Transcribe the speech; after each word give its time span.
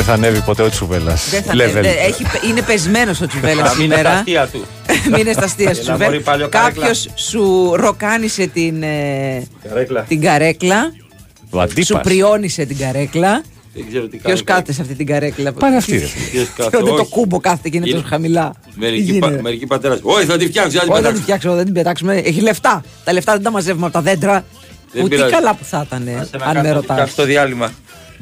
Δεν 0.00 0.08
θα 0.08 0.14
ανέβει 0.14 0.40
ποτέ 0.40 0.62
ο 0.62 0.68
Τσουβέλλα. 0.68 1.14
Δεν 1.30 1.42
θα 1.42 1.52
ανέβει. 1.52 1.78
Ε, 1.78 1.90
έχει- 1.90 2.24
Είναι 2.50 2.62
πεσμένος 2.62 3.20
ο 3.20 3.26
Τσουβέλλα 3.26 3.64
Θα 3.64 3.74
μείνει 3.76 3.86
στα 3.92 3.96
σήμερα. 3.96 4.10
αστεία 4.18 4.46
του. 4.46 4.64
Μείνε 5.16 5.32
στα 5.32 5.44
αστεία 5.44 5.74
σου. 5.74 5.82
Ένα 5.90 5.98
μωρή 6.04 6.20
παλιό 6.20 6.48
καρέκλα. 6.48 6.80
Κάποιος 6.86 7.08
σου 7.14 7.72
ροκάνισε 7.76 8.46
την, 8.46 8.82
ε, 8.82 9.42
Καρέκλα. 9.68 10.00
την 10.02 10.20
καρέκλα. 10.20 10.92
Ο 11.50 11.56
Σου 11.56 11.60
αντίπα. 11.60 12.00
πριώνησε 12.00 12.64
την 12.64 12.76
καρέκλα. 12.76 13.42
Δεν 13.74 13.84
ξέρω 13.88 14.06
τι 14.08 14.16
Ποιος 14.16 14.24
κάνει. 14.24 14.42
κάθεται 14.42 14.72
σε 14.72 14.82
αυτή 14.82 14.94
την 14.94 15.06
καρέκλα; 15.06 15.52
Πάρε 15.52 15.76
αυτή, 15.76 15.92
ρε. 15.98 16.06
Ποιος 16.30 16.48
κάθεται, 16.56 16.76
Ότι 16.76 16.86
το 16.86 16.94
όχι. 16.94 17.10
κούμπο 17.10 17.40
κάθεται 17.40 17.68
και 17.68 17.76
είναι 17.76 17.86
Είναι- 17.88 17.96
τόσο 17.96 18.08
χαμηλά. 18.08 18.52
Τι 18.74 18.78
Μερικοί, 18.80 19.18
πα, 19.18 19.26
γίνεται; 19.26 19.42
μερικοί 19.42 19.66
πατέρας. 19.66 19.98
Όχι, 20.02 20.24
θα 20.26 20.36
τη 20.36 20.46
φτιάξω. 20.46 20.78
θα 20.78 20.84
την 20.84 20.92
Όχι, 20.92 21.02
δεν 21.02 21.12
πετάξω. 21.12 21.12
την 21.12 21.22
φτιάξω, 21.22 21.54
δεν 21.54 21.64
την 21.64 21.74
πετάξουμε. 21.74 22.14
Έχει 22.16 22.40
λεφτά. 22.40 22.82
Τα 23.04 23.12
λεφτά 23.12 23.32
δεν 23.32 23.42
τα 23.42 23.50
μαζεύουμε 23.50 23.84
από 23.86 23.94
τα 23.94 24.00
δέντρα. 24.00 24.44
Δεν 24.92 25.04
Ούτε 25.04 25.14
πειράζει. 25.14 25.32
καλά 25.32 25.54
που 25.54 25.64
θα 25.64 25.84
ήταν, 25.86 26.02
Σε 26.04 26.10
ένα 26.10 26.44
αν 26.44 26.56
με 26.56 26.62
κάτω- 26.62 26.74
ρωτάς. 26.74 26.96
κάτω 26.98 27.10
το 27.16 27.24
διάλειμμα. 27.24 27.70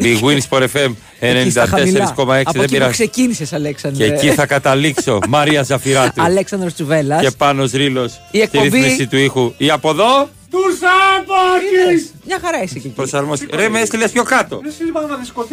Big 0.00 0.20
Wins 0.20 0.46
for 0.50 0.62
FM 0.72 0.90
94,6 1.20 2.08
Από 2.10 2.24
δεν 2.26 2.38
εκεί 2.40 2.52
που 2.52 2.64
πειράζει. 2.70 2.90
ξεκίνησες, 2.92 3.48
Και 3.48 3.54
Αλέξανδρε. 3.54 4.06
εκεί 4.06 4.30
θα 4.30 4.46
καταλήξω. 4.46 5.18
Μαρία 5.28 5.62
Ζαφυράτου. 5.62 6.22
Αλέξανδρος 6.22 6.74
Τσουβέλλας. 6.74 7.20
και 7.22 7.30
πάνω 7.30 7.64
Ρήλο. 7.72 8.04
Η 8.04 8.08
Στη 8.08 8.40
εκπομπή- 8.40 8.72
ρύθμιση 8.72 9.06
του 9.06 9.16
ήχου. 9.16 9.52
Ή 9.56 9.70
από 9.70 9.90
εδώ. 9.90 10.28
Είδες, 10.52 12.10
Μια 12.26 12.38
χαρά 12.44 12.62
είσαι 12.62 12.72
και 12.74 12.78
εκεί. 12.78 12.88
Προσαρμοστεί. 12.88 13.46
Ρε, 13.52 13.68
με 13.68 13.80
έστειλες 13.80 14.10
πιο 14.10 14.22
κάτω. 14.22 14.60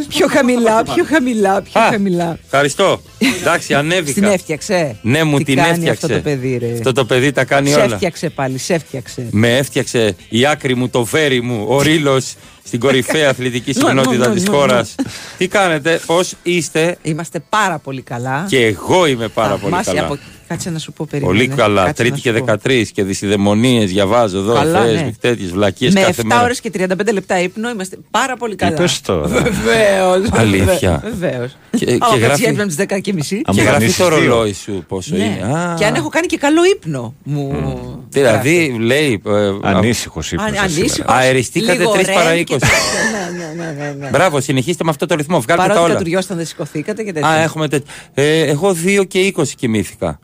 Πιο 0.07 0.27
χαμηλά, 0.27 0.83
πιο 0.83 1.03
χαμηλά, 1.07 1.61
πιο 1.61 1.81
Α, 1.81 1.87
χαμηλά. 1.91 2.37
Ευχαριστώ. 2.45 3.01
Εντάξει, 3.39 3.63
Στην 3.63 3.75
ανέβηκα. 3.75 4.31
έφτιαξε. 4.31 4.97
Ναι, 5.01 5.23
μου 5.23 5.37
Τι 5.37 5.43
την 5.43 5.55
κάνει 5.55 5.69
έφτιαξε. 5.69 6.05
αυτό 6.05 6.15
το 6.15 6.21
παιδί, 6.21 6.57
ρε. 6.57 6.71
Αυτό 6.73 6.91
το 6.91 7.05
παιδί 7.05 7.31
τα 7.31 7.45
κάνει 7.45 7.69
Σε 7.69 7.75
όλα. 7.75 7.83
έφτιαξε 7.93 8.29
πάλι, 8.29 8.57
σε 8.57 8.73
έφτιαξε. 8.73 9.27
Με 9.31 9.57
έφτιαξε 9.57 10.15
η 10.29 10.45
άκρη 10.45 10.75
μου, 10.75 10.89
το 10.89 11.03
βέρι 11.03 11.41
μου, 11.41 11.65
ο 11.67 11.81
Ρήλο 11.81 12.21
στην 12.63 12.79
κορυφαία 12.79 13.29
αθλητική 13.31 13.73
Ναι, 13.73 13.83
ναι, 13.83 13.89
συχνότητα 14.01 14.27
ναι, 14.27 14.33
της 14.33 14.43
ναι, 14.43 14.55
χώρας. 14.55 14.95
Τι 15.37 15.47
κάνετε, 15.47 15.99
πώς 16.05 16.33
είστε, 16.43 16.97
Είμαστε 17.01 17.39
πάρα 17.49 17.79
πολύ 17.79 18.01
καλά. 18.01 18.45
και 18.49 18.65
εγώ 18.65 19.05
είμαι 19.05 19.27
πάρα 19.27 19.49
πολύ 19.57 19.61
Θαυμάσια 19.73 19.93
καλά. 19.93 20.19
Από- 20.47 20.53
Κάτσε 20.53 20.69
να 20.69 20.79
σου 20.79 20.91
πω 20.93 21.07
περίπου. 21.09 21.27
Πολύ 21.29 21.47
καλά. 21.47 21.93
Τρίτη 21.93 22.21
και 22.21 22.31
13 22.31 22.91
και 22.93 23.03
δυσιδαιμονίες 23.03 23.89
διαβάζω 23.91 24.37
εδώ. 24.37 24.53
Καλά, 24.53 24.81
Θεέ 24.83 24.93
ναι. 24.93 25.11
τέτοιες 25.19 25.51
βλακίες 25.51 25.93
Με 25.93 25.99
7 26.01 26.05
κάθε 26.05 26.23
μέρα. 26.23 26.43
ώρες 26.43 26.59
και 26.61 26.69
35 26.69 27.11
λεπτά 27.13 27.41
ύπνο 27.41 27.69
είμαστε 27.69 27.97
πάρα 28.11 28.35
πολύ 28.37 28.55
καλά. 28.55 28.71
Είπες 28.73 29.01
τώρα. 29.01 29.27
Βεβαίως. 29.49 30.29
Αλήθεια. 30.31 31.03
Βεβαίως. 31.19 31.57
Και- 31.77 31.85
και 31.85 32.17
γράφει- 32.19 32.43
έπαιρνε 32.47 32.65
τις 32.65 32.75
10 32.75 32.99
και 32.99 33.13
μισή. 33.13 33.41
Αν 33.45 33.55
Και 33.55 33.61
γράφει 33.61 33.77
κανείς 33.79 33.97
το 33.97 34.07
δύο. 34.07 34.17
ρολόι 34.17 34.53
σου 34.53 34.83
πόσο 34.87 35.15
Ναι. 35.15 35.23
είναι. 35.23 35.55
Α, 35.57 35.75
Και 35.77 35.85
αν 35.85 35.95
έχω 35.95 36.09
κάνει 36.09 36.25
και 36.27 36.37
καλό 36.37 36.61
ύπνο. 36.75 37.13
Μου. 37.23 38.03
Δηλαδή, 38.09 38.75
λέει. 38.79 39.21
ε, 39.27 39.31
Ανήσυχος 39.61 40.33
Αν- 40.33 40.47
ύπνο. 40.47 40.61
ανήσυχος, 40.61 40.99
Αεριστήκατε 41.05 41.77
λίγο 41.77 41.91
τρεις 41.91 42.07
REM 42.07 42.13
παρά 42.13 42.35
και- 42.35 42.41
20. 42.41 42.57
Ναι, 42.57 43.37
ναι, 43.37 43.63
ναι, 43.65 43.71
ναι, 43.83 43.95
ναι. 43.99 44.09
Μπράβο, 44.09 44.41
συνεχίστε 44.41 44.83
με 44.83 44.89
αυτό 44.89 45.05
το 45.05 45.15
ρυθμό. 45.15 45.39
Βγάλτε 45.41 45.61
τα 45.63 45.67
Παρότι 45.67 45.85
όλα. 45.85 45.93
κατουριώσταν 45.93 46.37
δεν 46.37 46.45
σηκωθήκατε 46.45 47.03
και 47.03 47.13
τέτοια. 47.13 47.29
Α, 47.29 47.41
έχουμε 47.41 47.67
τέτοιο. 47.67 47.87
Ε, 48.13 48.39
εγώ 48.39 48.73
2 48.73 49.03
και 49.07 49.19
20 49.19 49.55
κοιμήθηκα. 49.55 50.19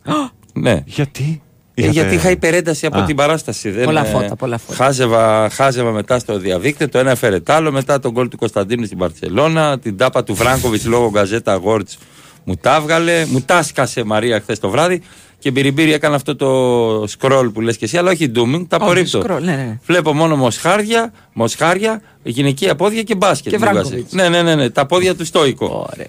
Ναι. 0.54 0.84
Γιατί; 0.86 1.42
Ε, 1.74 1.82
Είχατε- 1.82 2.00
γιατί 2.00 2.16
είχα 2.16 2.30
υπερένταση 2.30 2.86
από 2.86 3.00
Α. 3.00 3.04
την 3.06 3.16
παράσταση. 3.16 3.70
Δεν, 3.70 3.86
Πολλά 3.86 4.06
ε, 4.06 4.10
φώτα, 4.10 4.36
πολλά 4.36 4.58
φώτα. 4.58 4.84
Χάζευα, 4.84 5.50
χάζευα 5.50 5.92
μετά 5.92 6.20
στο 6.20 6.38
διαδίκτυο, 6.38 6.90
το 6.90 6.98
ένα 6.98 7.12
έφερε 7.12 7.40
τ' 7.40 7.50
άλλο, 7.50 7.72
μετά 7.72 8.00
τον 8.00 8.12
γκολ 8.12 8.28
του 8.28 8.38
Κωνσταντίνου 8.38 8.86
στην 8.86 8.98
Παρσελώνα, 8.98 9.80
την 9.80 9.98
τάπα 9.98 10.24
του 10.24 10.36
Βράγκοβιτ 10.36 10.84
λόγω 10.86 11.10
γκαζέτα 11.10 11.62
Awards 11.64 11.98
μου 12.44 12.56
τα 12.56 12.76
έβγαλε, 12.76 13.26
μου 13.26 13.42
τα 13.42 13.64
σκάσε 13.64 14.04
Μαρία 14.04 14.40
χθες 14.40 14.60
το 14.60 14.70
βράδυ 14.70 15.02
και 15.40 15.52
μπυριμπύρι 15.52 15.94
έκανα 15.94 16.16
αυτό 16.16 16.36
το 16.36 17.04
scroll 17.04 17.50
που 17.54 17.62
λες 17.62 17.78
και 17.78 17.86
εσύ, 17.86 17.98
αλλά 17.98 18.12
όχι 18.12 18.32
dooming, 18.36 18.66
τα 18.68 18.78
Όχι, 18.78 18.84
απορρίπτω. 18.84 19.20
scroll, 19.20 19.42
ναι, 19.42 19.56
ναι. 19.56 19.80
Βλέπω 19.86 20.14
μόνο 20.14 20.36
μοσχάρια, 20.36 21.14
μοσχάρια, 21.34 22.02
γυναικεία 22.24 22.76
πόδια 22.76 23.02
και 23.04 23.16
μπάσκετ. 23.16 23.52
Και 23.52 23.58
μου 23.58 23.66
έβγαζε. 23.68 23.88
Βράγκοβιτς. 23.90 24.14
Ναι, 24.14 24.30
ναι, 24.30 24.42
ναι, 24.42 24.56
ναι, 24.56 24.70
τα 24.70 24.86
πόδια 24.86 25.16
του 25.16 25.26
στόικο. 25.26 25.88
Ωραία. 25.94 26.08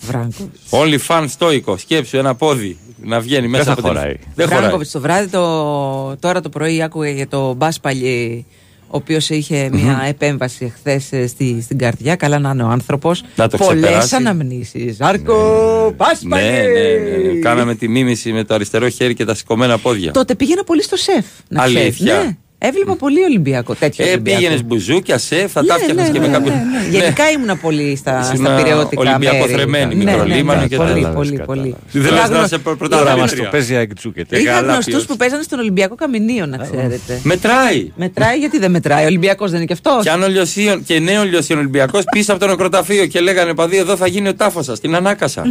Βράγκοβιτς. 0.00 0.60
Όλοι 0.70 0.98
φαν 0.98 1.28
στόικο. 1.28 1.76
Σκέψου 1.76 2.16
ένα 2.16 2.34
πόδι 2.34 2.78
να 3.04 3.20
βγαίνει 3.20 3.48
μέσα 3.48 3.64
θα 3.64 3.72
από 3.72 3.82
την- 3.82 3.90
χωράει. 3.90 4.16
Δεν 4.34 4.46
χωράει. 4.46 4.60
Βράγκοβιτς 4.62 4.90
το 4.90 5.00
βράδυ, 5.00 5.28
το... 5.28 6.16
τώρα 6.16 6.40
το 6.40 6.48
πρωί 6.48 6.82
άκουγε 6.82 7.10
για 7.10 7.28
το 7.28 7.52
Μπάσπαλι, 7.54 8.46
ο 8.86 8.96
οποίος 8.96 9.30
είχε 9.30 9.68
μια 9.72 10.02
επέμβαση 10.08 10.72
χθες 10.76 11.04
στη, 11.30 11.60
στην 11.62 11.78
καρδιά. 11.78 12.16
Καλά 12.16 12.38
να 12.38 12.50
είναι 12.50 12.62
ο 12.62 12.68
άνθρωπος. 12.68 13.22
Να 13.36 13.48
το 13.48 13.56
Πολλές 13.56 13.80
ξεπεράσει. 13.82 14.14
αναμνήσεις. 14.14 15.00
Άρκο 15.00 15.92
Μπάσπαλι! 15.96 16.42
Ναι, 16.44 16.50
ναι, 16.50 17.32
ναι. 17.32 17.38
Κάναμε 17.38 17.74
τη 17.74 17.88
μίμηση 17.88 18.32
με 18.32 18.44
το 18.44 18.54
αριστερό 18.54 18.88
χέρι 18.88 19.14
και 19.14 19.24
τα 19.24 19.34
σηκωμένα 19.34 19.78
πόδια. 19.78 20.10
Τότε 20.12 20.34
πήγαινα 20.34 20.64
πολύ 20.64 20.82
στο 20.82 20.96
σεφ. 20.96 21.24
Να 21.48 21.62
ξέρεις. 21.64 21.80
Αλήθεια. 21.82 22.22
Ναι. 22.22 22.36
Έβλεπα 22.62 22.96
πολύ 22.96 23.22
Ολυμπιακό. 23.22 23.74
Τέτοιο 23.74 24.04
Ε, 24.04 24.08
Ολυμπιακό. 24.10 24.38
πήγαινες 24.40 24.64
μπουζούκια, 24.64 25.18
σεφ, 25.18 25.52
θα 25.52 25.60
Ναι, 25.62 25.66
τα 25.68 25.74
φτιάχνε 25.74 26.02
ναι, 26.02 26.08
και 26.10 26.18
ναι, 26.18 26.26
με 26.26 26.32
κάποιον. 26.32 26.54
ναι, 26.54 26.88
ναι. 26.88 26.98
Γενικά 26.98 27.30
ήμουνα 27.30 27.56
πολύ 27.56 27.96
στα, 27.96 28.20
Ήσουν 28.22 28.36
στα 28.44 28.54
πυρεώτικα 28.54 29.00
Ολυμπιακό 29.00 29.36
μέρη. 29.38 29.52
θρεμένη, 29.52 29.94
Ναι, 29.94 30.04
ναι, 30.04 30.10
μικρολίμανο 30.10 30.60
ναι, 30.60 30.66
και 30.66 30.76
πολύ, 30.76 30.92
τέτοια. 30.92 31.08
πολύ, 31.08 31.30
Κατάλαβες, 31.36 31.46
πολύ. 31.62 31.74
Δεν 31.92 32.02
Είχα 32.02 32.20
λες 32.20 32.28
να 32.30 32.36
γνω- 32.36 32.46
σε 32.48 32.58
προ- 32.58 32.78
Τώρα 32.78 32.88
πρωταγωνίστρια. 32.98 33.42
μα 33.44 33.50
το 33.50 33.56
παίζει 33.56 33.76
Αγγιτσούκεται. 33.76 34.38
Είχα 34.38 34.52
καλά 34.52 34.72
γνωστούς 34.72 34.94
ποιος. 34.94 35.06
που 35.06 35.16
παίζανε 35.16 35.42
στον 35.42 35.58
Ολυμπιακό 35.58 35.94
Καμινίο, 35.94 36.46
να 36.46 36.56
ξέρετε. 36.56 37.20
Μετράει. 37.22 37.92
Μετράει, 37.96 38.38
γιατί 38.38 38.58
δεν 38.58 38.70
μετράει. 38.70 39.02
Ο 39.02 39.06
Ολυμπιακός 39.06 39.48
δεν 39.50 39.56
είναι 39.58 39.66
και 39.66 39.72
αυτός. 39.72 40.02
Και 40.02 40.10
αν 40.10 40.22
ο 40.22 40.28
Λιωσίων 40.28 40.84
και 40.84 40.98
νέο 40.98 41.24
Λιωσίων 41.24 41.58
Ολυμπιακός 41.58 42.04
πίσω 42.10 42.32
από 42.32 42.40
το 42.40 42.46
νεκροταφείο 42.46 43.06
και 43.06 43.20
λέγανε 43.20 43.54
παδί, 43.54 43.76
εδώ 43.76 43.96
θα 43.96 44.06
γίνει 44.06 44.28
ο 44.28 44.34
τάφος 44.34 44.64
σας, 44.64 44.80
την 44.80 44.94
ανάκασα. 44.94 45.42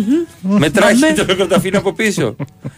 Μετράει 0.41 0.93
Μα 0.93 0.99
και 0.99 1.05
με- 1.09 1.17
το 1.17 1.25
νεκροταφείο 1.25 1.67
είναι 1.69 1.77
από 1.77 1.93
πίσω. 1.93 2.35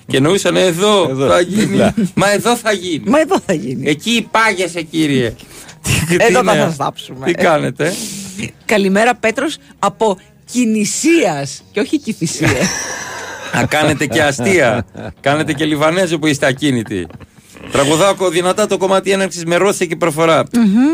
και 0.08 0.18
εννοούσαν 0.18 0.56
εδώ, 0.56 1.08
Εδώ. 1.10 1.28
θα 1.28 1.42
γίνει. 1.42 1.78
Μα 2.14 2.32
εδώ 2.32 2.56
θα 2.56 2.72
γίνει. 2.74 3.04
Μα 3.06 3.20
εδώ 4.34 4.68
θα 4.68 4.80
γίνει. 4.80 4.80
Εκεί 4.80 4.80
υπάγεσαι, 4.80 4.82
κύριε. 4.82 5.30
Τι- 5.82 6.18
τι 6.18 6.24
Εδώ 6.26 6.44
θα 6.44 6.54
νέα. 6.56 6.66
σας 6.66 6.76
θάψουμε. 6.76 7.26
Τι 7.26 7.34
κάνετε; 7.34 7.94
Καλημέρα 8.66 9.16
Πέτρος 9.16 9.58
από 9.80 10.18
Κινησίας 10.52 11.64
και 11.72 11.80
όχι 11.80 12.00
Κυφυσία. 12.00 12.50
Να 13.54 13.66
κάνετε 13.66 14.06
και 14.06 14.22
αστεία. 14.24 14.86
κάνετε 15.22 15.54
και 15.54 15.66
Λιβανέζο 15.66 16.20
που 16.20 16.28
είστε 16.28 16.46
ακίνητοι. 16.46 17.08
Τραγουδάω 17.72 18.16
δυνατά 18.32 18.68
το 18.68 18.78
κομμάτι 18.78 19.12
έναρξης 19.12 19.46
με 19.46 19.56
ρώσικη 19.56 19.96
προφορά. 19.96 20.44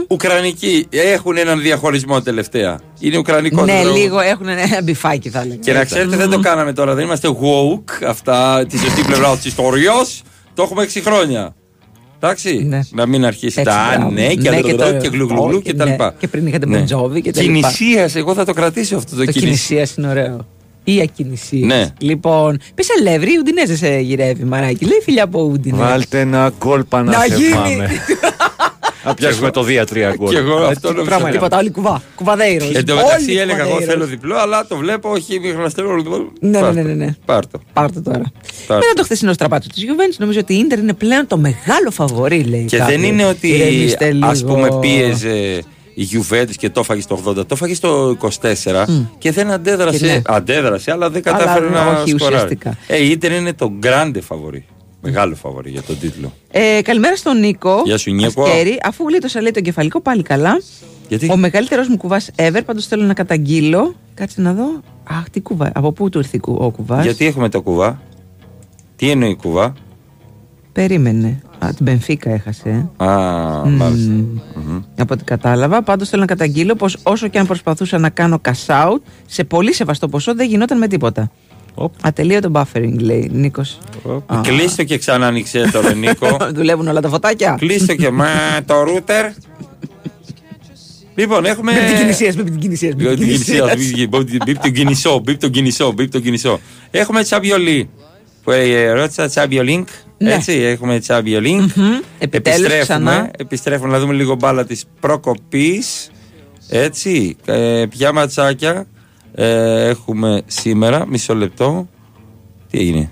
Ουκρανικοί 0.09 0.87
έχουν 0.89 1.37
έναν 1.37 1.61
διαχωρισμό 1.61 2.21
τελευταία. 2.21 2.79
Είναι 2.99 3.17
ουκρανικό 3.17 3.65
ναι, 3.65 3.71
το 3.71 3.77
τραγούδι. 3.81 3.99
λίγο 3.99 4.19
έχουν 4.19 4.47
ένα 4.47 4.81
μπιφάκι 4.83 5.29
θα 5.29 5.39
λέγαμε. 5.39 5.55
Και 5.63 5.73
να 5.73 5.85
ξέρετε, 5.85 6.15
δεν 6.15 6.29
το 6.29 6.39
κάναμε 6.39 6.73
τώρα. 6.73 6.93
Δεν 6.93 7.05
είμαστε 7.05 7.27
woke, 7.41 8.03
αυτά 8.07 8.65
τη 8.69 8.77
σωστή 8.77 9.01
πλευρά 9.01 9.35
της 9.35 9.45
ιστορίας. 9.45 10.21
Το 10.53 10.63
έχουμε 10.63 10.83
6 10.83 11.01
χρόνια. 11.01 11.55
Εντάξει. 12.19 12.63
Ναι. 12.69 12.79
Να 12.91 13.05
μην 13.05 13.25
αρχίσει 13.25 13.59
Έτσι, 13.59 13.63
τα 13.73 13.81
«Α, 13.81 13.95
μπράβο. 13.97 14.11
ναι 14.11 14.27
και 14.27 14.49
Ναι, 14.49 14.55
ναι, 14.55 14.61
και 14.61 14.73
το- 14.75 14.97
και 14.97 15.07
γλουγλουγλου 15.07 15.47
όχι, 15.53 15.61
και 15.61 15.73
τα 15.73 15.85
ναι. 15.85 15.91
λοιπά. 15.91 16.13
Και 16.19 16.27
πριν 16.27 16.47
είχατε 16.47 16.65
Ναι. 16.65 16.77
Μποντζόβι 16.77 17.21
και 17.21 17.31
τα 17.31 17.41
λοιπά. 17.41 17.53
Κινησίας, 17.53 18.15
εγώ 18.15 18.33
θα 18.33 18.45
το 18.45 18.53
κρατήσω 18.53 18.95
αυτό 18.97 19.15
το, 19.15 19.25
Το 19.25 19.31
κινησία. 19.31 19.41
Κινησίας 19.41 19.95
είναι 19.95 20.07
ωραίο. 20.07 20.45
Ή 20.83 21.01
ακινησία. 21.01 21.65
Ναι. 21.65 21.85
Λοιπόν, 21.99 22.59
πει 22.75 22.83
σε 22.83 22.93
Λεύρη, 23.01 23.31
η 23.33 23.37
Ουντινέζες 23.39 23.77
σε 23.77 23.99
γυρεύει 23.99 24.43
μαράκι. 24.43 24.85
Λέει 24.85 24.99
φιλιά 25.03 25.23
από 25.23 25.41
Ουντινέ. 25.43 25.77
Βάλτε 25.77 26.19
ένα 26.19 26.53
γκολ 26.59 26.83
Να 26.91 27.25
γίνει. 27.25 27.77
παναθεμάμε. 29.13 29.13
Να 29.13 29.13
πιάσουμε 29.13 29.51
το 29.51 29.63
2-3 30.11 30.15
γκολ. 30.17 30.29
Και 30.29 30.37
εγώ 30.37 30.63
Ε, 30.63 30.67
αυτό 30.67 30.79
τι 30.79 30.87
νόμιζα. 30.87 31.03
πράγμα 31.05 31.27
είναι. 31.27 31.37
Τίποτα, 31.37 31.57
όλοι 31.57 31.71
κουβά. 31.71 32.01
Κουβαδέιρο. 32.15 32.65
Εν 32.73 32.85
τω 32.85 32.95
μεταξύ 32.95 33.33
έλεγα 33.33 33.63
εγώ 33.67 33.81
θέλω 33.81 34.05
διπλό, 34.05 34.35
αλλά 34.37 34.65
το 34.67 34.75
βλέπω 34.77 35.09
όχι 35.09 35.39
μη 35.39 35.47
γνωστό. 35.49 35.83
Ναι, 36.39 36.59
ναι, 36.61 36.71
ναι, 36.71 36.81
ναι, 36.81 36.93
ναι. 36.93 37.15
Πάρτο. 37.25 37.59
Πάρτε 37.73 37.99
τώρα. 37.99 38.21
Πάρτε. 38.67 38.85
Μετά 38.85 38.93
το 38.95 39.03
χθεσινό 39.03 39.33
στραπάτσο 39.33 39.69
της 39.69 39.83
Juventus, 39.87 40.15
νομίζω 40.17 40.39
ότι 40.39 40.53
η 40.53 40.57
Ιντερ 40.57 40.79
είναι 40.79 40.93
πλέον 40.93 41.27
το 41.27 41.37
μεγάλο 41.37 41.91
φαβορή, 41.91 42.43
λέει. 42.43 42.65
Και 42.65 42.77
κάποιος. 42.77 42.95
δεν 42.99 43.09
είναι 43.09 43.25
ότι 43.25 43.47
Ηρεμήστε 43.47 44.15
ας 44.21 44.41
λίγο. 44.41 44.53
πούμε 44.53 44.79
πίεζε 44.79 45.63
η 45.93 46.07
Juventus 46.13 46.55
και 46.57 46.69
το 46.69 46.79
έφαγε 46.79 47.01
στο 47.01 47.19
80, 47.27 47.35
το 47.35 47.45
έφαγε 47.51 47.73
στο 47.75 48.17
24 48.21 48.85
και 49.17 49.31
δεν 49.31 49.51
αντέδρασε. 49.51 49.97
Και 49.97 50.05
ναι. 50.05 50.21
Αντέδρασε, 50.25 50.91
αλλά 50.91 51.09
δεν 51.09 51.21
Αλλά 51.25 51.37
κατάφερε 51.37 51.69
να 51.69 51.87
όχι, 52.01 52.09
σκοράρει. 52.09 52.35
ουσιαστικά. 52.35 52.77
Ε, 52.87 53.03
η 53.03 53.09
Ίντερ 53.09 53.31
είναι 53.31 53.53
το 53.53 53.71
grande 53.83 54.17
φαβορή. 54.21 54.65
Μεγάλο 55.11 55.35
φαβορή 55.35 55.69
για 55.69 55.81
τον 55.81 55.99
τίτλο. 55.99 56.33
Ε, 56.51 56.81
καλημέρα 56.81 57.15
στον 57.15 57.39
Νίκο. 57.39 57.81
Γεια 57.85 57.97
σου, 57.97 58.11
Νίκο. 58.11 58.43
Ασκέρη. 58.43 58.79
αφού 58.83 59.03
γλίτωσα 59.07 59.41
λέει 59.41 59.51
το 59.51 59.61
κεφαλικό, 59.61 60.01
πάλι 60.01 60.21
καλά. 60.21 60.61
Γιατί; 61.07 61.29
Ο 61.31 61.37
μεγαλύτερος 61.37 61.87
μου 61.87 61.97
κουβάς 61.97 62.29
ever, 62.35 62.61
πάντως 62.65 62.85
θέλω 62.87 63.03
να 63.03 63.13
καταγγείλω. 63.13 63.95
Κάτσε 64.13 64.41
να 64.41 64.53
δω. 64.53 64.81
Αχ, 65.03 65.29
τι 65.29 65.41
κουβά. 65.41 65.71
Από 65.75 65.91
πού 65.91 66.09
του 66.09 66.17
ήρθε 66.17 66.39
ο 66.43 66.71
κουβάς; 66.71 67.03
Γιατί 67.03 67.25
έχουμε 67.25 67.49
το 67.49 67.61
κουβά; 67.61 68.01
Τι 68.95 69.09
εννοεί 69.09 69.35
κουβά; 69.35 69.73
Περίμενε. 70.71 71.41
Α, 71.59 71.67
την 71.67 71.85
Μπενφίκα 71.85 72.29
έχασε. 72.29 72.69
ε. 72.97 73.03
Α, 73.05 73.65
μάλιστα. 73.65 74.11
Μμμ. 74.11 74.81
Από 74.97 75.13
ό,τι 75.13 75.23
κατάλαβα. 75.23 75.81
Πάντως 75.81 76.09
θέλω 76.09 76.21
να 76.21 76.27
καταγγείλω 76.27 76.75
πως 76.75 76.97
όσο 77.03 77.27
και 77.27 77.39
αν 77.39 77.45
προσπαθούσα 77.47 77.97
να 77.97 78.09
κάνω 78.09 78.41
cash 78.43 78.65
out, 78.91 78.97
σε 79.25 79.43
πολύ 79.43 79.73
σεβαστό 79.73 80.07
ποσό 80.07 80.35
δεν 80.35 80.47
γινόταν 80.47 80.77
με 80.77 80.87
τίποτα. 80.87 81.31
Οπ. 81.79 81.93
Ατελείωτο 82.01 82.51
buffering, 82.53 82.93
λέει 82.99 83.29
Νίκος. 83.33 83.77
Α. 84.25 84.41
Κλείστο 84.41 84.83
και 84.83 84.97
ξανά 84.97 85.27
άνοιξε 85.27 85.69
το 85.71 85.81
ρε 85.81 85.93
Νίκο. 85.93 86.37
Δουλεύουν 86.55 86.87
όλα 86.87 87.01
τα 87.01 87.09
φωτάκια. 87.09 87.55
Κλείστο 87.59 87.95
και 87.95 88.11
μα 88.11 88.27
το 88.65 88.83
ρούτερ. 88.83 89.25
Λοιπόν, 91.15 91.45
έχουμε. 91.45 91.71
Μπίπ 91.71 91.87
την 91.87 91.97
κινησίας, 91.97 92.35
μπίπ 92.35 92.45
την 92.45 92.59
κινησίας. 92.59 92.93
μπίπ 92.93 93.07
Μπίπ 93.07 93.17
την 93.17 93.27
κινησίας. 93.27 94.61
τον 94.61 94.71
κινησό, 94.71 95.19
μπίπ 95.19 95.39
τον 95.39 95.51
κινησό, 95.51 95.91
μπίπ 95.91 96.11
τον 96.11 96.21
κινησό. 96.21 96.59
Έχουμε 96.91 97.23
τσάμπιολί. 97.23 97.89
Που 98.43 98.51
ε, 98.51 98.91
ρώτησα 98.91 99.27
τσάμπιολίνκ. 99.27 99.87
Ναι. 100.17 100.33
Έτσι, 100.33 100.51
έχουμε 100.51 100.99
τσάμπιολίνκ. 100.99 101.71
Επιτέλους 102.19 102.79
ξανά. 102.79 103.31
Επιστρέφουμε 103.37 103.91
να 103.91 103.99
δούμε 103.99 104.13
λίγο 104.13 104.35
μπάλα 104.35 104.65
της 104.65 104.83
προκοπής. 104.99 106.11
Έτσι, 106.69 107.35
ε, 107.45 107.85
πια 107.89 108.13
ματσάκια. 108.13 108.87
Ε, 109.39 109.87
έχουμε 109.87 110.41
σήμερα, 110.45 111.05
μισό 111.07 111.35
λεπτό. 111.35 111.87
Τι 112.71 112.79
έγινε; 112.79 113.11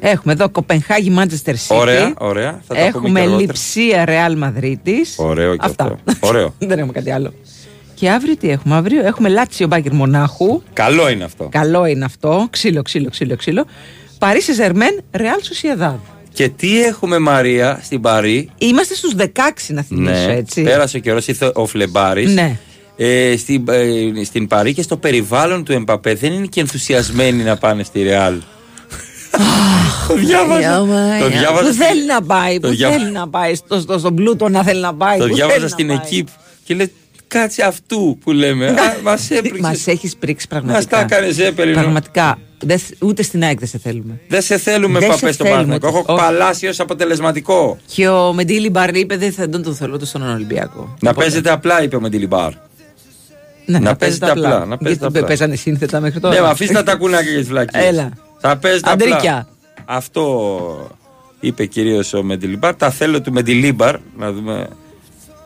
Έχουμε 0.00 0.32
εδώ 0.32 0.48
Κοπενχάγη 0.48 1.14
Manchester 1.18 1.50
City. 1.50 1.76
Ωραία, 1.76 2.14
ωραία. 2.18 2.60
Θα 2.66 2.74
τα 2.74 2.80
πούμε 2.80 2.86
Έχουμε 2.86 3.08
και 3.08 3.18
αργότερα. 3.18 3.40
Λιψία 3.40 4.04
Ρεάλ 4.04 4.36
Μαδρίτη. 4.36 4.96
Ωραίο 5.16 5.52
και 5.56 5.66
Αυτά. 5.66 5.98
αυτό. 6.08 6.26
Ωραίο. 6.26 6.54
Δεν 6.58 6.78
έχουμε 6.78 6.92
κάτι 6.92 7.10
άλλο. 7.10 7.32
Και 7.94 8.10
αύριο 8.10 8.36
τι 8.36 8.50
έχουμε. 8.50 8.74
Αύριο 8.74 9.06
έχουμε 9.06 9.28
Λάτσιο 9.28 9.66
Μπάγκερ 9.66 9.92
Μονάχου. 9.92 10.62
Καλό 10.72 11.08
είναι 11.10 11.24
αυτό. 11.24 11.48
Καλό 11.50 11.86
είναι 11.86 12.04
αυτό. 12.04 12.46
Ξύλο, 12.50 12.82
ξύλο, 12.82 13.10
ξύλο, 13.10 13.36
ξύλο. 13.36 13.64
Παρίσι 14.18 14.52
Ζερμέν, 14.52 15.00
Ρεάλ 15.12 15.42
Σοσιαδάδ. 15.42 15.98
Και 16.32 16.48
τι 16.48 16.82
έχουμε 16.82 17.18
Μαρία 17.18 17.80
στην 17.82 18.00
Παρή. 18.00 18.50
Είμαστε 18.58 18.94
στους 18.94 19.14
16 19.16 19.24
να 19.68 19.82
θυμίσω 19.82 20.26
Ναι, 20.26 20.32
έτσι. 20.34 20.62
πέρασε 20.62 20.96
ο 20.96 21.00
καιρός, 21.00 21.26
ήρθε 21.28 21.50
ο 21.54 21.66
Φλεμπάρης. 21.66 22.34
Ναι. 22.34 22.58
Ε, 22.96 23.36
στην, 23.36 23.64
ε, 23.68 24.24
στην 24.24 24.46
Παρή 24.46 24.74
και 24.74 24.82
στο 24.82 24.96
περιβάλλον 24.96 25.64
του 25.64 25.72
Εμπαπέ 25.72 26.14
δεν 26.14 26.32
είναι 26.32 26.46
και 26.46 26.60
ενθουσιασμένοι 26.60 27.42
να 27.42 27.56
πάνε 27.56 27.82
στη 27.82 28.02
Ρεάλ. 28.02 28.34
το 30.08 30.14
διάβαζα. 30.14 30.78
Το 31.20 31.28
διάβαζα 31.28 31.66
Που 31.66 31.72
στην- 31.72 31.86
θέλει 31.86 32.04
να 32.06 32.22
πάει, 32.22 32.60
το 32.60 32.68
που 32.68 32.74
διάβα- 32.74 32.98
θέλει 32.98 33.10
να 33.10 33.28
πάει 33.28 33.54
στο, 33.54 33.80
στο, 33.80 33.98
στον 33.98 34.14
πλούτο 34.14 34.48
να 34.48 34.62
θέλει 34.62 34.80
να 34.80 34.94
πάει. 34.94 35.18
Το 35.18 35.26
που 35.26 35.34
διάβαζα 35.34 35.58
θέλει 35.58 35.70
στην 35.70 35.86
να 35.86 35.96
πάει. 35.98 36.06
εκείπ 36.06 36.26
και 36.64 36.74
λέει 36.74 36.92
κάτσε 37.28 37.62
αυτού 37.62 38.18
που 38.24 38.32
λέμε. 38.32 38.74
Μας 39.02 39.30
έπριξε. 39.30 39.60
Μας 39.60 39.86
έχεις 39.86 40.16
πρίξει 40.16 40.48
πραγματικά. 40.48 40.96
Μας 40.96 41.08
τα 41.08 41.14
έκανες 41.16 41.38
έπαιρνο. 41.38 41.72
Πραγματικά. 41.72 42.38
Δεν 42.58 42.78
θ- 42.78 43.02
ούτε 43.02 43.22
στην 43.22 43.42
ΑΕΚ 43.44 43.58
δεν 43.58 43.68
σε 43.68 43.78
θέλουμε. 43.78 44.20
Δεν 44.28 44.42
σε 44.42 44.58
θέλουμε 44.58 44.98
Δεν 44.98 45.08
παπέ 45.08 45.26
σε 45.26 45.32
στο 45.32 45.44
θέλουμε. 45.44 45.62
Παναθηναϊκό. 45.64 45.98
Έχω 45.98 46.04
Όχι. 46.14 46.22
παλάσει 46.26 46.66
ω 46.66 46.72
αποτελεσματικό. 46.78 47.78
Και 47.94 48.08
ο 48.08 48.32
Μεντίλη 48.32 48.70
Μπαρ 48.70 48.96
είπε 48.96 49.16
δεν 49.16 49.32
θα 49.32 49.48
τον 49.48 49.62
το 49.62 49.72
θέλω 49.72 49.94
ούτε 49.94 50.04
στον 50.06 50.22
Ολυμπιακό. 50.30 50.80
Να 51.00 51.10
Οπότε- 51.10 51.14
παίζετε 51.16 51.50
απλά, 51.50 51.82
είπε 51.82 51.96
ο 51.96 52.00
Μεντιλιμπάρ. 52.00 52.52
Ναι, 53.66 53.78
να 53.78 53.96
παίζετε 53.96 54.30
απλά, 54.30 54.64
να 54.64 54.76
παίζετε 54.78 55.00
Γιατί 55.00 55.16
απλά. 55.18 55.24
Παίζανε 55.26 55.56
σύνθετα 55.56 56.00
μέχρι 56.00 56.20
τώρα. 56.20 56.34
Ναι, 56.34 56.40
μα 56.40 56.48
αφήστε 56.48 56.82
τα 56.82 56.94
κούνακια 56.96 57.32
και 57.32 57.38
τις 57.38 57.48
φλακίε. 57.48 57.80
Έλα. 57.86 58.10
Θα 58.40 58.56
παίζετε 58.56 58.90
απλά. 58.90 59.06
Αντρίκια. 59.06 59.48
Αυτό 59.84 60.96
είπε 61.40 61.66
κυρίως 61.66 62.12
ο 62.14 62.22
Μεντιλιμπάρ. 62.22 62.74
Τα 62.76 62.90
θέλω 62.90 63.20
του 63.20 63.32
Μεντιλίμπαρ. 63.32 63.96
Να 64.18 64.32
δούμε. 64.32 64.68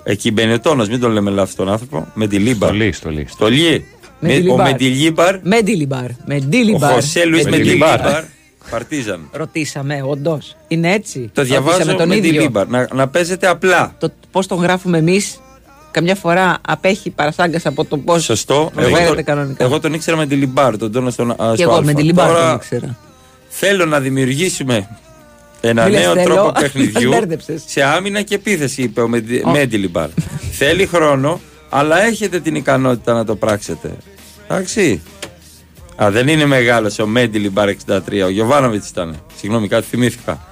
Εκεί 0.04 0.30
Μπενετόνο, 0.30 0.84
μην 0.84 1.00
τον 1.00 1.10
λέμε 1.12 1.30
λάθος 1.30 1.54
τον 1.54 1.68
άνθρωπο. 1.70 2.06
Μεντιλίμπαρ. 2.14 2.68
Στολή, 2.68 2.92
στολή. 2.92 3.26
Στολί. 3.30 3.84
Με- 4.20 4.28
Ο 4.50 4.56
Μεντιλιμπάρ. 4.56 5.38
Μεντιλίμπαρ. 5.42 5.42
Μεντίλη 5.42 5.86
Μπαρ. 5.86 6.10
Μεντίλη 6.24 6.74
Ο 6.74 6.78
Μπαρ. 6.78 6.92
Χωσέ 6.92 7.24
Λουίς 7.24 7.44
Μεντιλίμπαρ. 7.44 7.90
Μεντιλίμπαρ. 7.98 8.24
Παρτίζαν. 8.70 9.28
Ρωτήσαμε, 9.32 10.02
όντως. 10.06 10.56
Είναι 10.68 10.92
έτσι. 10.92 11.18
Το 11.18 11.42
Ρωτήσαμε 11.42 11.64
διαβάζω 11.70 11.94
τον 11.96 12.10
ίδιο. 12.10 12.30
Μεντιλίμπαρ. 12.32 12.66
Να, 12.68 12.88
να 12.94 13.08
παίζετε 13.08 13.46
απλά. 13.46 13.94
Το 13.98 14.10
πώς 14.30 14.46
τον 14.46 14.58
γράφουμε 14.58 14.98
εμείς, 14.98 15.40
καμιά 15.90 16.14
φορά 16.14 16.58
απέχει 16.68 17.10
παρασάγκα 17.10 17.60
από 17.64 17.84
το 17.84 17.96
πώς. 17.96 18.24
Σωστό. 18.24 18.70
Εγώ, 18.76 18.96
Εγώ, 18.96 19.06
τον, 19.06 19.14
τον- 19.14 19.24
κανονικά. 19.24 19.64
εγώ 19.64 19.80
τον 19.80 19.92
ήξερα 19.94 20.16
Μεντιλιμπάρ, 20.16 20.76
τον 20.78 20.92
τόνο 20.92 21.10
στον 21.10 21.30
α, 21.30 21.34
και 21.34 21.42
στο 21.42 21.62
εγώ 21.62 21.72
Αλφα. 21.72 21.84
Μεντιλιμπάρ 21.84 22.26
Τώρα 22.28 22.46
τον 22.46 22.54
ήξερα. 22.56 22.96
Θέλω 23.48 23.86
να 23.86 24.00
δημιουργήσουμε 24.00 24.88
ένα 25.60 25.84
Μη 25.84 25.90
λες 25.90 26.00
νέο 26.00 26.12
θέλω, 26.14 26.34
τρόπο 26.34 26.52
παιχνιδιού 26.60 27.08
μας 27.10 27.18
μπέρδεψες. 27.18 27.62
σε 27.66 27.82
άμυνα 27.82 28.22
και 28.22 28.34
επίθεση, 28.34 28.82
είπε 28.82 29.00
ο 29.00 29.08
Μέντι- 29.08 29.46
Ω. 29.46 29.50
Μέντιλιμπαρ. 29.50 30.08
Θέλει 30.52 30.86
χρόνο, 30.86 31.40
αλλά 31.68 32.02
έχετε 32.02 32.40
την 32.40 32.54
ικανότητα 32.54 33.12
να 33.12 33.24
το 33.24 33.36
πράξετε. 33.36 33.90
Εντάξει. 34.48 35.02
Α, 36.02 36.10
δεν 36.10 36.28
είναι 36.28 36.44
μεγάλος 36.46 36.98
ο 36.98 37.06
Μέντιλιμπαρ 37.06 37.68
63. 37.68 38.24
Ο 38.24 38.28
Γιοβάνοβιτς 38.28 38.88
ήταν. 38.88 39.22
Συγγνώμη, 39.36 39.68
κάτι 39.68 39.86
θυμήθηκα. 39.90 40.44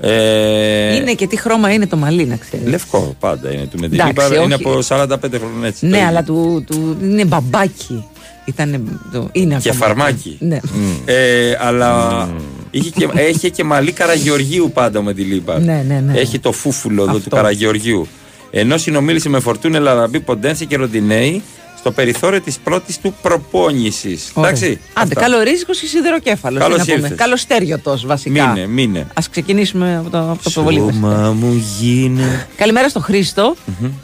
Ε, 0.00 0.94
Είναι 0.96 1.12
και 1.14 1.26
τι 1.26 1.36
χρώμα 1.36 1.72
είναι 1.72 1.86
το 1.86 1.96
μαλλί, 1.96 2.24
να 2.24 2.36
ξέρεις. 2.36 2.66
Λευκό 2.68 3.16
πάντα 3.20 3.52
είναι 3.52 3.66
του 3.66 3.78
Μέντιλιμπαρ. 3.78 4.10
Εντάξει, 4.10 4.34
Είναι 4.44 4.54
όχι. 4.54 4.62
από 4.64 4.78
45 4.88 5.16
χρόνια 5.38 5.66
έτσι. 5.66 5.80
το 5.80 5.86
Ναι, 5.86 5.96
ίδιο. 5.96 6.08
αλλά 6.08 6.22
του, 6.22 6.64
του 6.66 6.96
είναι 7.02 7.24
μπαμπάκι. 7.24 8.04
Ήτανε, 8.44 8.80
το, 9.12 9.28
είναι 9.32 9.58
Και 9.62 9.68
ακόμα. 9.68 9.84
φαρμάκι. 9.86 10.36
Ναι. 10.40 10.58
Ε, 11.04 11.56
αλλά 11.60 12.28
είχε 12.70 12.90
και, 12.90 13.08
έχει 13.14 13.50
και 13.50 13.64
μαλλί 13.64 13.92
Καραγεωργίου 13.92 14.70
πάντα 14.74 15.02
Μεντιλίμπαρ. 15.02 15.60
Ναι, 15.60 15.84
ναι, 15.88 16.02
ναι. 16.06 16.18
Έχει 16.18 16.38
το 16.38 16.52
φούφουλο 16.52 17.02
εδώ 17.02 17.10
Αυτό. 17.16 17.28
του 17.28 17.36
Καραγεωργίου. 17.36 18.06
Ενώ 18.50 18.76
συνομίλησε 18.78 19.28
με 19.28 19.40
Φορτούνε 19.40 19.78
Λαραμπή, 19.78 20.20
Ποντένσε 20.20 20.64
και 20.64 20.76
Ροντινέη 20.76 21.42
στο 21.78 21.90
περιθώριο 21.90 22.40
της 22.40 22.58
πρώτης 22.58 22.98
του 22.98 23.14
προπόνησης. 23.22 24.30
Ωραία. 24.34 24.50
Εντάξει. 24.50 24.66
Άντε, 24.66 24.80
αυτά. 24.92 25.20
καλορίζικο 25.20 25.72
ή 25.72 25.86
σιδεροκέφαλο. 25.86 26.58
Καλώς 26.58 26.82
τι 26.82 26.88
να 26.88 26.94
πούμε. 26.94 27.06
ήρθες. 27.06 27.18
Καλοστέριωτο 27.18 27.98
βασικά. 28.04 28.46
Μείνε, 28.48 28.66
μείνε. 28.66 28.98
Α 28.98 29.22
ξεκινήσουμε 29.30 29.96
από 29.96 30.10
το, 30.10 30.18
από 30.30 30.50
το 30.50 30.62
πολύ 30.62 30.80
βασικό. 30.80 31.06
Σώμα 31.06 31.32
μου 31.32 31.64
γίνε. 31.80 32.46
Καλημέρα 32.56 32.88
στο 32.88 33.00
χρηστο 33.00 33.54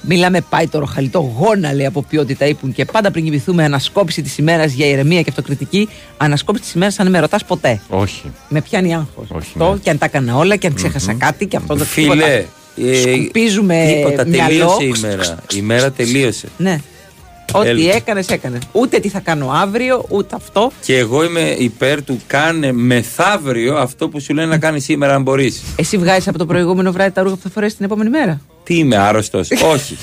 Μιλάμε 0.00 0.40
πάει 0.48 0.66
το 0.68 0.78
ροχαλιτό 0.78 1.32
γόνα 1.38 1.72
λέει 1.72 1.86
από 1.86 2.02
ποιότητα 2.02 2.46
ύπουν 2.46 2.72
και 2.72 2.84
πάντα 2.84 3.10
πριν 3.10 3.24
κοιμηθούμε 3.24 3.64
ανασκόπηση 3.64 4.22
της 4.22 4.38
ημέρας 4.38 4.72
για 4.72 4.86
ηρεμία 4.86 5.22
και 5.22 5.30
αυτοκριτική. 5.30 5.88
Ανασκόπηση 6.16 6.64
της 6.64 6.72
ημέρας 6.72 6.98
αν 6.98 7.10
με 7.10 7.18
ρωτάς 7.18 7.44
ποτέ. 7.44 7.80
Όχι. 7.88 8.32
Με 8.48 8.60
πιάνει 8.60 8.94
άγχος. 8.94 9.26
Όχι, 9.28 9.48
Αυτό 9.54 9.72
ναι. 9.72 9.78
και 9.78 9.90
αν 9.90 9.98
τα 9.98 10.04
έκανα 10.04 10.36
όλα 10.36 10.56
και 10.56 10.66
αν 10.66 10.74
ξέχασα 10.74 11.12
κάτι 11.12 11.46
και 11.46 11.56
αυτό 11.56 11.74
δεν 11.74 11.86
Φίλε, 11.86 12.44
ε, 12.76 13.00
Σκουπίζουμε 13.00 13.94
τίποτα, 13.96 14.26
μυαλό. 14.26 14.76
τελείωσε 14.76 14.84
η 14.84 14.94
μέρα. 15.00 15.38
Η 15.54 15.60
μέρα 15.60 15.90
τελείωσε. 15.90 16.48
Ναι. 16.56 16.80
Ό,τι 17.58 17.68
Έλα. 17.68 17.94
έκανες, 17.94 18.26
έκανες. 18.28 18.62
Ούτε 18.72 18.98
τι 18.98 19.08
θα 19.08 19.20
κάνω 19.20 19.50
αύριο, 19.50 20.04
ούτε 20.08 20.34
αυτό. 20.34 20.70
Και 20.80 20.98
εγώ 20.98 21.24
είμαι 21.24 21.40
υπέρ 21.58 22.02
του 22.04 22.20
κάνε 22.26 22.72
μεθαύριο 22.72 23.76
αυτό 23.76 24.08
που 24.08 24.20
σου 24.20 24.34
λένε 24.34 24.48
να 24.48 24.58
κάνει 24.58 24.80
σήμερα 24.80 25.14
αν 25.14 25.22
μπορείς. 25.22 25.62
Εσύ 25.76 25.98
βγάζεις 25.98 26.28
από 26.28 26.38
το 26.38 26.46
προηγούμενο 26.46 26.92
βράδυ 26.92 27.10
τα 27.10 27.22
ρούχα 27.22 27.34
που 27.34 27.42
θα 27.42 27.50
φορέσεις 27.50 27.76
την 27.76 27.84
επόμενη 27.84 28.10
μέρα; 28.10 28.40
Τι 28.62 28.78
είμαι 28.78 28.96
άρρωστος; 28.96 29.48
όχι. 29.74 29.96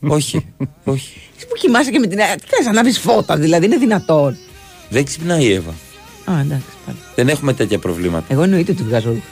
όχι. 0.00 0.46
Όχι. 0.84 1.20
Εσύ 1.36 1.46
που 1.46 1.54
κοιμάσαι 1.60 1.90
και 1.90 1.98
με 1.98 2.06
την. 2.06 2.18
Τι 2.18 2.46
κάνεις, 2.46 2.66
ανάβεις 2.68 2.98
φώτα, 2.98 3.36
δηλαδή 3.36 3.66
είναι 3.66 3.76
δυνατόν. 3.76 4.36
Δεν 4.88 5.04
ξυπνάει 5.04 5.44
η 5.44 5.52
Εύα. 5.52 5.70
Α, 6.24 6.40
εντάξει 6.40 6.66
πάλι. 6.86 6.98
Δεν 7.14 7.28
έχουμε 7.28 7.52
τέτοια 7.52 7.78
προβλήματα. 7.78 8.24
Εγώ 8.28 8.42
εννοείται 8.42 8.72
ότι 8.72 8.82
βγάζω 8.82 9.08
ρούχα. 9.08 9.22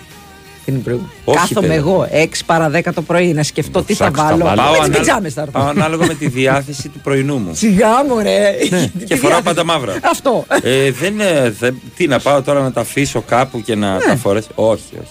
Την 0.72 0.82
προηγούμενη. 0.82 1.12
Όχι, 1.24 1.38
Κάθομαι 1.38 1.66
παιδε. 1.66 1.78
εγώ 1.78 2.08
6 2.12 2.26
παρα 2.46 2.70
10 2.70 2.80
το 2.94 3.02
πρωί 3.02 3.32
να 3.32 3.42
σκεφτώ 3.42 3.82
τι 3.82 3.94
θα 3.94 4.10
Ψάξω, 4.10 4.28
θα 4.28 4.36
βάλω. 4.36 4.44
βάλω. 4.44 4.60
Με 4.60 4.66
τις 4.66 4.74
ανάλογα- 4.78 4.98
πιτζάμες 4.98 5.32
θα 5.34 5.40
έρθω. 5.40 5.52
πάω 5.58 5.68
ανάλογα 5.68 6.06
με 6.06 6.14
τη 6.14 6.28
διάθεση 6.28 6.88
του 6.88 6.98
πρωινού 7.02 7.36
μου. 7.38 7.54
Σιγά 7.54 8.04
μου, 8.08 8.18
ρε. 8.22 8.50
Ναι, 8.70 8.90
και 9.08 9.16
φοράω 9.16 9.42
πάντα 9.42 9.64
μαύρα. 9.64 9.94
Αυτό. 10.02 10.46
ε, 10.62 10.90
δεν, 10.90 11.20
ε, 11.20 11.50
δεν- 11.58 11.80
τι 11.96 12.06
να 12.06 12.18
πάω 12.18 12.42
τώρα 12.42 12.60
να 12.62 12.72
τα 12.72 12.80
αφήσω 12.80 13.20
κάπου 13.20 13.62
και 13.62 13.74
να 13.74 13.92
Ναι. 13.92 13.98
τα 14.04 14.16
φορέσω. 14.16 14.48
Όχι, 14.54 14.82
όχι. 14.92 15.10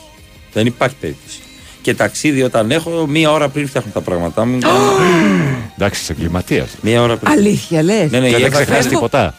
Δεν 0.53 0.65
υπάρχει 0.65 0.95
περίπτωση. 0.99 1.39
Και 1.81 1.93
ταξίδι 1.93 2.43
όταν 2.43 2.71
έχω, 2.71 3.05
μία 3.07 3.31
ώρα 3.31 3.47
πριν 3.49 3.67
φτιάχνω 3.67 3.91
τα 3.93 4.01
πράγματά 4.01 4.45
μου. 4.45 4.57
Εντάξει, 5.77 6.01
είσαι 6.01 6.11
εγκληματίας. 6.11 6.69
μία 6.81 7.01
ώρα 7.01 7.17
πριν. 7.17 7.31
Αλήθεια 7.31 7.83
λες. 7.83 8.11
Ναι, 8.11 8.19
ναι, 8.19 8.27
η 8.27 8.31
Δεν 8.31 8.41
Εύα 8.41 8.49
ξεχνά 8.55 8.75
φεύγω- 8.75 8.89
τίποτα. 8.93 9.33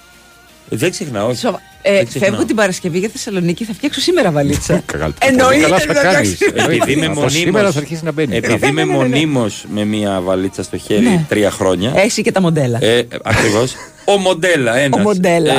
Δεν 0.68 0.90
ξεχνάω, 0.90 1.28
όχι. 1.28 1.46
Ε, 1.82 1.92
Δεν 1.92 2.06
ξεχνάω. 2.06 2.30
φεύγω 2.30 2.44
την 2.46 2.56
Παρασκευή 2.56 2.98
για 2.98 3.08
Θεσσαλονίκη, 3.08 3.64
θα 3.64 3.72
φτιάξω 3.72 4.00
σήμερα 4.00 4.30
βαλίτσα. 4.30 4.82
Καλά, 4.92 5.12
Εννοείται, 5.20 5.60
καλά 5.62 5.78
θα 5.78 5.86
δεν 5.86 5.94
θα 5.96 6.02
κάνεις. 6.02 6.34
φτιάξεις. 6.34 6.64
Επειδή 6.64 6.92
είμαι 6.92 7.04
Από 7.06 7.14
μονίμως- 7.14 7.32
Σήμερα 7.32 7.70
θα 7.72 7.78
αρχίσει 7.78 8.04
να 8.04 8.12
μπαίνει. 8.12 8.36
Επειδή 8.36 8.66
είμαι 8.66 8.84
Ναι, 8.84 8.92
ναι, 8.92 8.98
ναι, 8.98 9.02
ναι. 9.02 9.08
μονίμως 9.08 9.64
με 9.74 9.84
μία 9.84 10.20
βαλίτσα 10.20 10.62
στο 10.62 10.76
χέρι 10.76 11.02
Ναι. 11.02 11.24
τρία 11.28 11.50
χρόνια. 11.50 11.92
Εσύ 11.96 12.22
και 12.22 12.32
τα 12.32 12.40
μοντέλα. 12.40 12.84
Ε, 12.84 13.06
Ακριβώς. 13.22 13.74
Ο 14.04 14.16
μοντέλα, 14.16 14.76
ένας. 14.76 14.98
Ο 15.00 15.02
μοντέλα. 15.02 15.52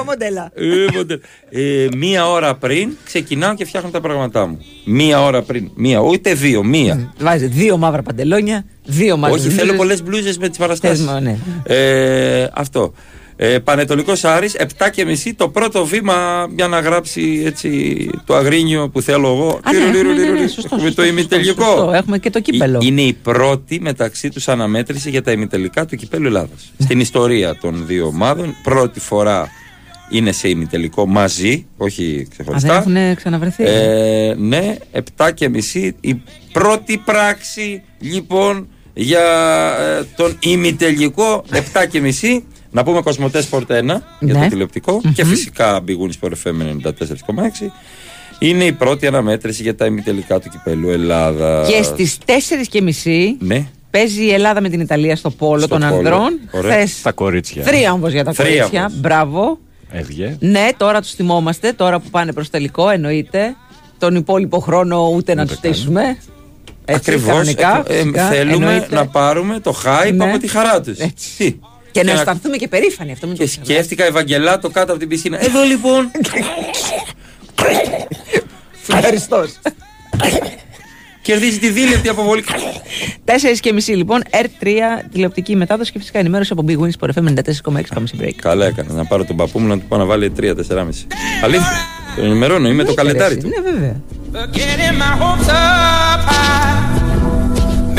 Ο 0.00 0.04
μοντέλα. 0.04 0.52
Ε, 1.50 1.86
μία 1.96 2.30
ώρα 2.30 2.54
πριν 2.54 2.90
ξεκινάω 3.04 3.54
και 3.54 3.64
φτιάχνω 3.64 3.90
τα 3.90 4.00
πράγματά 4.00 4.46
μου. 4.46 4.58
Μία 4.84 5.22
ώρα 5.22 5.42
πριν. 5.42 5.70
Μία, 5.74 5.98
ούτε 6.00 6.34
δύο, 6.34 6.62
μία. 6.64 7.12
Βάζει 7.20 7.46
δύο 7.46 7.76
μαύρα 7.76 8.02
παντελόνια, 8.02 8.64
δύο 8.84 9.16
μαύρε. 9.16 9.38
Όχι, 9.38 9.48
θέλω 9.48 9.72
πολλές 9.74 10.02
μπλούζες 10.02 10.38
με 10.38 10.48
τις 10.48 10.58
παραστάσεις. 10.58 11.04
Θες, 11.04 11.20
ναι. 11.20 11.36
ε, 11.64 12.48
αυτό. 12.54 12.92
Ε, 13.40 13.58
Πανετολικός 13.58 14.24
Άρης, 14.24 14.56
7 14.58 14.90
και 14.92 15.04
μισή 15.04 15.34
το 15.34 15.48
πρώτο 15.48 15.86
βήμα 15.86 16.46
για 16.56 16.68
να 16.68 16.80
γράψει 16.80 17.42
έτσι 17.46 18.10
το 18.24 18.34
αγρίνιο 18.34 18.88
που 18.88 19.00
θέλω 19.02 19.28
εγώ. 19.28 19.60
Α, 19.62 19.72
ναι, 19.72 19.78
Λιρου, 19.78 19.92
λιρου, 19.92 20.08
ναι, 20.08 20.14
ναι, 20.14 20.30
ναι, 20.30 20.36
λιρου, 20.36 20.48
σωστό, 20.50 20.60
Έχουμε 20.74 20.80
σωστό, 20.80 21.02
το 21.02 21.02
σωστό, 21.02 21.04
ημιτελικό. 21.04 21.64
σωστό. 21.64 21.92
Έχουμε 21.94 22.18
και 22.18 22.30
το 22.30 22.40
κύπελο. 22.40 22.78
Ε, 22.82 22.86
Είναι 22.86 23.00
η 23.02 23.12
πρώτη 23.12 23.80
μεταξύ 23.80 24.28
τους 24.30 24.48
αναμέτρηση 24.48 25.10
για 25.10 25.22
τα 25.22 25.32
ημιτελικά 25.32 25.86
του 25.86 25.96
κυπέλου 25.96 26.26
Ελλάδας. 26.26 26.72
Στην 26.78 27.00
ιστορία 27.00 27.56
των 27.56 27.86
δύο 27.86 28.06
ομάδων, 28.06 28.54
πρώτη 28.62 29.00
φορά 29.00 29.48
είναι 30.10 30.32
σε 30.32 30.48
ημιτελικό 30.48 31.06
μαζί, 31.06 31.66
όχι 31.76 32.02
Α, 32.02 32.16
δεν 32.16 32.28
ξεχωριστά. 32.30 32.76
έχουν 32.76 33.16
ξαναβρεθεί; 33.16 33.64
Ε, 33.64 34.34
ναι, 34.38 34.76
7 35.16 35.30
και 35.34 35.48
μισή. 35.48 35.94
Η 36.00 36.22
πρώτη 36.52 36.98
πράξη 37.04 37.82
λοιπόν 37.98 38.68
για 38.94 39.20
ε, 40.00 40.04
τον 40.16 40.36
ημιτελικό 40.40 41.44
7 41.52 41.58
και 41.90 42.00
μισή. 42.00 42.44
Να 42.70 42.82
πούμε 42.82 43.00
Κοσμοτές 43.02 43.48
Sport 43.50 43.66
1 43.66 44.02
για 44.20 44.34
Ναι. 44.34 44.42
το 44.42 44.48
τηλεοπτικο 44.48 45.00
και 45.14 45.24
φυσικά 45.24 45.80
Big 45.86 45.90
Win 45.90 46.28
Sport 46.28 46.32
FM 46.32 46.62
94,6. 46.62 47.70
Είναι 48.38 48.64
η 48.64 48.72
πρώτη 48.72 49.06
αναμέτρηση 49.06 49.62
για 49.62 49.74
τα 49.74 49.86
ημιτελικά 49.86 50.40
του 50.40 50.48
κυπέλου 50.48 50.90
Ελλάδας. 50.90 51.68
και 51.68 51.82
στις 51.82 52.18
4.30 52.24 53.36
Ναι, 53.38 53.66
παίζει 53.90 54.24
η 54.24 54.32
Ελλάδα 54.32 54.60
με 54.60 54.68
την 54.68 54.80
Ιταλία 54.80 55.16
στο 55.16 55.30
πόλο 55.30 55.58
Στο 55.60 55.68
των 55.68 55.80
πόλο. 55.80 55.94
ανδρών. 55.94 56.38
Ωραία. 56.50 56.72
Χθε 56.86 56.88
Τα 57.02 57.12
κορίτσια. 57.12 57.62
θρίαμβο 57.62 58.08
για 58.08 58.24
τα 58.24 58.32
Θρίαμβος. 58.32 58.58
κορίτσια. 58.60 58.90
Μπράβο. 58.94 59.58
Έβγε. 59.92 60.36
Ναι, 60.40 60.68
τώρα 60.76 61.00
τους 61.00 61.10
θυμόμαστε, 61.12 61.72
τώρα 61.72 62.00
που 62.00 62.08
πάνε 62.10 62.32
προς 62.32 62.50
τελικό, 62.50 62.88
εννοείται. 62.90 63.56
Τον 63.98 64.14
υπόλοιπο 64.14 64.58
χρόνο 64.58 65.08
ούτε 65.14 65.34
να 65.34 65.42
Ούτε 65.42 65.52
τους 65.52 65.60
καν. 65.60 65.74
στήσουμε. 65.74 66.02
Έτσι, 66.84 67.10
ακριβώς. 67.10 67.28
κανονικά, 67.28 67.82
φυσικά, 67.86 68.28
θέλουμε 68.28 68.54
εννοείται. 68.72 68.94
να 68.94 69.06
πάρουμε 69.06 69.60
το 69.60 69.74
hype 69.84 70.12
Ναι. 70.14 70.24
από 70.24 70.38
τη 70.38 70.48
χαρά 70.48 70.80
τους. 70.80 70.98
Έτσι. 71.88 71.92
Τι. 71.92 72.00
Και 72.00 72.02
να 72.06 72.12
να- 72.12 72.18
αισθανθούμε 72.18 72.56
και 72.56 72.68
περήφανοι 72.68 73.12
αυτό. 73.12 73.26
Μην 73.26 73.36
το 73.36 73.42
Και 73.42 73.48
ξεχνάμε. 73.48 73.72
σκέφτηκα 73.72 74.04
Ευαγγελάτο 74.04 74.70
κάτω 74.70 74.90
από 74.90 75.00
την 75.00 75.08
πισίνα. 75.08 75.44
Εδώ 75.44 75.62
λοιπόν. 75.62 76.10
Ευχαριστώς. 78.88 79.50
Κερδίζει 81.22 81.58
τη 81.58 81.68
δίλεπτη 81.70 82.08
αποβολή. 82.08 82.44
4 83.24 83.30
και 83.60 83.72
μισή 83.72 83.92
λοιπόν, 83.92 84.22
R3 84.30 84.66
τηλεοπτική 85.12 85.56
μετάδοση 85.56 85.92
και 85.92 85.98
φυσικά 85.98 86.18
ενημέρωση 86.18 86.52
από 86.52 86.64
Big 86.68 86.76
Wings 86.78 86.90
Sport 87.00 87.10
FM 87.18 87.28
94,6. 87.28 87.82
Πάμε 87.94 88.06
σε 88.06 88.16
break. 88.20 88.30
Καλά 88.36 88.66
έκανα 88.66 88.92
να 88.92 89.04
πάρω 89.04 89.24
τον 89.24 89.36
παππού 89.36 89.58
μου 89.58 89.66
να 89.66 89.78
του 89.78 89.84
πάω 89.88 89.98
να 89.98 90.04
βάλει 90.04 90.32
3-4,5. 90.40 91.06
Αλήθεια. 91.44 91.76
Τον 92.16 92.24
ενημερώνω, 92.24 92.68
είμαι 92.68 92.84
το 92.84 92.94
καλετάρι 92.94 93.36
του. 93.36 93.48
Ναι, 93.48 93.70
βέβαια. 93.70 94.00
Getting 94.32 94.96
my 95.02 95.12
hopes 95.22 95.48
up 95.48 96.20
high, 96.30 96.80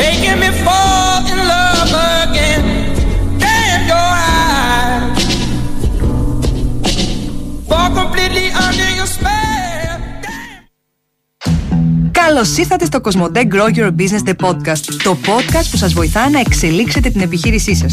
making 0.02 0.38
me 0.44 0.50
fall 0.66 1.24
in 1.34 1.40
love 1.52 1.94
again. 2.24 2.64
Καλώς 12.40 12.58
ήρθατε 12.58 12.86
στο 12.86 13.02
Κοσμοτέ 13.02 13.48
Grow 13.52 13.78
Your 13.78 13.90
Business 13.96 14.30
The 14.30 14.48
Podcast, 14.48 14.84
το 15.04 15.18
podcast 15.26 15.66
που 15.72 15.78
σας 15.78 15.94
βοηθά 15.94 16.30
να 16.30 16.40
εξελίξετε 16.40 17.10
την 17.10 17.22
επιχείρησή 17.22 17.76
σας. 17.76 17.92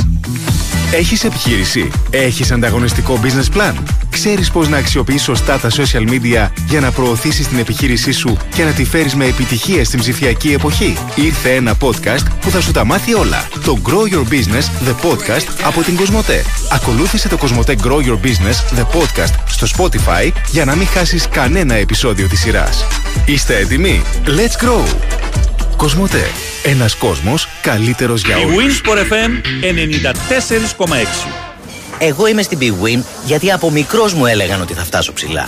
Έχεις 0.92 1.24
επιχείρηση; 1.24 1.90
Έχεις 2.10 2.52
ανταγωνιστικό 2.52 3.20
business 3.22 3.56
plan? 3.56 3.74
Ξέρεις 4.10 4.50
πώς 4.50 4.68
να 4.68 4.76
αξιοποιείς 4.76 5.22
σωστά 5.22 5.58
τα 5.58 5.70
social 5.70 6.08
media 6.08 6.50
για 6.68 6.80
να 6.80 6.90
προωθήσεις 6.90 7.48
την 7.48 7.58
επιχείρησή 7.58 8.12
σου 8.12 8.36
και 8.54 8.64
να 8.64 8.70
τη 8.70 8.84
φέρεις 8.84 9.14
με 9.14 9.24
επιτυχία 9.24 9.84
στην 9.84 9.98
ψηφιακή 9.98 10.52
εποχή; 10.52 10.96
Ήρθε 11.14 11.54
ένα 11.54 11.74
podcast 11.80 12.24
που 12.40 12.50
θα 12.50 12.60
σου 12.60 12.72
τα 12.72 12.84
μάθει 12.84 13.14
όλα. 13.14 13.48
Το 13.64 13.78
Grow 13.84 14.14
Your 14.14 14.32
Business 14.32 14.88
The 14.88 15.10
Podcast 15.10 15.46
από 15.64 15.82
την 15.82 15.96
Κοσμοτέ. 15.96 16.44
Ακολούθησε 16.72 17.28
το 17.28 17.36
Κοσμοτέ 17.36 17.76
Grow 17.82 17.98
Your 18.06 18.18
Business 18.26 18.78
The 18.78 18.82
Podcast 18.82 19.34
στο 19.46 19.66
Spotify 19.76 20.30
για 20.50 20.64
να 20.64 20.74
μην 20.76 20.86
χάσεις 20.86 21.28
κανένα 21.28 21.74
επεισόδιο 21.74 22.28
της 22.28 22.40
σειράς. 22.40 22.84
Είστε 23.24 23.56
έτοιμοι; 23.56 24.02
Let's 24.26 24.64
grow! 24.64 24.94
Κοσμοτέ. 25.76 26.55
Ένας 26.68 26.94
κόσμος 26.94 27.48
καλύτερος 27.62 28.22
για 28.22 28.38
Η 28.38 28.44
όλους. 28.44 28.80
Winsport 28.80 29.12
FM 29.12 29.30
94,6. 29.60 31.28
Εγώ 31.98 32.26
είμαι 32.26 32.42
στην 32.42 32.58
Big 32.60 32.84
Win 32.84 33.02
γιατί 33.24 33.52
από 33.52 33.70
μικρός 33.70 34.14
μου 34.14 34.26
έλεγαν 34.26 34.60
ότι 34.60 34.74
θα 34.74 34.84
φτάσω 34.84 35.12
ψηλά. 35.12 35.44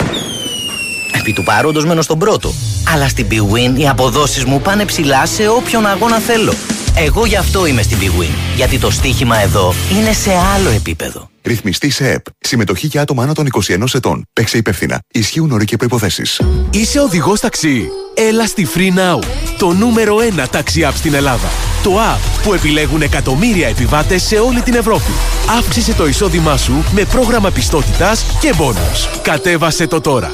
Επί 1.19 1.33
του 1.33 1.43
παρόντος 1.43 1.85
μένω 1.85 2.01
στον 2.01 2.19
πρώτο. 2.19 2.53
Αλλά 2.93 3.07
στην 3.07 3.27
Big 3.29 3.53
Win 3.53 3.79
οι 3.79 3.87
αποδόσεις 3.87 4.45
μου 4.45 4.61
πάνε 4.61 4.85
ψηλά 4.85 5.25
σε 5.25 5.47
όποιον 5.47 5.85
αγώνα 5.85 6.19
θέλω. 6.19 6.53
Εγώ 6.95 7.25
γι' 7.25 7.37
αυτό 7.37 7.65
είμαι 7.65 7.81
στην 7.81 7.97
Big 8.01 8.21
Win. 8.21 8.33
Γιατί 8.55 8.77
το 8.79 8.91
στοίχημα 8.91 9.41
εδώ 9.41 9.73
είναι 9.99 10.13
σε 10.13 10.31
άλλο 10.55 10.69
επίπεδο. 10.69 11.28
Ρυθμιστή 11.43 11.89
σε 11.89 12.11
ΕΠ. 12.11 12.25
Συμμετοχή 12.39 12.87
για 12.87 13.01
άτομα 13.01 13.23
άνω 13.23 13.33
των 13.33 13.47
21 13.67 13.83
ετών. 13.93 14.25
Παίξε 14.33 14.57
υπεύθυνα. 14.57 14.99
Ισχύουν 15.13 15.51
όροι 15.51 15.65
και 15.65 15.77
προποθέσει. 15.77 16.23
Είσαι 16.71 16.99
οδηγός 16.99 17.39
ταξί. 17.39 17.89
Έλα 18.13 18.47
στη 18.47 18.67
Free 18.75 18.97
Now, 18.97 19.23
το 19.57 19.73
νούμερο 19.73 20.17
1 20.17 20.45
ταξί 20.51 20.81
app 20.89 20.93
στην 20.95 21.13
Ελλάδα. 21.13 21.47
Το 21.83 21.91
app 22.15 22.41
που 22.43 22.53
επιλέγουν 22.53 23.01
εκατομμύρια 23.01 23.67
επιβάτες 23.67 24.23
σε 24.23 24.35
όλη 24.35 24.61
την 24.61 24.73
Ευρώπη. 24.73 25.11
Αύξησε 25.57 25.93
το 25.93 26.07
εισόδημά 26.07 26.57
σου 26.57 26.83
με 26.93 27.03
πρόγραμμα 27.03 27.51
πιστότητας 27.51 28.25
και 28.41 28.53
μπόνους. 28.57 29.09
Κατέβασε 29.21 29.87
το 29.87 30.01
τώρα. 30.01 30.31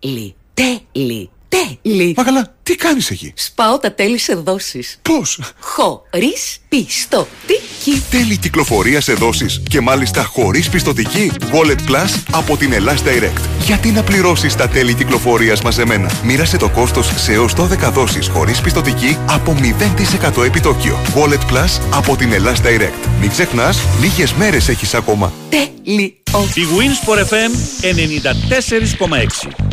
Τέλει, 0.00 0.34
τέλει, 0.54 1.30
τέλει. 1.82 2.14
Μα 2.16 2.24
καλά, 2.24 2.54
τι 2.62 2.74
κάνεις 2.74 3.10
εκεί; 3.10 3.32
Σπάω 3.36 3.78
τα 3.78 3.92
τέλη 3.92 4.18
σε 4.18 4.34
δόσεις. 4.34 4.98
Πώς; 5.02 5.40
Χωρίς 5.60 6.58
πιστοτική. 6.68 8.02
Τέλη 8.10 8.36
κυκλοφορία 8.36 9.00
σε 9.00 9.12
δόσεις 9.12 9.62
και 9.68 9.80
μάλιστα 9.80 10.24
χωρίς 10.24 10.68
πιστοτική. 10.68 11.30
Wallet 11.52 11.90
Plus 11.90 12.22
από 12.32 12.56
την 12.56 12.72
Ελλάς 12.72 13.02
Direct. 13.02 13.40
Γιατί 13.64 13.88
να 13.88 14.02
πληρώσεις 14.02 14.56
τα 14.56 14.68
τέλη 14.68 14.94
κυκλοφορίας 14.94 15.62
μαζεμένα; 15.62 16.10
Μοίρασε 16.24 16.56
το 16.56 16.68
κόστος 16.68 17.12
σε 17.16 17.32
έως 17.32 17.52
12 17.54 17.90
δόσεις 17.90 18.28
χωρίς 18.28 18.60
πιστοτική 18.60 19.18
από 19.26 19.56
0% 20.38 20.44
επιτόκιο. 20.44 20.98
Wallet 21.14 21.52
Plus 21.52 21.80
από 21.94 22.16
την 22.16 22.32
Ελλάς 22.32 22.60
Direct. 22.60 23.08
Μην 23.20 23.30
ξεχνάς, 23.30 23.78
λίγες 24.00 24.32
μέρες 24.32 24.68
έχεις 24.68 24.94
ακόμα. 24.94 25.32
Τέλειο. 25.48 26.12
Η 26.54 26.62
Winsport 26.76 27.18
FM 27.18 27.52
94,6. 27.80 29.63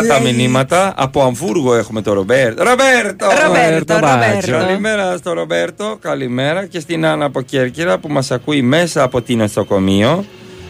Πολλά 0.00 0.14
τα 0.14 0.20
μηνύματα. 0.20 0.94
Από 0.96 1.22
Αμβούργο 1.22 1.74
έχουμε 1.74 2.02
το 2.02 2.12
Ρομπέρτο. 2.12 2.64
Ρομπέρτο! 2.64 3.26
Ρομπέρτο, 3.44 3.94
Ρομπέρτο. 3.94 4.50
Καλημέρα 4.50 5.16
στο 5.16 5.32
Ρομπέρτο. 5.32 5.98
Καλημέρα 6.00 6.66
και 6.66 6.80
στην 6.80 7.06
Άννα 7.06 7.24
από 7.24 7.40
Κέρκυρα 7.40 7.98
που 7.98 8.08
μας 8.08 8.30
ακούει 8.30 8.62
μέσα 8.62 9.02
από 9.02 9.22
την 9.22 9.38
νοσοκομείο. 9.38 10.24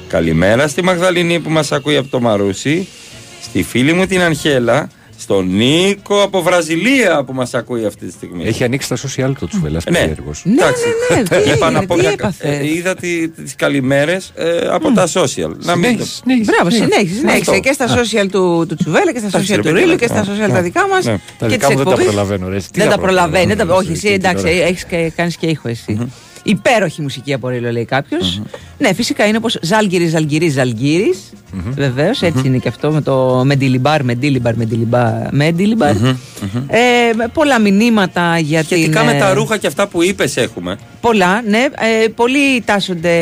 Καλημέρα 0.09 0.69
στη 0.69 0.83
Μαγδαληνή 0.83 1.41
που 1.41 1.51
μας 1.51 1.73
ακούει 1.73 1.97
από 1.97 2.09
το 2.09 2.21
Μαρούσι. 2.21 2.89
Στη 3.43 3.63
φίλη 3.63 3.93
μου 3.93 4.07
την 4.07 4.23
Αγχέλα. 4.23 4.89
Στον 5.19 5.47
Νίκο 5.57 6.23
από 6.23 6.43
Βραζιλία 6.43 7.25
που 7.25 7.33
μας 7.33 7.55
ακούει 7.55 7.85
αυτή 7.87 8.07
τη 8.07 8.13
στιγμή. 8.13 8.45
Έχει 8.45 8.65
ανοίξει 8.65 8.89
τα 8.89 8.97
social 8.97 9.33
του 9.39 9.47
Τσουβέλλα. 9.47 9.81
Ναι. 9.91 9.99
περίεργος. 9.99 10.43
Ναι, 10.45 10.53
Εντάξει. 10.53 10.83
ναι, 11.11 11.17
ναι. 11.17 11.43
Τι 11.45 11.51
Είπα 11.51 11.59
να 11.59 11.67
έγινε, 11.79 11.87
πω 11.87 11.95
τι 11.95 12.01
μια- 12.01 12.11
έπαθες; 12.11 12.59
ε, 12.61 12.67
Είδα 12.67 12.95
τι- 12.95 13.29
τις 13.29 13.55
καλημέρες 13.57 14.33
ε, 14.35 14.59
από 14.71 14.93
τα 14.93 15.07
social. 15.13 15.51
Να 15.59 15.77
μην 15.77 15.99
το- 15.99 16.05
Συνέχισε, 16.05 16.15
συνέχισε. 16.23 16.51
Μπράβο, 16.53 16.71
συνέχισε. 16.71 17.15
συνέχισε. 17.19 17.51
Αυτό. 17.51 17.61
Και 17.61 17.73
στα 17.73 17.87
social 17.89 18.27
του, 18.31 18.65
του 18.69 18.75
Τσουβέλα 18.75 19.13
και 19.13 19.19
στα 19.19 19.27
Εντάξει, 19.27 19.47
social 19.53 19.57
ρε 19.57 19.63
του 19.63 19.69
παιδί, 19.69 19.79
Ρίλου 19.79 19.91
ναι. 19.91 19.97
και 19.97 20.07
στα 20.07 20.25
Ναι. 20.25 20.47
social 20.47 20.51
τα 20.53 20.63
δικά 20.63 20.89
μας. 20.89 21.05
Ναι. 21.05 21.19
Τα 21.39 21.47
και 21.47 21.53
δικά 21.53 21.67
τη 21.69 21.73
μου 21.73 21.79
δεν 21.79 21.87
τα 21.87 21.91
εκπομπής. 21.93 22.05
προλαβαίνω, 22.15 22.49
ρε. 22.49 22.59
Τι 22.59 22.67
Δεν 22.73 22.89
τα 22.89 22.95
τα 22.95 23.01
προλαβαίνεις. 23.01 23.47
δεν 23.47 23.57
τα- 23.57 23.65
προλαβαίνω, 23.65 23.91
Όχι, 23.91 23.93
εσύ 23.99 24.07
εσύ, 24.07 24.15
εντάξει, 24.15 24.45
την 24.45 24.53
ώρα. 24.55 24.67
έχει 24.67 25.13
κάνεις 25.17 25.37
και 25.37 25.47
ήχο 25.47 25.69
εσύ. 25.69 25.99
Υπέροχη 26.47 27.03
μουσική 27.03 27.33
από 27.33 27.49
Ρίλο, 27.49 27.71
λέει 27.73 27.85
κάποιος. 27.85 28.41
Ναι, 28.79 28.93
φυσικά 28.95 29.27
είναι 29.27 29.37
όπως 29.37 29.59
Ζάλγκυρης, 29.63 30.11
Ζαλγκυρή, 30.11 30.49
Ζαλγκύρη. 30.49 31.15
Βεβαίως, 31.75 32.23
έτσι 32.23 32.43
είναι 32.47 32.59
και 32.59 32.69
αυτό 32.69 32.91
με 32.91 33.01
το 33.01 33.43
Μεντιλιμπάρ, 33.45 34.05
Μεντιλιμπάρ, 34.05 34.57
Μεντιλιμπάρ. 34.57 35.33
Μεντιλιμπάρ. 35.35 35.91
Ε, 36.69 37.13
με 37.17 37.29
πολλά 37.33 37.61
μηνύματα 37.61 38.39
για 38.39 38.65
την. 38.65 38.77
Σχετικά 38.77 39.05
με 39.05 39.13
τα 39.19 39.29
ε, 39.29 39.33
ρούχα 39.33 39.57
και 39.57 39.67
αυτά 39.67 39.87
που 39.89 40.03
είπες 40.03 40.37
έχουμε. 40.37 40.79
Πολλά, 41.01 41.43
ναι. 41.43 41.59
Ε, 42.05 42.09
πολλοί 42.09 42.61
τάσσονται 42.65 43.13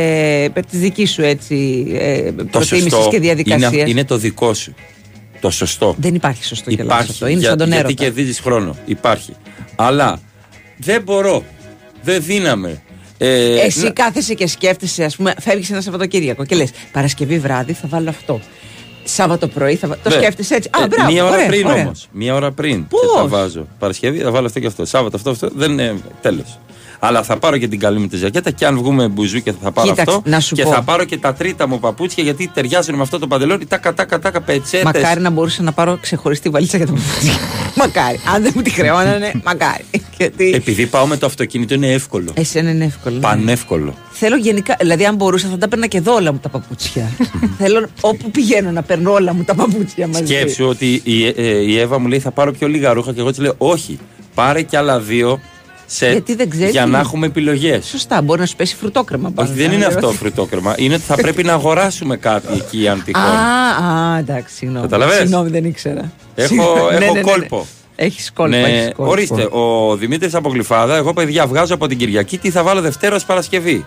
επ' 0.42 0.66
της 0.66 0.78
δικής 0.80 1.10
σου 1.12 1.22
έτσι 1.22 1.86
ε, 1.98 2.32
Το 2.32 2.44
προτίμησης 2.44 2.92
σωστό 2.92 3.10
και 3.10 3.20
διαδικασία. 3.20 3.68
είναι, 3.72 3.90
είναι 3.90 4.04
το 4.04 4.16
δικό 4.16 4.54
σου. 4.54 4.74
Το 5.40 5.50
σωστό. 5.50 5.94
Δεν 5.98 6.14
υπάρχει 6.14 6.44
σωστό 6.44 6.70
και 6.70 6.82
λάθος 6.82 6.92
Υπάρχει. 6.94 7.10
αυτό. 7.12 7.26
Είναι 7.26 7.38
Για- 7.40 7.48
σαν 7.48 7.58
τον 7.58 7.66
γιατί 7.68 7.84
έρωτα. 7.86 8.02
κερδίζει 8.04 8.40
χρόνο. 8.42 8.76
Υπάρχει. 8.86 9.32
Αλλά 9.76 10.20
δεν 10.76 11.02
μπορώ. 11.02 11.44
Δεν 12.02 12.22
δύναμε. 12.22 12.82
Ε, 13.26 13.60
Εσύ 13.60 13.82
να- 13.84 13.90
κάθεσαι 13.90 14.34
και 14.34 14.46
σκέφτεσαι, 14.46 15.04
ας 15.04 15.16
πούμε, 15.16 15.34
φεύγει 15.40 15.72
ένα 15.72 15.80
Σαββατοκύριακο 15.80 16.44
και 16.44 16.54
λες 16.54 16.70
Παρασκευή 16.92 17.38
βράδυ 17.38 17.72
θα 17.72 17.88
βάλω 17.88 18.08
αυτό. 18.08 18.40
Σάββατο 19.04 19.46
πρωί 19.48 19.74
θα 19.76 19.88
βάλω. 19.88 20.00
Το 20.04 20.10
Ναι. 20.10 20.16
σκέφτεσαι 20.16 20.54
έτσι. 20.54 20.70
Α, 20.78 20.82
Ε, 20.82 20.86
μπράβο. 20.86 21.12
Μία 21.12 21.24
ώρα 21.24 21.32
ωραία, 21.34 21.46
πριν 21.46 21.66
ωραία. 21.66 21.82
όμως. 21.82 22.08
Μία 22.12 22.34
ώρα 22.34 22.50
πριν. 22.52 22.86
Πώς; 22.88 23.00
Και 23.00 23.06
θα 23.16 23.26
βάζω. 23.26 23.66
Παρασκευή 23.78 24.18
θα 24.18 24.30
βάλω 24.30 24.46
αυτό 24.46 24.60
και 24.60 24.66
αυτό. 24.66 24.84
Σάββατο 24.84 25.16
αυτό, 25.16 25.30
αυτό. 25.30 25.48
Δεν 25.54 25.70
είναι. 25.72 25.94
Τέλος. 26.20 26.58
Αλλά 27.06 27.22
θα 27.22 27.36
πάρω 27.38 27.56
και 27.58 27.68
την 27.68 27.78
καλή 27.78 27.98
μου 27.98 28.06
τη 28.06 28.16
ζακέτα 28.16 28.50
και 28.50 28.66
αν 28.66 28.76
βγούμε 28.76 29.08
μπουζούκια 29.08 29.54
θα 29.62 29.72
πάρω 29.72 29.88
Κοίταξε, 29.88 30.16
αυτό. 30.16 30.30
να 30.30 30.40
σου 30.40 30.54
και 30.54 30.62
πω. 30.62 30.70
θα 30.70 30.82
πάρω 30.82 31.04
και 31.04 31.18
τα 31.18 31.32
τρίτα 31.34 31.68
μου 31.68 31.78
παπούτσια 31.80 32.24
γιατί 32.24 32.50
ταιριάζουν 32.54 32.94
με 32.94 33.02
αυτό 33.02 33.18
το 33.18 33.26
παντελόνι. 33.26 33.66
Τα 33.66 33.76
κατά 33.76 34.04
κατά 34.04 34.40
πετσέτες. 34.40 34.82
Μακάρι 34.84 35.20
να 35.20 35.30
μπορούσα 35.30 35.62
να 35.62 35.72
πάρω 35.72 35.98
ξεχωριστή 36.00 36.48
βαλίτσα 36.48 36.76
για 36.76 36.86
τα 36.86 36.92
παπούτσια. 36.92 37.32
μακάρι. 37.82 38.20
Αν 38.34 38.42
δεν 38.42 38.52
μου 38.54 38.62
τη 38.62 38.70
χρεώνανε, 38.70 39.32
μακάρι. 39.44 39.84
Γιατί. 40.16 40.52
Επειδή 40.54 40.86
πάω 40.86 41.06
με 41.06 41.16
το 41.16 41.26
αυτοκίνητο 41.26 41.74
είναι 41.74 41.92
εύκολο. 41.92 42.30
Εσένα 42.34 42.70
είναι 42.70 42.84
εύκολο. 42.84 43.14
ναι. 43.14 43.20
Πανεύκολο. 43.20 43.94
Θέλω 44.10 44.36
γενικά, 44.36 44.76
δηλαδή 44.80 45.04
αν 45.04 45.14
μπορούσα 45.14 45.48
θα 45.48 45.58
τα 45.58 45.68
παίρνα 45.68 45.86
και 45.86 45.96
εδώ 45.98 46.14
όλα 46.14 46.32
μου 46.32 46.38
τα 46.42 46.48
παπούτσια. 46.48 47.10
Θέλω 47.58 47.86
όπου 48.00 48.30
πηγαίνω 48.30 48.70
να 48.70 48.82
παίρνω 48.82 49.12
όλα 49.12 49.34
μου 49.34 49.42
τα 49.44 49.54
παπούτσια 49.54 50.06
μαζί. 50.06 50.24
Σκέψου 50.24 50.66
ότι 50.66 51.00
η, 51.04 51.26
ε, 51.26 51.42
η 51.46 51.78
Εύα 51.78 51.98
μου 51.98 52.06
λέει 52.08 52.18
θα 52.18 52.30
πάρω 52.30 52.52
πιο 52.52 52.68
λίγα 52.68 52.92
ρούχα 52.92 53.12
και 53.12 53.20
εγώ 53.20 53.30
της 53.30 53.38
λέω 53.38 53.54
όχι. 53.58 53.98
Πάρε 54.34 54.62
κι 54.62 54.76
άλλα 54.76 55.00
δύο 55.00 55.40
σετ 55.86 56.10
Γιατί 56.12 56.34
δεν 56.34 56.50
ξέρεις 56.50 56.70
για 56.72 56.84
τι 56.84 56.90
να 56.90 56.98
είναι. 56.98 57.06
έχουμε 57.06 57.26
επιλογές. 57.26 57.86
Σωστά, 57.86 58.22
μπορεί 58.22 58.40
να 58.40 58.46
σου 58.46 58.56
πέσει 58.56 58.76
φρουτόκρεμα 58.76 59.30
πάνω. 59.30 59.48
Όχι, 59.50 59.58
δεν 59.60 59.72
είναι 59.72 59.84
αυτό 59.84 60.10
φρουτόκρεμα. 60.10 60.74
Είναι 60.78 60.94
ότι 60.94 61.02
θα 61.02 61.14
πρέπει 61.14 61.42
να 61.44 61.52
αγοράσουμε 61.52 62.16
κάτι 62.16 62.46
εκεί 62.54 62.88
αν 62.88 63.02
τυχόν. 63.04 63.22
Α, 63.22 64.12
α, 64.12 64.18
εντάξει, 64.18 64.54
συγγνώμη. 64.54 64.82
Καταλαβες; 64.88 65.16
Συγγνώμη, 65.16 65.50
δεν 65.50 65.64
ήξερα. 65.64 66.12
Έχω, 66.34 66.48
Συγγνώμη. 66.48 66.78
έχω 66.78 66.88
Ναι, 66.90 66.98
ναι, 66.98 67.06
ναι, 67.06 67.12
ναι. 67.12 67.20
κόλπο. 67.20 67.66
Έχεις 67.96 68.32
κόλπο, 68.32 68.56
Ναι, 68.56 68.62
έχεις 68.62 68.92
κόλπο. 68.96 69.10
ορίστε, 69.10 69.48
ο 69.50 69.96
Δημήτρης 69.96 70.34
από 70.34 70.48
Γλυφάδα, 70.48 70.96
εγώ 70.96 71.12
παιδιά 71.12 71.46
βγάζω 71.46 71.74
από 71.74 71.86
την 71.86 71.98
Κυριακή 71.98 72.38
τι 72.38 72.50
θα 72.50 72.62
βάλω 72.62 72.80
Δευτέρα 72.80 73.14
ως 73.14 73.24
Παρασκευή. 73.24 73.86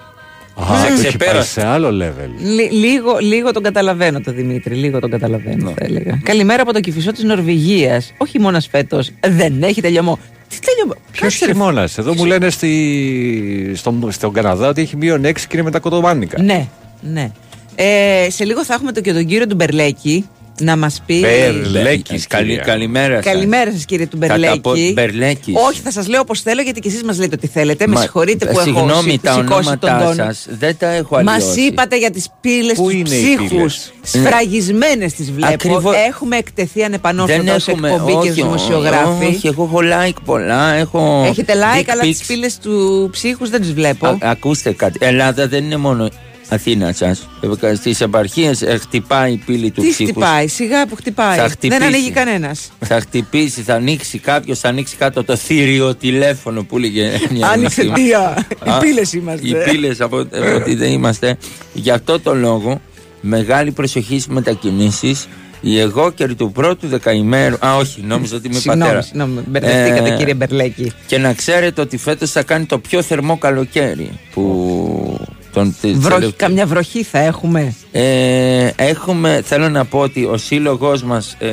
Α, 0.56 0.64
Σε 0.66 0.88
το 0.88 0.94
έχει 0.94 1.02
πάει 1.02 1.08
ξεπέρασε. 1.08 1.50
σε 1.52 1.66
άλλο 1.66 1.88
level. 1.90 2.30
Λι- 2.56 2.72
λίγο, 2.72 3.18
λίγο 3.20 3.52
τον 3.52 3.64
καταλαβαίνω 3.64 4.22
το 4.22 4.32
Δημήτρη, 4.32 4.76
λίγο 4.76 5.00
τον 5.00 5.10
καταλαβαίνω 5.10 5.64
Ναι. 5.66 5.74
θα 5.78 5.86
έλεγα. 5.86 6.20
Καλημέρα 6.24 6.62
από 6.62 6.74
το 6.74 6.80
κυφισό 6.80 7.12
της 7.12 7.24
Νορβηγίας. 7.24 8.14
Όχι 8.18 8.40
μόνος 8.40 8.68
φέτος, 8.72 9.12
δεν 9.28 9.64
έχει 9.64 9.82
τελειωμό. 9.82 10.20
Τι 10.50 10.60
τελειωμό, 10.60 10.94
Ποιος 11.12 11.22
Κάτσε, 11.22 11.46
ρε, 11.46 11.52
χειμώνας. 11.52 11.98
Εδώ 11.98 12.14
μου 12.14 12.26
λένε 12.26 12.50
στη, 12.50 13.72
στον, 13.76 14.12
στον 14.12 14.34
Καναδά 14.34 14.68
ότι 14.68 14.82
έχει 14.82 14.96
μείον 14.96 15.26
6 15.26 15.34
και 15.34 15.48
είναι 15.52 15.62
με 15.62 15.72
τα 15.72 15.80
κοτομάνικα. 15.80 16.42
Ναι, 16.42 16.68
ναι. 17.02 17.32
Ε, 17.76 18.28
σε 18.30 18.46
λίγο 18.46 18.66
θα 18.66 18.74
έχουμε 18.74 18.92
το 18.92 19.02
και 19.02 19.14
τον 19.14 19.26
κύριο 19.26 19.48
του 19.48 19.56
Μπερλέκη 19.56 20.30
να 20.62 20.78
μας 20.78 21.02
πει. 21.06 21.20
Μπερλέκης, 21.20 22.28
Καλη, 22.28 22.48
κυρία. 22.48 22.64
καλημέρα 22.64 23.16
σας. 23.16 23.26
Καλημέρα 23.34 23.72
σας 23.72 23.86
κύριε 23.86 24.08
του 24.08 24.18
Κατά 24.20 24.34
Μπερλέκη. 24.38 24.60
πω- 24.60 24.74
Μπερλέκης. 24.94 25.56
Όχι, 25.70 25.82
θα 25.82 25.92
σας 25.92 26.08
λέω 26.08 26.20
όπως 26.20 26.42
θέλω 26.42 26.62
γιατί 26.62 26.80
και 26.80 26.88
εσείς 26.88 27.04
μας 27.04 27.18
λέτε 27.20 27.36
ότι 27.36 27.48
θέλετε. 27.48 27.88
Με 27.88 27.94
Μα- 27.94 28.02
συγχωρείτε 28.02 28.46
που 28.46 28.52
έχω 28.52 28.62
Συγγνώμη, 28.62 29.12
σηκ- 29.12 29.24
τα 29.24 29.32
σηκώσει 29.34 29.78
τον 29.78 29.90
ονόματά 29.90 30.00
τόνο. 30.04 30.14
σας 30.14 30.48
δεν 30.50 30.78
τα 30.78 30.88
έχω 30.88 31.22
Μας 31.24 31.44
αλλοιώσει. 31.44 31.62
είπατε 31.62 31.98
για 31.98 32.12
τις 32.12 32.28
πύλες 32.42 32.76
Πού 32.78 32.84
τους 32.84 32.94
είναι 32.94 33.16
οι 33.16 33.36
ψύχου. 33.36 33.48
πύλες; 33.48 33.94
Σφραγισμένε 34.02 35.06
τις 35.06 35.32
βλέπω. 35.32 35.54
Ακριβώς. 35.54 35.96
Έχουμε 36.08 36.38
εκτεθεί 36.38 36.84
ανεπανόρθωτα 36.84 37.56
ως 37.56 37.68
εκπομπή 37.68 38.12
και 38.12 38.18
ως 38.18 38.24
όχι, 38.24 38.32
δημοσιογράφοι. 38.32 39.26
όχι, 39.26 39.48
εγώ 39.48 39.64
έχω 39.64 39.80
like 39.84 40.18
πολλά, 40.26 40.74
έχω 40.74 41.24
Έχετε 41.28 41.54
like, 41.54 41.80
dick 41.82 41.86
αλλά 41.88 42.02
τις 42.02 42.20
pics. 42.22 42.26
πύλες 42.28 42.58
του 42.58 43.08
ψύχους 43.12 43.50
δεν 43.50 43.62
τις 43.62 43.74
βλέπω. 43.74 44.08
Α, 44.08 44.18
ακούστε 44.22 44.72
κάτι, 44.72 44.98
Ελλάδα 45.02 45.48
δεν 45.48 45.64
είναι 45.64 45.78
μόνο 45.78 46.10
Αθήνα 46.50 46.94
σας. 46.94 47.28
Ε, 47.62 47.76
Στις 47.76 48.02
επαρχίες 48.02 48.62
ε, 48.62 48.78
χτυπάει 48.78 49.32
η 49.32 49.42
πύλη 49.46 49.72
του 49.72 49.82
Τι 49.82 49.90
ψύχους. 49.90 50.12
χτυπάει, 50.12 50.48
σιγά 50.48 50.88
που 50.88 50.96
χτυπάει. 50.96 51.38
Θα 51.38 51.50
χτυπήσει. 51.50 51.80
Δεν 51.80 51.88
ανοίγει 51.88 52.12
κανένας. 52.12 52.72
Θα 52.80 53.00
χτυπήσει, 53.00 53.62
θα 53.62 53.74
ανοίξει 53.74 54.18
κάποιος, 54.18 54.60
θα 54.60 54.68
ανοίξει 54.70 54.96
κάτω 54.96 55.24
το 55.24 55.36
θύριο 55.36 55.96
τηλέφωνο 55.96 56.64
που 56.64 56.78
έλεγε 56.78 57.12
μια 57.32 57.48
Άνοιξε 57.48 57.82
γνωστή- 57.82 58.06
τι, 58.06 58.14
Α, 58.14 58.46
οι 58.66 58.80
πύλες 58.82 59.14
είμαστε. 59.14 59.48
Οι 59.48 59.54
πύλες 59.70 60.02
από 60.02 60.20
από 60.20 60.56
ότι 60.56 60.76
δεν 60.76 60.92
είμαστε. 60.92 61.38
Γι' 61.74 61.92
αυτό 61.92 62.20
το 62.20 62.36
λόγο, 62.36 62.82
μεγάλη 63.22 63.72
προσοχή 63.72 64.20
στις 64.20 64.28
μετακινήσεις. 64.34 65.28
Η 65.62 65.80
εγώκερη 65.80 66.36
του 66.36 66.52
πρώτου 66.52 66.88
δεκαημέρου. 66.88 67.56
Α, 67.66 67.76
όχι, 67.76 68.02
νόμιζα 68.02 68.36
ότι 68.36 68.48
είμαι 68.48 68.56
Συγγνώμη, 68.56 68.82
πατέρα. 68.82 69.02
συγγνώμη, 69.02 69.42
μπερδευτήκατε 69.48 70.14
Ε, 70.14 70.16
κύριε 70.18 70.34
Μπερλέκη. 70.34 70.92
Και 71.08 71.18
να 71.18 71.34
ξέρετε 71.34 71.82
ότι 71.82 71.98
φέτος 71.98 72.32
θα 72.32 72.44
κάνει 72.44 72.66
το 72.66 72.80
πιο 72.80 73.02
θερμό 73.02 73.38
καλοκαίρι. 73.38 74.10
Που. 74.34 75.28
Τον, 75.58 75.76
τις 75.82 75.92
Βροχή, 75.92 76.08
τελευταίες- 76.08 76.34
καμιά 76.36 76.66
βροχή 76.66 77.04
θα 77.04 77.20
έχουμε; 77.20 77.74
ε, 77.92 78.70
έχουμε, 78.76 79.42
θέλω 79.46 79.70
να 79.70 79.86
πω 79.86 80.00
ότι 80.00 80.24
ο 80.26 80.38
σύλλογος 80.38 81.04
μας 81.04 81.36
ε, 81.40 81.50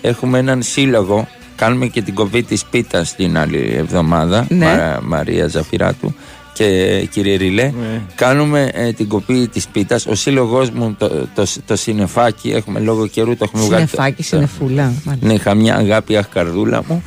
έχουμε 0.00 0.38
έναν 0.38 0.62
σύλλογο 0.62 1.28
κάνουμε 1.56 1.86
και 1.86 2.02
την 2.02 2.14
κοβή 2.14 2.42
της 2.42 2.64
πίτας 2.64 3.14
την 3.14 3.38
άλλη 3.38 3.74
εβδομάδα 3.76 4.46
Ναι. 4.48 4.64
Μαρα- 4.64 5.00
Μαρία 5.02 5.46
Ζαφυράτου 5.46 6.14
και 6.52 7.08
κύριε 7.10 7.36
Ριλέ 7.36 7.72
κάνουμε 8.14 8.70
ε, 8.72 8.92
την 8.92 9.08
κοπή 9.08 9.48
της 9.48 9.66
πίτας 9.68 10.06
ο 10.06 10.14
σύλλογός 10.14 10.70
μου 10.70 10.94
το, 10.98 11.08
το, 11.34 11.44
το, 11.66 11.76
συννεφάκι 11.76 12.50
έχουμε 12.50 12.80
λόγω 12.80 13.06
καιρού 13.06 13.36
το 13.36 13.44
έχουμε 13.44 13.62
βγάλει 13.64 13.86
Συνεφάκι, 13.86 14.16
το- 14.16 14.22
συνεφούλα. 14.22 14.92
μάλιστα. 15.04 15.26
ναι, 15.26 15.32
είχα 15.32 15.54
μια 15.54 15.76
αγάπη 15.76 16.16
αχ 16.16 16.28
καρδούλα 16.28 16.82
μου 16.88 17.02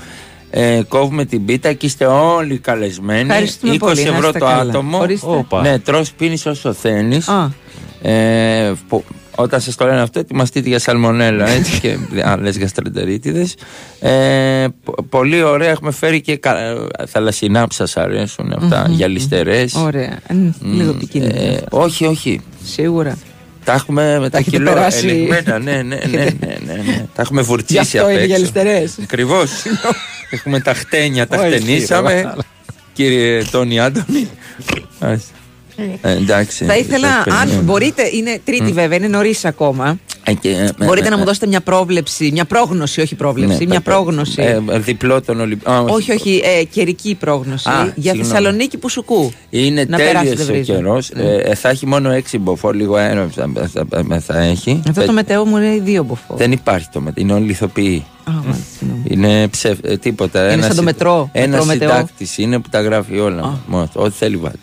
ε, 0.53 0.81
κόβουμε 0.87 1.25
την 1.25 1.45
πίτα 1.45 1.73
και 1.73 1.85
είστε 1.85 2.05
όλοι 2.05 2.57
καλεσμένοι. 2.57 3.21
Ευχαριστούμε 3.29 3.73
20 3.73 3.77
πολύ, 3.79 4.03
να 4.03 4.09
ευρώ 4.15 4.27
είστε 4.27 4.39
το 4.39 4.45
καλά. 4.45 4.61
άτομο. 4.61 4.97
Ορίστε. 4.99 5.27
Όπα. 5.27 5.61
Ναι, 5.61 5.79
τρως 5.79 6.11
πίνεις 6.11 6.45
όσο 6.45 6.73
θέλεις. 6.73 7.27
Α, 7.27 7.49
Ε, 8.01 8.73
που- 8.87 9.03
όταν 9.35 9.61
σας 9.61 9.75
το 9.75 9.85
λένε 9.85 10.01
αυτό, 10.01 10.19
ετοιμαστείτε 10.19 10.69
για 10.69 10.79
σαλμονέλα 10.79 11.47
έτσι, 11.57 11.79
και 11.79 11.97
άλλες 12.23 12.57
γαστρεντερίτιδες. 12.57 13.55
Ε, 13.99 14.67
πο- 14.83 14.95
πολύ 15.09 15.43
ωραία, 15.43 15.69
έχουμε 15.69 15.91
φέρει 15.91 16.21
και 16.21 16.35
κα, 16.37 16.55
θαλασσινά 17.07 17.67
που 17.67 17.73
σας 17.73 17.97
αρέσουν 17.97 18.53
αυτά, 18.57 18.85
γυαλιστερές. 18.89 19.73
ωραία. 19.75 20.19
Μμ, 20.29 20.49
Λίγο 20.77 20.89
επικίνδυνο. 20.89 21.41
Ε, 21.41 21.61
όχι, 21.69 22.05
όχι. 22.05 22.41
Σίγουρα. 22.63 23.17
Τα 23.63 23.73
έχουμε 23.73 24.19
με 24.19 24.29
τα 24.29 24.37
έχετε 24.37 24.57
κιλό 24.57 24.71
περάσει. 24.73 25.07
ελεγμένα, 25.07 25.59
ναι, 25.59 25.71
ναι, 25.71 25.81
ναι, 25.81 26.17
ναι, 26.39 26.57
ναι, 26.65 26.73
ναι. 26.73 27.05
Τα 27.15 27.21
έχουμε 27.21 27.41
Γι' 27.41 27.47
βουρτσίσει 27.47 27.79
αυτό 27.79 28.01
απ' 28.01 28.09
είναι 28.09 28.13
έξω. 28.19 28.25
γυαλιστερές. 28.25 28.97
Ακριβώς. 29.03 29.51
έχουμε 30.29 30.59
τα 30.59 30.73
χτένια, 30.73 31.27
τα 31.27 31.37
Όχι, 31.39 31.47
χτενίσαμε. 31.55 32.13
ρε, 32.13 32.31
Κύριε 32.93 33.43
Τόνι 33.51 33.79
Άντωνη. 33.79 34.29
Ας. 36.03 36.11
Ε, 36.11 36.15
εντάξει. 36.15 36.65
Θα 36.65 36.77
ήθελα, 36.77 37.07
σας 37.07 37.33
αν 37.33 37.39
περιμένω. 37.39 37.61
μπορείτε, 37.61 38.03
είναι 38.13 38.39
τρίτη 38.45 38.71
βέβαια, 38.71 38.97
είναι 38.97 39.07
νωρίς 39.07 39.45
ακόμα. 39.45 39.99
Ε, 40.23 40.33
και, 40.33 40.49
ε, 40.49 40.69
Μπορείτε 40.85 41.07
ε, 41.07 41.09
να 41.09 41.15
μου 41.15 41.21
ε, 41.21 41.25
δώσετε 41.25 41.47
μια 41.47 41.61
πρόβλεψη, 41.61 42.29
μια 42.33 42.45
πρόγνωση, 42.45 43.01
όχι 43.01 43.15
πρόβλεψη, 43.15 43.57
ναι, 43.57 43.65
μια 43.65 43.81
πε- 43.81 43.93
πρόγνωση. 43.93 44.41
ε, 44.41 44.59
ε, 44.71 44.79
διπλό 44.79 45.21
τον 45.21 45.39
Ολυμπιακό. 45.39 45.85
όχι, 45.89 46.11
όχι, 46.11 46.41
ε, 46.59 46.63
καιρική 46.63 47.15
πρόγνωση 47.19 47.69
Α, 47.69 47.73
για 47.81 47.91
συγγνώμη. 47.95 48.23
Θεσσαλονίκη 48.27 48.77
που 48.77 48.89
σουκού. 48.89 49.31
Είναι 49.49 49.85
να 49.89 49.97
περάσει, 49.97 50.15
τέλειος 50.17 50.35
δεν 50.35 50.45
ο 50.45 50.51
βρίζει. 50.53 50.71
καιρός. 50.71 51.09
Ναι. 51.13 51.55
θα 51.55 51.69
έχει 51.69 51.85
μόνο 51.87 52.11
έξι 52.11 52.37
μποφόρ, 52.37 52.73
λίγο 52.75 52.95
αέρα 52.95 53.29
θα, 53.35 53.49
θα- 53.55 53.85
θα- 54.07 54.19
θα 54.19 54.39
έχει. 54.39 54.81
Αυτό 54.89 55.01
Ε, 55.01 55.05
το 55.05 55.11
μετέο 55.13 55.45
μου 55.45 55.57
είναι 55.57 55.79
δύο 55.83 56.03
μποφόρ. 56.03 56.37
Δεν 56.37 56.51
υπάρχει 56.51 56.87
το 56.91 57.01
μετέο. 57.01 57.23
Είναι 57.23 57.33
όλοι 57.33 57.51
ηθοποιοί. 57.51 58.05
Α, 58.23 58.31
μάλιστα, 58.31 58.63
συγγνώμη. 58.79 59.03
Είναι 59.09 59.47
ψευ, 59.47 59.77
ε, 59.83 59.97
τίποτα. 59.97 60.43
Είναι 60.43 60.51
Ένας 60.53 60.65
σαν 60.65 60.75
το 60.75 60.81
συ- 60.81 60.85
μετρό, 60.91 61.29
Ένα 61.31 61.47
μετρό 61.47 61.65
μετεό. 61.65 61.89
συντάκτης 61.89 62.37
είναι 62.37 62.59
που 62.59 62.69
τα 62.69 62.81
γράφει 62.81 63.19
όλα. 63.19 63.59
Μόνος 63.67 63.89
του. 63.89 63.99
Ό,τι 64.03 64.13
θέλει 64.17 64.35
βάζει. 64.37 64.55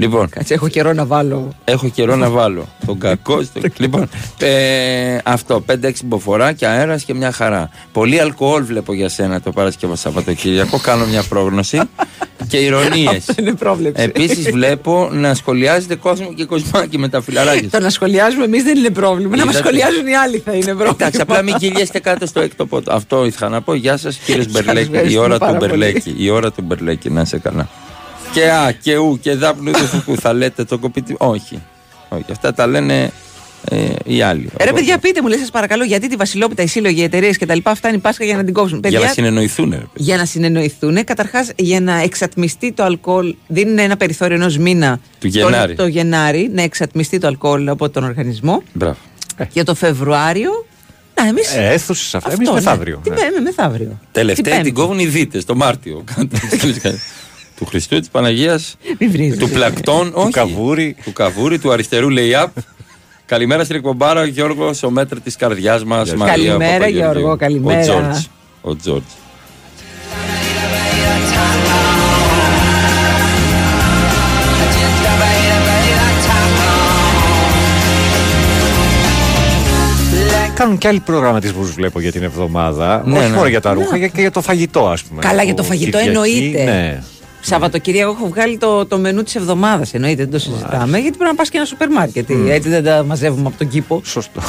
Λοιπόν, 0.00 0.28
Κάτσε, 0.28 0.54
έχω 0.54 0.68
καιρό 0.68 0.92
να 0.92 1.04
βάλω. 1.06 1.48
έχω 1.64 1.88
καιρό 1.88 2.16
να 2.16 2.30
βάλω 2.30 2.68
τον 2.86 2.98
κακός 2.98 3.44
στο. 3.46 3.60
λοιπόν, 3.78 4.08
ε, 4.38 5.18
αυτό. 5.24 5.64
5-6 5.82 5.90
μποφοράκια 6.04 6.70
αέρας 6.70 7.04
και 7.04 7.14
μια 7.14 7.32
χαρά. 7.32 7.70
Πολύ 7.92 8.20
αλκοόλ 8.20 8.64
βλέπω 8.64 8.92
για 8.92 9.08
σένα 9.08 9.40
το 9.40 9.50
Παρασκευό 9.52 9.96
Σαββατοκύριακο. 9.96 10.78
Κάνω 10.78 11.06
μια 11.06 11.22
πρόγνωση 11.28 11.80
και 12.48 12.56
ηρωνίες. 12.56 13.28
Αυτό 13.28 13.34
είναι 13.38 13.54
πρόβλεψη. 13.54 14.02
Επίσης 14.02 14.50
βλέπω 14.56 15.08
να 15.12 15.34
σχολιάζετε 15.34 15.94
κόσμο 15.94 16.32
και 16.34 16.44
κοσμάκι 16.44 16.98
με 16.98 17.08
τα 17.08 17.20
φιλαράκια. 17.22 17.68
Το 17.70 17.80
να 17.80 17.90
σχολιάζουμε 17.90 18.44
εμείς 18.44 18.62
δεν 18.62 18.76
είναι 18.76 18.90
πρόβλημα. 18.90 19.36
Να 19.36 19.44
μας 19.44 19.54
Είδατε; 19.54 19.68
σχολιάζουν 19.68 20.06
οι 20.06 20.14
άλλοι 20.16 20.38
θα 20.38 20.52
είναι 20.52 20.64
πρόβλημα. 20.64 20.90
Εντάξει, 21.00 21.20
απλά 21.20 21.42
μην 21.42 21.54
κυλιέστε 21.54 21.98
κάτω 21.98 22.26
στο 22.26 22.40
έκτο 22.40 22.66
πότο. 22.66 22.92
Αυτό 22.92 23.24
ήθελα 23.24 23.50
να 23.50 23.62
πω. 23.62 23.74
Γεια 23.74 23.96
σας, 23.96 24.16
κύριε 24.16 24.44
Μπερλέκη. 24.50 24.78
Η 24.78 24.82
ευχαριστούμε 24.82 25.24
ώρα 25.24 25.32
του 25.34 25.38
πάρα 25.38 25.56
πολύ. 25.58 25.68
Μπερλέκη. 25.70 26.14
Η 26.18 26.30
ώρα 26.30 26.52
του 26.52 26.62
Μπερλέκη, 26.62 27.10
να 27.10 27.20
είσαι 27.20 27.38
καλά. 27.38 27.68
Και 28.32 28.50
α, 28.50 28.72
και 28.72 28.96
ου, 28.96 29.18
και 29.22 29.34
δα 29.34 29.54
που 30.04 30.16
θα 30.20 30.32
λέτε 30.32 30.64
το 30.64 30.78
κοπίτι. 30.78 31.14
Όχι. 31.18 31.62
Όχι, 32.08 32.24
αυτά 32.30 32.54
τα 32.54 32.66
λένε 32.66 33.10
ε, 33.70 33.76
οι 34.04 34.22
άλλοι. 34.22 34.40
Ρε 34.40 34.64
Οπότε, 34.64 34.72
παιδιά, 34.72 34.98
πείτε 34.98 35.22
μου, 35.22 35.28
λέει 35.28 35.38
σας 35.38 35.50
παρακαλώ, 35.50 35.84
γιατί 35.84 36.08
τη 36.08 36.16
Βασιλόπιτα, 36.16 36.62
οι 36.62 36.66
σύλλογοι, 36.66 37.00
οι 37.00 37.02
εταιρείες 37.02 37.38
κτλ. 37.38 37.58
Αυτά 37.62 37.88
είναι 37.88 37.96
η 37.96 38.00
Πάσχα 38.00 38.24
για 38.24 38.36
να 38.36 38.44
την 38.44 38.54
κόψουν. 38.54 38.78
Για 38.78 38.90
Παιδιά, 38.90 39.06
να 39.06 39.12
συνεννοηθούν, 39.12 39.70
ρε. 39.70 39.76
παιδιά. 39.76 39.88
για 39.94 40.16
να 40.16 40.24
συνεννοηθούν. 40.24 41.04
Καταρχάς, 41.04 41.50
για 41.56 41.80
να 41.80 42.00
εξατμιστεί 42.02 42.72
το 42.72 42.84
αλκοόλ, 42.84 43.34
δίνουν 43.46 43.78
ένα 43.78 43.96
περιθώριο 43.96 44.36
ενός 44.36 44.56
μήνα 44.58 45.00
Του 45.20 45.26
Γενάρη. 45.26 45.74
Το, 45.74 45.82
το 45.82 45.88
Γενάρη 45.88 46.50
να 46.54 46.62
εξατμιστεί 46.62 47.18
το 47.18 47.26
αλκοόλ 47.26 47.68
από 47.68 47.88
τον 47.90 48.04
οργανισμό. 48.04 48.62
Μπράβο. 48.72 48.96
Για 49.52 49.64
το 49.64 49.74
Φεβρουάριο. 49.74 50.66
Να, 51.14 51.26
εμεί. 51.28 51.40
Ε, 51.56 51.72
αίθουσες 51.72 52.14
αυτά. 52.14 52.32
Εμείς 52.32 52.50
μεθαύριο. 52.50 53.00
Την 53.02 53.12
Ναι. 53.12 53.20
πέμπτη, 53.20 53.40
μεθαύριο. 53.40 53.98
Τελευταία 54.12 54.44
Πέμπτη. 54.54 54.62
την 54.64 54.74
κόβουν 54.74 54.98
οι 54.98 55.06
δίτες 55.06 55.44
το 55.44 55.54
Μάρτιο. 55.56 56.04
του 57.58 57.66
Χριστού, 57.66 57.98
της 57.98 58.08
Παναγίας, 58.08 58.76
Μην 58.98 59.10
βρίζεις. 59.10 59.38
του 59.38 59.48
Πλακτών, 59.48 60.10
όχι. 60.14 60.30
Καβούρη. 60.30 60.96
Του 61.04 61.12
Καβούρη, 61.12 61.58
του 61.58 61.72
αριστερού 61.72 62.08
Λεϊάπ. 62.10 62.50
Καλημέρα 63.26 63.64
στην 63.64 63.76
εκπομπάρα, 63.76 64.20
ο 64.20 64.24
Γιώργο, 64.24 64.70
ο 64.84 64.90
μέτρ 64.90 65.20
της 65.20 65.36
καρδιάς 65.36 65.84
μας. 65.84 66.08
Γεια 66.08 66.16
Μαρία 66.16 66.34
Καλημέρα, 66.34 66.72
Παπαγεωργίου. 66.72 67.18
Γιώργο, 67.20 67.36
καλημέρα. 67.36 67.80
Ο 67.80 67.84
Τζόρτζ. 67.84 68.24
Ο 68.60 68.76
Τζόρτζ. 68.76 69.04
Κάνουν 80.54 80.78
και 80.78 80.88
άλλοι 80.88 81.00
προγραμματισμούς 81.00 81.70
βλέπω 81.72 82.00
για 82.00 82.12
την 82.12 82.22
εβδομάδα. 82.22 83.02
Ναι, 83.06 83.18
όχι 83.18 83.28
ναι. 83.28 83.34
μόνο 83.34 83.48
για 83.48 83.60
τα 83.60 83.72
ρούχα, 83.72 83.96
για- 83.96 84.08
και 84.08 84.20
για 84.20 84.30
το 84.30 84.40
φαγητό, 84.42 84.88
ας 84.88 85.02
πούμε. 85.02 85.20
Καλά, 85.20 85.42
για 85.42 85.54
το 85.54 85.62
Από 85.62 85.70
φαγητό 85.70 85.98
Κυριακή, 85.98 86.08
εννοείται. 86.38 86.64
Ναι. 86.64 87.02
Σαββατοκύριακο 87.48 88.10
έχω 88.10 88.28
βγάλει 88.28 88.58
το, 88.58 88.86
το 88.86 88.98
μενού 88.98 89.22
της 89.22 89.34
εβδομάδας. 89.34 89.94
Εννοείται, 89.94 90.22
δεν 90.22 90.30
το 90.30 90.38
συζητάμε. 90.38 90.98
Γιατί 90.98 91.16
πρέπει 91.16 91.30
να 91.30 91.36
πας 91.36 91.48
και 91.48 91.56
ένα 91.56 91.66
σούπερ 91.66 91.90
μάρκετ. 91.90 92.30
Έτσι 92.48 92.68
δεν 92.68 92.84
τα 92.84 93.04
μαζεύουμε 93.04 93.48
από 93.48 93.58
τον 93.58 93.68
κήπο. 93.68 94.00
Σωστό. 94.04 94.40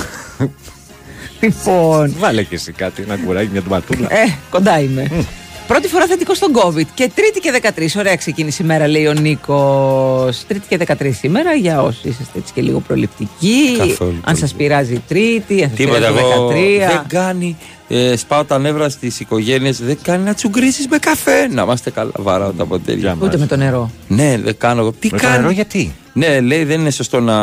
Λοιπόν. 1.39 2.15
Βάλε 2.17 2.43
και 2.43 2.55
εσύ 2.55 2.71
κάτι, 2.71 3.01
ένα 3.01 3.17
κουράκι, 3.17 3.49
μια 3.51 3.61
τουματούλα. 3.61 4.07
Ε, 4.13 4.37
κοντά 4.49 4.79
είμαι. 4.79 5.25
Πρώτη 5.69 5.87
φορά 5.87 6.05
θετικό 6.05 6.33
στον 6.33 6.51
COVID. 6.53 6.85
Και 6.93 7.11
Τρίτη 7.15 7.39
και 7.39 7.61
13. 7.77 7.87
Ωραία 7.97 8.15
ξεκίνησε 8.15 8.63
η 8.63 8.65
μέρα, 8.65 8.87
λέει 8.87 9.07
ο 9.07 9.13
Νίκος. 9.13 10.45
Τρίτη 10.47 10.67
και 10.67 10.77
13 10.99 11.09
σήμερα 11.13 11.53
για 11.53 11.81
όσοι 11.81 12.07
είσαστε 12.07 12.37
έτσι 12.37 12.53
και 12.53 12.61
λίγο 12.61 12.79
προληπτικοί. 12.79 13.75
Καθόλου 13.77 14.19
αν 14.23 14.35
σας 14.35 14.53
πειράζει 14.53 14.93
η 14.93 15.01
Τρίτη, 15.07 15.63
αν 15.63 15.69
σας 15.69 15.77
Τίποτα 15.77 15.97
πειράζει 15.97 16.17
εγώ. 16.33 16.47
13. 16.47 16.53
Δεν 16.77 17.01
κάνει. 17.07 17.57
Ε, 17.87 18.15
σπάω 18.15 18.43
τα 18.43 18.59
νεύρα 18.59 18.89
στις 18.89 19.19
οικογένειες. 19.19 19.79
Δεν 19.81 19.97
κάνει 20.01 20.23
να 20.23 20.33
τσουγκρίσεις 20.33 20.87
με 20.87 20.97
καφέ. 20.97 21.47
Να 21.47 21.61
είμαστε 21.61 21.89
καλά. 21.89 22.11
Βαράω 22.17 22.51
τα 22.51 22.65
ποτήρια. 22.65 23.17
Ούτε 23.21 23.37
με 23.37 23.45
το 23.45 23.55
νερό. 23.55 23.91
Ναι, 24.07 24.37
δεν 24.43 24.57
κάνω 24.57 24.81
εγώ. 24.81 24.91
Τι 24.91 25.09
Με 25.11 25.17
το 25.17 25.23
κάνει; 25.23 25.37
νερό 25.37 25.49
γιατί; 25.49 25.95
Ναι, 26.13 26.39
λέει 26.39 26.63
δεν 26.63 26.79
είναι 26.79 26.91
σωστό 26.91 27.19
να 27.19 27.37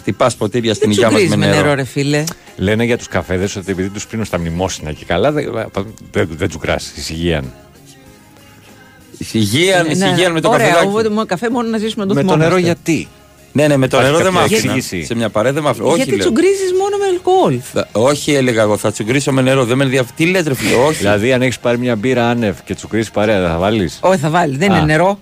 χτυπάς 0.00 0.36
ποτήρια 0.36 0.74
στην 0.74 0.92
Δεν 0.92 0.96
υγειά 0.96 1.10
μας 1.10 1.20
με 1.20 1.26
τσουγκρίζει 1.26 1.46
με 1.46 1.54
νερό. 1.54 1.62
νερό, 1.66 1.74
ρε 1.76 1.84
φίλε. 1.84 2.24
Λένε 2.56 2.84
για 2.84 2.98
τους 2.98 3.08
καφέδες 3.08 3.56
ότι 3.56 3.70
επειδή 3.72 3.88
τους 3.88 4.06
πίνουν 4.06 4.24
στα 4.24 4.38
μνημόσυνα 4.38 4.92
και 4.92 5.04
καλά, 5.04 5.32
δεν, 5.32 5.68
δεν, 6.12 6.28
δεν 6.36 6.48
τσουκράσει 6.48 6.90
ησυχίαν. 6.96 7.52
Ησυχία, 9.18 9.82
Ναι, 9.82 9.90
ησυχία 9.90 10.30
με 10.30 10.40
το 10.40 10.48
Ωραία, 10.48 10.66
καφεδάκι. 10.66 10.86
οπότε 10.88 11.08
μόνο 11.08 11.26
καφέ 11.26 11.50
μόνο 11.50 11.68
να 11.68 11.78
ζήσουμε 11.78 12.02
να 12.04 12.08
το 12.08 12.14
Με 12.14 12.20
το 12.22 12.26
θυμόμαστε. 12.26 12.48
νερό 12.54 12.66
γιατί; 12.66 13.08
Ναι, 13.52 13.66
ναι, 13.66 13.76
με 13.76 13.88
το 13.88 13.96
Υπάρχει 13.96 14.12
νερό 14.12 14.24
δεν 14.24 14.32
με 14.32 14.40
κάποια 14.40 14.56
άφηνα. 14.56 14.74
εξήγηση; 14.74 15.06
Σε 15.06 15.14
μια 15.14 15.28
παρέα 15.30 15.52
δεν 15.52 15.62
με 15.62 15.68
άφηνα. 15.68 15.86
Όχι, 15.86 15.96
Γιατί 15.96 16.10
λέω. 16.10 16.18
τσουγκρίζεις 16.18 16.72
μόνο 16.78 16.96
με 16.96 17.04
αλκοόλ. 17.06 17.60
Θα- 17.72 17.88
Όχι, 17.92 18.32
έλεγα 18.34 18.62
εγώ, 18.62 18.76
θα 18.76 18.92
τσουγκρίσω 18.92 19.32
με 19.32 19.42
νερό. 19.42 19.64
Δεν 19.64 19.76
με 19.76 19.84
ενδιαφέρει. 19.84 20.14
Τι 20.16 20.26
λες, 20.26 20.44
ρε 20.46 20.54
φίλε, 20.54 20.74
όχι. 20.74 20.98
Δηλαδή, 20.98 21.32
αν 21.32 21.42
έχεις 21.42 21.58
πάρει 21.58 21.78
μια 21.78 21.96
μπύρα 21.96 22.28
άνευ 22.28 22.56
και 22.64 22.74
τσουκρίσει 22.74 23.10
παρέα, 23.10 23.48
θα 23.48 23.58
βάλεις; 23.58 23.98
Όχι, 24.02 24.18
θα 24.18 24.30
βάλεις. 24.30 24.58
Δεν 24.58 24.72
Α. 24.72 24.76
είναι 24.76 24.84
νερό. 24.84 25.20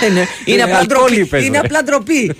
Δεν 0.00 0.10
είναι, 0.10 0.20
είναι 0.20 0.28
Είναι 0.44 0.62
απλά 0.62 0.76
αλκοόλ, 0.78 0.98
ντροπή. 1.08 1.20
είπες, 1.20 1.44
Είναι 1.44 1.58
ρε. 1.60 1.66
απλά 1.66 1.82
ντροπή. 1.82 2.34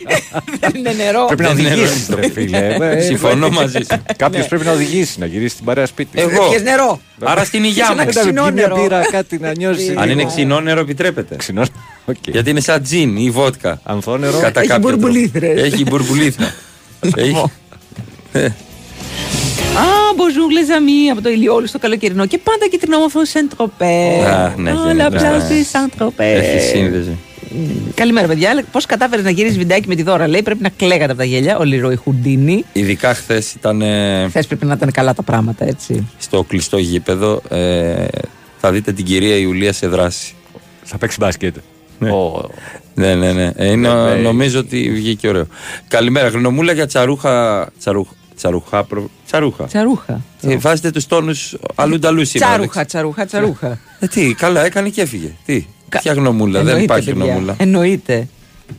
Δεν 0.60 0.70
είναι 0.74 0.92
νερό. 0.92 1.24
Πρέπει 1.24 1.42
να 1.42 1.48
Δεν 1.48 1.58
είναι 1.64 1.72
οδηγήσεις, 1.74 2.08
νερό. 2.08 2.20
ρε 2.20 2.30
φίλε. 2.30 2.76
Ε, 2.80 3.00
Συμφωνώ 3.00 3.48
μαζί 3.48 3.78
σου. 3.90 4.02
Κάποιος 4.16 4.46
πρέπει 4.46 4.64
να 4.64 4.72
οδηγήσει, 4.72 5.18
να 5.18 5.26
γυρίσει 5.26 5.56
την 5.56 5.64
παρέα 5.64 5.86
σπίτι. 5.86 6.20
Εγώ. 6.20 6.48
Πιες 6.48 6.62
νερό. 6.62 7.00
Άρα 7.24 7.44
στην 7.44 7.64
υγειά 7.64 7.84
Είσαι 7.84 7.94
μου. 7.94 8.00
ένα 8.00 8.10
Δεν 8.12 8.22
ξινό 8.22 8.42
βγει 8.42 8.52
μια 8.52 8.66
νερό. 8.66 8.80
μπύρα, 8.82 9.00
κάτι 9.10 9.38
να 9.38 9.52
νιώσεις. 9.56 9.96
Αν 9.96 10.10
είναι 10.10 10.24
ξινό 10.24 10.60
νερό, 10.60 10.80
επιτρέπεται. 10.80 11.36
Ξινό. 11.36 11.62
Οκ. 12.04 12.16
Γιατί 12.26 12.50
είναι 12.50 12.60
σαν 12.60 12.82
τζιν 12.82 13.16
ή 13.16 13.30
βότκα. 13.30 13.80
Ανθόνερο. 13.82 14.38
Κατά 14.38 14.60
Έχει 14.60 14.68
κάποιο 14.68 14.88
τρόπο. 14.88 15.02
μπουρμπουλήθρες. 15.02 15.62
Έχει 15.72 15.82
μπουρμπουλήθρα. 15.84 16.54
Έχει. 17.16 17.42
Α, 19.76 19.84
bonjour 20.16 20.50
les 20.56 20.70
amis 20.78 21.10
από 21.12 21.22
το 21.22 21.28
ηλιόλου 21.28 21.66
στο 21.66 21.78
καλοκαιρινό 21.78 22.26
και 22.26 22.38
πάντα 22.38 22.66
και 22.70 22.78
την 22.78 22.92
όμορφο 22.92 23.20
Saint-Tropez. 23.32 24.24
Α, 24.26 24.54
ναι, 24.56 24.70
Α, 24.70 24.74
ναι, 24.94 25.06
la 25.06 25.10
ναι. 25.10 25.18
plage 25.18 25.22
de 25.22 26.02
Saint-Tropez. 26.02 26.12
Έχει 26.18 26.60
σύνδεση. 26.68 27.18
Καλημέρα, 27.94 28.26
παιδιά. 28.26 28.64
Πώς 28.72 28.86
κατάφερες 28.86 29.24
να 29.24 29.30
γυρίσεις 29.30 29.58
βιντεάκι 29.58 29.88
με 29.88 29.94
τη 29.94 30.02
δώρα, 30.02 30.28
λέει. 30.28 30.42
Πρέπει 30.42 30.62
να 30.62 30.68
κλαίγατε 30.68 31.04
από 31.10 31.16
τα 31.20 31.24
γέλια. 31.24 31.58
Ο 31.58 31.64
Λιρόι 31.64 31.96
Χουντίνη. 31.96 32.64
Ειδικά 32.72 33.14
χθες 33.14 33.52
ήταν 33.52 33.82
ε, 33.82 34.26
Χθες 34.28 34.46
πρέπει 34.46 34.64
να 34.66 34.74
ήταν 34.74 34.90
καλά 34.90 35.14
τα 35.14 35.22
πράγματα, 35.22 35.64
έτσι. 35.64 36.08
στο 36.18 36.42
κλειστό 36.42 36.78
γήπεδο. 36.78 37.42
ε, 37.48 38.04
Θα 38.58 38.72
δείτε 38.72 38.92
την 38.92 39.04
κυρία 39.04 39.36
Ιουλία 39.36 39.72
σε 39.72 39.86
δράση. 39.86 40.34
Θα 40.82 40.98
παίξει 40.98 41.16
μπάσκετ. 41.20 41.56
Ω, 42.00 42.48
Ναι, 42.94 43.14
ναι, 43.14 43.32
ναι. 43.32 43.50
Ε, 43.56 43.70
είναι, 43.70 43.88
Ναι, 43.94 44.02
ναι. 44.14 44.14
νομίζω 44.14 44.58
ότι 44.58 44.90
βγήκε 44.92 45.28
ωραίο. 45.28 45.46
Καλημέρα. 45.88 46.28
Γνωμούλα 46.28 46.72
για 46.72 46.86
τσαρούχα. 46.86 47.66
Τσαρούχα. 47.78 48.10
Τσαρουχά. 48.42 48.84
προ- 48.84 49.10
Τσαρούχα. 49.26 49.64
Τσαρούχα. 49.64 50.20
Ε, 50.42 50.56
βάζετε 50.56 50.90
τους 50.90 51.06
τόνους 51.06 51.56
αλλού 51.74 51.98
σήμερα. 52.24 52.50
Τσαρούχα, 52.50 52.84
τσαρούχα, 52.84 53.24
τσαρούχα. 53.26 53.78
Ε, 54.00 54.06
τι, 54.06 54.34
καλά, 54.34 54.64
έκανε 54.64 54.88
και 54.88 55.00
έφυγε. 55.00 55.30
Τι, 55.44 55.66
Κα- 55.88 56.00
ποια 56.00 56.12
γνωμούλα, 56.12 56.52
δεν 56.52 56.60
Εννοείται, 56.60 56.82
υπάρχει 56.82 57.12
παιδιά. 57.12 57.24
γνωμούλα. 57.24 57.54
Εννοείται. 57.58 58.28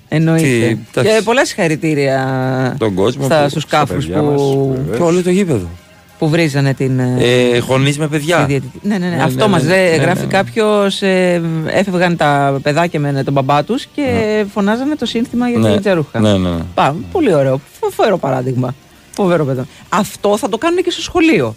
Εννοείται. 0.07 0.43
Τι, 0.43 0.63
εντάξει. 0.63 1.17
Και 1.17 1.21
πολλά 1.23 1.45
συγχαρητήρια 1.45 2.75
Τον 2.79 2.93
κόσμο 2.93 3.23
στα, 3.25 3.43
που- 3.43 3.49
στους 3.49 3.63
στα 3.63 3.77
κάφους 3.77 4.05
παιδιά 4.05 4.21
μας, 4.21 4.41
που, 4.41 4.73
βεβαίως. 4.75 4.97
Και 4.97 5.03
όλο 5.03 5.21
το 5.23 5.29
γήπεδο. 5.29 5.67
που 6.19 6.29
βρίζανε 6.29 6.73
την. 6.73 6.99
ε, 6.99 7.15
Ε, 7.19 7.57
Γονείς 7.57 7.97
με 7.97 8.05
τη 8.05 8.11
παιδιά. 8.11 8.45
διαιτητή. 8.45 8.79
Ναι, 8.87 8.97
ναι, 8.97 9.07
ναι. 9.09 9.15
Ναι, 9.15 9.23
Αυτό 9.23 9.45
ναι, 9.45 9.51
μας 9.51 9.63
ναι, 9.63 9.69
λέει, 9.69 9.89
ναι, 9.97 10.03
γράφει 10.03 10.21
ναι. 10.21 10.31
κάποιος. 10.31 11.01
έφευγαν 11.67 12.17
τα 12.17 12.59
παιδάκια 12.63 12.99
με 12.99 13.23
τον 13.23 13.33
μπαμπά 13.33 13.63
τους 13.63 13.85
και 13.85 14.45
φωνάζανε 14.53 14.95
το 14.95 15.05
σύνθημα 15.05 15.49
για 15.49 15.59
Ναι, 15.59 15.71
την 15.71 15.81
τζαρούχα. 15.81 16.19
ναι, 16.19 16.31
ναι, 16.37 16.49
ναι. 16.49 16.61
Πάμε. 16.73 16.99
Πολύ 17.11 17.33
ωραίο. 17.33 17.61
Φο- 17.79 17.89
Φοβερό 17.89 18.17
παράδειγμα. 18.17 18.75
Φοβερό 19.15 19.45
παιδό. 19.45 19.65
Αυτό 19.89 20.37
θα 20.37 20.49
το 20.49 20.57
κάνουν 20.57 20.83
και 20.83 20.91
στο 20.91 21.01
σχολείο. 21.01 21.55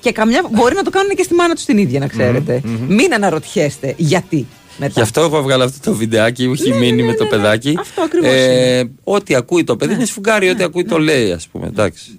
Και 0.00 0.12
καμιά 0.12 0.44
μπορεί 0.50 0.74
να 0.74 0.82
το 0.82 0.90
κάνουν 0.90 1.10
και 1.16 1.22
στη 1.22 1.34
μάνα 1.34 1.54
τους 1.54 1.64
την 1.64 1.78
ίδια, 1.78 1.98
να 2.00 2.06
ξέρετε. 2.06 2.60
Μην 2.88 3.14
αναρωτιέστε 3.14 3.94
γιατί. 3.96 4.46
Μετά. 4.78 4.92
Γι' 4.94 5.00
αυτό 5.00 5.20
έχω 5.20 5.42
βγάλει 5.42 5.62
αυτό 5.62 5.90
το 5.90 5.96
βιντεάκι 5.96 6.46
που 6.46 6.52
έχει 6.52 6.70
Ναι, 6.70 6.76
μείνει 6.76 7.02
ναι, 7.02 7.08
με 7.08 7.14
το 7.14 7.24
ναι, 7.24 7.30
ναι. 7.30 7.36
παιδάκι. 7.36 7.76
Αυτό 7.80 8.02
ακριβώς 8.02 8.30
Ε, 8.32 8.90
ό,τι 9.04 9.34
ακούει 9.34 9.64
το 9.64 9.76
παιδί 9.76 9.94
είναι 9.94 10.04
σφουγγάρι, 10.04 10.48
ό,τι 10.48 10.62
ακούει 10.62 10.84
το 10.84 10.98
λέει, 10.98 11.32
ας 11.32 11.46
πούμε. 11.52 11.66
Εντάξει. 11.66 12.18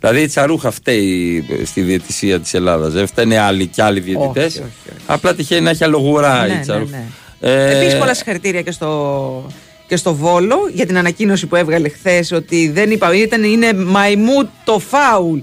Δηλαδή 0.00 0.20
η 0.20 0.26
τσαρούχα 0.26 0.70
φταίει 0.70 1.44
στη 1.64 1.80
διαιτησία 1.80 2.40
της 2.40 2.54
Ελλάδας. 2.54 2.92
Δεν 2.92 3.06
φταίνε 3.06 3.38
άλλοι 3.38 3.66
και 3.66 3.82
άλλοι 3.82 4.00
διαιτητές. 4.00 4.52
όχι, 4.54 4.62
όχι. 4.62 4.96
Απλά 5.06 5.34
τυχαίνει 5.34 5.60
να 5.60 5.70
έχει 5.70 5.84
αλλογουρά 5.84 6.46
Ναι, 6.46 6.52
η 6.52 6.56
ναι, 6.56 6.60
τσαρούχα. 6.62 6.90
ναι. 6.90 7.04
Ε, 7.40 7.76
Επίσης, 7.78 7.98
πολλά 7.98 8.14
συγχαρητήρια 8.14 8.62
και 8.62 8.70
στο, 8.70 9.46
και 9.88 9.96
στο 9.96 10.14
Βόλο 10.14 10.56
για 10.72 10.86
την 10.86 10.98
ανακοίνωση 10.98 11.46
που 11.46 11.56
έβγαλε 11.56 11.88
χθες 11.88 12.32
ότι 12.32 12.70
δεν 12.74 12.90
είπα, 12.90 13.14
ήταν, 13.14 13.42
είναι 13.44 13.72
μαϊμού 13.72 14.50
το 14.64 14.78
φάουλ. 14.78 15.38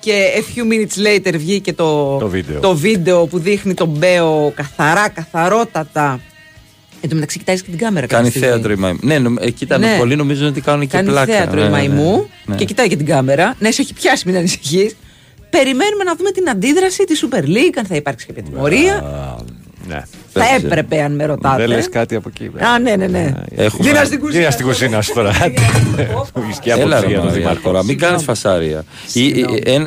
Και 0.00 0.24
a 0.36 0.40
few 0.58 0.72
minutes 0.72 1.06
later 1.06 1.34
βγήκε 1.36 1.72
το, 1.72 2.16
Το 2.18 2.28
βίντεο. 2.28 2.60
το 2.60 2.76
βίντεο 2.76 3.26
που 3.26 3.38
δείχνει 3.38 3.74
τον 3.74 3.88
Μπέο 3.88 4.52
καθαρά, 4.54 5.08
καθαρότατα. 5.08 6.20
Εν 7.00 7.08
τω 7.08 7.14
μεταξύ, 7.14 7.38
κοιτάζεις 7.38 7.62
και 7.62 7.70
την 7.70 7.78
κάμερα. 7.78 8.06
Κάνει 8.06 8.24
κάποια 8.30 8.40
στιγμή. 8.40 8.48
θέατρο 8.60 8.72
η 8.72 8.76
Μαϊμού. 8.76 8.98
Ναι, 9.02 9.18
νομ- 9.18 9.36
εκεί 9.40 9.64
ήταν 9.64 9.80
Ναι. 9.80 9.96
πολλοί 9.98 10.16
νομίζουν 10.16 10.46
ότι 10.46 10.60
κάνουν 10.60 10.80
και 10.80 10.86
Κάνει 10.96 11.08
πλάκα. 11.08 11.32
θέατρο 11.32 11.54
Ναι, 11.54 11.66
η 11.66 11.68
ναι, 11.70 11.76
ναι. 11.80 11.88
Μαϊμού 11.88 12.28
Ναι. 12.44 12.56
και 12.56 12.64
κοιτάει 12.64 12.88
και 12.88 12.96
την 12.96 13.06
κάμερα. 13.06 13.56
Ναι, 13.58 13.70
σε 13.70 13.82
έχει 13.82 13.94
πιάσει, 13.94 14.22
μην 14.28 14.36
ανησυχείς. 14.36 14.96
Περιμένουμε 15.50 16.04
να 16.04 16.14
δούμε 16.16 16.30
την 16.30 16.48
αντίδραση 16.48 17.04
της 17.04 17.24
Super 17.26 17.42
League, 17.44 17.74
αν 17.78 17.84
θα 17.84 17.94
υπάρξει 17.96 18.26
κάποια 18.26 18.42
τιμωρία. 18.42 19.04
Ναι. 19.88 20.02
Θα 20.32 20.40
δεν 20.40 20.64
έπρεπε, 20.64 21.02
αν 21.02 21.14
με 21.14 21.24
ρωτάτε. 21.24 21.56
Δεν 21.56 21.68
λες 21.76 21.88
κάτι 21.88 22.14
από 22.14 22.28
εκεί. 22.34 22.50
Α, 22.64 22.78
ναι, 22.78 22.96
ναι, 22.96 23.06
ναι. 23.06 23.32
Έχουμε- 23.56 23.88
Γίνα 23.88 24.04
στην 24.04 24.20
κουζίνα. 24.20 24.38
Γίνα 24.38 24.50
στην 24.50 24.66
κουζίνα 24.66 25.02
σου 25.02 25.12
τώρα. 25.14 25.30
Ισχύει 26.50 26.70
από 26.72 26.80
Έλα 26.80 26.96
τους 26.96 27.04
ρε 27.04 27.10
για 27.10 27.16
τον 27.16 27.26
Μαρία, 27.26 27.40
Δήμαρχο. 27.40 27.60
τώρα, 27.62 27.84
μην 27.84 27.98
κάνεις 27.98 28.22
φασάρια. 28.22 28.84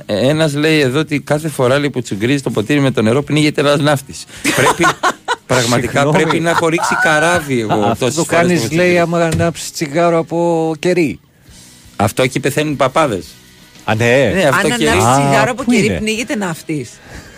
Ένας 0.06 0.53
λέει 0.53 0.79
εδώ 0.79 0.99
ότι 0.99 1.19
κάθε 1.19 1.47
φορά 1.47 1.79
λέει, 1.79 1.89
που 1.89 2.01
τσουγκρίζει 2.01 2.41
το 2.41 2.49
ποτήρι 2.49 2.79
με 2.79 2.91
το 2.91 3.01
νερό 3.01 3.23
πνίγεται 3.23 3.62
ένας 3.62 3.79
ναύτης. 3.79 4.23
πρέπει, 4.56 4.86
πραγματικά 5.47 5.91
Συγγνώμη. 5.91 6.17
πρέπει 6.23 6.39
να 6.39 6.49
έχω 6.49 6.67
ρίξει 6.67 6.95
καράβι 7.03 7.60
εγώ. 7.60 7.73
Αυτό 7.73 7.95
τόσες 8.06 8.15
το 8.15 8.23
φορές 8.23 8.39
κάνεις, 8.41 8.62
το 8.62 8.67
τσουγκρίζω. 8.67 8.88
λέει, 8.89 8.99
άμα 8.99 9.17
ανάψεις 9.19 9.71
τσιγάρο 9.71 10.17
από 10.17 10.73
κερί. 10.79 11.19
Αυτό 11.95 12.23
εκεί 12.23 12.39
πεθαίνουν 12.39 12.75
παπάδες. 12.75 13.25
Α, 13.84 13.95
ναι. 13.95 14.32
Ναι, 14.36 14.43
αυτό 14.43 14.67
Αν 14.67 14.77
και. 14.77 14.88
ανάψεις 14.89 15.10
Α, 15.10 15.19
τσιγάρο 15.19 15.51
από 15.51 15.63
πού 15.63 15.71
κερί, 15.71 15.86
είναι; 15.86 15.97
πνίγεται 15.97 16.36
ναύτης. 16.36 16.89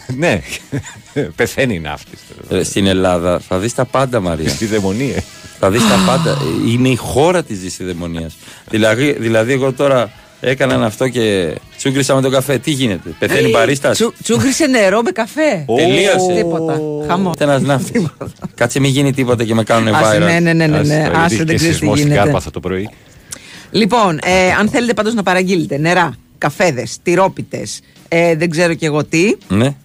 Ναι. 0.18 0.42
Πεθαίνει 1.36 1.76
η 1.76 1.80
ναύτη. 1.80 2.18
Ε, 2.50 2.64
Στην 2.64 2.86
Ελλάδα 2.88 3.40
θα 3.40 3.58
δεις 3.58 3.74
τα 3.74 3.86
πάντα, 3.86 4.20
Μαρία. 4.20 4.50
Στη 4.50 4.66
δαιμονία. 4.66 5.24
θα 5.60 5.70
δεις 5.72 5.82
τα 5.82 6.04
πάντα. 6.06 6.32
Ε, 6.32 6.70
Είναι 6.72 6.90
η 6.90 6.96
χώρα 6.96 7.44
της 7.44 7.60
δυσιδαιμονία. 7.60 8.30
δηλαδή, 8.70 9.12
δηλαδή, 9.20 9.52
εγώ 9.54 9.74
τώρα 9.74 10.12
έκαναν 10.42 10.84
αυτό 10.84 11.08
και 11.10 11.56
τσούγκρισα 11.78 12.16
με 12.16 12.22
τον 12.22 12.32
καφέ. 12.32 12.58
Τι 12.58 12.72
γίνεται, 12.72 13.10
πεθαίνει 13.20 13.50
μπαρίστας; 13.50 13.98
Τσου- 13.98 14.14
Τσούγκρισε 14.24 14.66
νερό 14.68 15.02
με 15.02 15.12
καφέ. 15.12 15.66
Τελείωσε. 15.78 16.34
Τίποτα. 16.36 16.80
Χαμό. 17.08 17.32
Ένας 17.40 17.62
ναύτης. 17.62 18.06
Κάτσε 18.56 18.80
μην 18.80 18.92
γίνει 18.92 19.14
τίποτα 19.14 19.44
και 19.44 19.54
με 19.54 19.64
κάνουν 19.64 19.96
Άσε, 19.96 20.18
viral. 20.18 20.20
ναι, 20.20 20.40
ναι, 20.40 20.54
ναι, 20.54 20.68
ναι, 20.68 20.78
Άσε 20.78 20.94
ναι. 20.94 21.10
το, 21.10 21.18
Άσε, 21.18 21.36
γιατί 21.36 21.36
δεν 21.36 21.46
και 21.46 21.54
ξέρει 21.56 21.72
τι 21.72 21.78
σεισμός 21.78 21.98
στην 21.98 22.08
γίνεται. 22.10 22.24
Κάρπαθο 22.26 22.52
το 22.52 22.60
πρωί. 22.60 22.90
Λοιπόν, 23.72 24.20
ε, 24.24 24.52
αν 24.60 24.70
θέλετε 24.70 24.94
πάντως 24.94 25.14
να 25.14 25.24
παραγγείλετε 25.24 25.78
νερά, 25.78 26.14
καφέδες, 26.38 26.98
τυρόπιτες, 27.04 27.80
ε, 28.08 28.36
δεν 28.36 28.50
ξέρω 28.50 28.74
κι 28.74 28.86
εγώ 28.86 29.04
τι, 29.06 29.36
Ναι. 29.48 29.76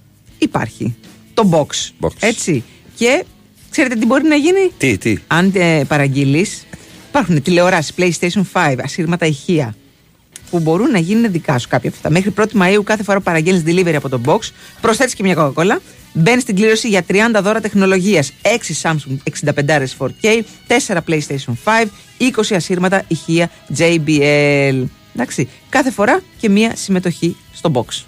Υπάρχει. 0.40 0.94
Το 1.34 1.48
box. 1.52 2.06
Box. 2.06 2.10
Έτσι. 2.20 2.64
Και 2.96 3.24
ξέρετε 3.70 3.94
τι 3.94 4.06
μπορεί 4.06 4.28
να 4.28 4.34
γίνει; 4.34 4.70
Τι, 4.78 4.98
τι; 4.98 5.16
Αν 5.26 5.52
ε, 5.54 5.84
παραγγείλεις, 5.88 6.66
υπάρχουν 7.08 7.42
τηλεοράσεις, 7.42 7.94
PlayStation 7.96 8.42
5, 8.52 8.76
ασύρματα 8.82 9.26
ηχεία, 9.26 9.74
που 10.50 10.58
μπορούν 10.58 10.90
να 10.90 10.98
γίνουν 10.98 11.32
δικά 11.32 11.58
σου 11.58 11.68
κάποια 11.68 11.88
από 11.88 11.98
αυτά. 11.98 12.10
Μέχρι 12.10 12.32
1η 12.36 12.62
Μαΐου 12.62 12.84
κάθε 12.84 13.02
φορά 13.02 13.18
που 13.18 13.24
παραγγέλνεις 13.24 13.62
delivery 13.66 13.94
από 13.94 14.08
το 14.08 14.20
box, 14.24 14.38
προσθέτεις 14.80 15.14
και 15.14 15.22
μια 15.22 15.36
Coca-Cola, 15.36 15.76
μπαίνεις 16.12 16.42
στην 16.42 16.54
κλήρωση 16.54 16.88
για 16.88 17.04
30 17.08 17.14
δώρα 17.42 17.60
τεχνολογίας, 17.60 18.32
6 18.42 18.48
Samsung 18.82 19.16
65 19.44 19.86
4K, 19.98 20.42
4 20.66 20.96
PlayStation 21.08 21.52
5, 21.64 21.86
20 22.18 22.54
ασύρματα 22.54 23.02
ηχεία 23.08 23.50
JBL. 23.78 24.84
Εντάξει, 25.14 25.48
κάθε 25.68 25.90
φορά 25.90 26.20
και 26.38 26.48
μια 26.48 26.76
συμμετοχή 26.76 27.36
στο 27.52 27.70
box. 27.74 28.04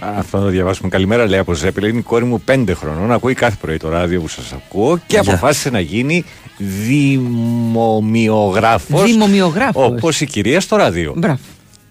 Αυτό 0.00 0.38
να 0.38 0.44
το 0.44 0.50
διαβάσουμε. 0.50 0.88
Καλημέρα, 0.88 1.28
λέει 1.28 1.38
από 1.38 1.54
Ζέπελα. 1.54 1.88
Είναι 1.88 1.98
η 1.98 2.02
κόρη 2.02 2.24
μου 2.24 2.42
5 2.50 2.64
χρονών. 2.74 3.12
Ακούει 3.12 3.34
κάθε 3.34 3.56
πρωί 3.60 3.76
το 3.76 3.88
ράδιο 3.88 4.20
που 4.20 4.28
σας 4.28 4.52
ακούω 4.52 5.00
και 5.06 5.18
αποφάσισε 5.18 5.70
να 5.70 5.80
γίνει 5.80 6.24
δημομιογράφο. 6.56 9.02
Δημομιογράφος. 9.02 9.86
Όπως 9.86 10.20
η 10.20 10.26
κυρία 10.26 10.60
στο 10.60 10.76
ράδιο. 10.76 11.14
Μπράβο. 11.16 11.38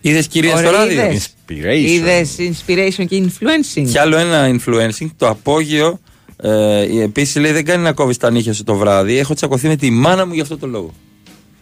Είδες 0.01 0.27
κυρία 0.27 0.57
στο 0.57 0.67
Ωραία, 0.67 0.79
ράδιο; 0.79 1.05
είδες. 1.05 1.27
Inspiration. 1.27 1.89
Είδες 1.89 2.35
inspiration 2.39 3.05
και 3.07 3.23
influencing. 3.23 3.85
Κι 3.89 3.97
άλλο 3.97 4.17
ένα 4.17 4.55
influencing, 4.55 5.07
το 5.17 5.27
απόγειο. 5.27 5.99
Ε, 6.41 6.81
Επίσης 7.03 7.35
λέει: 7.35 7.51
Δεν 7.51 7.65
κάνει 7.65 7.83
να 7.83 7.93
κόβεις 7.93 8.17
τα 8.17 8.31
νύχια 8.31 8.53
σου 8.53 8.63
το 8.63 8.75
βράδυ. 8.75 9.17
Έχω 9.17 9.33
τσακωθεί 9.33 9.67
με 9.67 9.75
τη 9.75 9.89
μάνα 9.89 10.25
μου 10.25 10.33
για 10.33 10.43
αυτό 10.43 10.57
το 10.57 10.67
λόγο. 10.67 10.93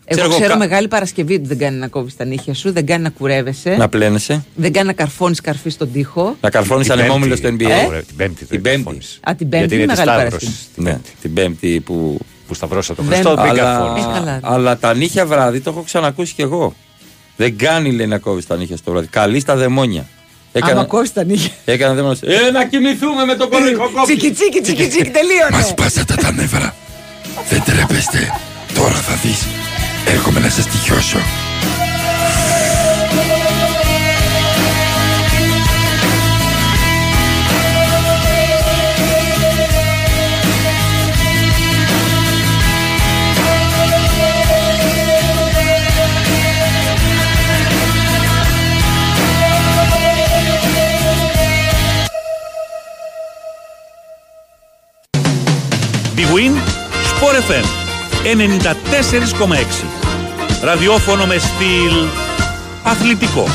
Εγώ 0.08 0.20
Ξέρω 0.20 0.30
ξέρω, 0.34 0.44
εγώ, 0.52 0.60
κα- 0.62 0.68
Μεγάλη 0.68 0.88
Παρασκευή 0.88 1.34
ότι 1.34 1.48
δεν 1.48 1.58
κάνει 1.58 1.78
να 1.78 1.88
κόβεις 1.88 2.15
τα 2.15 2.26
νύχια 2.26 2.54
σου, 2.54 2.72
δεν 2.72 2.86
κάνει 2.86 3.04
να 3.04 3.10
κουρεύεσαι, 3.10 3.70
Να 3.70 3.89
πλένεσαι. 3.89 4.46
δεν 4.56 4.74
κάνει 4.74 4.88
να 4.88 4.94
καρφώνεις 4.94 5.41
καρφίς 5.41 5.74
στον 5.74 5.91
τοίχο. 5.91 6.36
Να 6.41 6.50
καρφώνεις 6.50 6.88
Την 6.88 7.00
ανεμόμυλο 7.00 7.36
στο 7.36 7.48
Πέμπτη. 7.48 7.65
NBA. 7.65 7.88
Ωραία, 7.88 8.02
Την 8.02 8.15
Πέμπτη. 8.15 8.36
Την 8.46 8.48
δεν 8.50 8.62
Πέμπτη. 8.62 8.76
καρφώνεις. 8.84 9.20
Α, 9.30 9.36
την 9.36 9.48
Γιατί 9.50 9.58
Πέμπτη 9.58 9.74
είναι 9.76 9.84
ή 9.84 9.88
της 9.88 9.98
Μεγάλη 9.98 10.20
Σταύρωση. 10.20 10.46
Παρασκευή. 10.46 10.74
την 10.76 10.84
Ναι, 10.84 10.91
Πέμπτη. 10.91 11.10
την 11.22 11.34
Πέμπτη 11.34 11.80
που. 11.80 12.18
Που 12.48 12.54
σταυρώσα 12.54 12.96
τον 12.96 13.06
Δεν- 13.06 13.13
Χριστό, 13.13 13.36
δεν 13.36 13.50
Αλλά, 13.50 13.62
καρφώνεις. 13.63 14.04
Ε, 14.04 14.08
καλά. 14.13 14.39
αλλά 14.44 14.78
τα 14.78 14.94
νύχια 14.94 15.26
βράδυ 15.26 15.60
το 15.60 15.70
έχω 15.70 15.82
ξανακούσει 15.82 16.34
κι 16.34 16.41
εγώ. 16.41 16.76
Δεν 17.36 17.58
κάνει 17.58 17.91
λέει 17.91 18.08
να 18.08 18.18
κόβεις 18.18 18.48
τα 18.48 18.56
νύχια 18.58 18.78
στο 18.78 18.91
βράδυ. 18.91 19.08
Καλή 19.08 19.39
στα 19.39 19.56
δαιμόνια. 19.56 20.00
Άμα 20.54 20.68
Έκανα, 20.68 20.86
κόβεις 20.86 21.13
τα 21.13 21.24
νύχια. 21.24 21.52
έκανα 21.65 21.94
δαιμόνια. 21.94 22.20
Ε, 22.22 22.52
να 22.52 22.65
κοιμηθούμε 22.65 23.26
με 23.26 23.36
τον 23.36 23.50
κορικό 23.50 23.84
κόμπι. 23.94 24.06
Τσίκι 24.18 24.32
τσίκι 24.32 24.62
τσίκι 24.62 24.88
τσίκι 24.88 25.10
τελείωνε. 25.10 25.65
σπάσατε 25.68 26.15
τα 26.15 26.32
νεύρα. 26.32 26.76
Δεν 27.50 27.63
τρέπεστε. 27.65 28.32
Τώρα 28.74 28.96
θα 28.96 29.15
δεις. 29.15 29.46
Έρχομαι 30.06 30.39
να 30.39 30.50
σας 30.50 30.68
τυχιώσω. 30.68 31.18
Big 56.15 56.32
Win, 56.34 56.54
Sport 57.12 57.36
FM 57.50 57.85
94,6. 58.26 58.34
Ραδιόφωνο 60.62 61.26
με 61.26 61.38
στυλ 61.38 62.08
Αθλητικό. 62.84 63.48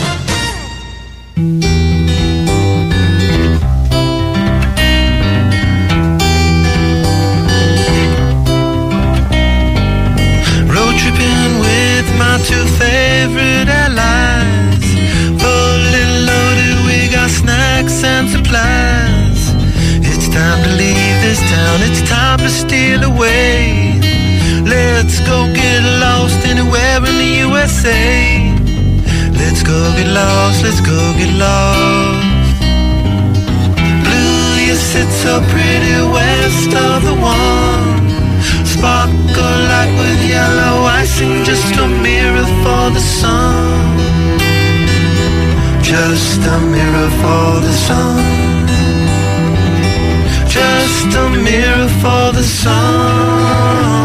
Μόλι 22.53 22.95
λίγο 22.97 23.80
Let's 25.03 25.19
go 25.21 25.51
get 25.55 25.83
lost 25.99 26.45
anywhere 26.45 26.99
in 26.99 27.17
the 27.23 27.33
USA. 27.49 28.53
Let's 29.33 29.63
go 29.63 29.79
get 29.97 30.09
lost, 30.13 30.63
let's 30.63 30.83
go 30.83 31.01
get 31.17 31.33
lost. 31.41 32.61
Blue, 34.05 34.61
you 34.67 34.75
sit 34.75 35.09
so 35.23 35.41
pretty 35.53 35.97
west 36.17 36.73
of 36.87 36.99
the 37.09 37.17
one. 37.17 38.11
Sparkle 38.67 39.61
like 39.73 39.93
with 40.01 40.21
yellow 40.29 40.85
icing, 41.01 41.45
just 41.45 41.75
a 41.81 41.89
mirror 42.05 42.49
for 42.63 42.85
the 42.93 43.01
sun. 43.01 43.97
Just 45.81 46.41
a 46.45 46.59
mirror 46.75 47.11
for 47.23 47.47
the 47.67 47.75
sun. 47.89 48.21
Just 50.47 51.11
a 51.17 51.27
mirror 51.49 51.89
for 52.03 52.37
the 52.37 52.45
sun. 52.45 54.00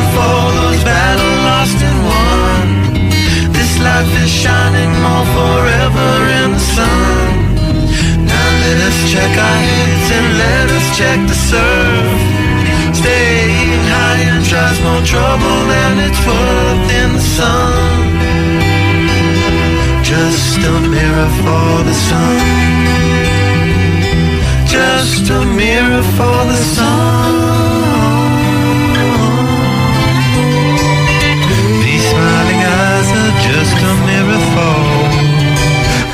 Before 0.00 0.46
those 0.58 0.80
battle 0.84 1.34
lost 1.48 1.78
and 1.88 1.98
won. 2.10 2.66
This 3.56 3.72
life 3.78 4.12
is 4.22 4.30
shining 4.30 4.92
more 5.04 5.26
forever 5.38 6.10
in 6.40 6.48
the 6.56 6.64
sun. 6.76 7.54
Now 8.30 8.48
let 8.64 8.78
us 8.88 8.98
check 9.12 9.32
our 9.48 9.58
heads 9.68 10.08
and 10.16 10.26
let 10.44 10.66
us 10.78 10.86
check 10.98 11.18
the 11.30 11.38
surf. 11.50 12.20
Staying 13.00 13.82
high 13.92 14.22
and 14.30 14.44
more 14.84 15.02
trouble 15.02 15.58
than 15.72 15.92
it's 16.06 16.20
worth 16.26 16.88
in 17.00 17.08
the 17.18 17.24
sun. 17.36 18.04
Just 20.02 20.58
a 20.58 20.74
mirror 20.94 21.30
for 21.42 21.70
the 21.88 21.96
sun. 22.08 22.40
Just 24.66 25.30
a 25.30 25.44
mirror 25.44 26.02
for 26.16 26.38
the 26.50 26.60
sun. 26.76 27.63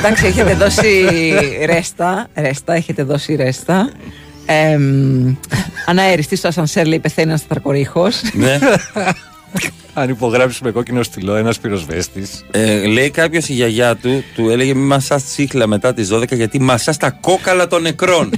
Εντάξει, 0.03 0.27
έχετε 0.27 0.55
δώσει 0.55 1.07
ρέστα. 1.65 2.29
Ρέστα, 2.35 2.75
έχετε 2.75 3.03
δώσει 3.03 3.35
ρέστα. 3.35 3.91
Ε, 4.47 4.79
αναέριστη 5.87 6.37
στο 6.37 6.49
ασανσέρ 6.49 6.87
λέει 6.87 6.99
πεθαίνει 6.99 7.29
ένας 7.29 7.43
τετρακορίχος. 7.43 8.21
Ναι. 8.33 8.59
Αν 9.95 10.09
υπογράψει 10.09 10.65
με 10.65 10.71
κόκκινο 10.71 11.03
στυλό 11.03 11.35
ένας 11.35 11.59
πυροσβέστης. 11.59 12.45
Ε, 12.51 12.87
λέει 12.87 13.11
κάποιος 13.11 13.49
η 13.49 13.53
γιαγιά 13.53 13.97
του, 13.97 14.25
του 14.35 14.49
έλεγε 14.51 14.75
μη 14.75 14.87
μασάς 14.87 15.25
τσίχλα 15.25 15.67
μετά 15.67 15.95
τις 15.95 16.09
12 16.13 16.33
γιατί 16.33 16.61
μασάς 16.61 16.97
τα 16.97 17.11
κόκαλα 17.11 17.67
των 17.67 17.83
νεκρών. 17.83 18.31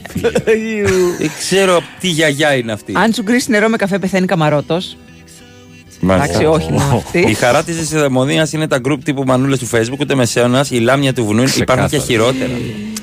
Δεν 1.19 1.31
ξέρω 1.39 1.83
τι 2.01 2.09
γιαγιά 2.09 2.55
είναι 2.55 2.73
αυτή. 2.73 2.93
Αν 2.97 3.13
σου 3.13 3.23
γκρίσει 3.23 3.51
νερό 3.51 3.69
με 3.69 3.77
καφέ, 3.77 3.99
πεθαίνει 3.99 4.27
καμαρότος. 4.27 4.97
Μάλιστα. 6.05 6.33
Εντάξει, 6.41 6.47
όχι 6.47 6.73
μόνο 6.73 6.97
αυτή. 6.97 7.19
Η 7.19 7.35
χαρά 7.35 7.63
της 7.63 7.89
δαιμονία 7.89 8.49
είναι 8.55 8.67
τα 8.67 8.81
group 8.85 8.99
τύπου 9.05 9.23
μανούλε 9.27 9.57
του 9.57 9.69
Facebook, 9.73 9.99
ούτε 10.01 10.15
μεσαίωνας, 10.15 10.71
η 10.71 10.79
λάμια 10.79 11.13
του 11.13 11.25
βουνού. 11.25 11.45
Υπάρχουν 11.57 11.89
και 11.89 11.99
χειρότερα. 11.99 12.51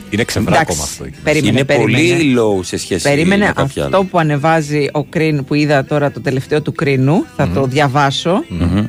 Είναι 0.09 0.25
Εντάξει, 0.47 0.77
Περίμενε, 1.23 1.47
είναι 1.57 1.63
περίμενε. 1.65 1.97
πολύ 2.13 2.35
low 2.37 2.63
σε 2.65 2.77
σχέση 2.77 3.03
Περίμενε 3.03 3.45
με 3.45 3.51
κάποια 3.55 3.83
αυτό 3.83 3.97
άλλα. 3.97 4.05
που 4.05 4.19
ανεβάζει 4.19 4.87
ο 4.91 5.03
Κρίν 5.03 5.43
που 5.45 5.53
είδα 5.53 5.85
τώρα 5.85 6.11
το 6.11 6.21
τελευταίο 6.21 6.61
του 6.61 6.73
Κρίνου. 6.73 7.25
Θα 7.35 7.49
το 7.49 7.65
διαβάσω. 7.65 8.43
Μμμ. 8.47 8.85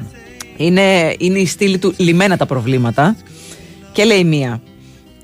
Είναι, 0.57 1.14
είναι 1.18 1.38
η 1.38 1.46
στήλη 1.46 1.79
του 1.79 1.94
λιμένα 1.96 2.37
τα 2.37 2.46
προβλήματα. 2.46 3.16
Και 3.92 4.05
λέει 4.05 4.25
μία. 4.25 4.61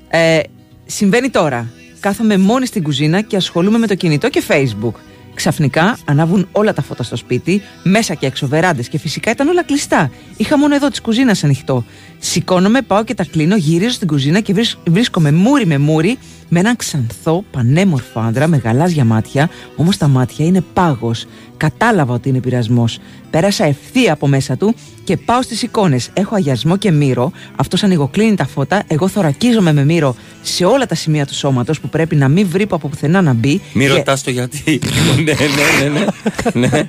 Ε, 0.09 0.39
συμβαίνει 0.85 1.29
τώρα. 1.29 1.71
Κάθομαι 1.99 2.37
μόνη 2.37 2.65
στην 2.65 2.83
κουζίνα 2.83 3.21
και 3.21 3.35
ασχολούμαι 3.35 3.77
με 3.77 3.87
το 3.87 3.95
κινητό 3.95 4.29
και 4.29 4.43
facebook. 4.47 4.93
Ξαφνικά 5.37 5.97
ανάβουν 6.05 6.47
όλα 6.51 6.73
τα 6.73 6.81
φώτα 6.81 7.03
στο 7.03 7.15
σπίτι, 7.15 7.61
μέσα 7.83 8.13
και 8.13 8.25
έξω, 8.25 8.47
βεράντες 8.47 8.87
και 8.87 8.97
φυσικά 8.97 9.31
ήταν 9.31 9.47
όλα 9.47 9.63
κλειστά. 9.63 10.11
Είχα 10.37 10.57
μόνο 10.57 10.75
εδώ 10.75 10.89
τη 10.89 11.01
κουζίνα 11.01 11.35
ανοιχτό. 11.43 11.83
Σηκώνομαι, 12.19 12.81
πάω 12.81 13.03
και 13.03 13.13
τα 13.13 13.23
κλείνω, 13.25 13.55
γυρίζω 13.55 13.91
στην 13.93 14.07
κουζίνα 14.07 14.39
και 14.39 14.53
βρίσ- 14.53 14.77
βρίσκομαι 14.89 15.31
μούρι 15.31 15.65
με 15.65 15.77
μούρι 15.77 16.17
με 16.49 16.59
έναν 16.59 16.75
ξανθό, 16.75 17.43
πανέμορφο 17.51 18.19
άντρα 18.19 18.47
με 18.47 18.57
γαλάζια 18.57 19.05
μάτια, 19.05 19.49
όμως 19.75 19.97
τα 19.97 20.07
μάτια 20.07 20.45
είναι 20.45 20.61
πάγος. 20.73 21.25
Κατάλαβα 21.57 22.13
ότι 22.13 22.29
είναι 22.29 22.39
πειρασμός. 22.39 22.99
Πέρασα 23.29 23.65
ευθεία 23.65 24.13
από 24.13 24.27
μέσα 24.27 24.57
του 24.57 24.75
και 25.03 25.17
πάω 25.17 25.41
στις 25.41 25.61
εικόνες. 25.61 26.09
Έχω 26.13 26.35
αγιασμό 26.35 26.77
και 26.77 26.91
μύρο. 26.91 27.31
Αυτός 27.55 27.83
ανοιγοκλίνει 27.83 28.35
τα 28.35 28.45
φώτα. 28.47 28.83
Εγώ 28.87 29.07
θωρακίζομαι 29.07 29.73
με 29.73 29.83
μύρο 29.85 30.15
σε 30.41 30.65
όλα 30.65 30.85
τα 30.85 30.95
σημεία 30.95 31.25
του 31.25 31.33
σώματος 31.35 31.79
που 31.79 31.89
πρέπει 31.89 32.15
να 32.15 32.27
μην 32.27 32.47
βρει 32.49 32.65
από 32.69 32.87
πουθενά 32.87 33.21
να 33.21 33.33
μπει. 33.33 33.61
Μη 33.73 33.85
Και- 33.85 33.91
ρωτάς 33.91 34.23
το 34.23 34.31
γιατί. 34.31 34.79
ναι, 35.25 35.33
ναι, 35.33 35.89
ναι, 35.89 35.99
ναι. 36.53 36.67
ναι. 36.67 36.87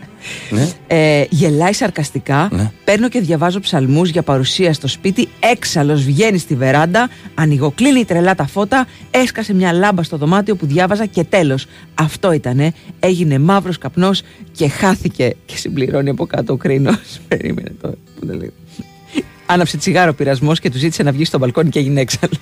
ναι. 0.50 0.68
ε, 0.86 1.24
γελάει 1.30 1.72
σαρκαστικά. 1.72 2.48
Ναι. 2.52 2.70
Παίρνω 2.84 3.08
και 3.08 3.20
διαβάζω 3.20 3.60
ψαλμούς 3.60 4.08
για 4.08 4.22
παρουσία 4.22 4.72
στο 4.72 4.88
σπίτι. 4.88 5.28
Έξαλλος 5.40 6.02
βγαίνει 6.04 6.38
στη 6.38 6.54
βεράντα. 6.54 7.08
Ανοιγοκλίνει 7.34 8.04
τρελά 8.04 8.34
τα 8.34 8.46
φώτα. 8.46 8.86
Έσκασε 9.10 9.54
μια 9.54 9.72
λάμπα 9.72 10.02
στο 10.02 10.16
δωμάτιο 10.16 10.56
που 10.56 10.66
διάβαζα 10.66 11.06
και 11.06 11.24
τέλος. 11.24 11.66
Αυτό 11.94 12.32
ήτανε. 12.32 12.72
Έγινε 13.00 13.38
μαύρος 13.38 13.78
καπνός 13.78 14.22
και 14.52 14.68
χάθηκε. 14.68 15.36
Και 15.46 15.56
συμπληρώνει 15.56 16.10
από 16.10 16.26
κάτω 16.28 16.52
ο 16.52 16.56
κρίνο. 16.56 16.98
Περίμενε 17.28 17.72
τώρα. 17.80 17.94
Πού 18.20 18.26
το 18.26 18.34
λέει. 18.34 18.52
Άναψε 19.46 19.76
τσιγάρο 19.76 20.12
πειρασμός 20.12 20.60
και 20.60 20.70
του 20.70 20.78
ζήτησε 20.78 21.02
να 21.02 21.12
βγει 21.12 21.24
στο 21.24 21.38
μπαλκόνι 21.38 21.70
και 21.70 21.78
έγινε 21.78 22.00
έξαλλος. 22.00 22.38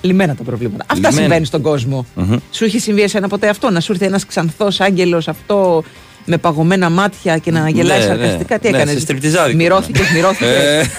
Λυμμένα 0.00 0.34
τα 0.34 0.42
προβλήματα. 0.42 0.84
Αυτά 0.86 0.94
Λυμμένα. 0.94 1.16
συμβαίνουν 1.20 1.44
στον 1.44 1.62
κόσμο. 1.62 2.06
Μμμ. 2.14 2.36
Σου 2.50 2.64
είχε 2.64 2.78
συμβεί 2.78 3.02
εσένα 3.02 3.28
ποτέ 3.28 3.48
αυτό, 3.48 3.70
να 3.70 3.80
σου 3.80 3.92
έρθει 3.92 4.04
ένας 4.04 4.26
ξανθός 4.26 4.80
άγγελος 4.80 5.28
αυτό 5.28 5.82
με 6.24 6.38
παγωμένα 6.38 6.90
μάτια 6.90 7.38
και 7.38 7.50
να 7.50 7.68
γελάει 7.68 7.98
Ναι, 7.98 8.04
σαρκαστικά; 8.04 8.54
ναι. 8.54 8.60
Τι 8.60 8.70
Ναι, 8.70 8.76
έκανες; 8.76 8.94
σε 8.94 9.00
στριπτιζάδικο. 9.00 9.56
Μυρώθηκες, 9.56 10.10
μυρώθηκες. 10.10 10.48
Ε, 10.48 10.90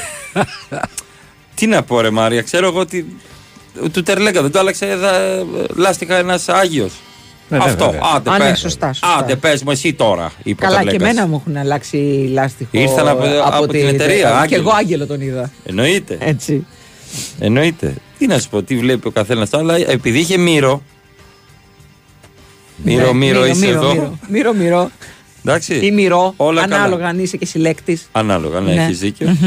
Τι 1.55 1.67
να 1.67 1.83
πω, 1.83 2.01
ρε 2.01 2.09
Μάρια, 2.09 2.41
ξέρω 2.41 2.67
εγώ 2.67 2.79
ότι. 2.79 3.15
Του 3.91 4.03
τερλέγκα 4.03 4.41
δεν 4.41 4.51
το 4.51 4.59
άλλαξε 4.59 4.95
δα- 4.95 5.45
λάστιχα 5.75 6.15
ένας 6.15 6.49
Άγιος. 6.49 6.93
Ναι, 7.57 7.63
ναι, 7.65 7.71
Αυτό. 7.71 7.85
βέβαια. 7.85 8.01
Άντε, 8.15 8.29
Α, 8.29 8.37
ναι, 8.37 8.49
πες. 8.49 8.59
σωστά, 8.59 8.87
σωστά. 8.93 9.17
Άντε, 9.17 9.35
πες 9.35 9.63
μου 9.63 9.71
εσύ 9.71 9.93
τώρα. 9.93 10.31
είπε 10.43 10.65
ο 10.65 10.67
Καλά, 10.69 10.79
και 10.83 10.89
Τερλέγκας. 10.89 11.09
εμένα 11.09 11.27
μου 11.27 11.41
έχουν 11.45 11.57
αλλάξει 11.57 11.97
λάστιχο. 12.33 12.69
Ήρθαν 12.71 13.07
από- 13.07 13.23
από 13.43 13.67
την 13.67 13.87
εταιρεία, 13.87 14.15
Και 14.17 14.25
Άγγελο. 14.27 14.61
εγώ 14.61 14.71
άγγελο 14.77 15.05
τον 15.07 15.21
είδα. 15.21 15.51
Εννοείται. 15.65 16.17
Έτσι. 16.19 16.65
Εννοείται. 17.39 17.93
Τι 18.17 18.27
να 18.27 18.39
σου 18.39 18.49
πω, 18.49 18.63
τι 18.63 18.77
βλέπει 18.77 19.07
ο 19.07 19.11
καθένας 19.11 19.53
αλλά 19.53 19.75
επειδή 19.75 20.19
είχε 20.19 20.37
μύρο. 20.37 20.81
Μύρο, 22.83 23.05
Ναι, 23.05 23.13
μύρο, 23.13 23.45
είσαι 23.45 23.65
μύρο, 23.65 23.79
εδώ. 23.79 23.93
Μύρο, 23.93 24.17
μύρο, 24.27 24.53
μύρο. 24.53 24.89
Εντάξει. 25.45 25.73
Ή 25.85 25.91
μυρό. 25.91 26.33
Όλα 26.37 26.61
ανάλογα 26.61 26.95
καλά. 26.97 27.07
αν 27.09 27.19
είσαι 27.19 27.37
και 27.37 27.45
συλλέκτης. 27.45 28.07
Ανάλογα, 28.11 28.59
ναι, 28.59 28.73
Ναι. 28.73 28.83
έχεις 28.83 28.99
δίκιο. 28.99 29.37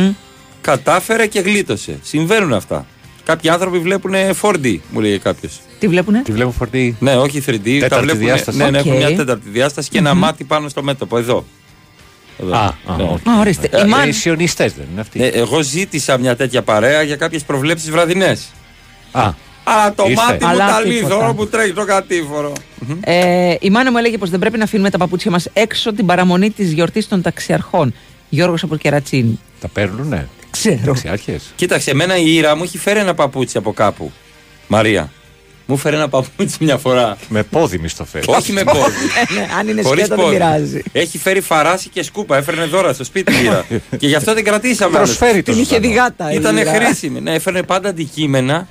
Κατάφερε 0.60 1.26
και 1.26 1.40
γλίτωσε. 1.40 1.98
Συμβαίνουν 2.02 2.52
αυτά. 2.52 2.86
Κάποιοι 3.26 3.50
άνθρωποι 3.50 3.78
βλέπουν 3.78 4.12
4D, 4.42 4.76
μου 4.90 5.00
λέει 5.00 5.18
κάποιος. 5.18 5.60
Τι 5.78 5.88
βλέπουνε; 5.88 6.22
Τη 6.22 6.32
βλέπω 6.32 6.50
φορτί. 6.50 6.96
Ναι, 7.00 7.16
όχι 7.16 7.42
3D. 7.46 7.50
τα 7.52 7.58
Τέταρτη 7.80 8.04
βλέπουνε- 8.04 8.16
διάσταση. 8.32 8.58
Ναι, 8.58 8.70
ναι, 8.70 8.78
έχουν 8.78 8.90
Οκ. 8.92 8.96
μια 8.96 9.14
τέταρτη 9.16 9.48
διάσταση 9.48 9.88
και 9.88 9.98
ένα 9.98 10.14
μάτι 10.14 10.44
πάνω 10.44 10.68
στο 10.68 10.82
μέτωπο. 10.82 11.18
Εδώ. 11.18 11.44
Εδώ. 12.42 12.54
Α, 12.54 12.64
α, 12.64 12.96
Ναι. 12.96 13.02
οκ. 13.02 13.28
Α, 13.28 13.38
ορίστε. 13.40 13.68
Ε, 13.72 13.80
Η 13.80 13.88
Μαν- 13.88 14.08
Οι 14.08 14.12
σιωνιστέ 14.12 14.72
δεν 14.76 14.86
είναι 14.92 15.00
αυτοί. 15.00 15.18
Ναι, 15.18 15.26
εγώ 15.26 15.62
ζήτησα 15.62 16.18
μια 16.18 16.36
τέτοια 16.36 16.62
παρέα 16.62 17.02
για 17.02 17.16
κάποιες 17.16 17.42
προβλέψεις 17.44 17.90
βραδινές. 17.90 18.46
Α, 19.12 19.22
Α, 19.64 19.92
το 19.94 20.04
Ήρθε. 20.08 20.22
μάτι 20.22 20.44
μου 20.44 20.50
Αλλά 20.50 20.66
τα 20.68 20.82
τίποτα. 20.82 21.14
λίθο 21.16 21.34
που 21.36 21.46
τρέχει 21.46 21.72
το 21.72 21.84
κατήφορο. 21.84 22.52
Ε, 23.00 23.54
η 23.60 23.70
μάνα 23.70 23.90
μου 23.90 23.98
έλεγε 23.98 24.18
πως 24.18 24.30
δεν 24.30 24.38
πρέπει 24.40 24.58
να 24.58 24.64
αφήνουμε 24.64 24.90
τα 24.90 24.98
παπούτσια 24.98 25.30
μας 25.30 25.48
έξω 25.52 25.92
την 25.92 26.06
παραμονή 26.06 26.50
της 26.50 26.72
γιορτής 26.72 27.08
των 27.08 27.22
ταξιαρχών. 27.22 27.94
Γιώργος 28.28 28.62
από 28.62 28.76
Κερατσίνη. 28.76 29.38
τα 29.60 29.68
παίρνουνε. 29.68 30.28
Ξέρω. 30.58 30.78
Δεξιάρχε. 30.84 31.40
Κοίταξε, 31.56 31.90
εμένα 31.90 32.16
η 32.16 32.34
Ήρα 32.34 32.56
μου 32.56 32.62
έχει 32.62 32.78
φέρει 32.78 32.98
ένα 32.98 33.14
παπούτσι 33.14 33.56
από 33.58 33.72
κάπου. 33.72 34.12
Μαρία. 34.66 35.10
Μου 35.68 35.76
φέρει 35.76 35.96
ένα 35.96 36.08
παπούτσι 36.08 36.56
μια 36.60 36.76
φορά. 36.76 37.16
Με 37.28 37.42
πόδι 37.42 37.78
μη 37.78 37.88
στο 37.88 38.04
φέρεις. 38.04 38.26
Όχι 38.28 38.52
με 38.52 38.64
πόδι. 38.64 38.80
ναι, 39.34 39.46
αν 39.58 39.68
είναι 39.68 39.82
Χωρίς 39.82 40.04
σκέτο 40.04 40.14
δεν 40.16 40.24
πόδι. 40.24 40.36
πειράζει. 40.36 40.82
Έχει 40.92 41.18
φέρει 41.18 41.40
φαράση 41.40 41.88
και 41.88 42.02
σκούπα. 42.02 42.36
Έφερνε 42.36 42.64
δώρα 42.64 42.92
στο 42.92 43.04
σπίτι 43.04 43.32
η 43.32 43.44
Ήρα. 43.44 43.64
και 43.98 44.06
γι' 44.06 44.14
αυτό 44.14 44.34
την 44.34 44.44
κρατήσαμε. 44.44 44.96
Προσφέρει 44.96 45.42
το 45.42 45.52
Την 45.52 45.60
είχε 45.60 45.74
ζωντανό. 45.74 45.92
διγάτα. 45.94 46.32
η 46.32 46.36
Ήταν 46.36 46.56
Ήρα. 46.56 46.72
χρήσιμη. 46.74 47.20
Ναι, 47.20 47.34
έφερνε 47.34 47.62
πάντα 47.62 47.88
αντικείμενα. 47.88 48.68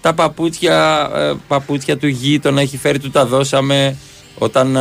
Τα 0.00 0.14
παπούτσια, 0.14 1.10
ε, 1.14 1.32
παπούτσια 1.48 1.96
του 1.96 2.06
γείτονα 2.06 2.60
έχει 2.60 2.76
φέρει, 2.76 2.98
του 2.98 3.10
τα 3.10 3.26
δώσαμε. 3.26 3.96
Όταν. 4.38 4.76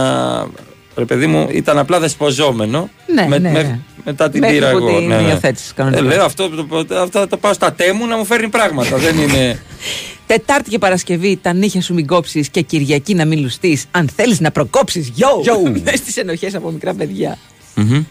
Α, 0.97 0.99
Ρε 0.99 1.05
παιδί 1.05 1.27
μου, 1.27 1.47
ήταν 1.51 1.77
απλά 1.77 1.99
δεσποζόμενο. 1.99 2.89
Ναι, 3.13 3.38
ναι, 3.38 3.49
ναι. 3.49 3.79
μετά 4.05 4.29
την 4.29 4.39
Μέχρι 4.39 4.55
πήρα 4.55 4.71
που 4.71 4.77
εγώ. 4.77 4.97
την 4.97 5.07
ναι, 5.07 5.15
ναι. 5.15 5.29
υιοθέτησες 5.29 5.73
κανονικά. 5.73 6.03
Ε, 6.03 6.05
λέω 6.05 6.23
αυτό, 6.23 6.49
το, 6.49 6.86
το, 6.86 6.99
αυτό 6.99 7.27
το 7.27 7.38
πάω 7.38 7.53
στα 7.53 7.73
τέμου 7.73 8.05
να 8.05 8.17
μου 8.17 8.25
φέρνει 8.25 8.49
πράγματα. 8.49 8.97
δεν 8.97 9.17
είναι. 9.17 9.60
Τετάρτη 10.27 10.69
και 10.69 10.77
Παρασκευή 10.77 11.39
τα 11.41 11.53
νύχια 11.53 11.81
σου 11.81 11.93
μην 11.93 12.07
κόψεις 12.07 12.49
και 12.49 12.62
Κυριακή 12.62 13.13
να 13.13 13.25
μην 13.25 13.41
λουστείς. 13.41 13.86
Αν 13.91 14.10
θέλεις 14.15 14.39
να 14.39 14.51
προκόψεις, 14.51 15.12
yo! 15.17 15.62
Μες 15.83 15.99
στις 15.99 16.17
ενοχές 16.17 16.55
από 16.55 16.71
μικρά 16.71 16.93
παιδιά. 16.93 17.38
Μμμ. 17.75 18.03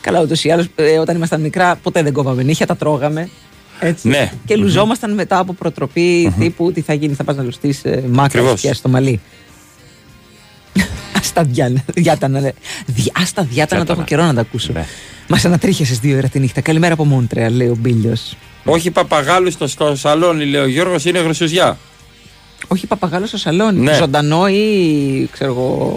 Καλά, 0.00 0.22
ούτως 0.22 0.44
ή 0.44 0.50
άλλως, 0.50 0.66
όταν 1.00 1.16
ήμασταν 1.16 1.40
μικρά, 1.40 1.76
ποτέ 1.82 2.02
δεν 2.02 2.12
κόβαμε 2.12 2.42
νύχια, 2.42 2.66
τα 2.66 2.76
τρώγαμε. 2.76 3.28
Έτσι. 3.80 4.08
Ναι. 4.08 4.32
Και 4.46 4.56
λουζόμασταν 4.56 5.14
μετά 5.14 5.38
από 5.38 5.52
προτροπή 5.52 6.34
τύπου 6.38 6.72
τι 6.72 6.80
θα 6.80 6.92
γίνει, 6.92 7.14
θα 7.14 7.24
πας 7.24 7.36
να 7.36 7.42
λουστείς 7.42 7.84
ε, 7.84 8.02
μάκρυ 8.10 8.38
Ακριβώς. 8.38 8.60
και 8.60 8.72
στο 8.72 8.88
μαλλί. 8.88 9.20
Άστα 11.34 11.50
διά- 11.50 11.84
διάτανα, 11.94 12.40
ρε. 12.40 12.52
Δι- 12.86 13.12
Άστα 13.20 13.42
διάτανα, 13.42 13.84
το 13.84 13.92
έχω 13.92 14.02
Διάτανα. 14.02 14.04
καιρό 14.04 14.22
να 14.24 14.34
τα 14.34 14.40
ακούσω. 14.40 14.72
Ναι. 14.72 14.86
Μας 15.28 15.44
ανατρίχιασες 15.44 15.98
δύο 15.98 16.16
ώρα 16.16 16.28
τη 16.28 16.38
νύχτα. 16.38 16.60
Καλημέρα 16.60 16.92
από 16.94 17.04
Μόντρεα, 17.04 17.50
λέει 17.50 17.68
ο 17.68 17.76
Μπίλιος. 17.78 18.36
Όχι 18.64 18.90
παπαγάλου 18.90 19.50
στο, 19.50 19.66
στο 19.66 19.96
σαλόνι, 19.96 20.44
λέει 20.44 20.60
ο 20.60 20.66
Γιώργος, 20.66 21.04
είναι 21.04 21.18
γροσουζιά. 21.18 21.78
Όχι 22.68 22.86
παπαγάλο 22.86 23.26
στο 23.26 23.36
σαλόνι. 23.36 23.78
Ναι. 23.80 23.94
Ζωντανό 23.94 24.48
ή 24.48 25.28
ξέρω 25.32 25.50
εγώ. 25.50 25.96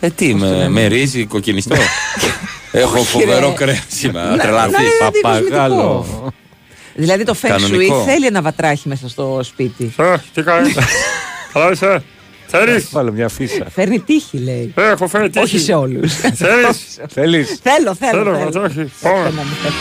Ε, 0.00 0.10
τι, 0.10 0.34
με, 0.34 0.68
με 0.68 0.86
ρύζι 0.86 1.26
κοκκινιστό; 1.26 1.74
Έχω 2.72 2.98
Όχι, 2.98 3.06
φοβερό 3.06 3.48
ρε. 3.48 3.54
κρέας 3.54 3.84
σήμερα. 3.88 4.30
Να- 4.30 4.36
Τρελαθεί. 4.38 4.70
να 4.70 4.78
είναι 4.82 4.90
Παπαγάλο. 5.22 6.06
Δηλαδή 6.94 7.24
το 7.24 7.34
feng 7.42 7.46
shui 7.46 7.48
Κανονικό. 7.48 8.02
θέλει 8.04 8.26
ένα 8.26 8.42
βατράχι 8.42 8.88
μέσα 8.88 9.08
στο 9.08 9.40
σπίτι. 9.42 9.94
Τι 10.34 10.42
κάνεις; 10.42 10.74
Καλά 11.52 11.70
είσαι; 11.70 12.02
Θέλεις; 12.50 12.88
Βάλω 12.92 13.12
μια 13.12 13.28
φύσα. 13.28 13.66
Φέρνει 13.70 14.00
τύχη, 14.00 14.38
λέει. 14.38 14.74
Έχω 14.76 15.08
φέρει 15.08 15.30
τύχη. 15.30 15.44
Όχι 15.44 15.58
σε 15.58 15.72
όλους. 15.74 16.14
Θέλεις; 16.14 16.98
Θέλεις; 17.08 17.58
θέλω, 17.62 17.94
θέλω. 17.94 18.22
θέλω. 18.24 18.38
βατράχι. 18.38 18.90
Θέλω 19.00 19.14
να 19.22 19.42
μου 19.42 19.56
φέρει. 19.62 19.74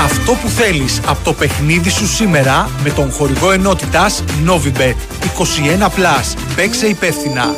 Αυτό 0.00 0.32
που 0.42 0.48
θέλεις 0.48 1.00
από 1.06 1.24
το 1.24 1.32
παιχνίδι 1.32 1.90
σου 1.90 2.06
σήμερα 2.06 2.70
με 2.82 2.90
τον 2.90 3.10
χορηγό 3.10 3.52
ενότητας 3.52 4.24
Novibet 4.46 4.94
21+. 5.22 6.36
Παίξε 6.56 6.86
υπεύθυνα. 6.86 7.54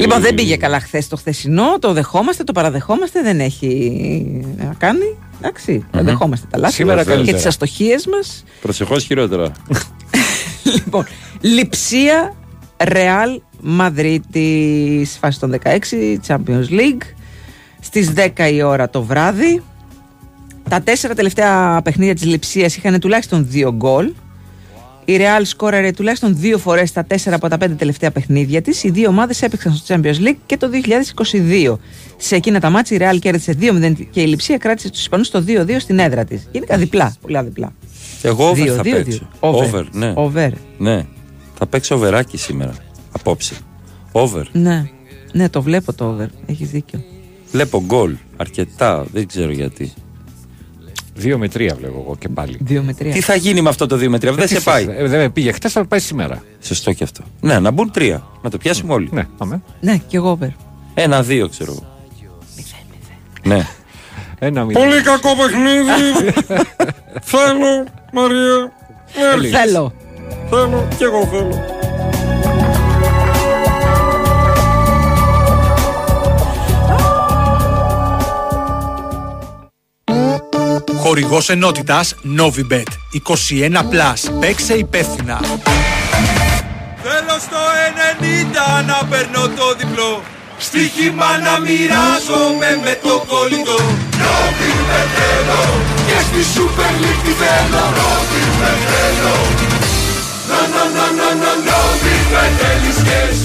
Λοιπόν, 0.00 0.20
δεν 0.20 0.34
πήγε 0.34 0.56
καλά 0.56 0.80
χθες 0.80 1.08
το 1.08 1.16
χθεσινό. 1.16 1.78
Το 1.78 1.92
δεχόμαστε, 1.92 2.44
το 2.44 2.52
παραδεχόμαστε. 2.52 3.22
Δεν 3.22 3.40
έχει 3.40 4.44
να 4.58 4.74
κάνει. 4.78 5.16
Εντάξει, 5.38 5.86
τα 5.90 6.02
δεχόμαστε 6.02 6.46
τα 6.50 6.58
λάθη 6.58 6.74
Σήμερα 6.74 6.96
μας 6.96 7.04
και 7.04 7.10
καλύτερα. 7.10 7.36
τις 7.36 7.46
αστοχίες 7.46 8.06
μας. 8.06 8.44
Προσεχώς 8.60 9.04
χειρότερα. 9.04 9.52
Λοιπόν, 10.74 11.06
λειψία 11.40 12.34
Ρεάλ 12.84 13.40
Μαδρίτη 13.60 15.08
φάσης 15.20 15.38
των 15.40 15.54
16 15.64 15.68
Champions 16.26 16.68
League 16.70 17.02
στις 17.80 18.12
10 18.36 18.50
η 18.52 18.62
ώρα 18.62 18.90
το 18.90 19.02
βράδυ. 19.02 19.62
Τα 20.68 20.80
τέσσερα 20.80 21.14
τελευταία 21.14 21.80
παιχνίδια 21.82 22.14
της 22.14 22.24
Λειψίας 22.24 22.76
είχαν 22.76 23.00
τουλάχιστον 23.00 23.46
δύο 23.48 23.72
γκολ. 23.72 24.12
Η 25.10 25.16
Real 25.18 25.40
σκόραρε 25.42 25.90
τουλάχιστον 25.90 26.36
δύο 26.36 26.58
φορές 26.58 26.88
στα 26.88 27.04
τέσσερα 27.04 27.36
από 27.36 27.48
τα 27.48 27.58
πέντε 27.58 27.74
τελευταία 27.74 28.10
παιχνίδια 28.10 28.62
της. 28.62 28.84
Οι 28.84 28.90
δύο 28.90 29.08
ομάδες 29.08 29.42
έπαιξαν 29.42 29.74
στο 29.74 29.94
Champions 29.94 30.28
League 30.28 30.36
και 30.46 30.56
το 30.56 30.70
2022. 31.72 31.76
Σε 32.16 32.34
εκείνα 32.34 32.60
τα 32.60 32.70
μάτια 32.70 32.96
η 32.96 33.00
Real 33.02 33.18
κέρδισε 33.18 33.56
2-0 33.60 33.92
και 34.10 34.20
η 34.20 34.26
Λειψία 34.26 34.56
κράτησε 34.56 34.90
τους 34.90 35.00
Ισπανούς 35.00 35.30
το 35.30 35.44
2-2 35.46 35.76
στην 35.78 35.98
έδρα 35.98 36.24
της. 36.24 36.48
Γενικά 36.52 36.76
διπλά, 36.76 37.14
πολλά 37.20 37.42
διπλά. 37.42 37.72
Εγώ 38.22 38.48
over 38.48 38.62
Δύο, 38.62 38.74
θα 38.74 38.82
δύο, 38.82 38.96
παίξω. 38.96 39.10
δύο. 39.10 39.28
Over. 39.40 39.64
Over, 39.64 39.84
ναι. 39.92 40.12
Over. 40.16 40.50
Ναι. 40.78 41.06
Θα 41.58 41.66
παίξω 41.66 41.94
overάκι 41.94 42.36
σήμερα. 42.36 42.74
Απόψε. 43.12 43.54
Over. 44.12 44.42
Ναι, 44.52 44.90
ναι, 45.32 45.48
το 45.48 45.62
βλέπω 45.62 45.92
το 45.92 46.04
over. 46.04 46.26
Έχεις 46.46 46.70
δίκιο. 46.70 47.02
Βλέπω 47.50 47.82
γκολ. 47.86 48.14
Αρκετά. 48.36 49.04
Δεν 49.12 49.26
ξέρω 49.26 49.52
γιατί. 49.52 49.92
Δύο 51.20 51.38
με 51.38 51.48
τρία 51.48 51.74
βλέπω 51.74 52.02
εγώ 52.06 52.16
και 52.18 52.28
πάλι. 52.28 52.58
Δύο 52.60 52.82
με 52.82 52.92
τρία. 52.94 53.12
Τι 53.12 53.20
θα 53.20 53.34
γίνει 53.34 53.60
με 53.60 53.68
αυτό 53.68 53.86
το 53.86 53.96
2 53.96 54.06
με 54.08 54.16
3. 54.16 54.20
Δεν 54.20 54.36
Τι 54.36 54.46
σε 54.54 54.60
πάει. 54.60 54.86
ε, 54.96 55.06
Δεν 55.06 55.20
με 55.20 55.28
πήγε 55.30 55.52
χτε, 55.52 55.68
θα 55.68 55.84
πάει 55.84 56.00
σήμερα. 56.00 56.42
Σωστό 56.60 56.92
και 56.92 57.04
αυτό. 57.04 57.22
Ναι, 57.40 57.58
να 57.58 57.70
μπουν 57.70 57.90
τρία. 57.90 58.26
Να 58.42 58.50
το 58.50 58.58
πιάσουμε 58.58 58.92
όλοι. 58.92 59.08
Ναι, 59.12 59.26
πάμε. 59.36 59.62
Ναι, 59.80 59.96
και 60.06 60.16
εγώ 60.16 60.30
over. 60.30 60.48
Ένα-δύο 60.94 61.48
ξέρω 61.48 61.72
εγώ. 61.72 61.86
Ναι. 63.42 63.66
Ένα 64.38 64.64
μηδέν. 64.64 64.82
Πολύ 64.82 65.02
κακό 65.02 65.28
παιχνίδι. 65.36 66.32
Θέλω, 67.32 67.84
Μαρία. 68.12 68.72
Έρθεις. 69.34 69.50
Θέλω. 69.50 69.92
Θέλω 70.50 70.88
και 70.98 71.04
εγώ 71.04 71.26
θέλω. 71.26 71.79
Χορηγός 80.96 81.48
ενότητας 81.48 82.14
Novibet 82.38 82.90
21+. 83.12 84.38
Παίξε 84.40 84.74
υπεύθυνα. 84.74 85.40
Θέλω 87.02 87.38
στο 87.40 87.56
90 88.82 88.86
να 88.86 89.06
παίρνω 89.08 89.48
το 89.48 89.74
διπλό 89.78 90.22
Στοίχημα 90.58 91.38
να 91.44 91.54
μοιράζομαι 91.60 92.70
με 92.84 92.98
το 93.02 93.24
κολλητό 93.30 93.78
Νόβι 94.20 94.72
με 94.88 95.00
θέλω 95.16 95.62
Και 96.06 96.18
στη 96.28 96.42
Super 96.54 96.92
League 97.02 97.22
τη 97.24 97.32
θέλω 97.40 98.19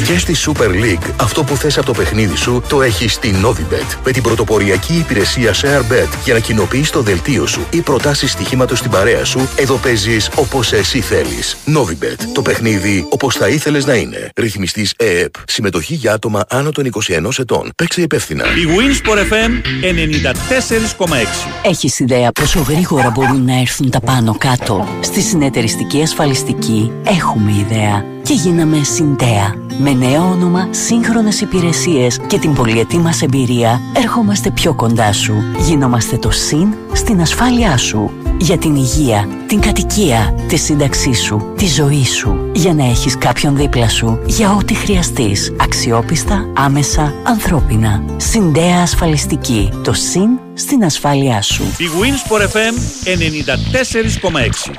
και 0.05 0.13
Και 0.13 0.17
στη 0.17 0.35
Super 0.45 0.69
League, 0.69 1.11
αυτό 1.21 1.43
που 1.43 1.55
θες 1.55 1.77
από 1.77 1.85
το 1.85 1.93
παιχνίδι 1.93 2.35
σου 2.35 2.63
το 2.67 2.81
έχεις 2.81 3.13
στη 3.13 3.35
Novibet. 3.45 3.97
Με 4.05 4.11
την 4.11 4.23
πρωτοποριακή 4.23 4.93
υπηρεσία 4.93 5.53
ShareBet 5.53 6.07
για 6.23 6.33
να 6.33 6.39
κοινοποιείς 6.39 6.89
το 6.89 7.01
δελτίο 7.01 7.47
σου 7.47 7.65
ή 7.69 7.81
προτάσεις 7.81 8.31
στοιχήματος 8.31 8.79
στην 8.79 8.91
παρέα 8.91 9.25
σου, 9.25 9.49
εδώ 9.55 9.75
παίζεις 9.75 10.29
όπως 10.35 10.73
εσύ 10.73 11.01
θέλεις. 11.01 11.57
Novibet. 11.75 12.19
Το 12.33 12.41
παιχνίδι 12.41 13.07
όπως 13.09 13.35
θα 13.35 13.47
ήθελες 13.47 13.85
να 13.85 13.93
είναι. 13.93 14.29
Ρυθμιστής 14.35 14.93
ΕΕΠ. 14.97 15.33
Συμμετοχή 15.47 15.93
για 15.93 16.13
άτομα 16.13 16.45
άνω 16.49 16.71
των 16.71 16.85
21 16.85 17.39
ετών. 17.39 17.71
Παίξε 17.75 18.01
υπεύθυνα. 18.01 18.43
Η 18.43 18.65
Winsport 18.77 19.17
FM 19.17 19.51
94,6. 19.81 21.47
Έχεις 21.63 21.99
ιδέα 21.99 22.31
πόσο 22.31 22.59
γρήγορα 22.59 23.09
μπορούν 23.09 23.45
να 23.45 23.59
έρθουν 23.59 23.89
τα 23.89 23.99
πάνω 23.99 24.35
κάτω; 24.37 24.87
Στη 25.01 25.21
συνεταιριστική 25.21 26.01
ασφαλιστική 26.01 26.91
έχουμε 27.03 27.51
ιδέα 27.51 28.13
και 28.25 28.33
γίναμε 28.33 28.83
Συντέα. 28.95 29.55
Με 29.77 29.91
νέο 29.91 30.23
όνομα, 30.23 30.67
σύγχρονες 30.71 31.41
υπηρεσίες 31.41 32.19
και 32.27 32.39
την 32.39 32.53
πολυετή 32.53 32.97
μας 32.97 33.21
εμπειρία 33.21 33.81
ερχόμαστε 33.95 34.51
πιο 34.51 34.73
κοντά 34.73 35.13
σου. 35.13 35.33
Γινόμαστε 35.57 36.17
το 36.17 36.31
ΣΥΝ 36.31 36.73
στην 36.93 37.21
ασφάλειά 37.21 37.77
σου. 37.77 38.11
Για 38.39 38.57
την 38.57 38.75
υγεία, 38.75 39.27
την 39.47 39.59
κατοικία, 39.59 40.35
τη 40.47 40.55
σύνταξή 40.55 41.13
σου, 41.13 41.53
τη 41.57 41.67
ζωή 41.67 42.05
σου. 42.05 42.49
Για 42.53 42.73
να 42.73 42.85
έχεις 42.85 43.17
κάποιον 43.17 43.55
δίπλα 43.55 43.89
σου 43.89 44.19
για 44.25 44.51
ό,τι 44.51 44.73
χρειαστείς. 44.73 45.53
Αξιόπιστα, 45.59 46.49
άμεσα, 46.53 47.13
ανθρώπινα. 47.23 48.03
Συντέα 48.17 48.81
ασφαλιστική. 48.81 49.69
Το 49.83 49.93
ΣΥΝ 49.93 50.39
στην 50.53 50.83
ασφάλειά 50.83 51.41
σου. 51.41 51.63
Η 51.63 51.85
Winsport 52.01 52.41
FM 52.41 52.73
94,6. 53.03 54.71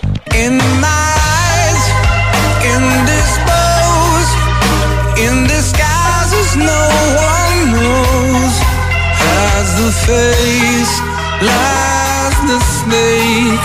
In 0.45 0.55
my 0.83 1.05
eyes, 1.43 1.85
indisposed, 2.73 3.16
no 6.57 6.83
one 7.33 7.59
knows. 7.75 8.55
As 9.53 9.69
the 9.81 9.91
face 10.09 10.95
lies 11.43 12.37
the 12.51 12.61
snake 12.79 13.65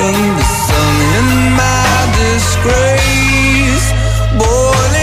in 0.00 0.16
the 0.38 0.46
sun, 0.66 0.94
in 1.18 1.28
my 1.56 1.96
disgrace. 2.18 3.86
Boiling 4.38 4.95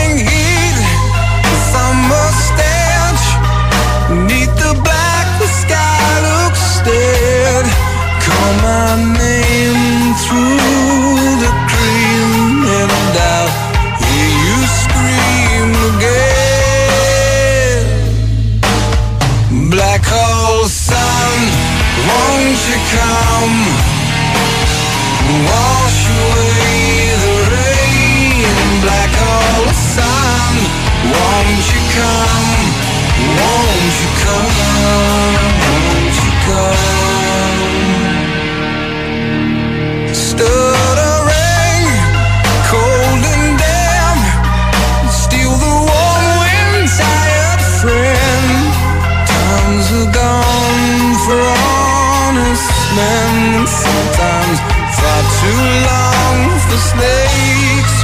too 55.54 55.70
long 55.90 56.40
for 56.66 56.80
snakes. 56.92 57.96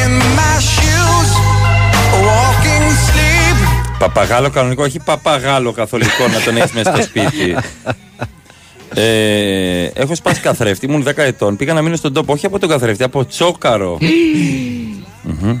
In 0.00 0.12
my 0.38 0.56
shoes, 0.72 1.30
walking 2.26 2.86
sleep. 3.06 3.58
Παπαγάλο 3.98 4.50
κανονικό, 4.50 4.82
όχι 4.82 4.98
παπαγάλο 5.00 5.72
καθολικό 5.72 6.28
να 6.32 6.40
τον 6.40 6.56
έχεις 6.56 6.72
μέσα 6.72 6.92
στο 6.92 7.02
σπίτι. 7.02 7.56
Ε, 8.96 9.84
έχω 9.94 10.14
σπάσει 10.14 10.40
καθρέφτη, 10.40 10.86
ήμουν 10.86 11.04
10 11.08 11.12
ετών. 11.16 11.56
Πήγα 11.56 11.72
να 11.72 11.82
μείνω 11.82 11.96
στον 11.96 12.12
τόπο, 12.12 12.32
όχι 12.32 12.46
από 12.46 12.58
τον 12.58 12.68
καθρέφτη, 12.68 13.02
από 13.02 13.26
τσόκαρο. 13.26 13.98
Μμμ. 15.22 15.58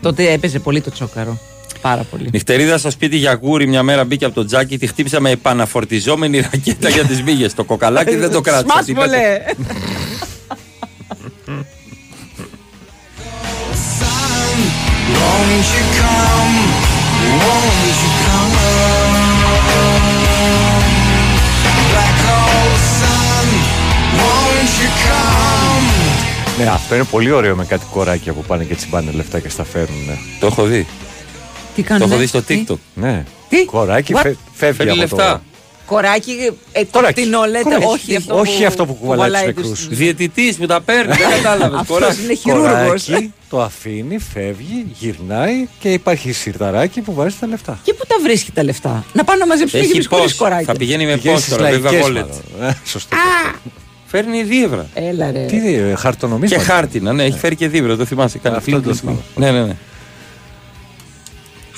Τότε 0.00 0.32
έπαιζε 0.32 0.58
πολύ 0.58 0.80
το 0.80 0.90
τσόκαρο. 0.90 1.38
Πάρα 1.80 2.02
πολύ. 2.02 2.28
Νυχτερίδα 2.32 2.78
στο 2.78 2.90
σπίτι 2.90 3.16
για 3.16 3.38
γούρι 3.42 3.66
μια 3.66 3.82
μέρα 3.82 4.04
μπήκε 4.04 4.24
από 4.24 4.34
το 4.34 4.44
τζάκι, 4.44 4.78
τη 4.78 4.86
χτύπησα 4.86 5.20
με 5.20 5.30
επαναφορτιζόμενη 5.30 6.40
ρακέτα 6.40 6.88
για 6.88 7.04
τις 7.04 7.22
μύγες. 7.22 7.54
Το 7.54 7.64
κοκαλάκι 7.64 8.16
δεν 8.16 8.30
το 8.30 8.40
κράτησα. 8.40 8.72
Σμάς 8.72 8.84
Τι 8.84 8.90
είπατε; 8.90 9.06
βολέ. 9.06 9.40
Won't 15.14 15.68
you 15.74 15.84
come? 16.00 16.56
Won't 17.42 17.98
you 18.02 18.10
come? 18.24 18.56
Black 21.90 22.18
hole 22.28 22.76
sun, 23.00 23.46
won't 24.20 24.74
you 24.80 24.90
come? 25.06 25.86
Ναι, 26.58 26.66
αυτό 26.68 26.94
είναι 26.94 27.04
πολύ 27.04 27.30
ωραίο 27.30 27.56
με 27.56 27.64
κάτι 27.64 27.84
κοράκια 27.92 28.32
που 28.32 28.44
πάνε 28.46 28.64
και 28.64 28.74
τσιμπάνε 28.74 29.10
λεφτά 29.10 29.40
και 29.40 29.48
στα 29.48 29.64
φέρνουν. 29.64 30.04
Ναι. 30.06 30.14
Το 30.40 30.46
έχω 30.46 30.64
δει. 30.64 30.86
Τι 31.82 31.84
Το 31.84 31.88
κάνουν. 31.88 32.10
έχω 32.10 32.20
δει 32.20 32.26
στο 32.26 32.42
TikTok. 32.48 32.76
Ναι. 32.94 33.24
Τι; 33.48 33.64
Κοράκι 33.64 34.12
What? 34.16 34.20
φε- 34.22 34.36
φεύγει 34.52 34.76
Φέρνει 34.76 34.90
από 34.92 35.00
λεφτά. 35.00 35.32
το... 35.32 35.40
Κοράκι, 35.86 36.32
ε, 36.72 36.80
το 36.80 36.86
Κοράκι. 36.90 37.20
φτηνό 37.20 37.44
λέτε, 37.44 37.62
Κοράκι. 37.62 37.84
όχι 37.84 38.16
αυτό 38.16 38.38
Όχι 38.38 38.58
που, 38.60 38.66
αυτό 38.66 38.86
που 38.86 38.94
κουβαλάει 38.94 39.52
τους 39.52 39.68
τους- 39.68 39.80
νεκρούς. 39.80 39.98
Διαιτητής 39.98 40.56
που 40.56 40.66
τα 40.66 40.80
παίρνει, 40.80 41.12
δεν 41.16 41.28
κατάλαβες. 41.42 41.80
Αυτός 41.80 42.18
είναι 42.24 42.34
χειρούργος. 42.34 43.04
Κοράκι, 43.06 43.32
το 43.50 43.62
αφήνει, 43.62 44.18
φεύγει, 44.32 44.86
γυρνάει 44.98 45.68
και 45.80 45.92
υπάρχει 45.92 46.32
σιρταράκι 46.32 47.00
που 47.00 47.14
βάζει 47.14 47.36
τα 47.40 47.46
λεφτά. 47.46 47.78
Και 47.82 47.94
πού 47.94 48.04
τα 48.08 48.14
βρίσκει 48.22 48.50
τα 48.52 48.62
λεφτά; 48.62 49.04
Να 49.12 49.24
πάνε 49.24 49.38
να 49.38 49.46
μαζέψει 49.46 49.72
και 49.72 49.78
Έχει 49.78 49.86
γυρίσει 49.86 50.08
χωρίς 50.08 50.34
πώ. 50.34 50.44
κοράκι. 50.44 50.64
Θα 50.64 50.72
πηγαίνει 50.76 51.06
με 51.06 51.12
Πηγαίνεις 51.14 51.40
πώ 51.40 51.44
στις 51.46 51.56
τώρα, 51.56 51.70
βέβαια 51.70 51.90
λαϊκές 51.92 52.08
wallet. 52.08 52.12
μάλλον. 52.58 52.70
Ε, 52.70 52.76
Σωστό. 52.84 53.16
Φέρνει 54.06 54.42
δίευρα. 54.42 54.86
Έλα 54.94 55.30
ρε. 55.30 55.44
Τι 55.44 55.74
ε, 55.74 55.94
χαρτονομίσματα. 55.94 56.62
Και 56.64 56.70
χάρτινα, 56.70 57.12
ναι, 57.12 57.24
έχει 57.24 57.38
φέρει 57.38 57.56
και 57.56 57.68
δίευρα, 57.68 57.96
το 57.96 58.04
θυμάσαι. 58.04 58.38
Κάνει 58.38 58.56
Αυτό 58.56 58.70
κλικ, 58.70 58.82
το 58.82 58.88
κλικ. 58.90 59.00
θυμάμαι. 59.00 59.20
Ναι, 59.34 59.50
ναι, 59.50 59.64
ναι. 59.66 59.76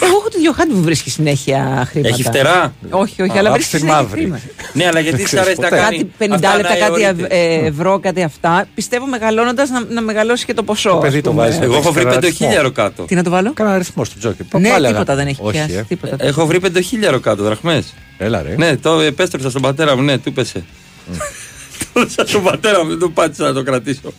Εγώ 0.03 0.16
έχω 0.16 0.28
το 0.28 0.38
διοχάτι 0.38 0.70
που 0.72 0.80
βρίσκει 0.82 1.11
συνέχεια 1.11 1.86
χρήματα. 1.90 2.14
Έχει 2.14 2.22
φτερά; 2.22 2.74
Όχι, 2.90 3.22
όχι, 3.22 3.30
Α, 3.30 3.38
αλλά 3.38 3.48
απ' 3.48 3.55
βρίσκει 3.55 3.72
τη 3.72 3.78
συνέχεια 3.78 4.03
μαύρη. 4.03 4.20
χρήματα. 4.20 4.42
Ναι, 4.72 4.86
αλλά 4.86 5.01
γιατί 5.01 5.16
Δεν 5.16 5.24
της 5.26 5.34
αρέσει 5.34 5.57
ξέρεις 5.57 5.59
να 5.59 5.68
ποτέ. 5.68 5.82
κάνει. 5.82 5.96
Κάτι 5.96 6.11
50 6.18 6.34
αυτά 6.34 6.57
λεπτά, 6.57 6.74
κάτι 6.76 7.05
αναεωρείται. 7.05 7.26
ε, 7.36 7.66
ευρώ, 7.66 7.98
κάτι 8.01 8.22
αυτά. 8.22 8.66
Πιστεύω 8.74 9.07
μεγαλώνοντας 9.07 9.70
να, 9.70 9.84
να 9.88 10.01
μεγαλώσει 10.01 10.44
και 10.44 10.55
το 10.55 10.62
ποσό. 10.62 10.90
Το 10.90 10.96
ας 10.96 11.03
παιδί 11.03 11.20
το 11.20 11.30
πούμε. 11.30 11.42
βάζει. 11.44 11.59
Εγώ 11.62 11.74
έχω 11.76 11.92
βρει 11.92 12.03
Κανένα 12.05 12.20
πεντοχίλιαρο 12.20 12.70
κάτω. 12.70 13.03
Τι 13.03 13.14
να 13.14 13.22
το 13.22 13.30
βάλω; 13.30 13.53
Κάνα 13.53 13.70
αριθμό 13.74 14.05
στο 14.05 14.18
τζόκι. 14.18 14.42
Ναι, 14.59 14.68
Πάλι 14.70 14.86
τίποτα 14.86 15.12
αγάπη. 15.12 15.14
δεν 15.16 15.26
έχει 15.26 15.40
Όχι, 15.42 15.53
πιάσει. 15.57 15.72
ε. 15.74 15.84
Τίποτα. 15.88 16.16
Έχω 16.18 16.46
βρει 16.46 16.61
πεντοχίλιαρο 16.61 17.20
κάτω, 17.20 17.42
δραχμές. 17.42 17.94
Έλα 18.18 18.42
ρε. 18.42 18.55
Ναι, 18.57 18.76
το 18.76 19.01
επέστρεψα 19.01 19.51
στον 19.51 19.62
πατέρα 19.62 19.96
μου, 19.96 20.03
ναι, 20.03 20.18
του 20.18 20.32
πέσε. 20.32 20.64
Το 21.92 22.01
έδωσα 22.01 22.26
στον 22.26 22.42
πατέρα 22.42 22.82
μου, 22.84 22.88
δεν 22.90 22.98
το 22.98 23.09
πάτησα 23.11 23.44
να 23.44 23.53
το 23.53 23.62
κρατήσω. 23.62 24.12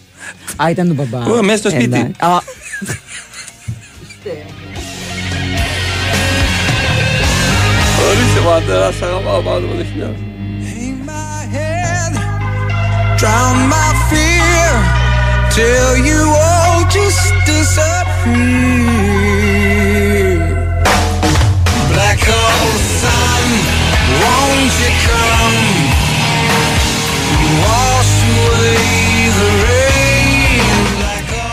Α, 0.56 0.70
ήταν 0.70 0.88
του 0.88 0.94
μπαμπά. 0.94 1.26
Ω, 1.32 1.44
μέσα 1.44 1.58
στο 1.58 1.70
σπίτι. 1.70 2.12
Εντάξει. 8.12 8.38
Α, 8.38 8.42
Ορίστε 8.42 8.42
πατέρα, 8.50 8.92
σ' 8.92 9.02
αγαπάω 9.02 9.42
πάνω 9.42 9.58
από 9.58 9.68
πεντοχίλιαρο. 9.68 10.16
Hang 10.70 10.98
my 11.12 11.42
head, 11.56 12.14
drown 13.20 13.58
my 13.76 13.90
fear, 14.10 14.72
till 15.56 15.92
you 16.10 16.22
all 16.50 16.78
just 16.98 17.28
disappear. 17.52 17.92
Black 21.92 22.20
hole 22.32 22.76
sun, 23.02 23.46
won't 24.22 24.74
you 24.84 24.92
come? 25.08 25.60
Wash 27.64 28.16
away 28.34 28.80
the 29.38 29.50
rain. 29.64 30.62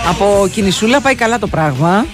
από 0.08 0.48
κινησούλα 0.52 1.00
πάει 1.00 1.14
καλά 1.14 1.38
το 1.38 1.46
πράγμα. 1.46 2.06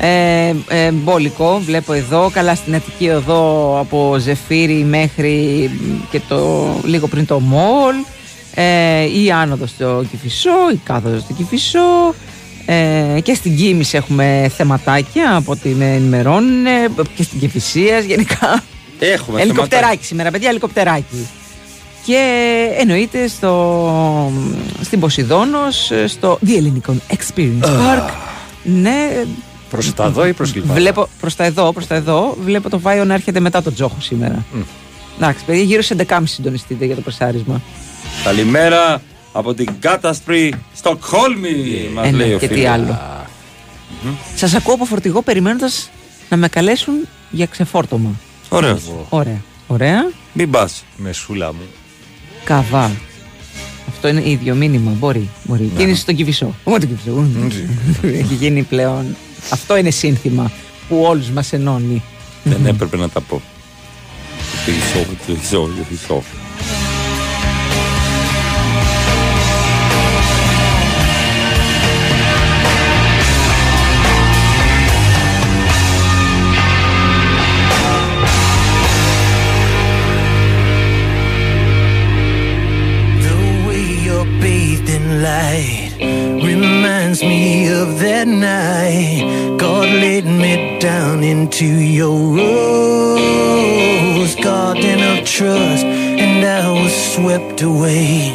Ε, 0.00 0.54
ε, 0.68 0.90
μπόλικο, 0.90 1.60
βλέπω 1.64 1.92
εδώ. 1.92 2.30
Καλά 2.32 2.54
στην 2.54 2.74
Αττική 2.74 3.08
Οδό 3.08 3.78
από 3.80 4.16
Ζεφύρι 4.18 4.84
μέχρι 4.88 5.70
και 6.10 6.20
το 6.28 6.66
λίγο 6.84 7.06
πριν 7.06 7.26
το 7.26 7.40
Μόλ. 7.40 7.94
Ε, 8.54 9.22
η 9.22 9.30
άνοδος 9.30 9.70
στο 9.70 10.04
Κηφισό, 10.10 10.70
η 10.72 10.80
κάθοδος 10.84 11.22
στο 11.22 11.32
Κηφισό. 11.32 12.14
Ε, 12.66 13.20
και 13.20 13.34
στην 13.34 13.56
Κίμηση 13.56 13.96
έχουμε 13.96 14.50
θεματάκια 14.56 15.36
από 15.36 15.52
ό,τι 15.52 15.68
με 15.68 15.94
ενημερώνουν 15.94 16.66
ε, 16.66 16.88
και 17.14 17.22
στην 17.22 17.38
Κηφισίας 17.38 18.04
γενικά. 18.04 18.62
Έχουμε 18.98 19.40
Ελικοπτεράκι 19.40 20.04
σήμερα, 20.04 20.30
παιδιά, 20.30 20.48
ελικοπτεράκι. 20.48 21.28
Και 22.04 22.22
εννοείται 22.78 23.28
στο, 23.28 24.32
στην 24.80 25.00
Ποσειδόνος, 25.00 25.90
στο 26.06 26.38
διελληνικό 26.40 26.96
Experience 27.08 27.64
Park. 27.64 28.10
Ναι, 28.62 29.24
Προς 29.70 29.94
τα 29.94 30.04
εδώ 30.04 30.26
ή 30.26 30.32
προς 30.32 30.54
λιπάρα. 30.54 30.74
Βλέπω 30.74 31.08
προς 31.20 31.36
τα 31.36 31.44
εδώ, 31.44 31.72
προς 31.72 31.86
τα 31.86 31.94
εδώ, 31.94 32.36
βλέπω 32.44 32.70
το 32.70 32.80
Βάιο 32.80 33.04
να 33.04 33.14
έρχεται 33.14 33.40
μετά 33.40 33.62
τον 33.62 33.74
Τζόχο 33.74 33.96
σήμερα. 34.00 34.44
Μμ. 34.52 34.60
Εντάξει, 35.16 35.44
παιδιά, 35.44 35.62
γύρω 35.62 35.82
σε 35.82 35.96
11.30 36.08 36.20
συντονιστείτε 36.24 36.84
για 36.84 36.94
το 36.94 37.00
πρεσάρισμα. 37.00 37.60
Καλημέρα 38.24 39.02
από 39.32 39.54
την 39.54 39.68
Κάτασπρη 39.80 40.54
Στοκχόλμη, 40.74 41.88
μας 41.94 42.06
Ε, 42.06 42.10
ναι, 42.10 42.16
λέει 42.16 42.34
ο 42.34 42.38
και 42.38 42.48
τι 42.48 42.54
φίλος. 42.54 42.70
άλλο. 42.70 42.98
Σας 44.34 44.54
ακούω 44.54 44.74
από 44.74 44.84
φορτηγό 44.84 45.22
περιμένοντας 45.22 45.90
να 46.28 46.36
με 46.36 46.48
καλέσουν 46.48 46.94
για 47.30 47.46
ξεφόρτωμα. 47.46 48.10
Ωραίο. 48.48 48.78
Ωραία. 49.08 49.40
Ωραία. 49.66 50.10
Μην 50.32 50.50
πας. 50.50 50.84
Μεσούλα 50.96 51.52
μου. 51.52 51.60
Καβά. 52.44 52.90
Αυτό 53.88 54.08
είναι 54.08 54.22
ίδιο 54.28 54.54
μήνυμα. 54.54 54.90
Μπορεί. 54.98 55.28
μπορεί. 55.44 55.70
Κίνηση 55.76 56.00
στον 56.00 56.14
κυβισό. 56.14 56.54
Όχι 56.64 56.78
τον 56.78 56.88
κυβισό. 56.88 57.26
Έχει 58.02 58.34
γίνει 58.34 58.62
πλέον. 58.62 59.16
Αυτό 59.50 59.76
είναι 59.76 59.90
σύνθημα 59.90 60.50
που 60.88 61.02
όλους 61.02 61.30
μας 61.30 61.52
ενώνει. 61.52 62.02
Δεν 62.44 62.66
έπρεπε 62.66 62.96
να 62.96 63.08
τα 63.08 63.20
πω. 63.20 63.42
Χρυσό, 64.64 65.06
χρυσό, 65.24 65.68
χρυσό. 65.86 66.22
Down 91.58 91.66
into 91.66 91.82
your 92.00 92.36
rose 94.16 94.34
garden 94.48 94.98
of 95.12 95.18
trust, 95.36 95.84
and 96.24 96.44
I 96.44 96.60
was 96.82 96.94
swept 97.14 97.62
away 97.62 98.32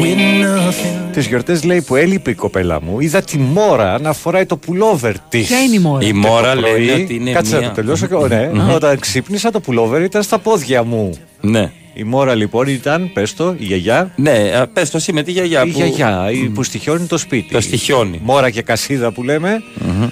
with 0.00 0.18
nothing. 0.42 0.96
Τις 1.12 1.26
γιορτές 1.26 1.64
λέει 1.64 1.82
που 1.82 1.96
έλειπε 1.96 2.30
η 2.30 2.34
κοπέλα 2.34 2.82
μου, 2.82 3.00
είδα 3.00 3.22
τη 3.22 3.38
μόρα 3.38 4.00
να 4.00 4.12
φοράει 4.12 4.46
το 4.46 4.56
πουλόβερ 4.56 5.18
της. 5.18 5.46
Ποια 5.46 5.62
είναι 5.62 5.74
η 5.74 5.78
μόρα; 5.78 6.06
Η 6.06 6.12
μόρα 6.12 6.54
λέει 6.54 6.88
ότι 6.90 7.14
είναι 7.14 7.32
Κάτσε 7.32 7.56
μία- 7.56 7.60
να 7.66 7.68
το 7.68 7.74
τελειώσω. 7.74 8.06
και- 8.06 8.14
Ναι, 8.28 8.50
Μμμ. 8.52 8.70
όταν 8.74 8.98
ξύπνησα 8.98 9.50
το 9.50 9.60
πουλόβερ 9.60 10.02
ήταν 10.02 10.22
στα 10.22 10.38
πόδια 10.38 10.82
μου. 10.84 11.10
Ναι. 11.40 11.70
Η 11.94 12.04
μόρα 12.04 12.34
λοιπόν 12.34 12.66
ήταν, 12.68 13.10
πες 13.12 13.34
το, 13.34 13.54
η 13.58 13.64
γιαγιά. 13.64 14.12
Ναι, 14.16 14.66
πες 14.72 14.90
το 14.90 14.96
εσύ 14.96 15.12
με 15.12 15.22
τη 15.22 15.30
γιαγιά. 15.32 15.62
Η 15.64 15.70
που- 15.70 15.76
γιαγιά, 15.78 16.30
η 16.32 16.36
που 16.48 16.62
στοιχιώνει 16.62 17.06
το 17.06 17.18
σπίτι. 17.18 17.52
Το 17.54 17.60
στοιχιώνει. 17.60 18.20
Μόρα 18.22 18.50
και 18.50 18.62
κασίδα 18.62 19.12
που 19.12 19.22
λέμε. 19.22 19.48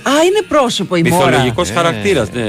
Α, 0.03 0.11
είναι 0.27 0.43
πρόσωπο 0.49 0.97
η 0.97 1.03
μόρα. 1.03 1.27
Μυθολογικός 1.27 1.71
Ε. 1.71 1.73
χαρακτήρας. 1.73 2.29
Ναι. 2.33 2.43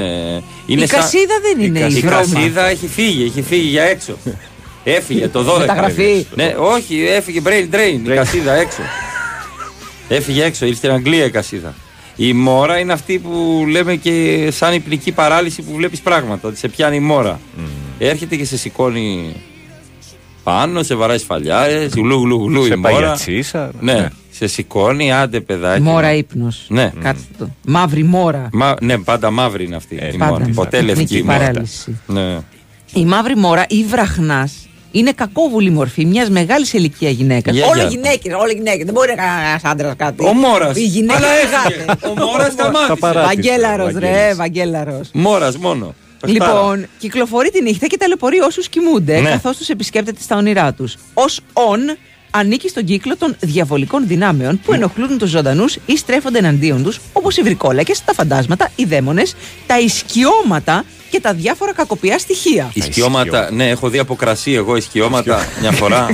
Η 0.65 0.75
κασίδα 0.87 1.33
δεν 1.41 1.65
είναι 1.65 1.79
η 1.79 1.95
Η 1.95 1.99
βρώμα. 1.99 2.15
κασίδα 2.17 2.67
έχει 2.67 2.87
φύγει, 2.87 3.23
έχει 3.23 3.41
φύγει 3.41 3.67
για 3.69 3.83
έξω. 3.83 4.17
Έφυγε 4.83 5.27
το 5.27 5.53
12. 5.55 5.59
Μεταγραφή. 5.59 6.25
Ναι, 6.35 6.55
όχι, 6.57 7.05
έφυγε 7.07 7.41
brain 7.45 7.75
drain 7.75 8.09
η 8.09 8.15
κασίδα 8.15 8.53
έξω. 8.53 8.81
Έφυγε 10.07 10.43
έξω, 10.43 10.65
ήρθε 10.65 10.77
στην 10.77 10.91
Αγγλία 10.91 11.25
η 11.25 11.29
κασίδα. 11.31 11.73
Η 12.15 12.33
μόρα 12.33 12.77
είναι 12.79 12.93
αυτή 12.93 13.19
που 13.19 13.65
λέμε 13.69 13.95
και 13.95 14.47
σαν 14.51 14.73
υπνική 14.73 15.11
παράλυση 15.11 15.61
που 15.61 15.73
βλέπεις 15.75 15.99
πράγματα. 15.99 16.47
Ότι 16.47 16.57
σε 16.57 16.67
πιάνει 16.67 16.95
η 16.95 16.99
μόρα. 16.99 17.39
Έρχεται 17.99 18.35
και 18.35 18.45
σε 18.45 18.57
σηκώνει 18.57 19.35
πάνω, 20.43 20.83
σε 20.83 20.95
βαράει 20.95 21.17
σφαλιάρε, 21.17 21.85
γλου 21.95 22.21
γλου 22.21 22.45
γλου 22.47 22.63
Σε 22.65 22.73
η 22.73 22.75
μόρα. 22.75 22.93
παγιατσίσα, 22.93 23.71
Ναι. 23.79 23.93
ναι. 23.93 24.07
σε 24.31 24.47
σηκώνει, 24.47 25.11
άντε 25.13 25.39
παιδάκι. 25.39 25.81
Μόρα 25.81 26.13
ύπνος. 26.13 26.65
Ναι. 26.67 26.91
Κάτσε 27.01 27.23
το. 27.37 27.49
Μαύρη 27.67 28.03
μόρα. 28.03 28.49
Μα, 28.51 28.75
ναι, 28.81 28.97
πάντα 28.97 29.31
μαύρη 29.31 29.63
είναι 29.65 29.75
αυτή 29.75 29.95
η 29.95 30.17
πάντα. 30.17 30.31
μόρα. 30.31 30.49
Ποτέ 30.55 30.77
Εθνική 30.77 30.99
λευκή 30.99 31.23
μόρα. 31.23 31.37
παράλυση. 31.37 31.99
Ναι. 32.07 32.37
Η 32.93 33.05
μαύρη 33.05 33.35
μόρα 33.35 33.65
ή 33.69 33.83
βραχνάς 33.83 34.53
είναι 34.91 35.11
κακόβουλη 35.11 35.69
μορφή 35.69 36.05
μιας 36.05 36.29
μεγάλης 36.29 36.73
ηλικία 36.73 37.09
γυναίκας. 37.09 37.53
Γιαγιά. 37.55 37.71
Όλα 37.73 37.83
γυναίκες, 37.89 38.33
όλα 38.33 38.51
γυναίκες. 38.51 38.85
Δεν 38.85 38.93
μπορεί 38.93 39.09
να 39.09 39.15
κάνει 39.15 39.47
ένας 39.49 39.63
άντρας 39.63 39.93
κάτι. 39.97 40.25
Ο 40.25 40.33
Μόρας. 40.33 40.77
Η 40.77 40.83
γυναίκα 40.83 41.15
Αλλά 41.17 41.27
φυγάται. 41.27 41.91
έφυγε. 41.91 42.09
Ο 42.21 42.25
Μόρας 42.25 42.51
σταμάτησε. 42.51 42.87
Τα 42.87 42.97
παράτησε, 42.97 43.25
Βαγγέλαρο, 43.35 43.83
ρε, 43.85 43.91
Βαγγέλης. 43.99 44.35
Βαγγέλαρο. 44.37 45.01
Μόρας 45.13 45.57
μόνο. 45.57 45.93
Λοιπόν, 46.25 46.85
κυκλοφορεί 46.97 47.49
τη 47.49 47.61
νύχτα 47.61 47.87
και 47.87 47.97
ταλαιπωρεί 47.97 48.39
όσους 48.39 48.69
κοιμούνται, 48.69 49.19
Ναι. 49.19 49.29
καθώς 49.29 49.57
τους 49.57 49.69
επισκέπτεται 49.69 50.21
στα 50.21 50.35
όνειρά 50.37 50.73
τους. 50.73 50.93
Ω 51.13 51.23
ον 51.53 51.79
ανήκει 52.37 52.69
στον 52.69 52.83
κύκλο 52.83 53.17
των 53.17 53.35
διαβολικών 53.39 54.07
δυνάμεων 54.07 54.59
που 54.63 54.73
ενοχλούν 54.73 55.17
τους 55.17 55.29
ζωντανούς 55.29 55.77
ή 55.85 55.97
στρέφονται 55.97 56.37
εναντίον 56.37 56.83
τους, 56.83 56.99
όπως 57.13 57.37
οι 57.37 57.41
βρικόλακες, 57.41 58.03
τα 58.03 58.13
φαντάσματα, 58.13 58.71
οι 58.75 58.85
δαίμονες, 58.85 59.35
τα 59.67 59.79
ισκιώματα 59.79 60.83
και 61.09 61.19
τα 61.19 61.33
διάφορα 61.33 61.73
κακοπιά 61.73 62.19
στοιχεία. 62.19 62.71
Ισκιώματα, 62.73 63.51
ναι, 63.51 63.69
έχω 63.69 63.89
δει 63.89 63.99
από 63.99 64.15
κρασί 64.15 64.53
εγώ 64.53 64.75
ισκιώματα 64.75 65.47
μια 65.61 65.71
φορά. 65.71 66.07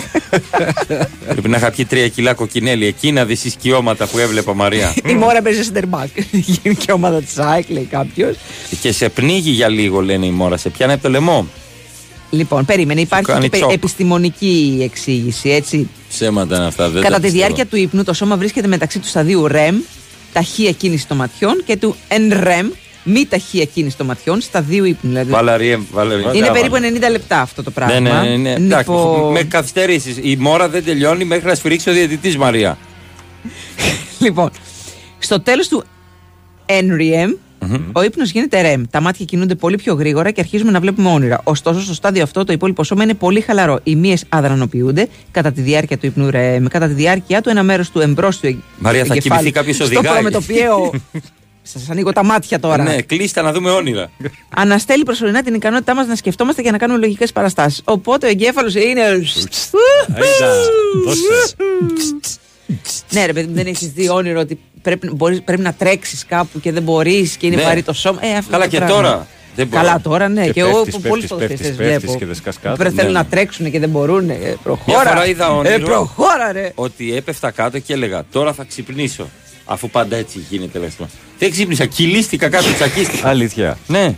Πρέπει 1.28 1.50
να 1.50 1.58
είχα 1.58 1.72
πιει 1.72 1.86
τρία 1.86 2.08
κιλά 2.08 2.34
κοκκινέλη. 2.34 2.86
Εκείνα 2.86 3.26
δεις 3.26 3.44
ισκιώματα 3.44 4.08
που 4.08 4.18
έβλεπα 4.18 4.54
Μαρία. 4.54 4.94
Η 5.12 5.14
μόρα 5.14 5.42
παίζει 5.42 5.72
center 5.74 5.84
back. 6.00 6.24
Γίνει 6.32 6.76
και 6.76 6.92
ομάδα 6.92 7.22
της 7.22 7.38
ΑΕΚ, 7.38 7.70
λέει 7.70 7.88
κάποιος. 7.92 8.36
και 8.82 8.92
σε 8.92 9.10
πνίγει 9.10 9.52
για 9.52 9.68
λίγο, 9.68 10.02
λένε 10.02 10.26
η 10.26 10.32
μόρα. 10.32 10.58
Σε 10.58 10.70
πιάνει 10.70 10.94
από 10.94 11.02
το 11.02 11.10
λαιμό. 11.10 11.48
Λοιπόν, 12.34 12.66
περίμενε, 12.66 13.02
υπάρχει 13.02 13.26
κάνει 13.26 13.44
και 13.44 13.50
πε- 13.50 13.60
τσόκ. 13.60 13.72
επιστημονική 13.72 14.80
εξήγηση, 14.84 15.50
έτσι. 15.50 15.90
Ψέματα 16.10 16.56
είναι 16.56 16.66
αυτά. 16.66 16.90
Δεν 16.90 17.02
Κατά 17.02 17.14
τα 17.14 17.20
τη 17.20 17.22
πιστεύω. 17.22 17.46
διάρκεια 17.46 17.66
του 17.66 17.76
ύπνου, 17.78 18.04
το 18.04 18.14
σώμα 18.14 18.38
βρίσκεται 18.38 18.68
μεταξύ 18.68 19.00
του 19.00 19.08
σταδίου 19.08 19.48
REM, 19.52 19.74
ταχεία 20.34 20.72
κίνηση 20.72 21.08
των 21.08 21.18
ματιών, 21.18 21.64
και 21.66 21.78
του 21.78 21.96
NREM, 22.10 22.72
μη 23.04 23.26
ταχεία 23.26 23.66
κίνηση 23.66 23.98
των 23.98 24.06
ματιών, 24.06 24.42
σταδίου 24.42 24.84
ύπνου. 24.86 25.10
Δηλαδή. 25.10 25.32
Βαλαριέ, 25.32 25.78
βαλαριέ. 25.92 26.28
Είναι 26.34 26.46
Τα 26.46 26.52
περίπου 26.52 26.72
βάλε. 26.72 26.90
90 27.08 27.12
λεπτά 27.12 27.42
αυτό 27.42 27.64
το 27.64 27.72
πράγμα. 27.72 28.00
Ναι, 28.00 28.10
ναι, 28.10 28.30
ναι. 28.30 28.38
ναι. 28.38 28.52
Εντάξει, 28.66 28.90
Λοιπόν, 28.90 29.32
με 29.32 29.44
καθυστερήσεις. 29.44 30.18
Η 30.22 30.36
μόρα 30.40 30.70
δεν 30.70 30.84
τελειώνει 30.84 31.24
μέχρι 31.26 31.46
να 31.48 31.56
σφυρίξει 31.56 31.90
ο 31.90 31.94
διαιτητής 31.94 32.38
Μαρία. 32.38 32.78
λοιπόν, 34.20 34.50
στο 35.20 35.42
τέλος 35.42 35.68
του 35.68 35.84
NREM, 36.66 37.36
ο 37.92 38.04
ύπνος 38.04 38.32
γίνεται 38.32 38.74
REM. 38.76 38.82
Τα 38.90 39.02
μάτια 39.02 39.26
κινούνται 39.26 39.56
πολύ 39.56 39.76
πιο 39.78 39.94
γρήγορα 39.94 40.32
και 40.32 40.42
αρχίζουμε 40.42 40.72
να 40.72 40.80
βλέπουμε 40.80 41.10
όνειρα. 41.10 41.42
Ωστόσο, 41.44 41.82
στο 41.82 41.94
στάδιο 41.94 42.24
αυτό 42.24 42.44
το 42.44 42.54
υπόλοιπο 42.54 42.84
σώμα 42.84 43.04
είναι 43.04 43.14
πολύ 43.14 43.42
χαλαρό. 43.42 43.80
Οι 43.84 43.96
μύες 43.96 44.24
αδρανοποιούνται 44.30 45.08
κατά 45.32 45.52
τη 45.52 45.62
διάρκεια 45.62 45.98
του 45.98 46.06
ύπνου 46.06 46.30
REM. 46.34 46.64
Κατά 46.70 46.88
τη 46.88 46.94
διάρκεια 46.94 47.42
του, 47.42 47.50
ένα 47.50 47.64
μέρος 47.64 47.90
του 47.92 48.00
εμπρόστιου 48.00 48.50
εγ- 48.50 48.58
Μαρία, 48.78 49.06
θα 49.06 49.14
εγκεφάλου- 49.14 49.38
κοιμηθεί 49.38 49.52
κάποιος 49.52 49.76
Στο 49.76 49.86
οδηγάει. 49.86 50.14
προμετωπιαίο. 50.14 50.92
Σας 51.66 51.90
ανοίγω 51.90 52.12
τα 52.14 52.24
μάτια 52.24 52.60
τώρα. 52.60 52.84
Ναι, 52.84 53.02
κλείστε 53.02 53.42
να 53.42 53.52
δούμε 53.54 53.70
όνειρα. 53.70 54.10
Αναστέλει 54.56 55.04
προσωρινά 55.04 55.44
την 55.44 55.54
ικανότητά 55.54 55.96
μας 55.96 56.08
να 56.08 56.16
σκεφτόμαστε 56.16 56.62
και 56.62 56.72
να 56.72 56.78
κάνουμε 56.78 57.00
λογικές 57.00 57.32
παραστάσεις. 57.32 57.82
Οπότε 57.84 58.26
ο 58.26 58.30
εγκέφαλος 58.30 58.76
είναι. 58.76 59.02
ναι, 63.12 63.26
ρε 63.26 63.34
παιδί 63.34 63.48
μου, 63.48 63.54
δεν 63.56 63.68
έχεις 63.68 63.88
δει 63.92 64.10
όνειρο 64.10 64.40
ότι 64.40 64.60
πρέπει, 64.84 65.10
μπορείς, 65.14 65.42
πρέπει 65.42 65.62
να 65.62 65.74
τρέξεις 65.74 66.26
κάπου 66.26 66.60
και 66.60 66.72
δεν 66.72 66.84
μπορείς 66.84 67.38
και 67.38 67.48
είναι 67.48 67.56
Ναι. 67.56 67.62
βαρύ 67.62 67.84
το 67.84 67.94
σώμα. 67.94 68.20
Ε, 68.26 68.38
αυτό 68.38 68.52
Καλά 68.52 68.64
το 68.64 68.70
και 68.70 68.78
πράγμα. 68.78 68.96
τώρα. 68.96 69.28
Δεν 69.56 69.68
μπορώ. 69.68 69.82
Καλά 69.84 70.02
τώρα, 70.02 70.28
ναι. 70.30 70.46
Και 70.46 70.52
Και, 70.52 70.60
εγώ 70.60 70.84
πέφτεις, 70.84 70.94
πολλού 70.98 71.10
πέφτεις, 71.12 71.28
ποδοσφαιριστές 71.30 71.68
πέφτεις, 71.68 71.86
πέφτεις 71.88 72.02
βλέπω. 72.04 72.20
και 72.20 72.26
δεν 72.26 72.36
σκάς 72.36 72.60
κάτω. 72.62 72.76
Πρέπει 72.76 72.96
θέλουν 72.96 73.12
Ναι. 73.12 73.18
να 73.18 73.26
τρέξουν 73.26 73.72
και 73.72 73.80
δεν 73.80 73.90
μπορούν. 73.90 74.30
Ε, 74.30 74.34
Μια 74.34 74.56
προχώρα. 74.64 75.10
φορά 75.10 75.26
είδα 75.28 75.56
όνειρο 75.56 75.74
Ε, 75.74 75.78
προχώρα, 75.78 76.52
ρε. 76.52 76.72
ότι 76.76 77.16
έπεφτα 77.16 77.52
κάτω 77.52 77.80
και 77.80 77.94
έλεγα 77.94 78.24
τώρα 78.32 78.54
θα 78.54 78.64
ξυπνήσω. 78.64 79.28
Αφού 79.66 79.90
πάντα 79.90 80.16
έτσι 80.16 80.46
γίνεται 80.50 80.80
λες 80.80 80.96
το. 80.96 81.08
Δεν 81.40 81.52
ξύπνησα, 81.52 81.86
κυλίστηκα 81.86 82.50
κάτω, 82.50 82.74
τσακίστηκα. 82.74 83.28
Αλήθεια. 83.30 83.78
ναι. 83.88 84.16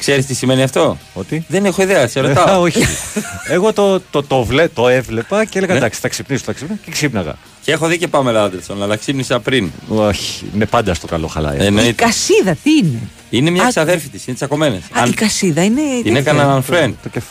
Ξέρεις 0.00 0.26
τι 0.26 0.34
σημαίνει 0.34 0.62
αυτό; 0.62 0.98
Ότι; 1.14 1.44
Δεν 1.48 1.64
έχω 1.64 1.82
ιδέα, 1.82 2.08
σε 2.08 2.18
Α, 2.20 2.22
ρωτάω. 2.22 2.60
όχι. 2.60 2.82
Εγώ 3.56 3.72
το, 3.72 4.00
το, 4.00 4.22
το, 4.22 4.44
βλέ, 4.44 4.68
το 4.68 4.88
έβλεπα 4.88 5.44
και 5.44 5.58
έλεγα 5.58 5.72
Ναι. 5.72 5.78
εντάξει, 5.78 6.00
θα 6.00 6.08
ξυπνήσω, 6.08 6.42
θα 6.44 6.52
ξυπνήσω 6.52 6.80
και 6.84 6.90
ξύπναγα. 6.90 7.34
και 7.62 7.72
έχω 7.72 7.86
δει 7.86 7.98
και 7.98 8.08
πάμε 8.08 8.38
Άντερσον, 8.38 8.82
αλλά 8.82 8.96
ξύπνησα 8.96 9.40
πριν. 9.40 9.70
Όχι, 9.88 10.44
είναι 10.54 10.66
πάντα 10.66 10.94
στο 10.94 11.06
καλό 11.06 11.26
χαλάει. 11.26 11.58
Η 11.58 11.64
Εννοείται. 11.64 11.92
κασίδα, 11.92 12.54
τι 12.62 12.70
είναι; 12.70 12.98
Είναι 13.30 13.50
μια 13.50 13.64
Α, 13.64 13.68
ξαδέρφη 13.68 14.08
της, 14.08 14.26
είναι 14.26 14.36
τσακωμένες. 14.36 14.80
Α, 14.92 15.06
η 15.06 15.10
κασίδα 15.12 15.64
είναι. 15.64 15.80
Την 16.02 16.14
τέτοια. 16.14 16.32
έκαναν 16.32 16.62
unfriend. 16.68 16.92
Το, 17.02 17.08
κεφ- 17.08 17.24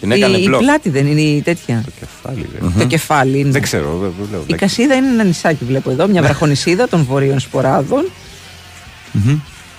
Την 0.00 0.10
έκανε 0.12 0.36
η, 0.36 0.42
η 0.42 0.50
block. 0.54 0.58
πλάτη 0.58 0.88
δεν 0.90 1.06
είναι 1.06 1.20
η 1.20 1.40
τέτοια; 1.42 1.82
το 1.84 1.90
κεφάλι. 2.00 2.48
λέει. 2.60 2.72
Το 2.78 2.84
κεφάλι 2.86 3.38
είναι. 3.38 3.50
Δεν 3.50 3.62
ξέρω, 3.62 3.96
δεν 4.00 4.12
δεν 4.20 4.28
λέω. 4.30 4.44
Η 4.46 4.54
Κασίδα 4.54 4.94
είναι 4.94 5.06
ένα 5.08 5.24
νησάκι, 5.24 5.64
βλέπω 5.64 5.90
εδώ, 5.90 6.06
μια 6.06 6.22
βραχονισίδα 6.22 6.88
των 6.88 7.04
βορείων 7.04 7.40
σποράδων. 7.40 8.04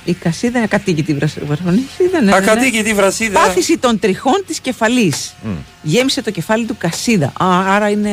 Η 0.08 0.14
Κασίδα 0.14 0.58
είναι 0.58 0.64
ακατοίκητη 0.72 1.14
βρα- 1.14 1.30
βραχονισίδα. 1.46 1.86
Ναι, 2.12 2.20
ναι, 2.20 2.26
ναι. 2.32 2.36
Ακατοίκητη 2.36 2.94
βρασίδα. 2.94 3.40
Πάθηση 3.40 3.78
των 3.78 4.00
τριχών 4.00 4.44
της 4.48 4.60
κεφαλής. 4.60 5.36
Γέμισε 5.84 6.22
το 6.22 6.32
κεφάλι 6.32 6.66
του 6.66 6.76
Κασίδα. 6.78 7.26
Α, 7.26 7.76
άρα 7.76 7.90
είναι 7.90 8.12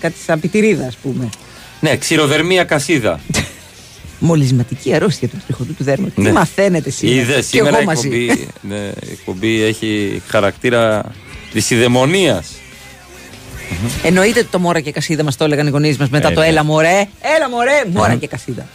κάτι 0.00 0.14
σαν 0.26 0.40
πιτηρίδα, 0.40 0.86
ας 0.86 0.96
πούμε. 0.96 1.28
Ναι, 1.80 1.96
ξηροδερμία 1.96 2.64
κασίδα. 2.64 3.20
Μολυσματική 4.18 4.94
αρρώστια 4.94 5.28
του 5.28 5.36
τριχωτού 5.46 5.74
του 5.74 5.84
δέρματος. 5.84 6.16
Ναι. 6.16 6.28
Τι 6.28 6.32
μαθαίνετε 6.34 6.90
σήμερα; 6.90 7.20
Είδε 7.20 7.34
Και 7.34 7.42
σήμερα 7.42 7.76
η 7.78 7.80
εγώ 7.80 7.84
μαζί. 7.90 8.08
εκπομπή, 8.08 8.48
ναι, 8.60 8.76
η 8.86 9.10
εκπομπή 9.12 9.62
έχει 9.62 10.22
χαρακτήρα 10.28 11.02
της 11.52 11.70
ιδαιμονίας. 11.70 12.46
Εννοείται 14.02 14.38
ότι 14.40 14.48
το 14.48 14.58
Μόρα 14.58 14.80
και 14.80 14.90
Κασίδα 14.92 15.22
μας 15.22 15.36
το 15.36 15.44
έλεγαν 15.44 15.66
οι 15.66 15.70
γονείς 15.70 15.96
μας 15.96 16.08
μετά 16.08 16.28
Ε, 16.28 16.32
το 16.34 16.40
ναι. 16.40 16.46
Έλα 16.46 16.64
μωρέ. 16.64 17.08
Έλα 17.36 17.48
μωρέ. 17.50 17.82
Μόρα 17.92 18.14
και 18.14 18.26
Κασίδα. 18.26 18.66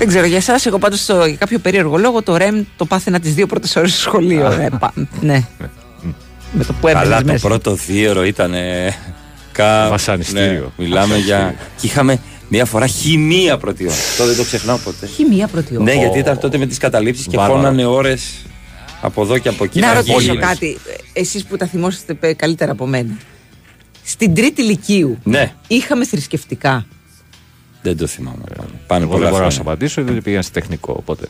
Δεν 0.00 0.08
ξέρω 0.08 0.26
για 0.26 0.36
εσάς, 0.36 0.66
εγώ 0.66 0.78
πάντως 0.78 1.06
για 1.06 1.36
κάποιο 1.38 1.58
περίεργο 1.58 1.96
λόγο 1.96 2.22
το 2.22 2.36
REM 2.38 2.64
το 2.76 2.84
πάθαινα 2.84 3.20
τις 3.20 3.34
δύο 3.34 3.46
πρώτες 3.46 3.76
ώρες 3.76 3.90
στο 3.92 4.00
σχολείο. 4.00 4.46
Α. 4.46 4.62
Ε, 4.62 4.68
πα- 4.80 4.92
ναι. 5.20 5.46
Με 6.52 6.64
το 6.64 6.72
που 6.72 6.86
Καλά, 6.86 7.00
έμενε 7.00 7.20
το 7.20 7.32
μέσα. 7.32 7.48
πρώτο 7.48 7.76
θύωρο 7.76 8.24
ήταν. 8.24 8.54
Ε, 8.54 8.96
κα... 9.52 9.88
Βασανιστήριο. 9.88 10.72
Ναι, 10.76 10.84
μιλάμε 10.84 11.16
για. 11.16 11.54
Και 11.80 11.86
είχαμε 11.86 12.20
μία 12.48 12.64
φορά 12.64 12.86
χημεία 12.86 13.58
πρώτη 13.58 13.84
ώρα. 13.84 13.92
Αυτό 13.94 14.26
δεν 14.26 14.36
το 14.36 14.42
ξεχνάω 14.44 14.76
ποτέ. 14.78 15.06
Χημεία 15.06 15.46
πρώτη 15.46 15.74
ώρα. 15.74 15.84
Ναι, 15.84 15.92
γιατί 15.94 16.18
ήταν 16.18 16.38
τότε 16.38 16.58
με 16.58 16.66
τις 16.66 16.78
καταλήψεις 16.78 17.26
και 17.26 17.36
Βάρβαρο. 17.36 17.60
φώνανε 17.60 17.84
ώρες 17.84 18.22
από 19.00 19.22
εδώ 19.22 19.38
και 19.38 19.48
από 19.48 19.64
εκεί. 19.64 19.80
Να 19.80 19.94
ρωτήσω 19.94 20.20
γίνεις. 20.20 20.40
κάτι, 20.46 20.78
εσείς 21.12 21.44
που 21.44 21.56
τα 21.56 21.66
θυμόσαστε 21.66 22.14
πε- 22.14 22.36
καλύτερα 22.36 22.72
από 22.72 22.86
μένα. 22.86 23.12
Στην 24.04 24.34
τρίτη 24.34 24.62
ηλικίου 24.62 25.18
Ναι, 25.22 25.52
είχαμε 25.66 26.04
θρησκευτικά; 26.04 26.86
Δεν 27.82 27.96
το 27.96 28.06
θυμάμαι. 28.06 28.44
Πάνε 28.86 29.02
Εγώ 29.02 29.10
πολλά 29.12 29.22
δεν 29.24 29.32
μπορώ 29.32 29.44
να 29.44 29.50
σου 29.50 29.56
χρόνια. 29.56 29.72
απαντήσω 29.72 30.00
γιατί 30.00 30.20
πήγαν 30.20 30.42
σε 30.42 30.50
τεχνικό. 30.50 30.94
Οπότε. 30.98 31.26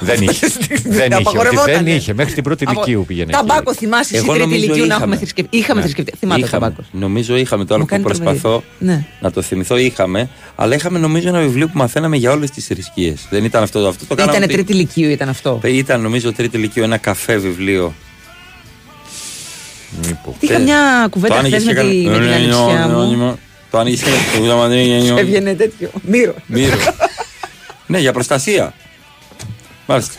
δεν 0.00 0.22
είχε. 0.22 0.46
δεν 0.84 0.90
είχε. 0.92 1.04
ότι 1.04 1.14
Απαγορευότανε. 1.14 1.72
Δεν 1.82 1.86
είχε. 1.96 2.14
Μέχρι 2.14 2.34
την 2.34 2.42
πρώτη 2.42 2.64
Από- 2.66 2.72
ηλικίου 2.80 3.04
πήγαινε. 3.06 3.32
Ταμπάκο 3.32 3.70
εκεί. 3.70 3.78
θυμάσαι 3.78 4.14
εσύ 4.16 4.24
Εγώ 4.24 4.32
τρίτη 4.32 4.38
νομίζω 4.48 4.64
ηλικίου 4.64 4.78
να 4.80 4.86
είχαμε. 4.86 5.00
έχουμε 5.02 5.16
θρησκευτικά. 5.16 5.56
Είχαμε 5.58 5.74
Ναι. 5.80 5.84
θρησκευτικά. 5.86 6.16
Θυμάται 6.20 6.42
ο 6.42 6.44
Είχαμε. 6.46 6.64
Ταμπάκο. 6.66 6.88
Νομίζω 6.92 7.36
είχαμε 7.36 7.64
τώρα 7.64 7.80
Μου 7.80 7.86
που 7.86 7.90
κάνει 7.92 8.04
τρομερή. 8.04 8.24
προσπαθώ 8.38 8.62
Ναι. 8.78 9.04
να 9.20 9.30
το 9.30 9.42
θυμηθώ. 9.42 9.76
Είχαμε, 9.76 10.28
αλλά 10.56 10.74
είχαμε 10.74 10.98
νομίζω 10.98 11.28
ένα 11.28 11.40
βιβλίο 11.40 11.66
που 11.66 11.78
μαθαίναμε 11.78 12.16
για 12.16 12.30
όλες 12.30 12.50
τις 12.50 12.66
θρησκείες. 12.66 13.26
Δεν 13.30 13.44
ήταν 13.44 13.62
αυτό. 13.62 13.78
αυτό 13.88 14.04
το 14.06 14.14
κάναμε. 14.14 14.36
Ήτανε 14.36 14.44
ότι- 14.52 14.54
τρίτη 14.64 14.72
ηλικίου, 14.72 15.10
ήταν 15.10 15.28
αυτό. 15.28 15.60
Ήταν 15.64 16.00
νομίζω 16.00 16.32
τρίτη 16.32 16.56
ηλικίου 16.56 16.82
ένα 16.82 16.96
καφέ 16.96 17.36
βιβλίο. 17.36 17.94
Μήπως. 20.06 20.34
Είχα 20.40 20.54
Ε, 20.54 20.58
μια 20.58 21.00
το 21.02 21.08
κουβέντα 21.08 21.34
χθες 21.34 21.44
άνοιγες 21.52 21.64
με, 21.64 21.72
και 21.72 21.80
τη- 21.88 22.00
έκανε- 22.00 22.18
με 22.18 22.24
την 22.24 22.34
ανιψιά 22.34 22.88
μου. 22.88 23.38
Το 23.70 23.78
άνοιγε 23.78 23.96
και 23.96 24.10
έκανε. 24.38 25.20
Έβγαινε 25.20 25.54
τέτοιο. 25.54 25.90
Μύρο. 26.02 26.34
Μύρο. 26.46 26.76
Ναι, 27.86 27.98
για 27.98 28.12
προστασία. 28.12 28.74
Μάλιστα. 29.86 30.14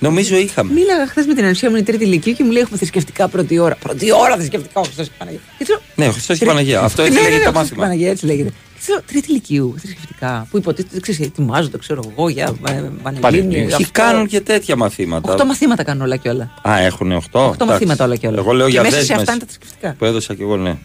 Νομίζω 0.00 0.36
είχαμε. 0.36 0.72
Μίλαγα 0.72 1.06
χθες 1.06 1.26
με 1.26 1.34
την 1.34 1.44
ανιψιά 1.44 1.68
μου, 1.70 1.76
είναι 1.76 1.84
η 1.88 1.92
τρίτη 1.92 2.04
ηλικίου 2.04 2.32
και 2.32 2.44
μου 2.44 2.50
λέει: 2.50 2.62
Έχουμε 2.62 2.78
θρησκευτικά 2.78 3.28
πρώτη 3.28 3.58
ώρα. 3.58 3.74
Πρώτη 3.74 4.12
ώρα 4.12 4.36
θρησκευτικά, 4.36 4.80
ο 4.80 4.82
Χριστός 4.82 5.06
και 5.06 5.12
η 5.14 5.18
Παναγία. 5.18 5.40
Και 5.58 5.64
της 5.64 5.68
λέω, 5.68 5.80
Ναι, 5.94 6.06
ο 6.08 6.12
Χριστός 6.12 6.38
και 6.38 6.44
η 6.44 6.46
«Τρι- 6.46 6.50
Παναγία. 6.58 6.80
Αυτό 6.80 7.02
Ναι, 7.02 7.08
έτσι 7.08 7.20
ναι, 7.20 7.24
ναι, 7.28 7.32
λέγεται 7.34 7.48
ο 7.48 7.52
το 7.52 7.58
Χριστός 7.58 7.68
και 7.68 7.74
η 7.74 7.78
μάθημα. 7.78 7.82
Παναγία 7.82 8.10
έτσι 8.10 8.26
λέγεται. 8.26 8.48
Και 8.48 8.78
της 8.78 8.88
λέω, 8.88 9.02
Τρίτη 9.06 9.30
ηλικίου 9.30 9.74
θρησκευτικά. 9.78 10.46
Που 10.50 10.56
υποτίθεται, 10.58 11.00
ξέρει, 11.00 11.24
ετοιμάζονται, 11.24 11.78
ξέρω 11.78 12.02
εγώ, 12.12 12.28
για 12.28 12.54
ε, 12.68 12.82
πανελλήνιο. 13.02 13.60
Εκεί 13.72 13.84
κάνουν 13.92 14.26
και 14.26 14.40
τέτοια 14.40 14.76
μαθήματα. 14.76 15.30
Οχτώ 15.32 15.44
μαθήματα 15.46 15.82
κάνουν 15.82 16.02
όλα 16.02 16.16
και 16.16 16.28
όλα. 16.28 16.50
Α, 16.68 16.78
έχουν 16.78 17.12
8. 17.12 17.20
Οχτώ 17.32 17.64
μαθήματα 17.66 18.04
όλα 18.04 18.16
και 18.16 18.26
όλα. 18.26 18.38
Εγώ 18.38 18.52
λέω 18.52 18.66
Και 18.66 18.72
για 18.72 18.82
μέσα 18.82 18.92
σε 18.94 18.98
δέσμες 19.00 19.18
αυτά 19.18 19.32
είναι 19.32 19.40
τα 19.40 19.46
θρησκευτικά. 19.46 19.94
Που 19.98 20.04
έδωσα 20.04 20.34
και 20.34 20.42
εγώ, 20.42 20.56
ναι. 20.56 20.76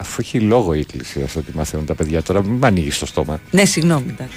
Αφού 0.00 0.16
έχει 0.20 0.40
λόγο 0.40 0.74
η 0.74 0.78
εκκλησία 0.78 1.24
αυτό 1.24 1.38
ότι 1.38 1.50
μαθαίνουν 1.54 1.86
τα 1.86 1.94
παιδιά 1.94 2.22
τώρα, 2.22 2.42
μην 2.44 2.64
ανοίγεις 2.64 2.98
το 2.98 3.06
στόμα. 3.06 3.40
Ναι, 3.50 3.64
συγγνώμη, 3.64 4.04
εντάξει. 4.08 4.36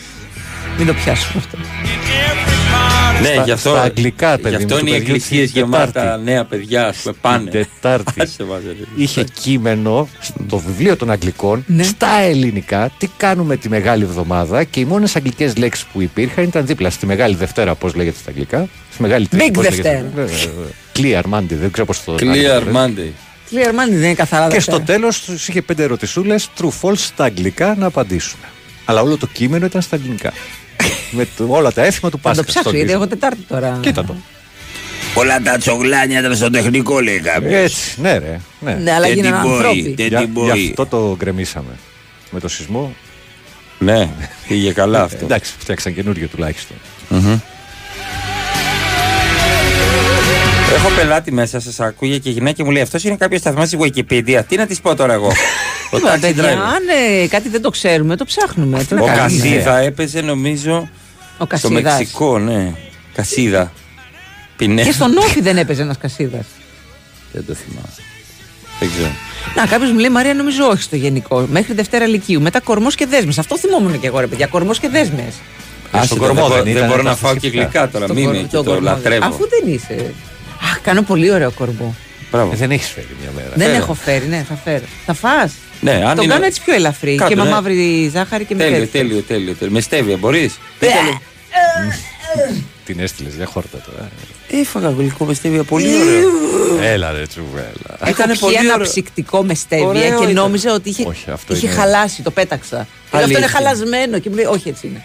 Μην 0.78 0.88
το 0.88 0.94
πιάσουμε 0.94 1.44
αυτό. 1.46 1.58
Ναι, 3.22 3.28
Στα- 3.34 3.44
γι' 3.44 3.52
αυτό, 3.52 3.70
στα 3.70 3.82
αγγλικά, 3.82 4.36
γι' 4.36 4.42
παιδί 4.42 4.56
αυτό 4.56 4.74
μου, 4.76 4.80
είναι 4.80 4.90
του 4.90 4.96
οι 4.96 4.98
παιδιού 4.98 5.14
εκκλησίες 5.16 5.52
την 5.52 5.62
γεμάτα 5.62 5.86
Τετάρτη. 5.92 6.24
νέα 6.24 6.46
παιδιά, 6.46 6.88
ας 6.88 6.98
πούμε, 6.98 7.16
πάνε. 7.22 7.50
Τετάρτη. 7.50 8.22
Άσε 8.22 8.44
μας, 8.44 8.60
ρε. 8.68 8.74
Είχε 9.04 9.24
κείμενο 9.42 10.08
στο 10.20 10.58
βιβλίο 10.58 10.96
των 10.98 11.12
Αγγλικών 11.12 11.64
Ναι. 11.68 11.84
στα 11.84 12.20
ελληνικά 12.20 12.92
τι 12.98 13.08
κάνουμε 13.18 13.56
τη 13.58 13.70
Μεγάλη 13.70 14.04
Εβδομάδα 14.04 14.64
και 14.64 14.80
οι 14.80 14.86
μόνες 14.86 15.16
αγγλικές 15.16 15.58
λέξεις 15.58 15.86
που 15.86 16.02
υπήρχαν 16.02 16.44
ήταν 16.44 16.66
δίπλα 16.66 16.90
στη 16.90 17.06
Μεγάλη 17.06 17.36
Δευτέρα, 17.36 17.76
πώς 17.76 17.96
λέγεται 17.96 18.18
στα 18.22 18.30
αγγλικά. 18.30 18.68
Στη 18.94 19.02
Μεγάλη 19.02 19.28
Τρίτη. 19.28 19.46
Big 19.50 19.54
πώς 19.54 19.64
λέγεται. 19.70 19.82
Δευτέρα. 19.82 20.10
Βέβαια, 20.16 20.36
βέβαια. 20.56 21.22
Clear 21.24 21.38
Monday, 21.40 21.58
δεν 21.60 21.72
ξέρω 21.72 21.86
πώς 21.88 22.04
το 22.04 22.14
Clear 22.14 22.24
λένε. 22.24 22.64
Monday. 22.74 23.12
Clear 23.54 23.70
Monday 23.70 23.90
δεν 23.90 24.04
είναι 24.04 24.14
καθαρά 24.14 24.48
Και 24.48 24.54
Δευτέρα. 24.54 24.78
στο 24.78 24.86
τέλος 24.86 25.22
τους 25.22 25.48
είχε 25.48 25.62
πέντε 25.62 25.84
ερωτησούλες 25.84 26.50
true 26.62 26.70
false 26.82 26.94
στα 26.98 27.24
αγγλικά 27.24 27.76
να 27.78 27.86
απαντήσουν. 27.86 28.40
Αλλά 28.86 29.02
όλο 29.02 29.18
το 29.18 29.28
κείμενο 29.28 29.66
ήταν 29.66 29.82
στα 29.82 29.96
αγγλικά. 29.96 30.32
Με 31.12 31.28
το- 31.38 31.46
όλα 31.50 31.72
τα 31.72 31.84
έθιμα 31.84 32.10
του 32.10 32.20
Θα 32.22 32.30
Πάσχα. 32.30 32.44
το 32.44 32.50
ψάξω 32.52 32.76
γιατί 32.76 32.92
έχω 32.92 33.08
Τετάρτη 33.08 33.42
τώρα. 33.48 33.78
Κοίτα 33.82 34.04
το. 34.06 34.16
Όλα 35.16 35.42
τα 35.42 35.58
τσογλάνια 35.58 36.20
ήταν 36.20 36.36
στο 36.36 36.50
τεχνικό, 36.50 37.00
λέει 37.00 37.20
κάποιος. 37.20 37.54
Έτσι, 37.54 38.02
ναι, 38.02 38.18
ρε. 38.18 38.40
Ναι. 38.60 38.74
Ναι, 38.74 38.92
αλλά 38.92 39.06
Δεν 39.08 39.16
γίνανε 39.16 39.36
την 39.42 39.50
μπορεί, 39.50 39.56
ανθρώποι. 39.58 39.82
δεν 39.96 40.08
Για, 40.08 40.18
την 40.20 40.28
γι' 40.28 40.32
μπορεί. 40.34 40.68
αυτό 40.70 40.86
το 40.86 41.16
γκρεμίσαμε. 41.18 41.72
Με 42.32 42.40
το 42.40 42.48
σεισμό. 42.48 42.96
Ναι, 43.80 44.10
πήγε 44.48 44.72
καλά 44.72 45.00
Ε, 45.00 45.04
αυτό. 45.04 45.26
Εντάξει, 45.26 45.54
φτιάξαν 45.58 45.94
καινούριο 45.94 46.28
τουλάχιστον. 46.28 46.78
Μμμ. 47.10 47.38
Έχω 50.74 50.90
πελάτη 50.96 51.32
μέσα, 51.32 51.60
σας 51.60 51.80
ακούγε 51.80 52.18
και 52.18 52.30
η 52.30 52.32
γυναίκα 52.32 52.64
μου 52.66 52.72
λέει: 52.72 52.82
Αυτός 52.82 53.04
είναι 53.04 53.16
κάποιος 53.16 53.40
σταθμός 53.40 53.68
στη 53.68 53.78
Wikipedia. 53.82 54.42
Τι 54.48 54.56
να 54.58 54.66
της 54.66 54.80
πω 54.82 54.96
τώρα 54.96 55.14
εγώ; 55.14 55.28
Ο 55.94 55.98
Είπα, 55.98 56.16
taxi 56.16 56.20
παιδιά, 56.22 56.44
driver. 56.44 56.48
αν 56.58 56.84
ε, 57.24 57.28
κάτι 57.28 57.50
δεν 57.50 57.62
το 57.62 57.70
ξέρουμε, 57.70 58.16
το 58.16 58.26
ψάχνουμε. 58.26 58.84
Τι 58.84 58.94
να 58.94 59.02
Ο 59.02 59.06
κάνουμε. 59.06 59.22
Κασίδα 59.22 59.78
έπαιζε 59.78 60.22
νομίζω 60.22 60.74
Ο 60.82 60.88
στο 61.38 61.48
Κασίδας. 61.48 61.98
Μεξικό, 61.98 62.40
ναι. 62.40 62.74
Κασίδα. 63.14 63.72
Πινέ. 64.58 64.84
Και 64.84 64.92
στον 64.92 65.18
Όφη 65.18 65.42
δεν 65.42 65.58
έπαιζε 65.58 65.82
ένας 65.82 65.98
Κασίδας. 65.98 66.46
Δεν 67.32 67.46
το 67.48 67.54
θυμάμαι. 67.54 67.88
Δεν 68.80 68.90
ξέρω. 68.90 69.12
Να, 69.56 69.66
κάποιος 69.66 69.92
μου 69.92 69.98
λέει 70.00 70.10
Μαρία, 70.10 70.34
νομίζω 70.34 70.66
όχι 70.66 70.82
στο 70.82 70.96
γενικό. 70.96 71.46
Μέχρι 71.52 71.74
Δευτέρα 71.74 72.06
Λυκείου. 72.06 72.42
Μετά 72.42 72.60
κορμός 72.60 72.96
και 72.96 73.06
δέσμες. 73.06 73.38
Αυτό 73.40 73.58
θυμόμουν 73.58 74.00
και 74.00 74.08
εγώ, 74.08 74.20
ρε 74.20 74.28
παιδιά. 74.28 74.48
Κορμός 74.48 74.80
και 74.80 74.90
δέσμες. 74.90 75.34
Α, 75.98 76.04
στον 76.04 76.18
δεν 76.18 76.28
κορμό 76.28 76.42
μπορώ- 76.42 76.54
δεν 76.56 76.64
δεν 76.64 76.76
ήταν 76.76 76.88
μπορώ 76.88 77.04
τα 77.04 77.10
να 77.10 77.16
φάω 77.16 77.34
και 77.34 77.40
θρησκευτικά. 77.40 77.80
γλυκά 77.80 77.90
τώρα. 77.90 78.14
Μην 78.14 78.30
με 78.30 78.38
και 78.38 78.58
το 78.58 78.82
λατρεύω. 78.82 79.26
Αφού 79.26 79.48
δεν 79.50 79.74
είσαι. 79.74 80.14
Αχ, 80.84 80.90
κάνω 80.90 81.02
πολύ 81.02 81.32
ωραίο 81.32 81.52
κορμό. 81.52 81.96
Μπράβο. 82.32 82.52
Ε, 82.54 82.56
δεν 82.56 82.72
έχεις 82.72 82.88
φέρει 82.90 83.08
μια 83.22 83.30
μέρα. 83.36 83.50
Δεν 83.56 83.66
Φέρε. 83.68 83.78
έχω 83.78 83.94
φέρει, 83.94 84.26
ναι, 84.26 84.46
θα 84.50 84.56
φέρω. 84.64 84.84
Θα 85.06 85.14
φας. 85.14 85.52
Ναι, 85.82 85.92
αν 85.92 86.16
Το 86.16 86.22
είναι- 86.22 86.34
κάνω 86.34 86.46
έτσι 86.46 86.62
πιο 86.66 86.74
ελαφρύ. 86.74 87.16
Κάτω, 87.16 87.30
και 87.30 87.36
με 87.36 87.44
ναι. 87.44 87.50
μαύρη 87.50 88.10
ζάχαρη 88.14 88.46
και 88.46 88.56
με 88.56 88.64
Τέλειο, 88.64 88.80
τέτοιο. 88.80 89.00
τέλειο, 89.02 89.22
τέλειο. 89.22 89.54
τέλειο. 89.54 89.74
Με 89.74 89.82
στέβια, 89.82 90.18
μπορείς. 90.18 90.58
Την 92.86 93.00
έστειλες 93.00 93.36
για 93.36 93.46
χόρτα 93.46 93.78
τώρα. 93.86 94.10
Έφαγα 94.62 94.90
γλυκό 94.90 95.26
με 95.26 95.34
στέβια, 95.34 95.64
πολύ 95.64 95.96
ωραίο. 96.02 96.30
Έλα 96.82 97.12
ρε 97.12 97.26
τσουβέλα. 97.28 97.68
Έχω 98.00 98.10
Ήτανε 98.10 98.32
πιει 98.32 98.42
πολύ 98.42 98.56
ένα 98.56 98.74
ωραίο. 98.74 98.88
ψυκτικό 98.88 99.44
με 99.44 99.54
στέβια 99.54 99.86
Ωραίο 99.88 100.02
και 100.18 100.24
ήταν. 100.24 100.34
νόμιζα 100.34 100.74
ότι 100.74 100.90
είχε, 100.90 101.04
Όχι, 101.08 101.30
αυτό 101.32 101.54
είχε 101.56 101.66
είναι- 101.66 101.76
χαλάσει, 101.76 102.22
το 102.22 102.32
πέταξα. 102.32 102.78
Και 102.78 103.18
λέω, 103.18 103.24
αυτό 103.26 103.38
είναι 103.38 103.46
Αλήθεια. 103.46 103.48
χαλασμένο. 103.60 104.20
Και 104.20 104.30
μου 104.30 104.36
λέει, 104.36 104.46
Όχι, 104.46 104.70
έτσι 104.70 104.88
είναι. 104.88 105.04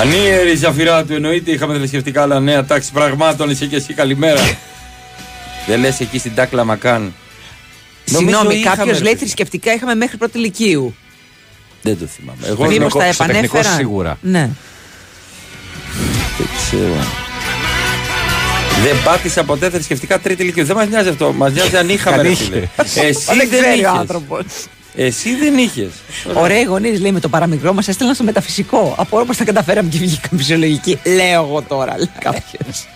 Ανίερη 0.00 0.54
Ζαφυρά 0.56 1.04
του, 1.04 1.12
εννοείται 1.14 1.50
είχαμε 1.50 1.78
θρησκευτικά 1.78 2.22
άλλα 2.22 2.40
νέα 2.40 2.64
τάξη 2.64 2.92
πραγμάτων. 2.92 3.50
Είσαι 3.50 3.66
και 3.66 3.76
εσύ 3.76 3.94
καλημέρα. 3.94 4.40
Δεν 5.66 5.80
λες 5.80 6.00
εκεί 6.00 6.18
στην 6.18 6.34
Τάκλα 6.34 6.64
Μακάν. 6.64 7.00
Νομίζω 8.10 8.30
Συγγνώμη, 8.30 8.54
είχαμε, 8.58 8.76
κάποιος 8.76 8.96
ρε 8.98 9.02
λέει 9.04 9.12
παιδί. 9.12 9.24
θρησκευτικά 9.24 9.72
είχαμε 9.74 9.94
μέχρι 9.94 10.16
πρώτη 10.16 10.38
ηλικίου. 10.38 10.94
Δεν 11.82 11.98
το 11.98 12.06
θυμάμαι. 12.06 12.38
Εγώ 12.46 12.54
Μήπω 12.66 12.68
τεχνικό- 12.70 12.98
τα 12.98 13.12
στο 13.12 13.24
τεχνικός 13.24 13.48
επανέφεραν. 13.50 13.78
σίγουρα. 13.78 14.18
Ναι. 14.20 14.50
δεν 16.38 16.46
ξέρω. 16.56 17.06
Δεν 18.82 19.02
πάτησα 19.04 19.44
ποτέ 19.44 19.70
θρησκευτικά 19.70 20.18
τρίτη 20.20 20.42
ηλικίου. 20.42 20.64
Δεν 20.64 20.76
μας 20.76 20.88
νοιάζει 20.88 21.08
αυτό. 21.08 21.32
Μας 21.32 21.52
νοιάζει 21.52 21.76
αν 21.76 21.88
είχαμε. 21.88 22.16
Αν 22.16 22.22
ρε 22.22 22.28
είχε. 22.28 22.44
φίλε. 22.44 22.68
Εσύ 22.76 23.24
Δεν 23.26 23.36
δεν 23.36 23.48
ξέρει 23.48 23.84
ο 23.84 24.04
είχες. 24.04 24.66
Άνθρωπο. 24.96 25.06
Εσύ 25.06 25.34
δεν 25.34 25.58
είχες. 25.58 25.90
Ωραίοι 26.34 26.62
γονείς 26.62 27.00
λέει 27.00 27.12
με 27.12 27.20
το 27.20 27.28
παραμικρό 27.28 27.72
μας 27.72 27.88
έστελναν 27.88 28.14
στο 28.14 28.24
μεταφυσικό. 28.24 28.94
Από 28.98 29.16
όλα 29.16 29.26
πώ 29.26 29.36
τα 29.36 29.44
καταφέραμε 29.44 29.88
και 29.88 29.98
βγήκαμε 29.98 30.40
φυσιολογικοί. 30.40 30.98
Λέω 31.04 31.42
εγώ 31.42 31.62
τώρα, 31.62 31.96
λέει 31.96 32.10
κάποιος. 32.18 32.86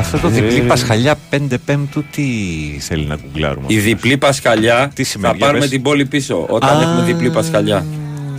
Αυτό 0.00 0.18
το 0.18 0.28
διπλή 0.28 0.60
Πασχαλιά 0.60 1.18
5 1.30 1.38
Πέμπτου 1.64 2.04
τι 2.10 2.22
θέλει 2.78 3.04
να 3.06 3.16
γκουγκλάρουμε. 3.22 3.66
Η 3.68 3.78
διπλή 3.78 4.16
Πασχαλιά 4.16 4.90
Τι 4.94 5.02
σημαίνει, 5.02 5.30
θα 5.32 5.36
για 5.36 5.46
πάρουμε 5.46 5.60
πες; 5.64 5.70
την 5.70 5.82
πόλη 5.82 6.06
πίσω 6.06 6.46
όταν 6.48 6.78
Α. 6.78 6.82
έχουμε 6.82 7.02
διπλή 7.02 7.30
Πασχαλιά. 7.30 7.84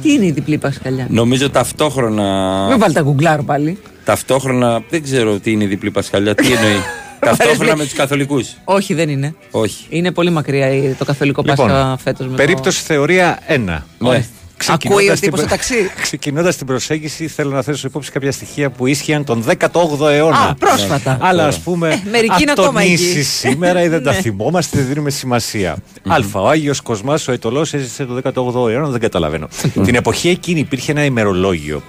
Τι 0.01 0.13
είναι 0.13 0.25
η 0.25 0.31
διπλή 0.31 0.57
Πασχαλιά; 0.57 1.07
Νομίζω 1.09 1.49
ταυτόχρονα. 1.49 2.65
Μην 2.69 2.79
βάλει 2.79 2.93
τα 2.93 3.01
γκουγκλάρ 3.01 3.41
πάλι. 3.43 3.77
Ταυτόχρονα. 4.03 4.81
Δεν 4.89 5.03
ξέρω 5.03 5.39
τι 5.39 5.51
είναι 5.51 5.63
η 5.63 5.67
διπλή 5.67 5.91
Πασχαλιά. 5.91 6.35
Τι 6.35 6.45
εννοεί. 6.51 6.75
ταυτόχρονα 7.19 7.75
με 7.75 7.83
τους 7.83 7.93
Καθολικούς. 7.93 8.49
Όχι, 8.63 8.93
δεν 8.93 9.09
είναι. 9.09 9.35
Όχι. 9.51 9.85
Είναι 9.89 10.11
πολύ 10.11 10.29
μακριά 10.29 10.69
η- 10.71 10.95
το 10.97 11.05
καθολικό 11.05 11.41
Λοιπόν, 11.45 11.67
Πάσχα 11.67 11.97
φέτος 12.03 12.27
με 12.27 12.35
Περίπτωση 12.35 12.81
θεωρία 12.81 13.39
1. 13.47 13.57
Ναι. 13.99 14.25
Ξε- 14.61 14.85
Ακούει 14.85 15.09
ο 15.09 15.13
τύπος 15.19 15.39
στο 15.39 15.47
ταξί; 15.47 15.75
Ξεκινώντας 16.01 16.55
την 16.55 16.65
προσέγγιση, 16.65 17.27
θέλω 17.27 17.49
να 17.51 17.61
θέσω 17.61 17.87
υπόψη 17.87 18.11
κάποια 18.11 18.31
στοιχεία 18.31 18.69
που 18.69 18.85
ίσχυαν 18.87 19.23
τον 19.23 19.43
18ο 19.57 20.07
αιώνα. 20.11 20.37
Α, 20.37 20.55
πρόσφατα. 20.55 21.17
Αλλά 21.21 21.45
ας 21.45 21.59
πούμε, 21.59 21.89
Ε, 21.89 22.01
μερικοί 22.11 22.41
είναι 22.41 22.51
ακόμα 22.51 22.67
ατονίσεις 22.79 23.15
εκεί. 23.15 23.23
σήμερα 23.49 23.83
ή 23.83 23.87
δεν 23.87 24.03
τα 24.03 24.11
Ναι. 24.11 24.21
θυμόμαστε, 24.21 24.77
δεν 24.77 24.87
δίνουμε 24.87 25.09
σημασία. 25.09 25.71
Α, 26.07 26.15
ο 26.33 26.49
Άγιος 26.49 26.81
Κοσμάς, 26.81 27.27
ο 27.27 27.31
Αιτωλό 27.31 27.59
έζησε 27.59 28.05
το 28.05 28.15
18ο 28.23 28.69
αιώνα, 28.69 28.87
δεν 28.87 28.99
καταλαβαίνω. 28.99 29.47
Την 29.83 29.95
εποχή 29.95 30.29
εκείνη 30.29 30.59
υπήρχε 30.59 30.91
ένα 30.91 31.03
ημερολόγιο. 31.05 31.81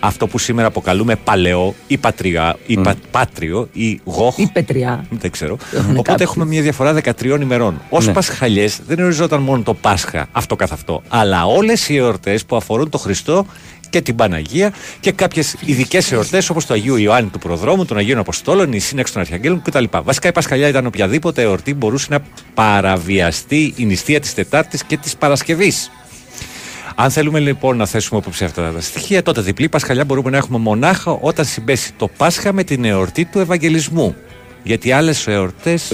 Αυτό 0.00 0.26
που 0.26 0.38
σήμερα 0.38 0.68
αποκαλούμε 0.68 1.16
παλαιό 1.16 1.74
ή 1.86 1.96
πατριά, 1.96 2.56
ή 2.66 2.76
πα- 2.76 2.94
πάτριο 3.10 3.68
ή 3.72 4.00
γόχ. 4.04 4.38
Ή 4.38 4.50
πετριά. 4.52 5.04
Δεν 5.10 5.30
ξέρω. 5.30 5.56
Έχουν 5.72 5.90
Οπότε 5.90 6.02
κάποιοι. 6.10 6.26
έχουμε 6.28 6.44
μια 6.44 6.62
διαφορά 6.62 6.92
13 7.04 7.40
ημερών. 7.40 7.80
Ω 7.90 8.00
Ναι. 8.00 8.12
Πασχαλιές 8.12 8.78
δεν 8.86 9.00
οριζόταν 9.04 9.40
μόνο 9.40 9.62
το 9.62 9.74
Πάσχα 9.74 10.28
αυτό 10.32 10.56
καθ' 10.56 10.72
αυτό, 10.72 11.02
αλλά 11.08 11.44
όλες 11.44 11.88
οι 11.88 11.96
εορτέ 11.96 12.17
που 12.46 12.56
αφορούν 12.56 12.90
τον 12.90 13.00
Χριστό 13.00 13.46
και 13.90 14.00
την 14.00 14.14
Παναγία 14.14 14.72
και 15.00 15.12
κάποιες 15.12 15.56
ειδικές 15.64 16.12
εορτές 16.12 16.50
όπως 16.50 16.66
το 16.66 16.74
Αγίου 16.74 16.96
Ιωάννη 16.96 17.30
του 17.30 17.38
Προδρόμου, 17.38 17.84
των 17.84 17.96
Αγίων 17.96 18.18
Αποστόλων, 18.18 18.72
η 18.72 18.78
Σύναξη 18.78 19.12
των 19.12 19.22
Αρχαγγέλων 19.22 19.62
κτλ. 19.62 19.84
Βασικά 20.02 20.28
η 20.28 20.32
Πασχαλιά 20.32 20.68
ήταν 20.68 20.86
οποιαδήποτε 20.86 21.42
εορτή 21.42 21.74
μπορούσε 21.74 22.06
να 22.10 22.18
παραβιαστεί 22.54 23.74
η 23.76 23.84
νηστεία 23.84 24.20
της 24.20 24.34
Τετάρτης 24.34 24.84
και 24.84 24.96
της 24.96 25.16
Παρασκευής. 25.16 25.90
Αν 26.94 27.10
θέλουμε 27.10 27.38
λοιπόν 27.38 27.76
να 27.76 27.86
θέσουμε 27.86 28.20
υπόψη 28.20 28.44
αυτά 28.44 28.72
τα 28.72 28.80
στοιχεία, 28.80 29.22
τότε 29.22 29.40
διπλή 29.40 29.68
Πασχαλιά 29.68 30.04
μπορούμε 30.04 30.30
να 30.30 30.36
έχουμε 30.36 30.58
μονάχα 30.58 31.10
όταν 31.10 31.44
συμπέσει 31.44 31.92
το 31.96 32.08
Πάσχα 32.16 32.52
με 32.52 32.64
την 32.64 32.84
εορτή 32.84 33.24
του 33.24 33.38
Ευαγγελισμού. 33.38 34.14
Γιατί 34.62 34.92
άλλες 34.92 35.26
εορτές 35.26 35.88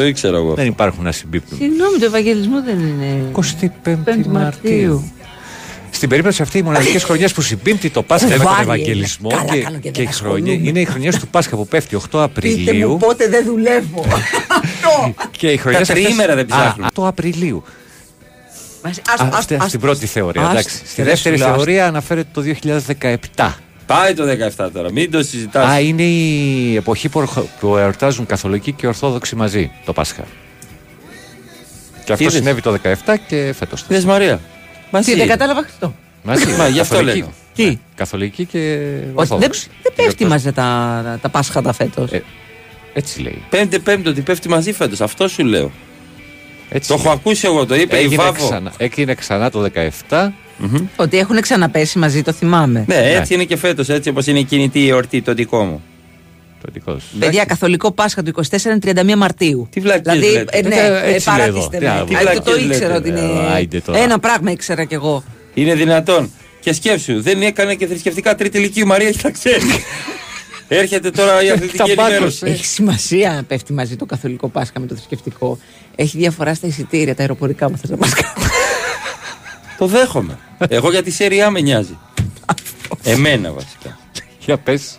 δεν 0.54 0.66
υπάρχουν 0.66 1.04
να 1.04 1.12
συμπίπτουν. 1.12 1.58
Συγγνώμη, 1.58 1.98
το 1.98 2.04
Ευαγγελισμό 2.04 2.62
δεν 2.62 2.78
είναι. 2.78 3.30
25 4.24 4.26
Μαρτίου. 4.26 5.12
Στην 5.94 6.08
περίπτωση 6.08 6.42
αυτή, 6.42 6.58
οι 6.58 6.62
μοναδικές 6.62 7.04
χρονιές 7.04 7.32
που 7.32 7.40
συμπίπτει 7.40 7.90
το 7.90 8.02
Πάσχα 8.02 8.28
με 8.28 8.34
τον 8.36 8.42
Κουβάρι, 8.44 8.62
Ευαγγελισμό 8.62 9.28
καλά 9.28 9.44
και, 9.44 9.60
κάνω 9.62 9.78
και 9.78 9.90
και 9.90 10.02
οι 10.02 10.04
δεν 10.04 10.12
χρονιές, 10.14 10.38
ασχολούμαι. 10.44 10.68
είναι 10.68 10.80
οι 10.80 10.84
χρονιές 10.84 11.18
του 11.18 11.28
Πάσχα 11.28 11.56
που 11.56 11.66
πέφτει 11.66 11.96
8 11.96 12.00
Πείτε 12.02 12.16
μου 12.16 12.22
Απριλίου. 12.22 12.96
πότε 13.00 13.28
δεν 13.28 13.44
δουλεύω. 13.44 14.04
Και 15.38 15.48
οι 15.50 15.56
χρονιές 15.56 15.82
αυτές- 15.90 16.04
τριήμερα 16.04 16.34
δεν 16.34 16.44
Α, 16.52 16.56
ψάχνουν. 16.56 16.86
8 16.94 17.06
Απριλίου. 17.06 17.64
Ας- 18.82 18.98
Α, 18.98 19.02
ας- 19.28 19.34
αυτή- 19.38 19.54
ας- 19.54 19.68
στην 19.68 19.80
πρώτη 19.80 20.06
θεωρία. 20.06 20.42
ας- 20.42 20.50
εντάξει. 20.50 20.76
Στη 20.84 21.02
ρε, 21.02 21.08
δεύτερη 21.08 21.36
σου 21.38 21.44
λέω, 21.44 21.54
θεωρία 21.54 21.86
αναφέρεται 21.86 22.28
το 22.32 22.40
2017. 22.40 23.54
Πάει 23.86 24.14
το 24.14 24.24
17 24.24 24.70
τώρα, 24.72 24.92
μην 24.92 25.10
το 25.10 25.22
συζητάς. 25.22 25.68
Α, 25.70 25.80
είναι 25.80 26.02
η 26.02 26.76
εποχή 26.76 27.08
που, 27.08 27.18
ορχο- 27.20 27.48
που 27.60 27.76
εορτάζουν 27.76 28.26
Καθολικοί 28.26 28.72
και 28.72 28.86
Ορθόδοξοι 28.86 29.36
μαζί 29.36 29.70
το 29.84 29.92
Πάσχα. 29.92 30.24
Και 32.04 32.12
αυτό 32.12 32.24
Είδες. 32.24 32.36
συνέβη 32.38 32.60
το 32.60 32.70
17 32.72 33.16
και 33.28 33.54
φέτος. 33.58 33.84
Είδες 33.88 34.04
Μαρία. 34.04 34.40
Μαζί. 34.94 35.12
Τι, 35.12 35.18
δεν 35.18 35.28
κατάλαβα 35.28 35.60
αυτό. 35.60 35.94
Μαζί. 36.22 36.52
Μα, 36.58 36.68
γι' 36.68 36.80
αυτό 36.80 36.94
Καθολικοί. 36.94 37.18
λέω. 37.18 37.32
Τι; 37.54 37.78
Καθολική 37.94 38.44
και 38.44 38.58
Όχι, 38.58 39.00
δεν, 39.04 39.12
Ορθόδοξη. 39.14 39.68
δεν 39.82 39.92
πέφτει 39.96 40.24
μαζί 40.24 40.52
τα, 40.52 41.18
τα 41.22 41.28
Πάσχατα 41.28 41.72
φέτος. 41.72 42.12
Ε, 42.12 42.22
Έτσι 42.94 43.20
λέει. 43.20 43.42
Πέμπτε 43.50 43.78
πέμπτο 43.78 44.10
ότι 44.10 44.20
πέφτει 44.20 44.48
μαζί 44.48 44.72
φέτος, 44.72 45.00
αυτό 45.00 45.28
σου 45.28 45.44
λέω. 45.44 45.70
Έτσι 46.68 46.88
Το 46.88 46.94
λέει. 46.94 47.04
έχω 47.04 47.14
ακούσει 47.14 47.46
εγώ, 47.46 47.66
το 47.66 47.74
είπε 47.74 47.96
η 47.96 47.98
Έγινε 47.98 48.16
Βάβο. 48.16 48.44
ξανά, 48.46 48.72
έγινε 48.76 49.14
ξανά 49.14 49.50
το 49.50 49.70
17. 50.08 50.28
Ότι 50.96 51.18
έχουν 51.18 51.40
ξαναπέσει 51.40 51.98
μαζί, 51.98 52.22
το 52.22 52.32
θυμάμαι. 52.32 52.84
Ναι, 52.88 52.96
έτσι 53.14 53.34
είναι 53.34 53.44
και 53.44 53.56
φέτος, 53.56 53.88
έτσι 53.88 54.08
όπως 54.08 54.26
είναι 54.26 54.38
η 54.38 54.44
κινητή 54.44 54.80
η 54.80 54.88
εορτή, 54.88 55.22
το 55.22 55.34
δικό 55.34 55.64
μου. 55.64 55.82
Το 56.64 56.70
δικό 56.72 56.98
σου. 56.98 57.18
Παιδιά, 57.18 57.44
Καθολικό 57.44 57.92
Πάσχα 57.92 58.22
του 58.22 58.32
24 58.50 58.64
είναι 58.64 58.78
31 59.14 59.14
Μαρτίου. 59.16 59.68
Τι 59.70 59.80
βλακίες 59.80 60.18
Δηλαδή, 60.18 60.32
λέτε. 60.38 60.58
ε, 60.58 60.62
ναι, 60.68 60.74
Ε, 60.76 61.08
ε, 61.10 61.14
έτσι 61.14 61.28
λέει 61.30 61.38
παρατήστε 61.38 61.76
εδώ. 61.76 61.94
με. 61.98 62.04
Τι 62.06 62.14
Α, 62.14 62.18
βλακίες 62.18 62.44
Το, 62.44 62.50
το 62.50 62.56
ήξερα 62.56 62.86
λέτε, 62.86 62.96
ότι 62.96 63.08
είναι. 63.08 63.20
ε, 63.20 63.52
άιντε 63.54 63.80
τώρα. 63.80 63.98
Ένα 63.98 64.18
πράγμα 64.18 64.50
ήξερα 64.50 64.84
κι 64.84 64.94
εγώ. 64.94 65.24
Είναι 65.54 65.74
δυνατόν. 65.74 66.30
Και 66.60 66.72
σκέψου, 66.72 67.22
δεν 67.22 67.42
έκανε 67.42 67.74
και 67.74 67.86
θρησκευτικά 67.86 68.34
τρίτη 68.34 68.58
ηλικία 68.58 68.82
η 68.82 68.86
Μαρία 68.86 69.10
και 69.10 69.18
τα 69.22 69.30
ξέρει. 69.30 69.64
Έρχεται 70.68 71.10
τώρα 71.10 71.42
η 71.44 71.50
αθλητική 71.50 71.76
Ταμπάκος, 71.76 72.02
ενημέρωση. 72.08 72.46
Έχει 72.46 72.64
σημασία 72.64 73.32
να 73.32 73.42
πέφτει 73.44 73.72
μαζί 73.72 73.96
το 73.96 74.06
Καθολικό 74.06 74.48
Πάσχα 74.48 74.80
με 74.80 74.86
το 74.86 74.94
θρησκευτικό. 74.94 75.58
Έχει 75.96 76.18
διαφορά 76.18 76.54
στα 76.54 76.66
εισιτήρια, 76.66 77.14
τα 77.14 77.20
αεροπορικά 77.20 77.70
μου 77.70 77.76
θες 77.76 77.90
να 77.90 77.96
μα 77.96 78.06
κάνει. 78.08 78.48
Το 79.78 79.86
δέχομαι. 79.86 80.38
Εγώ 80.68 80.90
για 80.90 81.02
τη 81.02 81.10
σέρια 81.10 81.50
με 81.50 81.60
νοιάζει. 81.60 81.98
Εμένα 83.02 83.52
βασικά. 83.52 83.98
Για 84.38 84.58
πες. 84.58 84.98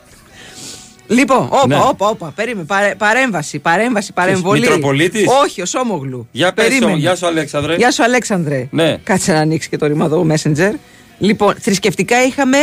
Λοιπόν, 1.08 1.48
όπα, 1.50 1.68
Ναι. 1.68 1.76
όπα, 1.76 2.08
όπα. 2.08 2.32
Περίμενε. 2.36 2.66
Παρέ- 2.66 2.96
παρέμβαση, 2.96 3.60
παρέμβαση, 3.60 4.14
παρεμβολή. 4.14 4.60
Μητροπολίτης; 4.60 5.26
Όχι, 5.44 5.62
ο 5.62 5.66
Σόμογλου. 5.66 6.28
Για 6.32 6.54
πες, 6.54 6.64
Περίμενε. 6.66 6.86
Σώμα. 6.92 7.02
γεια 7.02 7.16
σου 7.16 7.26
Αλέξανδρε. 7.26 7.76
Γεια 7.76 7.92
σου, 7.92 8.04
Αλέξανδρε. 8.04 8.68
Ναι. 8.72 8.98
Κάτσε 9.04 9.32
να 9.32 9.40
ανοίξει 9.40 9.70
και 9.70 9.78
το 9.78 9.86
ρημαδό 9.86 10.28
Messenger. 10.32 10.72
Λοιπόν, 11.20 11.56
θρησκευτικά 11.60 12.24
είχαμε 12.26 12.58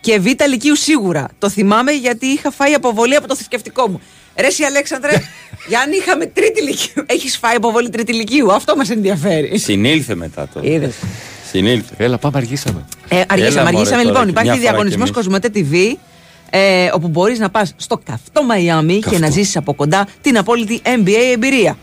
και 0.00 0.18
β' 0.18 0.46
λυκείου 0.48 0.76
σίγουρα. 0.76 1.28
Το 1.38 1.48
θυμάμαι 1.50 1.92
γιατί 1.92 2.26
είχα 2.26 2.50
φάει 2.50 2.72
αποβολή 2.72 3.14
από 3.14 3.28
το 3.28 3.34
θρησκευτικό 3.34 3.88
μου. 3.88 4.00
Ρε 4.40 4.46
εσύ 4.46 4.62
Αλέξανδρε, 4.64 5.12
για 5.68 5.80
αν 5.80 5.92
είχαμε 5.92 6.26
τρίτη 6.26 6.62
λυκείου. 6.62 7.02
Έχεις 7.06 7.36
φάει 7.36 7.54
αποβολή 7.56 7.90
τρίτη 7.90 8.12
λυκείου. 8.12 8.52
Αυτό 8.52 8.76
μας 8.76 8.90
ενδιαφέρει. 8.90 9.58
Συνήλθε 9.58 10.14
μετά 10.14 10.48
το. 10.54 10.60
Είδες. 10.62 10.94
Συνήλθε. 11.50 11.94
Έλα, 11.96 12.18
πάμε, 12.18 12.38
αργήσαμε. 12.38 12.84
Ε, 13.08 13.20
αργήσαμε, 13.28 13.46
Έλα, 13.60 13.62
μωρέ, 13.62 13.76
αργήσαμε. 13.76 14.02
τώρα 14.02 14.04
Λοιπόν, 14.04 14.24
και 14.24 14.30
υπάρχει 14.30 14.48
μια 14.50 14.58
φορά 14.58 14.70
διαγωνισμός 14.70 15.10
κι 15.10 15.18
εμείς. 15.18 15.28
Κοσμοτέ 15.28 15.50
TV. 15.54 15.96
Ε, 16.50 16.88
όπου 16.92 17.08
μπορείς 17.08 17.38
να 17.38 17.50
πας 17.50 17.72
στο 17.76 18.00
καυτό 18.04 18.42
Μαϊάμι 18.44 18.98
και 19.10 19.18
να 19.18 19.30
ζήσεις 19.30 19.56
από 19.56 19.74
κοντά 19.74 20.06
την 20.22 20.38
απόλυτη 20.38 20.80
NBA 20.84 21.32
εμπειρία. 21.32 21.76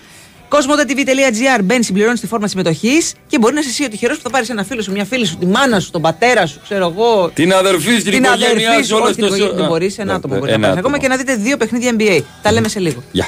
Κοσμοτέ.tv.gr 0.48 1.60
μπαίνει, 1.64 1.84
συμπληρώνει 1.84 2.18
τη 2.18 2.28
φόρμα 2.28 2.48
συμμετοχής 2.48 3.14
και 3.28 3.40
μπορεί 3.40 3.54
να 3.54 3.60
είσαι 3.60 3.70
εσύ 3.70 3.84
ο 3.84 3.88
τυχερός 3.90 4.18
που 4.18 4.24
θα 4.24 4.30
πάρεις 4.30 4.50
ένα 4.50 4.64
φίλο 4.64 4.82
σου, 4.82 4.92
μια 4.92 5.06
φίλη 5.06 5.26
σου, 5.26 5.38
τη 5.38 5.46
μάνα 5.46 5.80
σου, 5.80 5.92
τον 5.92 6.02
πατέρα 6.02 6.46
σου, 6.46 6.60
ξέρω 6.64 6.94
εγώ. 6.96 7.30
Την 7.34 7.54
αδερφή 7.54 7.90
σου, 7.96 8.02
την 8.04 8.12
την 8.12 8.24
οικογένειά 8.24 8.50
αδερφή 8.70 8.82
σου, 8.82 8.88
σου, 8.88 8.96
όλο 8.96 9.04
όχι 9.06 9.14
την 9.14 9.22
το 9.22 9.28
οικογένεια, 9.36 9.50
σο- 9.52 9.56
δεν 9.58 9.66
Α, 9.66 9.68
μπορείς, 9.68 9.98
ένα 9.98 10.12
ναι, 10.12 10.18
άτομο 10.18 10.38
μπορείς 10.38 10.54
ένα 10.54 10.68
να 10.68 10.74
πάρεις 10.74 10.80
ακόμα 10.86 10.96
άτομο. 10.98 11.16
και 11.18 11.24
να 11.24 11.34
δείτε 11.34 11.44
δύο 11.44 11.58
παιχνίδια 11.58 11.92
NBA. 12.00 12.24
Τα 12.42 12.52
λέμε 12.52 12.68
σε 12.68 12.80
λίγο. 12.80 13.04
Γεια. 13.12 13.28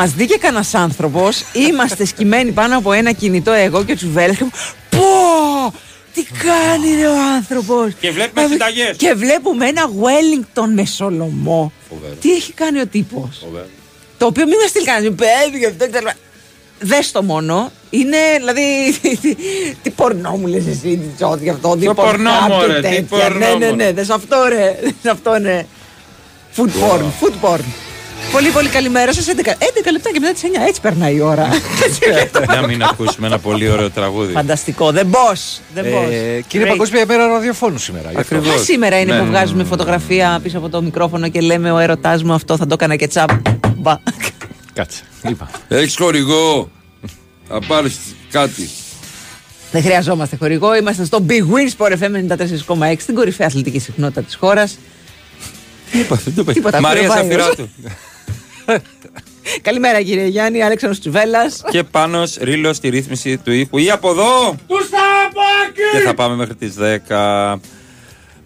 Μας 0.00 0.12
δει 0.12 0.26
και 0.26 0.38
κανένας 0.38 0.74
άνθρωπος, 0.74 1.44
είμαστε 1.52 2.04
σκημένοι 2.04 2.50
πάνω 2.50 2.76
από 2.76 2.92
ένα 2.92 3.12
κινητό 3.12 3.52
εγώ 3.52 3.84
και 3.84 3.92
ο 3.92 3.94
Τσουβέλλα. 3.96 4.34
και 4.34 4.44
Πω! 4.90 5.74
Τι 6.14 6.22
κάνει 6.22 6.94
ρε 7.00 7.06
ο 7.06 7.14
άνθρωπος! 7.36 7.92
Και 8.00 8.10
βλέπουμε 8.10 8.46
συνταγές. 8.50 8.96
Και 8.96 9.14
βλέπουμε 9.14 9.66
ένα 9.66 9.82
Wellington 9.88 10.68
με 10.74 10.84
σολομό. 10.84 11.72
Φοβερό. 11.88 12.14
Τι 12.20 12.32
έχει 12.32 12.52
κάνει 12.52 12.80
ο 12.80 12.86
τύπος; 12.86 13.46
Το 14.18 14.26
οποίο 14.26 14.46
μην 14.46 14.54
μας 14.60 14.68
στείλει 14.68 14.84
κανένα. 14.84 15.14
Παιδί 15.14 15.58
και 15.60 15.66
αυτό 15.66 15.86
κτλ. 15.88 16.06
Δες 16.80 17.10
το 17.12 17.22
μόνο. 17.22 17.70
Είναι 17.90 18.16
δηλαδή. 18.36 18.62
τι, 19.00 19.34
τι 19.82 19.90
πορνό 19.90 20.30
μου 20.30 20.46
λες 20.46 20.66
εσύ, 20.66 20.96
τι 20.96 21.06
τσότι 21.16 21.48
αυτό. 21.50 21.72
Τι 21.72 21.78
Ποιο 21.78 21.94
πορνό, 21.94 22.30
κάποιο 22.40 22.54
μωρέ, 22.54 22.74
τι 22.74 22.80
τέτοια. 22.80 23.02
πορνό, 23.02 23.38
Ναι, 23.38 23.46
ναι, 23.46 23.56
ναι. 23.58 23.70
μωρέ. 23.70 23.92
Δες 23.92 24.10
αυτό 24.10 24.36
ρε. 24.48 24.78
Δες 25.02 25.12
αυτό 25.12 25.38
ναι. 25.38 25.64
Food 26.56 26.60
porn. 26.66 27.00
Food 27.20 27.34
porn. 27.48 27.60
Πολύ 28.38 28.50
πολύ 28.50 28.68
καλημέρα 28.68 29.12
σας. 29.12 29.26
11, 29.26 29.30
11 29.30 29.92
λεπτά 29.92 30.10
και 30.12 30.20
μετά 30.20 30.32
τις 30.32 30.42
9. 30.42 30.46
Έτσι 30.68 30.80
περνάει 30.80 31.14
η 31.14 31.20
ώρα. 31.20 31.48
Να 32.56 32.66
μην 32.66 32.82
ακούσουμε 32.82 33.26
ένα 33.26 33.38
πολύ 33.38 33.68
ωραίο 33.68 33.90
τραγούδι. 33.90 34.32
Φανταστικό. 34.32 34.92
The 34.94 35.02
boss. 35.02 35.60
The 35.76 35.80
boss. 35.80 36.10
Ε, 36.10 36.40
και 36.46 36.58
είναι 36.58 36.64
Great. 36.64 36.68
Παγκόσμια 36.68 37.00
ημέρα 37.00 37.26
ραδιοφώνου 37.26 37.78
σήμερα. 37.78 38.10
γι' 38.10 38.16
αυτό. 38.18 38.36
Ακριβώς. 38.36 38.60
Α, 38.60 38.64
σήμερα 38.64 39.00
είναι 39.00 39.12
Ναι. 39.14 39.20
που 39.20 39.26
βγάζουμε 39.26 39.64
φωτογραφία 39.64 40.40
πίσω 40.42 40.58
από 40.58 40.68
το 40.68 40.82
μικρόφωνο 40.82 41.28
και 41.28 41.40
λέμε 41.40 41.70
ο 41.72 41.78
έρωτά 41.78 42.18
μου 42.24 42.32
αυτό 42.32 42.56
θα 42.56 42.66
το 42.66 42.74
έκανα 42.74 42.96
και 42.96 43.06
τσάμπ. 43.06 43.28
Μπα. 43.76 43.96
Κάτσε. 44.72 45.02
Είπα. 45.28 45.50
Έχεις 45.68 45.96
χορηγό; 45.96 46.70
Θα 47.48 47.60
πάρεις 47.66 47.98
κάτι. 48.30 48.68
Δεν 49.72 49.82
χρειαζόμαστε 49.82 50.36
χορηγό. 50.36 50.76
Είμαστε 50.76 51.04
στο 51.04 51.24
Big 51.28 51.42
Win 51.42 51.86
Sport 51.86 51.92
FM 51.92 52.36
94,6 52.88 52.96
στην 52.98 53.14
κορυφαία 53.14 53.46
αθλητική 53.46 53.78
συχνότητα 53.78 54.22
της 54.22 54.34
χώρας. 54.34 54.78
Τίποτα, 56.52 56.80
Μαρία 56.80 57.08
αυτό 57.08 57.14
δεν 57.14 57.28
πάει, 57.28 57.38
Σαφυράτου. 57.38 57.68
Καλημέρα 59.62 60.02
κύριε 60.02 60.26
Γιάννη, 60.26 60.62
Αλέξανδρος 60.62 61.00
Τσουβέλλας 61.00 61.62
Και 61.70 61.82
πάνω 61.82 62.22
ρίλος 62.40 62.76
στη 62.76 62.88
ρύθμιση 62.88 63.36
του 63.36 63.52
ήχου. 63.52 63.78
Ή 63.78 63.90
από 63.90 64.10
εδώ! 64.10 64.54
Και 65.92 65.98
θα 66.04 66.14
πάμε 66.14 66.34
μέχρι 66.36 66.54
τις 66.54 66.74
10. 67.08 67.56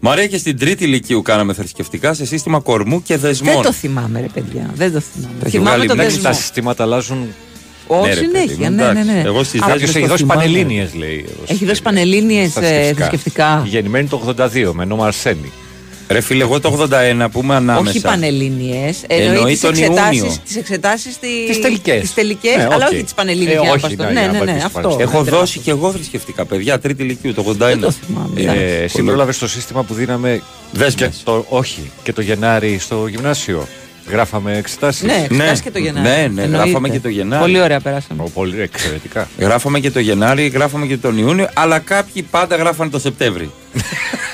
Μαρία 0.01 0.27
και 0.27 0.39
στην 0.39 0.59
τρίτη 0.59 0.85
ηλικίου 0.85 1.23
κάναμε 1.23 1.53
θρησκευτικά 1.53 2.14
σε 2.14 2.27
σύστημα 2.27 2.61
κορμού 2.61 3.03
και 3.03 3.16
δεσμών. 3.16 3.55
Δεν 3.55 3.62
το 3.62 3.73
θυμάμαι, 3.73 4.20
ρε 4.20 4.27
παιδιά. 4.35 4.70
Δεν 4.75 4.93
το 4.93 5.01
θυμάμαι. 5.01 5.35
έχει 5.43 5.51
θυμάμαι 5.51 5.70
βγάλει 5.70 5.89
το 5.89 5.95
μέχρι 5.97 6.12
δεσμό. 6.12 6.29
Τα 6.29 6.33
συστήματα 6.35 6.83
αλλάζουν. 6.83 7.27
Όχι, 7.87 8.09
Ναι, 8.09 8.14
ρε, 8.14 8.20
παιδί 8.20 8.39
συνέχεια. 8.39 8.70
μου, 8.70 8.77
Ναι, 8.77 8.83
ναι, 8.85 8.93
ναι. 8.93 9.01
εντάξει. 9.01 9.27
Εγώ 9.27 9.43
στις 9.45 9.62
Αλλά 9.62 9.73
δέσμες 9.73 9.91
Κάποιο 9.93 9.93
ποιος 9.93 9.95
έχει 9.95 10.03
το 10.05 10.09
δώσει 10.11 10.23
θυμάμαι; 10.23 10.43
πανελίνε, 10.45 10.91
λέει. 10.97 11.25
εδώ 11.29 11.43
Έχει 11.47 11.55
στη- 11.57 11.64
δώσει 11.64 11.83
πανελλήνιες, 11.83 12.51
στα 12.51 12.64
ε, 12.66 12.93
θρησκευτικά. 12.93 13.62
Γεννημένη 13.66 14.09
το 14.09 14.35
82 14.39 14.73
με 14.73 14.85
νόμο 14.85 15.05
Αρσένη. 15.05 15.53
Ρε 16.13 16.21
φίλε, 16.21 16.43
εγώ 16.43 16.61
το 16.61 16.89
81 17.23 17.27
που 17.33 17.41
είμαι 17.43 17.55
ανάμεσα. 17.55 17.91
Όχι 17.91 18.01
πανελλήνιες, 18.01 18.99
Εννοεί 19.07 19.27
εννοεί 19.37 19.53
τις 19.53 19.61
τον 19.61 19.71
εξετάσεις, 19.71 20.19
Ιούνιο. 20.21 20.37
τις 20.45 20.57
εξετάσεις 20.57 21.15
στη- 21.15 21.45
Τις 21.47 21.61
τελικές. 21.61 22.01
τις 22.01 22.15
τελικές, 22.15 22.57
Ναι, 22.57 22.63
αλλά 22.73 22.87
οκ. 22.87 22.93
όχι 22.93 23.03
τις 23.03 23.15
πανελλήνιες 23.15 23.57
Ε, 23.57 23.61
για 23.61 23.69
να 23.69 23.71
όχι, 23.73 23.81
πας 23.81 23.93
στο- 23.93 24.03
ναι, 24.03 24.09
Ναι, 24.11 24.19
για 24.19 24.27
να 24.27 24.33
ναι, 24.33 24.39
πας 24.39 24.47
ναι, 24.47 24.59
στο 24.59 24.67
αυτό. 24.67 24.81
πανεπιστήμιο. 24.81 25.13
Έχω 25.15 25.25
Δεν 25.25 25.35
δώσει 25.39 25.59
και 25.59 25.71
εγώ 25.71 25.93
θρησκευτικά 25.93 26.45
παιδιά, 26.45 26.79
τρίτη 26.79 27.03
ηλικίου 27.03 27.35
το 27.35 27.41
81. 27.41 27.57
Δεν 27.69 27.81
το 27.81 27.91
θυμάμαι. 27.91 28.41
Ε, 28.41 28.77
πολύ. 28.77 28.89
Συμπρόλαβε 28.89 29.33
το 29.41 29.49
σύστημα 29.49 29.83
που 29.83 29.95
δίναμε. 29.95 30.43
Δέσμες. 30.73 30.95
και 31.17 31.23
το, 31.25 31.45
όχι, 31.49 31.91
και 32.03 32.13
το 32.13 32.21
Γενάρη 32.21 32.79
στο 32.79 33.07
γυμνάσιο. 33.07 33.67
Γράφαμε 34.11 34.57
εξετάσεις. 34.57 35.03
Ναι, 35.03 35.27
εξετάσεις 35.31 35.61
και 35.61 35.71
το 35.71 35.79
Γενάρη. 35.79 36.09
Ναι, 36.09 36.17
ναι, 36.17 36.43
Εννοείται. 36.43 36.57
γράφαμε 36.57 36.89
και 36.89 37.01
το 37.01 37.09
Γενάρη. 37.09 37.43
Πολύ 37.43 37.61
ωραία 37.61 37.81
περάσαμε. 37.81 38.25
Πολύ 38.35 38.61
εξαιρετικά. 38.61 39.29
Γράφαμε 39.39 39.81
και 39.81 39.91
το 39.91 40.01
Γενάρη, 40.01 40.47
γράφαμε 40.47 40.87
και 40.87 40.97
τον 40.97 41.19
Ιούνιο, 41.19 41.49
αλλά 41.55 41.79
κάποιοι 41.79 42.23
πάντα 42.23 42.57
γράφανε 42.57 42.91
το 42.91 42.99
Σεπτέμβρη. 42.99 43.51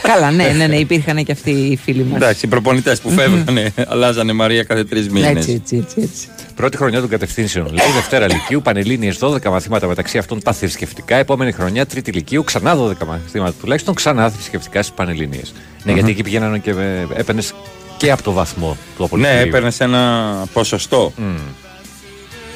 Καλά, 0.03 0.31
ναι, 0.31 0.45
ναι, 0.57 0.67
ναι, 0.67 0.77
υπήρχαν 0.77 1.25
και 1.25 1.33
αυτοί 1.33 1.51
οι 1.51 1.77
φίλοι 1.77 2.05
μας. 2.05 2.17
Εντάξει, 2.17 2.47
οι 2.47 2.49
προπονητές 2.49 3.01
που 3.01 3.11
φεύγανε, 3.11 3.73
αλλάζανε 3.89 4.33
Μαρία 4.33 4.63
κάθε 4.63 4.85
τρεις 4.85 5.09
μήνες. 5.09 5.29
Έτσι, 5.29 5.53
έτσι, 5.53 5.77
έτσι, 5.77 6.01
έτσι. 6.01 6.29
Πρώτη 6.55 6.77
χρονιά 6.77 7.01
των 7.01 7.09
κατευθύνσεων. 7.09 7.67
Λέει 7.67 7.87
Δευτέρα 7.95 8.27
Λυκείου, 8.27 8.63
Πανελλήνιες 8.63 9.19
12 9.21 9.51
μαθήματα 9.51 9.87
μεταξύ 9.87 10.19
αυτών 10.19 10.43
τα 10.43 10.53
θρησκευτικά. 10.53 11.17
Επόμενη 11.17 11.53
χρονιά, 11.53 11.87
Τρίτη 11.87 12.11
Λυκείου, 12.11 12.45
ξανά 12.45 12.77
12 12.77 13.07
μαθήματα 13.07 13.53
τουλάχιστον, 13.61 13.95
ξανά 13.95 14.31
θρησκευτικά 14.31 14.83
στις 14.83 14.95
Πανελλήνιες. 14.95 15.53
Ναι, 15.85 15.93
γιατί 15.93 16.11
εκεί 16.11 16.23
πηγαίνανε 16.23 16.59
και 16.59 16.75
έπαιρνες 17.17 17.55
και 17.99 18.11
από 18.11 18.23
το 18.23 18.33
βαθμό 18.33 18.77
του 18.97 19.05
απολυτηρίου. 19.05 19.37
Ναι, 19.37 19.43
έπαιρνες 19.43 19.81
ένα 19.81 20.45
ποσοστό. 20.53 21.13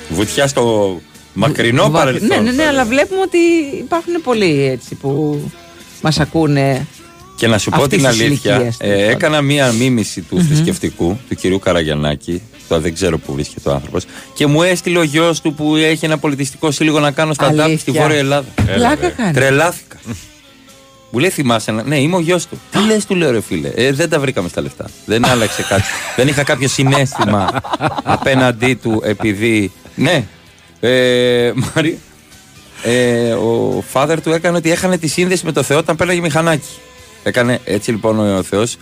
Βουτιά 0.09 0.47
στο 0.47 1.01
μακρινό 1.33 1.83
Βα- 1.91 1.99
παρελθόν. 1.99 2.29
Ναι, 2.29 2.35
ναι, 2.37 2.51
ναι, 2.51 2.63
θα 2.63 2.63
αλλά 2.63 2.69
έλεγα. 2.81 2.85
βλέπουμε 2.85 3.21
ότι 3.21 3.39
υπάρχουν 3.79 4.13
πολλοί 4.23 4.65
έτσι 4.65 4.95
που 4.95 5.41
μας 6.03 6.21
ακούνε. 6.21 6.87
Και 7.37 7.47
να 7.49 7.59
σου 7.59 7.71
πω 7.71 7.83
αυτής 7.83 7.99
την 8.03 8.09
της 8.11 8.21
αλήθεια, 8.21 8.55
ηλικίας, 8.55 8.77
ε, 8.81 8.85
τέλος 8.87 8.99
πάντων. 9.01 9.11
έκανα 9.15 9.41
μία 9.43 9.73
μίμηση 9.73 10.21
του 10.21 10.41
θρησκευτικού, 10.49 11.19
του 11.29 11.35
κυρίου 11.35 11.59
Καραγιανάκη. 11.59 12.43
Τώρα 12.69 12.83
δεν 12.83 12.95
ξέρω 12.95 13.19
που 13.19 13.33
βρίσκεται 13.33 13.69
ο 13.69 13.73
άνθρωπος. 13.73 14.05
Και 14.35 14.47
μου 14.47 14.63
έστειλε 14.63 14.99
ο 14.99 15.03
γιος 15.03 15.41
του 15.41 15.55
που 15.55 15.77
έχει 15.77 16.05
ένα 16.05 16.19
πολιτιστικό 16.19 16.71
σύλλογο 16.71 17.01
να 17.01 17.11
κάνω 17.11 17.33
στα 17.35 17.47
Αλήθεια. 17.47 17.67
τάπ 17.69 17.79
στη 17.79 17.91
Βόρεια 17.91 18.17
Ελλάδα. 18.19 18.47
Πλάκα 18.75 19.09
κάνει. 19.09 19.33
Τρελάθηκα. 19.33 19.97
Μου 21.15 21.19
λέει 21.19 21.31
θυμάσαι 21.31 21.71
να... 21.73 21.83
Ναι, 21.83 21.99
είμαι 21.99 22.17
ο 22.17 22.21
γιος 22.21 22.47
του. 22.47 22.61
Τι 22.71 22.79
λες, 22.79 23.07
του 23.07 23.15
λέω 23.15 23.31
ρε 23.31 23.41
φίλε. 23.41 23.69
Ε, 23.69 23.93
δεν 23.93 24.09
τα 24.09 24.21
βρήκαμε 24.21 24.49
στα 24.49 24.61
λεφτά. 24.61 24.91
Δεν 25.07 25.27
άλλαξε 25.27 25.63
κάτι. 25.63 25.83
δεν 26.17 26.29
είχα 26.29 26.43
κάποιο 26.43 26.69
συνέστημα 26.69 27.61
απέναντί 28.03 28.75
του 28.75 29.01
επειδή. 29.05 29.73
Ναι. 29.95 30.25
Ε, 30.81 31.53
Μαρία. 31.55 31.97
Ε, 32.83 33.33
ο 33.33 33.83
father 33.93 34.17
του 34.23 34.33
έκανε 34.33 34.57
ότι 34.57 34.71
έχανε 34.71 34.99
τη 34.99 35.07
σύνδεση 35.07 35.45
με 35.45 35.53
το 35.53 35.63
Θεό 35.63 35.79
όταν 35.79 35.97
πέρναγε 35.97 36.21
μηχανάκι. 36.21 36.69
Έκανε 37.23 37.61
έτσι 37.65 37.91
λοιπόν 37.91 38.37
ο 38.37 38.43
Θεός. 38.43 38.77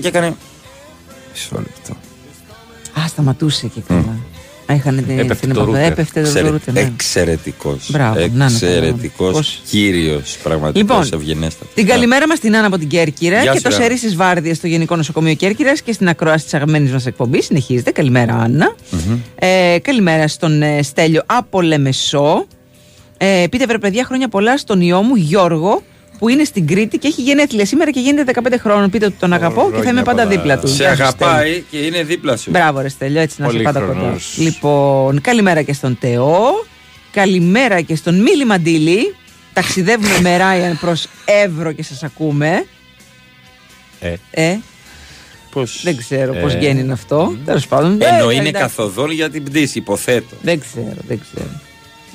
Και 0.00 0.08
έκανε. 0.08 0.36
Μισό 1.32 1.56
λεπτό. 1.56 1.96
Α, 3.00 3.08
σταματούσε 3.08 3.66
και 3.66 3.80
καλά. 3.88 4.00
Α, 4.00 4.35
είχαν 4.74 5.04
την, 5.06 5.18
Έπεφτε 5.18 5.46
την 5.46 5.54
το 5.54 5.60
επαφή. 5.60 5.72
ρούτερ. 5.72 5.92
Έπεφτε 5.92 6.20
το 6.20 6.26
Εξαιρε- 6.26 6.50
ρούτερ. 6.50 6.74
ναι. 6.74 6.80
Εξαιρετικός. 6.80 7.88
Μπράβο, 7.90 8.14
να 8.14 8.20
είναι 8.20 8.30
καλά. 8.32 8.44
Εξαιρετικός 8.44 9.32
Πώς- 9.32 9.60
κύριος, 9.70 10.36
πραγματικός, 10.42 10.80
Λοιπόν, 11.04 11.20
ευγενέστατος. 11.20 11.74
Την 11.74 11.86
καλημέρα 11.86 12.26
μας 12.26 12.38
την 12.38 12.54
Άννα 12.56 12.66
από 12.66 12.78
την 12.78 12.88
Κέρκυρα 12.88 13.42
Γεια 13.42 13.50
και 13.52 13.56
σου, 13.56 13.62
το 13.62 13.68
Άννα. 13.74 13.82
σερί 13.82 13.96
στις 13.98 14.16
Βάρδιες 14.16 14.56
στο 14.56 14.66
Γενικό 14.66 14.96
Νοσοκομείο 14.96 15.34
Κέρκυρας 15.34 15.82
και 15.82 15.92
στην 15.92 16.08
ακρόαση 16.08 16.44
της 16.44 16.54
αγαπημένης 16.54 16.92
μας 16.92 17.06
εκπομπής. 17.06 17.44
Συνεχίζεται. 17.44 17.90
Καλημέρα, 17.90 18.34
Άννα. 18.34 18.74
Ε, 19.34 19.76
καλημέρα 19.82 20.28
στον 20.28 20.62
ε, 20.62 20.82
Στέλιο 20.82 21.22
από 21.26 21.62
Λεμεσό. 21.62 22.46
Ε, 23.18 23.44
πείτε 23.50 23.66
βρε 23.66 23.78
παιδιά 23.78 24.04
χρόνια 24.04 24.28
πολλά 24.28 24.58
στον 24.58 24.80
ιό 24.80 25.02
μου 25.02 25.14
Γιώργο 25.16 25.82
που 26.18 26.28
είναι 26.28 26.44
στην 26.44 26.66
Κρήτη 26.66 26.98
και 26.98 27.06
έχει 27.06 27.22
γενέθλια 27.22 27.66
σήμερα 27.66 27.90
και 27.90 28.00
γίνεται 28.00 28.32
15 28.44 28.54
χρόνων. 28.60 28.90
Πείτε 28.90 29.06
ότι 29.06 29.14
τον 29.18 29.32
αγαπώ 29.32 29.70
και 29.74 29.82
θα 29.82 29.90
είμαι 29.90 30.02
πάντα 30.02 30.26
δίπλα 30.26 30.58
του. 30.58 30.68
Σε 30.68 30.74
Γεια 30.82 30.96
σου, 30.96 31.06
Στέλιο. 31.06 31.26
αγαπάει 31.26 31.64
και 31.70 31.76
είναι 31.78 32.02
δίπλα 32.02 32.36
σου. 32.36 32.50
Μπράβο, 32.50 32.80
ρε 32.80 32.88
Στέλιο, 32.88 33.20
έτσι 33.20 33.40
να 33.40 33.46
είσαι 33.48 33.58
πάντα 33.58 33.80
κοντά. 33.80 33.92
Πολύχρονος. 33.92 34.34
Λοιπόν, 34.38 35.20
καλημέρα 35.20 35.62
και 35.62 35.72
στον 35.72 35.98
Τεό. 36.00 36.64
Καλημέρα 37.12 37.80
και 37.80 37.96
στον 37.96 38.14
Μίλη 38.20 38.44
Μαντήλη. 38.44 39.14
Ταξιδεύουμε 39.52 40.20
με 40.20 40.36
Ράιαν 40.36 40.78
προς 40.78 41.06
Εύρο 41.44 41.72
και 41.72 41.82
σας 41.82 42.02
ακούμε. 42.02 42.64
Ε. 44.00 44.14
Ε, 44.30 44.58
Πώς... 45.50 45.80
δεν 45.84 45.96
ξέρω 45.96 46.34
Ε. 46.34 46.40
πώ 46.40 46.48
γίνει 46.48 46.92
αυτό. 46.92 47.36
Τέλος 47.44 47.66
πάντων. 47.66 47.98
Ενώ 48.02 48.30
Ε, 48.30 48.34
είναι 48.34 48.48
εντάξει. 48.48 48.52
καθοδόν 48.62 49.10
για 49.10 49.30
την 49.30 49.42
πτήση, 49.44 49.78
υποθέτω. 49.78 50.36
Δεν 50.42 50.60
ξέρω, 50.60 50.96
δεν 51.08 51.20
ξέρω. 51.20 51.50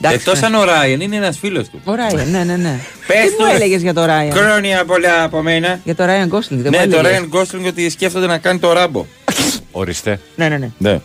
Εκτός 0.09 0.41
αν 0.41 0.53
ο 0.55 0.63
Ράιεν 0.63 1.01
είναι 1.01 1.15
ένας 1.15 1.37
φίλος 1.37 1.69
του. 1.69 1.81
Ο 1.83 1.95
Ράιαν, 1.95 2.29
ναι, 2.31 2.43
ναι, 2.43 2.55
ναι. 2.55 2.79
Πες 3.07 3.17
Τι 3.23 3.29
του, 3.35 3.35
μου 3.43 3.45
ρε. 3.49 3.55
έλεγες 3.55 3.81
για 3.81 3.93
το 3.93 4.05
Ράιαν. 4.05 4.31
Χρόνια 4.37 4.85
πολλά 4.85 5.23
από 5.23 5.41
μένα. 5.41 5.79
Για 5.83 5.95
το 5.95 6.05
Ράιαν 6.05 6.27
Γκόσλινγκ, 6.27 6.61
δεν 6.61 6.71
Ναι, 6.71 6.77
μου 6.77 6.83
το 6.83 6.89
έλεγες. 6.97 7.11
Ράιεν 7.11 7.27
Γκόσλινγκ 7.29 7.65
ότι 7.65 7.89
σκέφτονται 7.89 8.25
να 8.27 8.37
κάνει 8.37 8.59
το 8.59 8.73
ράμπο. 8.73 9.05
Ορίστε. 9.71 10.19
Ναι, 10.35 10.49
ναι, 10.49 10.57
ναι. 10.57 10.69
Ναι. 10.77 10.99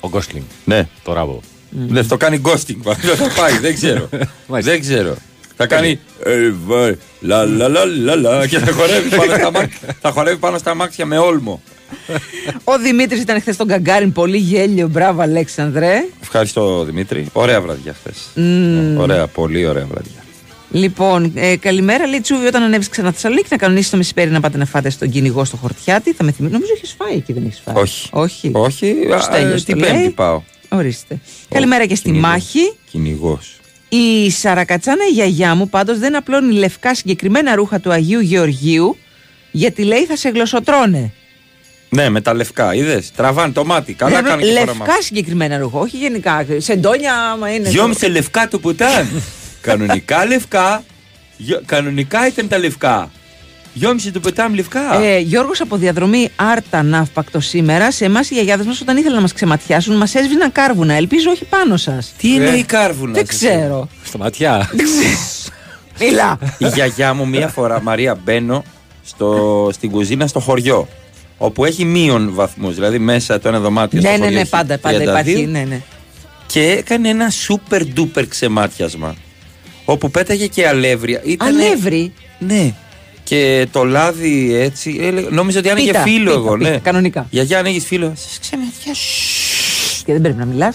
Ο 0.00 0.08
Γκόσλινγκ. 0.08 0.44
Ναι. 0.64 0.88
Το 1.04 1.12
ράμπο. 1.12 1.40
Δεν 1.70 2.08
το 2.08 2.16
κάνει 2.16 2.40
ghosting. 2.44 2.76
Δεν 2.82 3.16
θα 3.28 3.28
πάει, 3.40 3.58
δεν 3.58 3.74
ξέρω. 3.74 4.08
δεν 4.46 4.80
ξέρω. 4.80 5.14
Θα 5.56 5.66
κάνει. 5.66 6.00
ε, 6.24 6.50
βε, 6.66 6.96
Λα 7.20 7.44
λα 7.44 7.68
λα 7.68 7.84
λα 7.84 8.14
λα 8.16 8.46
και 8.46 8.58
θα 8.58 8.72
χορεύει 8.72 9.08
πάνω 9.16 9.32
στα 9.36 9.50
μάξια- 9.50 9.96
θα 10.00 10.10
χορεύει 10.10 10.36
πάνω 10.36 10.58
στα 10.58 10.74
μάξια 10.74 11.06
με 11.06 11.18
όλμο. 11.18 11.62
Ο 12.64 12.78
Δημήτρης 12.78 13.20
ήταν 13.20 13.40
χθες 13.40 13.54
στον 13.54 13.66
Καγκάριν, 13.66 14.12
πολύ 14.12 14.36
γέλιο. 14.36 14.88
Μπράβο, 14.88 15.22
Αλέξανδρε. 15.22 16.04
Ευχαριστώ 16.22 16.84
Δημήτρη. 16.84 17.26
Ωραία 17.32 17.60
βραδιά 17.60 17.94
χθες. 17.94 18.28
Μμμ. 18.34 18.98
Ωραία, 18.98 19.26
πολύ 19.26 19.66
ωραία 19.66 19.86
βραδιά. 19.86 20.24
Λοιπόν, 20.70 21.32
ε, 21.34 21.56
καλημέρα. 21.56 22.06
Λέει 22.06 22.20
Τσούβι, 22.20 22.46
όταν 22.46 22.62
ανέβεις 22.62 22.88
ξανά 22.88 23.06
στη 23.08 23.16
Θεσσαλονίκη, 23.16 23.48
να 23.50 23.56
κανονίσεις 23.56 23.90
το 23.90 23.96
μεσημέρι 23.96 24.30
να 24.30 24.40
πάτε 24.40 24.58
να 24.58 24.64
φάτε 24.64 24.90
στον 24.90 25.10
κυνηγό 25.10 25.44
στο 25.44 25.56
χορτιάτι. 25.56 26.12
Θα 26.12 26.24
με 26.24 26.32
θυμίσει. 26.32 26.52
Νομίζω 26.52 26.72
έχεις 26.76 26.94
φάει 26.98 27.16
εκεί, 27.16 27.32
δεν 27.32 27.44
έχεις 27.46 27.62
φάει; 27.64 27.74
Όχι. 27.74 28.08
Όχι. 28.12 28.50
Όχι, 28.54 28.94
Ο 29.10 29.14
α, 29.14 29.20
Στέλιος 29.20 29.64
την 29.64 29.78
το 29.78 29.84
λέει; 29.84 29.92
Πέμπτη 29.92 30.10
πάω. 30.10 30.42
Ορίστε. 30.68 31.20
Καλημέρα 31.48 31.86
και 31.86 31.94
στη 31.94 32.12
μάχη. 32.12 32.74
Κυνηγός. 32.90 33.58
Η 33.88 34.30
Σαρακατσάνα 34.30 35.04
η 35.10 35.12
γιαγιά 35.12 35.54
μου 35.54 35.68
πάντως 35.68 35.98
δεν 35.98 36.16
απλώνει 36.16 36.52
λευκά 36.52 36.94
συγκεκριμένα 36.94 37.54
ρούχα 37.54 37.80
του 37.80 37.90
Αγίου 37.92 38.20
Γεωργίου, 38.20 38.96
γιατί 39.50 39.82
λέει 39.82 40.04
θα 40.04 40.16
σε 40.16 40.28
γλωσσοτρώνε. 40.28 41.12
Ναι, 41.88 42.08
με 42.08 42.20
τα 42.20 42.34
λευκά, 42.34 42.74
είδες. 42.74 43.10
Τραβάνε 43.16 43.52
το 43.52 43.64
μάτι. 43.64 43.92
Καλά 43.94 44.20
Ναι, 44.22 44.28
κάνει 44.28 44.42
και 44.42 44.50
λευκά 44.52 44.72
φορά 44.72 45.00
συγκεκριμένα 45.00 45.58
ρούχα, 45.58 45.78
όχι 45.78 45.96
γενικά. 45.96 46.46
Σεντόνια, 46.58 47.14
άμα 47.32 47.54
είναι. 47.54 47.68
Γιόμ 47.68 47.92
σε 47.92 48.08
λευκά 48.08 48.48
το 48.48 48.58
πουτάν. 48.58 49.08
Κανονικά 49.60 50.26
λευκά. 50.26 50.82
Γιο- 51.36 51.62
Κανονικά 51.66 52.26
ήταν 52.26 52.48
τα 52.48 52.58
λευκά. 52.58 53.10
Δυόμιση 53.74 54.10
του 54.10 54.20
πετάμε 54.20 54.56
λευκά. 54.56 55.00
Ε, 55.02 55.18
Γιώργος 55.18 55.60
από 55.60 55.76
διαδρομή 55.76 56.28
Άρτα 56.36 56.82
ναύπακτο 56.82 57.40
σήμερα. 57.40 57.90
Σε 57.90 58.04
εμάς 58.04 58.30
οι 58.30 58.34
γιαγιάδες 58.34 58.66
μας, 58.66 58.80
όταν 58.80 58.96
ήθελαν 58.96 59.14
να 59.14 59.20
μας 59.20 59.32
ξεματιάσουν, 59.32 59.96
μας 59.96 60.14
έσβηναν 60.14 60.52
κάρβουνα. 60.52 60.94
Ελπίζω 60.94 61.30
όχι 61.30 61.44
πάνω 61.44 61.76
σας. 61.76 62.12
Τι 62.18 62.28
είναι 62.34 62.48
η 62.48 62.62
κάρβουνα. 62.64 63.12
Δεν 63.12 63.26
ξέρω. 63.26 63.88
Στα 64.04 64.18
ματιά. 64.18 64.70
Μιλά. 66.00 66.38
Η 66.58 66.66
γιαγιά 66.66 67.14
μου 67.14 67.28
μία 67.28 67.48
φορά, 67.48 67.82
Μαρία, 67.82 68.14
μπαίνω 68.24 68.64
στο, 69.04 69.68
στην 69.72 69.90
κουζίνα 69.90 70.26
στο 70.26 70.40
χωριό. 70.40 70.88
Όπου 71.38 71.64
έχει 71.64 71.84
μείον 71.84 72.34
βαθμούς, 72.34 72.74
δηλαδή 72.74 72.98
μέσα 72.98 73.38
το 73.40 73.48
ένα 73.48 73.60
δωμάτιο. 73.60 74.00
ναι, 74.00 74.08
στο 74.08 74.16
ναι, 74.16 74.22
χωριό 74.22 74.34
ναι, 74.34 74.40
έχει 74.40 74.50
πάντα, 74.50 74.78
πάντα 74.78 74.98
32, 74.98 75.02
υπάρχει. 75.02 75.46
Ναι, 75.46 75.64
ναι. 75.68 75.80
Και 76.46 76.60
έκανε 76.70 77.08
ένα 77.08 77.30
super 77.48 77.82
duper 77.96 78.24
ξεμάτιασμα. 78.28 79.14
Όπου 79.84 80.10
πέταγε 80.10 80.46
και 80.46 80.66
αλεύρια. 80.68 81.20
Ήτανε- 81.24 81.64
Αλεύρι; 81.64 82.12
Ναι. 82.38 82.74
Και 83.24 83.66
το 83.72 83.84
λάδι 83.84 84.54
έτσι. 84.54 84.98
έλεγε- 85.02 85.30
νόμιζα 85.30 85.58
ότι 85.58 85.70
άνοιγε 85.70 85.86
Πίτα, 85.86 86.00
φίλο 86.02 86.30
πίτα, 86.30 86.32
εγώ, 86.32 86.56
πίτα, 86.56 86.70
ναι. 86.70 86.78
κανονικά. 86.78 87.26
Γιαγιά, 87.30 87.58
ανοίγει 87.58 87.80
φίλο. 87.80 88.12
Σας 88.16 88.38
ξεμάτιασμα. 88.40 88.94
Και 90.04 90.12
δεν 90.12 90.20
πρέπει 90.22 90.38
να 90.38 90.44
μιλά. 90.44 90.74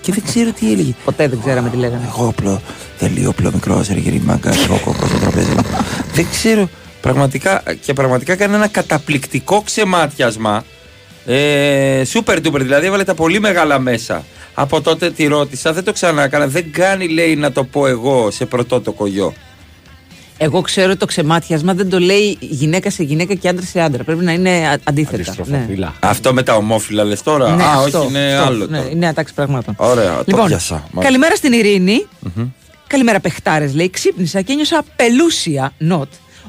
Και 0.00 0.12
δεν 0.12 0.22
ξέρω 0.26 0.50
τι 0.52 0.72
έλεγε. 0.72 0.94
Ποτέ 1.04 1.28
δεν 1.28 1.40
ξέραμε 1.40 1.70
τι 1.70 1.76
λέγανε. 1.76 2.04
Εγώ 2.08 2.28
απλό, 2.28 2.60
τελείω 2.98 3.30
απλό 3.30 3.50
μικρό 3.54 3.78
αργυρή 3.90 4.20
μάγκα, 4.24 4.52
εγώ 4.64 4.80
κόκκο 4.84 5.06
στο 5.06 5.18
τραπέζι 5.18 5.50
μου. 5.50 5.62
δεν 6.14 6.26
ξέρω. 6.30 6.68
Πραγματικά 7.00 7.62
και 7.84 7.92
πραγματικά 7.92 8.32
έκανε 8.32 8.56
ένα 8.56 8.66
καταπληκτικό 8.68 9.62
ξεμάτιασμα. 9.62 10.64
Ε, 11.26 12.02
super 12.12 12.36
duper, 12.36 12.60
δηλαδή 12.60 12.86
έβαλε 12.86 13.04
τα 13.04 13.14
πολύ 13.14 13.40
μεγάλα 13.40 13.78
μέσα. 13.78 14.24
Από 14.54 14.80
τότε 14.80 15.10
τη 15.10 15.26
ρώτησα, 15.26 15.72
δεν 15.72 15.84
το 15.84 15.92
ξανά 15.92 16.22
έκανα. 16.24 16.46
Δεν 16.46 16.72
κάνει, 16.72 17.08
λέει, 17.08 17.36
να 17.36 17.52
το 17.52 17.64
πω 17.64 17.86
εγώ 17.86 18.30
σε 18.30 18.46
πρωτότοκο 18.46 19.06
γιο. 19.06 19.34
Εγώ 20.40 20.60
ξέρω 20.60 20.90
ότι 20.90 20.98
το 20.98 21.06
ξεμάτιασμα 21.06 21.74
δεν 21.74 21.88
το 21.90 21.98
λέει 21.98 22.36
γυναίκα 22.40 22.90
σε 22.90 23.02
γυναίκα 23.02 23.34
και 23.34 23.48
άντρα 23.48 23.64
σε 23.64 23.80
άντρα. 23.80 24.04
Πρέπει 24.04 24.24
να 24.24 24.32
είναι 24.32 24.50
α- 24.50 24.78
αντίθετα. 24.84 25.34
Ναι. 25.44 25.66
Αυτό 26.00 26.32
με 26.32 26.42
τα 26.42 26.54
ομόφυλα 26.54 27.04
λες 27.04 27.22
τώρα; 27.22 27.54
Ναι, 27.54 27.62
Α, 27.62 27.70
αυτό, 27.72 27.98
όχι, 27.98 28.08
είναι 28.08 28.34
αυτό. 28.34 28.46
άλλο. 28.48 28.66
Ναι, 28.66 28.76
τώρα. 28.78 28.90
είναι 28.90 29.06
ατάξη 29.08 29.34
πραγμάτων. 29.34 29.74
Ωραία, 29.78 30.16
το 30.16 30.22
Λοιπόν, 30.26 30.46
πιάσα. 30.46 30.74
Μάλιστα. 30.74 31.00
καλημέρα 31.02 31.34
στην 31.36 31.52
Ειρήνη. 31.52 32.06
Καλημέρα, 32.86 33.20
παιχτάρες, 33.20 33.74
λέει. 33.74 33.90
Ξύπνησα 33.90 34.40
και 34.42 34.52
ένιωσα 34.52 34.82
πελούσια, 34.96 35.72
not. 35.90 36.06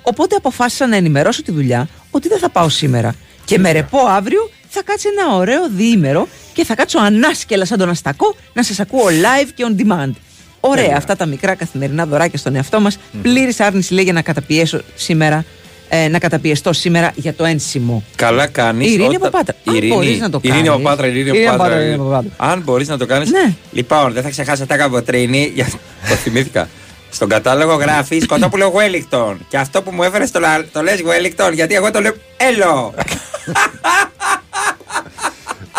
Οπότε 0.09 0.35
αποφάσισα 0.35 0.87
να 0.87 0.95
ενημερώσω 0.95 1.43
τη 1.43 1.51
δουλειά 1.51 1.87
ότι 2.11 2.27
δεν 2.27 2.39
θα 2.39 2.49
πάω 2.49 2.69
σήμερα. 2.69 3.15
Και 3.45 3.59
με 3.59 3.71
ρεπό 3.71 3.97
αύριο 4.07 4.49
θα 4.69 4.81
κάτσει 4.83 5.07
ένα 5.17 5.35
ωραίο 5.35 5.69
διήμερο 5.75 6.27
και 6.53 6.65
θα 6.65 6.75
κάτσω 6.75 6.99
ανάσκελα 6.99 7.65
σαν 7.65 7.77
τον 7.77 7.89
Αστακό 7.89 8.35
να 8.53 8.63
σας 8.63 8.79
ακούω 8.79 9.05
live 9.05 9.49
και 9.55 9.65
on 9.69 9.81
demand. 9.81 10.11
Ωραία, 10.59 10.83
Τέλεια. 10.83 10.97
αυτά 10.97 11.15
τα 11.15 11.25
μικρά 11.25 11.55
καθημερινά 11.55 12.05
δωράκια 12.05 12.37
στον 12.39 12.55
εαυτό 12.55 12.79
μας. 12.79 12.97
Πλήρης 13.21 13.59
άρνηση 13.59 13.93
λέει 13.93 14.03
για 14.03 14.13
να 14.13 14.21
καταπιέσω 14.21 14.81
σήμερα. 14.95 15.45
Ε, 15.91 16.07
να 16.07 16.19
καταπιεστώ 16.19 16.73
σήμερα 16.73 17.11
για 17.15 17.33
το 17.33 17.45
ένσημο. 17.45 18.03
Καλά 18.15 18.47
κάνεις. 18.47 18.87
Η 18.89 18.91
Ειρήνη 18.93 19.15
από 19.15 19.29
Πάτρα. 19.29 19.55
Αν 19.65 19.87
μπορείς 19.87 20.19
να 20.19 20.29
το 20.29 20.39
Ειρήνη 20.43 20.55
κάνεις. 20.55 20.69
από 20.73 20.81
Πάτρα, 20.89 21.07
Ειρήνη 21.07 21.29
Ειρήνη 21.29 21.47
από 21.47 21.49
από 21.49 21.57
Πάτρα. 21.63 21.75
Πάτρα, 21.75 21.85
Ειρήνη 21.85 21.93
από 22.01 22.09
Πάτρα. 22.09 22.51
Αν 22.51 22.61
μπορείς 22.61 22.87
να 22.87 22.97
το 22.97 23.05
κάνεις. 23.05 23.29
Ναι. 23.31 23.53
Λοιπόν, 23.71 24.13
δεν 24.13 24.23
θα 24.23 24.29
ξεχάσω 24.29 24.65
τα 24.65 24.77
καμποτρίνη. 24.77 25.51
για- 25.55 25.69
το 26.09 26.15
θυμήθηκα. 26.15 26.69
Στον 27.11 27.29
κατάλογο 27.29 27.73
γράφει 27.75 28.25
κοτόπουλο 28.25 28.73
Wellington. 28.75 29.35
Και 29.49 29.57
αυτό 29.57 29.81
που 29.81 29.91
μου 29.91 30.03
έφερες 30.03 30.31
το, 30.31 30.39
λα- 30.39 30.65
το 30.71 30.81
λες 30.81 30.99
Wellington, 31.05 31.51
γιατί 31.53 31.75
εγώ 31.75 31.91
το 31.91 31.99
λέω 32.01 32.13
Έλο. 32.37 32.93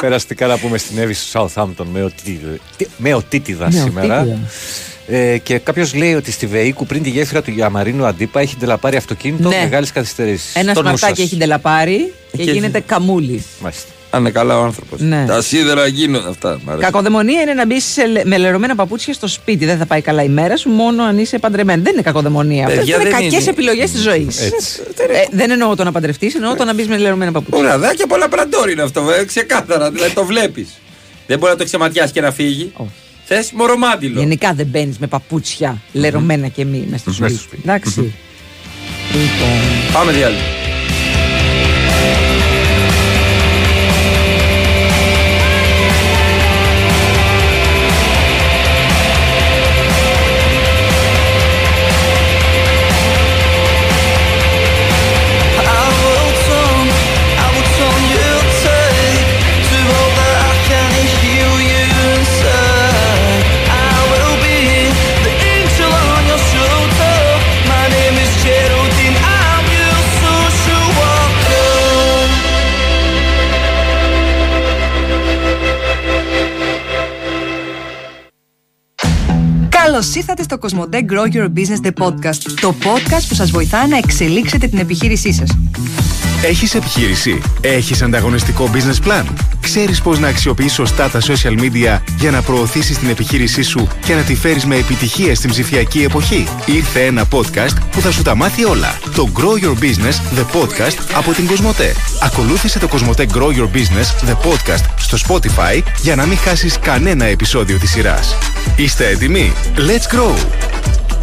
Περαστικά 0.00 0.46
να 0.46 0.58
πούμε 0.58 0.78
στην 0.78 0.98
Εύη 0.98 1.12
στο 1.14 1.50
Southampton 1.54 1.84
με, 1.92 2.02
οτι... 2.02 2.40
με 2.96 3.14
οτίτιδα 3.14 3.64
Με 3.64 3.70
σήμερα. 3.80 4.20
οτίτιδα. 4.20 4.38
Ε, 5.06 5.38
και 5.38 5.58
κάποιος 5.58 5.94
λέει 5.94 6.14
ότι 6.14 6.30
στη 6.32 6.46
Βεϊκού 6.46 6.86
πριν 6.86 7.02
τη 7.02 7.10
γέφυρα 7.10 7.42
του 7.42 7.50
Γιαμαρίνου 7.50 8.06
Αντίπα 8.06 8.40
έχει 8.40 8.56
ντελαπάρει 8.58 8.96
αυτοκίνητο 8.96 9.48
Ναι. 9.48 9.56
μεγάλης 9.62 9.92
καθυστερήσης. 9.92 10.54
Ένα 10.54 10.74
σμαρτάκι 10.74 11.22
έχει 11.22 11.36
ντελαπάρει 11.36 12.12
και 12.36 12.42
Και- 12.44 12.50
γίνεται 12.52 12.80
καμούλης. 12.80 13.42
Μάλιστα. 13.60 13.88
Αν 14.12 14.20
είναι 14.20 14.30
καλά 14.30 14.58
ο 14.58 14.62
άνθρωπος. 14.62 15.00
Ναι. 15.00 15.24
Τα 15.28 15.42
σίδερα 15.42 15.86
γίνονται 15.86 16.28
αυτά. 16.28 16.60
Μ' 16.64 16.68
αρέσει. 16.70 16.84
Κακοδαιμονία 16.84 17.40
είναι 17.40 17.52
να 17.54 17.66
μπεις 17.66 17.84
σε 17.84 18.06
λε- 18.06 18.24
με 18.24 18.38
λερωμένα 18.38 18.74
παπούτσια 18.74 19.12
στο 19.14 19.26
σπίτι. 19.26 19.64
Δεν 19.64 19.78
θα 19.78 19.86
πάει 19.86 20.00
καλά 20.00 20.22
η 20.22 20.28
μέρα 20.28 20.56
σου 20.56 20.68
μόνο 20.68 21.02
αν 21.02 21.18
είσαι 21.18 21.38
παντρεμένη. 21.38 21.82
Δεν 21.82 21.92
είναι 21.92 22.02
κακοδαιμονία. 22.02 22.64
Αυτέ 22.66 22.76
Παιδιά, 22.78 22.94
είναι 22.94 23.04
δεν 23.04 23.12
κακές 23.12 23.32
είναι. 23.40 23.50
επιλογές 23.50 23.90
της 23.90 24.00
ζωής. 24.02 24.40
Έτσι. 24.40 24.80
Ε, 24.96 25.24
δεν 25.30 25.50
εννοώ 25.50 25.76
το 25.76 25.84
να 25.84 25.92
παντρευτείς, 25.92 26.34
εννοώ 26.34 26.54
το 26.54 26.64
να 26.64 26.74
μπεις 26.74 26.88
με 26.88 26.96
λερωμένα 26.96 27.32
παπούτσια. 27.32 27.74
Ωραία, 27.74 27.94
και 27.94 28.06
πολλά 28.08 28.28
πραντόρ 28.28 28.70
είναι 28.70 28.82
αυτό, 28.82 29.10
ε, 29.20 29.24
ξεκάθαρα. 29.24 29.90
Δηλαδή 29.90 30.12
το 30.14 30.24
βλέπεις. 30.24 30.68
Δεν 31.26 31.38
μπορεί 31.38 31.52
να 31.52 31.58
το 31.58 31.64
ξεματιάσει 31.64 32.12
και 32.12 32.20
να 32.20 32.30
φύγει. 32.30 32.72
Θες 33.24 33.50
μορομάντιλο. 33.52 34.18
Γενικά 34.20 34.52
δεν 34.52 34.66
μπαίνεις 34.66 34.98
με 34.98 35.06
παπούτσια 35.06 35.80
λερωμένα 35.92 36.48
και 36.48 36.64
μη 36.64 36.86
μέσα 36.90 37.10
στο 37.10 37.10
Μέσα 37.10 37.22
σπίτι. 37.22 37.38
στο 37.38 37.42
σπίτι. 37.42 37.62
Εντάξει. 37.68 38.14
Λοιπόν. 39.12 39.92
Πάμε 39.92 40.12
διάλειμμα. 40.12 40.42
Καλώς 80.00 80.14
ήρθατε 80.14 80.42
στο 80.42 80.58
Κοσμοτέ 80.58 81.04
Grow 81.08 81.34
Your 81.34 81.48
Business 81.56 81.86
The 81.86 82.04
Podcast. 82.04 82.42
Το 82.60 82.74
podcast 82.82 83.24
που 83.28 83.34
σας 83.34 83.50
βοηθά 83.50 83.86
να 83.86 83.96
εξελίξετε 83.96 84.66
την 84.66 84.78
επιχείρησή 84.78 85.32
σας. 85.32 85.50
Έχεις 86.42 86.74
επιχείρηση; 86.74 87.40
Έχεις 87.60 88.02
ανταγωνιστικό 88.02 88.70
business 88.74 89.08
plan? 89.08 89.24
Ξέρεις 89.60 90.00
πώς 90.00 90.18
να 90.18 90.28
αξιοποιείς 90.28 90.72
σωστά 90.72 91.10
τα 91.10 91.20
social 91.20 91.60
media 91.60 92.00
για 92.18 92.30
να 92.30 92.42
προωθήσεις 92.42 92.98
την 92.98 93.08
επιχείρησή 93.08 93.62
σου 93.62 93.88
και 94.04 94.14
να 94.14 94.22
τη 94.22 94.34
φέρεις 94.34 94.64
με 94.64 94.76
επιτυχία 94.76 95.34
στην 95.34 95.50
ψηφιακή 95.50 96.02
εποχή; 96.02 96.46
Ήρθε 96.66 97.04
ένα 97.04 97.28
podcast 97.30 97.74
που 97.90 98.00
θα 98.00 98.10
σου 98.10 98.22
τα 98.22 98.34
μάθει 98.34 98.64
όλα. 98.64 98.98
Το 99.14 99.28
Grow 99.34 99.64
Your 99.64 99.84
Business 99.84 100.38
The 100.38 100.60
Podcast 100.60 100.96
από 101.14 101.32
την 101.32 101.46
Κοσμοτέ. 101.46 101.94
Ακολούθησε 102.22 102.78
το 102.78 102.88
Κοσμοτέ 102.88 103.26
Grow 103.34 103.48
Your 103.48 103.76
Business 103.76 104.30
The 104.30 104.34
Podcast 104.34 104.84
στο 104.96 105.18
Spotify 105.28 105.82
για 106.02 106.16
να 106.16 106.26
μην 106.26 106.38
χάσεις 106.38 106.78
κανένα 106.78 107.24
επεισόδιο 107.24 107.78
της 107.78 107.90
σειράς. 107.90 108.36
Είστε 108.76 109.08
έτοιμοι; 109.08 109.52
Let's 109.76 110.16
grow! 110.16 110.34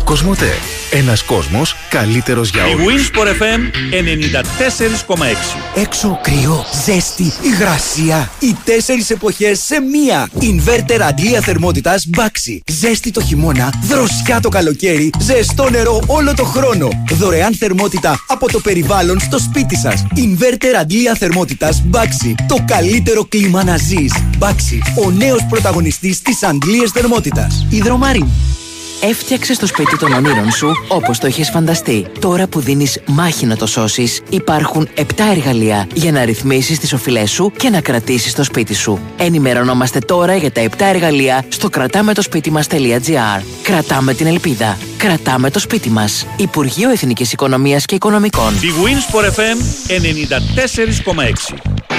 Κοσμοτέ. 0.08 0.52
Ένας 0.92 1.24
κόσμος 1.24 1.76
καλύτερος 1.90 2.50
για 2.50 2.68
Η 2.68 2.74
όλους. 2.74 3.10
Winsport 3.12 3.28
FM 3.28 3.60
94,6. 3.92 5.58
Έξω 5.76 6.20
κρύο, 6.24 6.66
ζέστη, 6.86 7.34
υγρασία. 7.42 8.32
Οι 8.40 8.56
τέσσερις 8.64 9.10
εποχές 9.10 9.60
σε 9.60 9.80
μία. 9.80 10.30
Inverter 10.40 11.00
αντλία 11.02 11.42
θερμότητας 11.42 12.08
Baxi. 12.18 12.58
Ζέστη 12.72 13.12
το 13.12 13.22
χειμώνα, 13.22 13.74
δροσιά 13.82 14.40
το 14.40 14.50
καλοκαίρι, 14.50 15.10
ζεστό 15.20 15.70
νερό 15.70 16.04
όλο 16.08 16.34
το 16.34 16.44
χρόνο. 16.44 16.90
Δωρεάν 17.12 17.54
θερμότητα 17.56 18.24
από 18.28 18.52
το 18.52 18.60
περιβάλλον 18.60 19.20
στο 19.20 19.40
σπίτι 19.40 19.76
σας. 19.76 20.06
Inverter 20.16 20.76
αντλία 20.80 21.16
θερμότητας 21.16 21.84
Baxi. 21.92 22.34
Το 22.48 22.58
καλύτερο 22.68 23.26
κλίμα 23.26 23.64
να 23.64 23.78
ζεις. 23.78 24.14
Baxi, 24.40 25.04
ο 25.06 25.12
νέος 25.12 25.46
πρωταγωνιστής 25.50 26.22
της 26.22 26.44
αντλίας 26.44 26.92
θερμότητας. 26.92 27.66
Υδρομαρίν. 27.70 28.28
Έφτιαξε 29.02 29.58
το 29.58 29.66
σπίτι 29.66 29.98
των 29.98 30.14
ονείρων 30.14 30.52
σου 30.52 30.72
όπως 30.88 31.20
το 31.20 31.28
έχει 31.28 31.44
φανταστεί. 31.44 32.08
Τώρα 32.20 32.48
που 32.48 32.60
δίνεις 32.60 33.00
μάχη 33.06 33.46
να 33.46 33.56
το 33.56 33.66
σώσεις, 33.66 34.22
υπάρχουν 34.30 34.88
7 34.96 35.02
εργαλεία 35.32 35.88
για 35.94 36.12
να 36.12 36.26
ρυθμίσεις 36.26 36.80
τις 36.80 36.94
οφειλές 36.94 37.32
σου 37.32 37.52
και 37.58 37.70
να 37.70 37.82
κρατήσεις 37.82 38.34
το 38.34 38.44
σπίτι 38.44 38.74
σου. 38.74 39.00
Ενημερωνόμαστε 39.18 40.00
τώρα 40.00 40.36
για 40.36 40.52
τα 40.52 40.62
7 40.62 40.68
εργαλεία 40.78 41.46
στο 41.48 41.70
κρατάμε 41.70 42.14
το 42.14 42.22
σπίτι 42.22 42.52
μα.gr. 42.52 43.42
Κρατάμε 43.62 44.14
την 44.14 44.28
ελπίδα. 44.28 44.78
Κρατάμε 44.98 45.50
το 45.50 45.60
σπίτι 45.60 45.90
μας. 45.90 46.26
Υπουργείο 46.38 46.90
Εθνικής 46.90 47.32
Οικονομίας 47.32 47.86
και 47.86 47.96
Οικονομικών. 47.96 48.54
Η 48.54 48.72
Winsport 48.84 49.26
FM 49.26 49.58
94,6. 49.88 51.97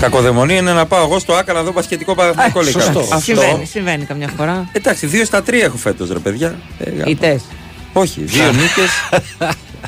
Κακοδαιμονία 0.00 0.56
είναι 0.56 0.72
να 0.72 0.86
πάω 0.86 1.04
εγώ 1.04 1.18
στο 1.18 1.32
Άκα 1.34 1.52
να 1.52 1.62
δω 1.62 1.72
πασχετικό 1.72 2.14
παραθυνικό 2.14 2.60
λέει 2.60 2.72
Σωστό. 2.72 3.00
κάποιος. 3.00 3.22
Συμβαίνει, 3.22 3.64
συμβαίνει 3.66 4.04
καμιά 4.04 4.28
φορά. 4.36 4.68
Εντάξει, 4.72 5.06
δύο 5.06 5.24
στα 5.24 5.42
τρία 5.42 5.64
έχω 5.64 5.76
φέτος, 5.76 6.10
ρε 6.12 6.18
παιδιά. 6.18 6.58
Ε, 6.78 7.10
Ητές. 7.10 7.42
Όχι, 7.92 8.20
δύο 8.22 8.44
νίκες. 8.60 8.90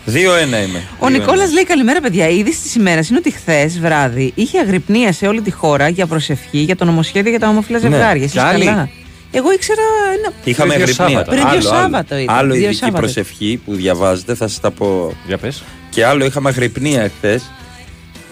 Δύο-ένα 0.04 0.62
είμαι. 0.62 0.82
Ο 0.98 1.08
Νικόλας 1.08 1.52
λέει 1.52 1.64
καλημέρα, 1.64 2.00
παιδιά. 2.00 2.28
Η 2.28 2.38
είδηση 2.38 2.60
της 2.60 2.74
ημέρας 2.74 3.08
είναι 3.08 3.18
ότι 3.18 3.30
χθες 3.30 3.78
βράδυ 3.80 4.32
είχε 4.34 4.58
αγρυπνία 4.58 5.12
σε 5.12 5.26
όλη 5.26 5.40
τη 5.40 5.50
χώρα 5.50 5.88
για 5.88 6.06
προσευχή 6.06 6.58
για 6.58 6.76
το 6.76 6.84
νομοσχέδιο 6.84 7.30
για 7.30 7.40
τα 7.40 7.48
ομοφυλά 7.48 7.78
Ναι. 7.78 7.88
ζευγάρια. 7.88 8.22
Εσείς 8.22 8.32
Και 8.32 8.40
άλλοι. 8.40 8.64
καλά; 8.64 8.88
Εγώ 9.30 9.52
ήξερα. 9.52 9.80
Ένα... 10.18 10.32
Είχαμε 10.44 10.74
Πριν 10.74 10.84
δύο 10.86 10.94
γρυπνία. 10.94 11.16
Σάββατα. 11.18 11.30
Πριν 11.30 11.42
δύο 11.42 11.58
Άλλο, 11.58 11.68
άλλο. 11.70 11.80
Σάββατα 11.80 12.20
ήταν. 12.20 12.36
Άλλο 12.36 12.52
Δύο 12.52 12.62
ειδική 12.62 12.76
Σάββατα. 12.76 13.00
προσευχή 13.00 13.60
που 13.64 13.74
διαβάζετε, 13.74 14.34
θα 14.34 14.48
σας 14.48 14.60
τα 14.60 14.70
πω. 14.70 15.12
Για 15.26 15.38
πες. 15.38 15.62
Και 15.90 16.04
άλλο 16.04 16.24
είχαμε 16.24 16.50
αγρυπνία 16.50 17.02
εχθές. 17.02 17.40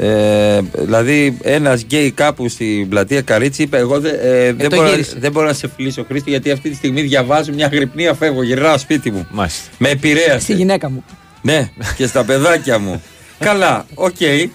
Ε, 0.03 0.61
δηλαδή, 0.73 1.37
ένας 1.43 1.83
γκέι 1.83 2.11
κάπου 2.11 2.49
στην 2.49 2.89
πλατεία 2.89 3.21
Καρίτσι 3.21 3.63
είπε: 3.63 3.77
Εγώ 3.79 4.01
δεν, 4.01 4.15
ε, 4.23 4.53
δεν, 4.53 4.69
το 4.69 4.77
μπορώ, 4.77 4.89
γύρισε. 4.89 5.17
δεν 5.19 5.33
μπορώ 5.33 5.47
να 5.47 5.53
σε 5.53 5.71
φιλήσω, 5.77 6.05
Χρήστο, 6.09 6.31
γιατί 6.31 6.51
αυτή 6.51 6.71
τη 6.71 6.77
στιγμή 6.77 7.01
διαβάζω 7.01 7.53
μια 7.53 7.69
αγρυπνία. 7.73 8.15
Φεύγω, 8.15 8.43
γυρνάω 8.43 8.79
σπίτι 8.79 9.11
μου. 9.11 9.27
Μάλιστα. 9.31 9.71
Με 9.79 9.89
επηρέασε. 9.89 10.39
Στη 10.41 10.55
γυναίκα 10.55 10.91
μου. 10.91 11.05
Ναι, 11.43 11.71
και 11.97 12.07
στα 12.07 12.25
παιδάκια 12.25 12.79
μου. 12.79 13.03
Καλά, 13.39 13.87
οκ. 13.95 14.21
Ε, 14.21 14.49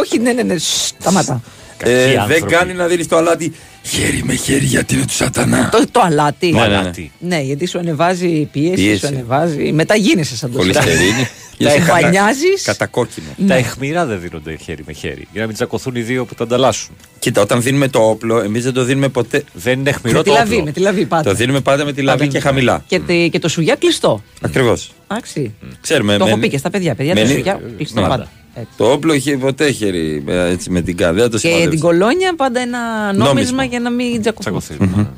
όχι, 0.00 0.18
ναι, 0.18 0.32
ναι, 0.32 0.42
ναι. 0.42 0.58
σ, 0.58 0.94
Σταματά. 0.98 1.42
Ε, 1.82 2.06
δεν 2.06 2.18
άνθρωποι. 2.18 2.52
κάνει 2.52 2.72
να 2.72 2.86
δίνεις 2.86 3.08
το 3.08 3.16
αλάτι 3.16 3.54
χέρι 3.90 4.22
με 4.24 4.34
χέρι 4.34 4.64
γιατί 4.64 4.94
είναι 4.94 5.04
τους 5.06 5.16
σατανά. 5.16 5.68
Το, 5.68 5.84
το 5.90 6.00
αλάτι. 6.00 6.50
Ναι, 6.52 6.60
ναι, 6.60 6.66
ναι. 6.68 6.76
Αλάτι. 6.76 7.10
Ναι, 7.18 7.40
γιατί 7.40 7.66
σου 7.66 7.78
ανεβάζει 7.78 8.48
πίεση, 8.52 8.74
Πίεση. 8.74 8.98
σου 9.00 9.06
ανεβάζει. 9.06 9.72
Μετά 9.72 9.94
γίνεσαι 9.96 10.36
σαν 10.36 10.52
το 10.52 10.58
Χοληστερίνη. 10.58 11.28
Τα 11.58 11.72
εμφανιάζεις. 11.72 12.62
Κατακόκκινο. 12.64 13.26
Τα 13.48 13.54
αιχμηρά 13.54 14.06
δεν 14.06 14.20
δίνονται 14.20 14.56
χέρι 14.56 14.82
με 14.86 14.92
χέρι. 14.92 15.26
Για 15.32 15.40
να 15.40 15.46
μην 15.46 15.54
τσακωθούν 15.56 15.94
οι 15.94 16.00
δύο 16.00 16.24
που 16.24 16.34
τα 16.34 16.44
ανταλλάσσουν. 16.44 16.96
Κοίτα, 17.18 17.40
όταν 17.40 17.62
δίνουμε 17.62 17.88
το 17.88 17.98
όπλο, 18.08 18.38
εμείς 18.40 18.64
δεν 18.64 18.72
το 18.72 18.84
δίνουμε 18.84 19.08
ποτέ. 19.08 19.44
Δεν 19.52 19.72
είναι 19.72 19.82
Με 19.82 19.90
αιχμηρό 19.90 20.22
τη 20.22 20.28
το 20.28 20.34
λαβή, 20.36 20.52
όπλο. 20.52 20.64
με 20.64 20.72
τη 20.72 20.80
λαβή 20.80 21.04
πάντα. 21.06 21.22
Το 21.30 21.34
δίνουμε 21.36 21.60
πάντα 21.60 21.84
με 21.84 21.92
τη 21.92 22.02
λαβή 22.02 22.18
Πάντα 22.18 22.30
και 22.32 22.38
με- 22.38 22.44
χαμηλά. 22.44 22.84
Και, 22.86 22.98
τε- 23.00 23.30
και 23.30 23.38
το 23.38 23.48
σουγιά 23.48 23.74
κλειστό. 23.74 24.22
Ακριβώς. 24.40 24.92
Εντάξει. 25.10 25.54
Ξέρουμε. 25.80 26.16
Το 26.16 26.24
με- 26.24 26.30
έχω 26.30 26.40
πει 26.40 26.48
και 26.48 26.58
στα 26.58 26.70
παιδιά. 26.70 26.94
Παιδιά, 26.94 27.14
το 27.14 27.20
με- 27.20 27.26
σουγιά 27.26 27.60
κλειστό 27.76 28.00
ναι. 28.00 28.08
πάντα. 28.08 28.28
Έτσι. 28.60 28.72
Το 28.76 28.92
όπλο 28.92 29.12
είχε 29.14 29.36
ποτέ 29.36 29.70
χέρι 29.70 30.24
ε, 30.28 30.48
έτσι, 30.50 30.70
με 30.70 30.80
την 30.80 30.96
καρδιά. 30.96 31.22
Δεν 31.22 31.30
το 31.30 31.38
Και 31.38 31.46
σημαδεύεις. 31.46 31.70
την 31.70 31.80
κολόνια 31.88 32.34
πάντα 32.36 32.60
ένα 32.60 32.78
νόμισμα, 33.12 33.24
Νόμισμα. 33.24 33.64
για 33.64 33.80
να 33.80 33.90
μην 33.90 34.20
τζακωθούν. 34.20 34.58
Τσακωθούν. 34.60 35.08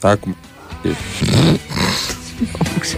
Τα 0.00 0.08
άκουμε. 0.10 0.34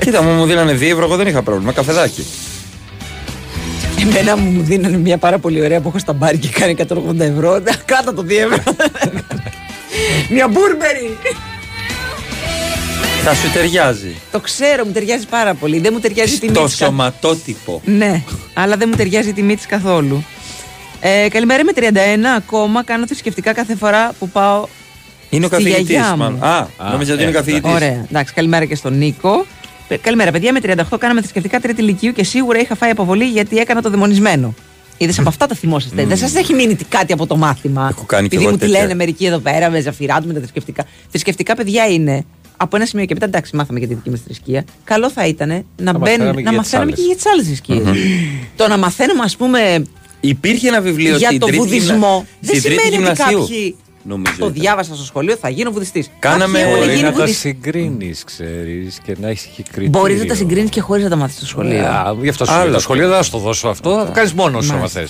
Κοίτα, 0.00 0.22
μου 0.22 0.30
μου 0.32 0.44
δίνανε 0.46 0.72
2 0.72 0.82
ευρώ, 0.82 1.04
εγώ 1.04 1.16
δεν 1.16 1.26
είχα 1.26 1.42
πρόβλημα. 1.42 1.72
Καφεδάκι. 1.72 2.24
Εμένα 4.00 4.36
μου 4.36 4.62
δίνανε 4.62 4.96
μια 4.96 5.18
πάρα 5.18 5.38
πολύ 5.38 5.60
ωραία 5.60 5.80
που 5.80 5.88
έχω 5.88 5.98
στα 5.98 6.12
μπάρι 6.12 6.38
και 6.38 6.48
κάνει 6.48 6.76
180 6.88 7.18
ευρώ. 7.18 7.62
Κράτα 7.84 8.14
το 8.14 8.24
2 8.28 8.30
ευρώ. 8.30 8.62
μια 10.34 10.48
μπούρμπερι. 10.48 11.16
Θα 13.26 13.34
σου 13.34 13.50
ταιριάζει. 13.52 14.14
Το 14.30 14.40
ξέρω, 14.40 14.84
μου 14.84 14.92
ταιριάζει 14.92 15.26
πάρα 15.26 15.54
πολύ. 15.54 15.78
Δεν 15.80 15.90
μου 15.92 16.00
ταιριάζει 16.00 16.34
η 16.34 16.38
τιμή 16.38 16.52
Το 16.52 16.64
της 16.64 16.76
κα- 16.76 16.84
σωματότυπο. 16.86 17.80
Ναι, 17.84 18.22
αλλά 18.54 18.76
δεν 18.76 18.88
μου 18.90 18.96
ταιριάζει 18.96 19.28
η 19.28 19.32
τιμή 19.32 19.56
τη 19.56 19.66
καθόλου. 19.66 20.24
Ε, 21.00 21.28
καλημέρα, 21.28 21.60
είμαι 21.60 21.72
31 21.74 22.36
ακόμα. 22.36 22.84
Κάνω 22.84 23.06
θρησκευτικά 23.06 23.52
κάθε 23.52 23.74
φορά 23.76 24.12
που 24.18 24.28
πάω. 24.28 24.66
Είναι 25.30 25.44
ο 25.44 25.48
στη 25.48 25.56
καθηγητής. 25.56 25.86
γιαγιά 25.88 26.16
μου. 26.16 26.44
Α, 26.44 26.66
νόμιζα 26.90 27.12
ότι 27.12 27.22
είναι 27.22 27.30
ε, 27.30 27.34
καθηγητής; 27.34 27.72
Ωραία. 27.72 28.04
Εντάξει, 28.10 28.34
καλημέρα 28.34 28.64
και 28.64 28.74
στον 28.74 28.98
Νίκο. 28.98 29.46
Ε, 29.88 29.96
Καλημέρα, 29.96 30.30
παιδιά. 30.30 30.52
Με 30.52 30.60
38 30.62 30.98
κάναμε 30.98 31.20
θρησκευτικά 31.20 31.60
τρίτη 31.60 31.80
ηλικίου 31.80 32.12
και 32.12 32.24
σίγουρα 32.24 32.58
είχα 32.58 32.74
φάει 32.76 32.90
αποβολή 32.90 33.24
γιατί 33.24 33.56
έκανα 33.58 33.82
το 33.82 33.90
δαιμονισμένο. 33.90 34.54
Είδες 34.98 35.18
από 35.18 35.28
αυτά 35.28 35.46
τα 35.46 35.54
θυμόσαστε. 35.54 36.04
Δεν 36.04 36.16
σας 36.16 36.34
έχει 36.34 36.54
μείνει 36.54 36.74
τι- 36.74 36.84
κάτι 36.84 37.12
από 37.12 37.26
το 37.26 37.36
μάθημα; 37.36 37.88
Έχω 37.90 38.04
κάνει 38.06 38.28
κι 38.28 38.34
Επειδή 38.34 38.42
εγώ 38.48 38.52
μου 38.52 38.58
τη 38.60 38.66
τέτοια. 38.66 38.80
λένε 38.82 38.94
μερικοί 38.94 39.26
εδώ 39.26 39.38
πέρα 39.38 39.70
με 39.70 39.80
ζαφυράτου 39.80 40.26
με 40.26 40.32
τα 40.32 40.38
θρησκευτικά. 40.38 40.84
Θρησκευτικά 41.10 41.54
παιδιά 41.54 41.86
είναι 41.86 42.24
από 42.56 42.76
ένα 42.76 42.86
σημείο 42.86 43.04
και 43.04 43.14
μετά, 43.14 43.26
εντάξει, 43.26 43.56
μάθαμε 43.56 43.78
για 43.78 43.88
τη 43.88 43.94
δική 43.94 44.10
μας 44.10 44.20
θρησκεία. 44.20 44.64
Καλό 44.84 45.10
θα 45.10 45.26
ήταν 45.26 45.48
να, 45.48 45.92
μαθαίναμε 45.92 45.98
μπαίνουν, 45.98 46.34
και 46.36 46.42
να 46.42 46.50
για 46.50 46.60
τις 46.60 46.72
μαθαίνουμε 46.72 46.92
και 46.92 46.96
άλλες. 47.00 47.06
για 47.06 47.16
τις 47.16 47.26
άλλες 47.26 47.46
θρησκείες. 47.46 47.82
Το 48.56 48.68
να 48.68 48.76
μαθαίνουμε, 48.78 49.22
ας 49.24 49.36
πούμε, 49.36 49.84
Υπήρχε 50.20 50.68
ένα 50.68 50.80
βιβλίο 50.80 51.16
για 51.16 51.28
στην 51.28 51.40
το 51.40 51.46
τρίτη 51.46 51.62
βουδισμό. 51.62 51.92
γυμνα- 51.94 52.26
Δεν 52.40 52.58
στην 52.58 52.62
τρίτη 52.62 52.82
σημαίνει 52.82 53.04
ότι 53.06 53.12
γυμνασίου. 53.16 53.40
κάποιοι 53.40 53.76
Νομίζω 54.02 54.34
το 54.38 54.46
ήταν. 54.46 54.52
διάβασαν 54.60 54.96
στο 54.96 55.04
σχολείο 55.04 55.36
θα 55.36 55.48
γίνω 55.48 55.70
βουδιστής. 55.70 56.10
Κάναμε- 56.18 56.46
Κάποιοι 56.58 56.62
έχουν 56.70 56.78
Μπορεί 56.78 56.90
γίνει 56.90 57.02
να 57.02 57.08
τα 57.12 57.14
βουδιστές. 57.18 57.40
συγκρίνεις, 57.40 58.24
ξέρεις, 58.24 58.98
και 59.04 59.16
να 59.20 59.28
έχεις 59.28 59.48
κριτήριο. 59.54 59.88
Μπορείς 59.88 60.18
να 60.20 60.26
τα 60.26 60.34
συγκρίνεις 60.34 60.70
και 60.70 60.80
χωρίς 60.80 61.04
να 61.04 61.10
τα 61.10 61.16
μάθεις 61.16 61.36
στο 61.36 61.46
σχολείο. 61.46 61.84
Α, 61.86 62.14
Γι' 62.22 62.28
αυτό 62.28 62.44
σου 62.44 62.50
λέω. 62.52 62.60
Άλλο 62.60 62.70
Το 62.70 62.76
αυτό. 62.76 62.80
σχολείο 62.82 63.08
δεν 63.08 63.16
θα 63.16 63.22
σου 63.22 63.30
το 63.30 63.38
δώσω 63.38 63.68
αυτό. 63.68 63.90
Θα 63.98 64.06
το 64.06 64.12
κάνεις 64.12 64.32
μόνος 64.32 64.64
σου 64.64 64.70
άμα 64.70 64.78
Μάλιστα. 64.78 65.00
θε. 65.00 65.06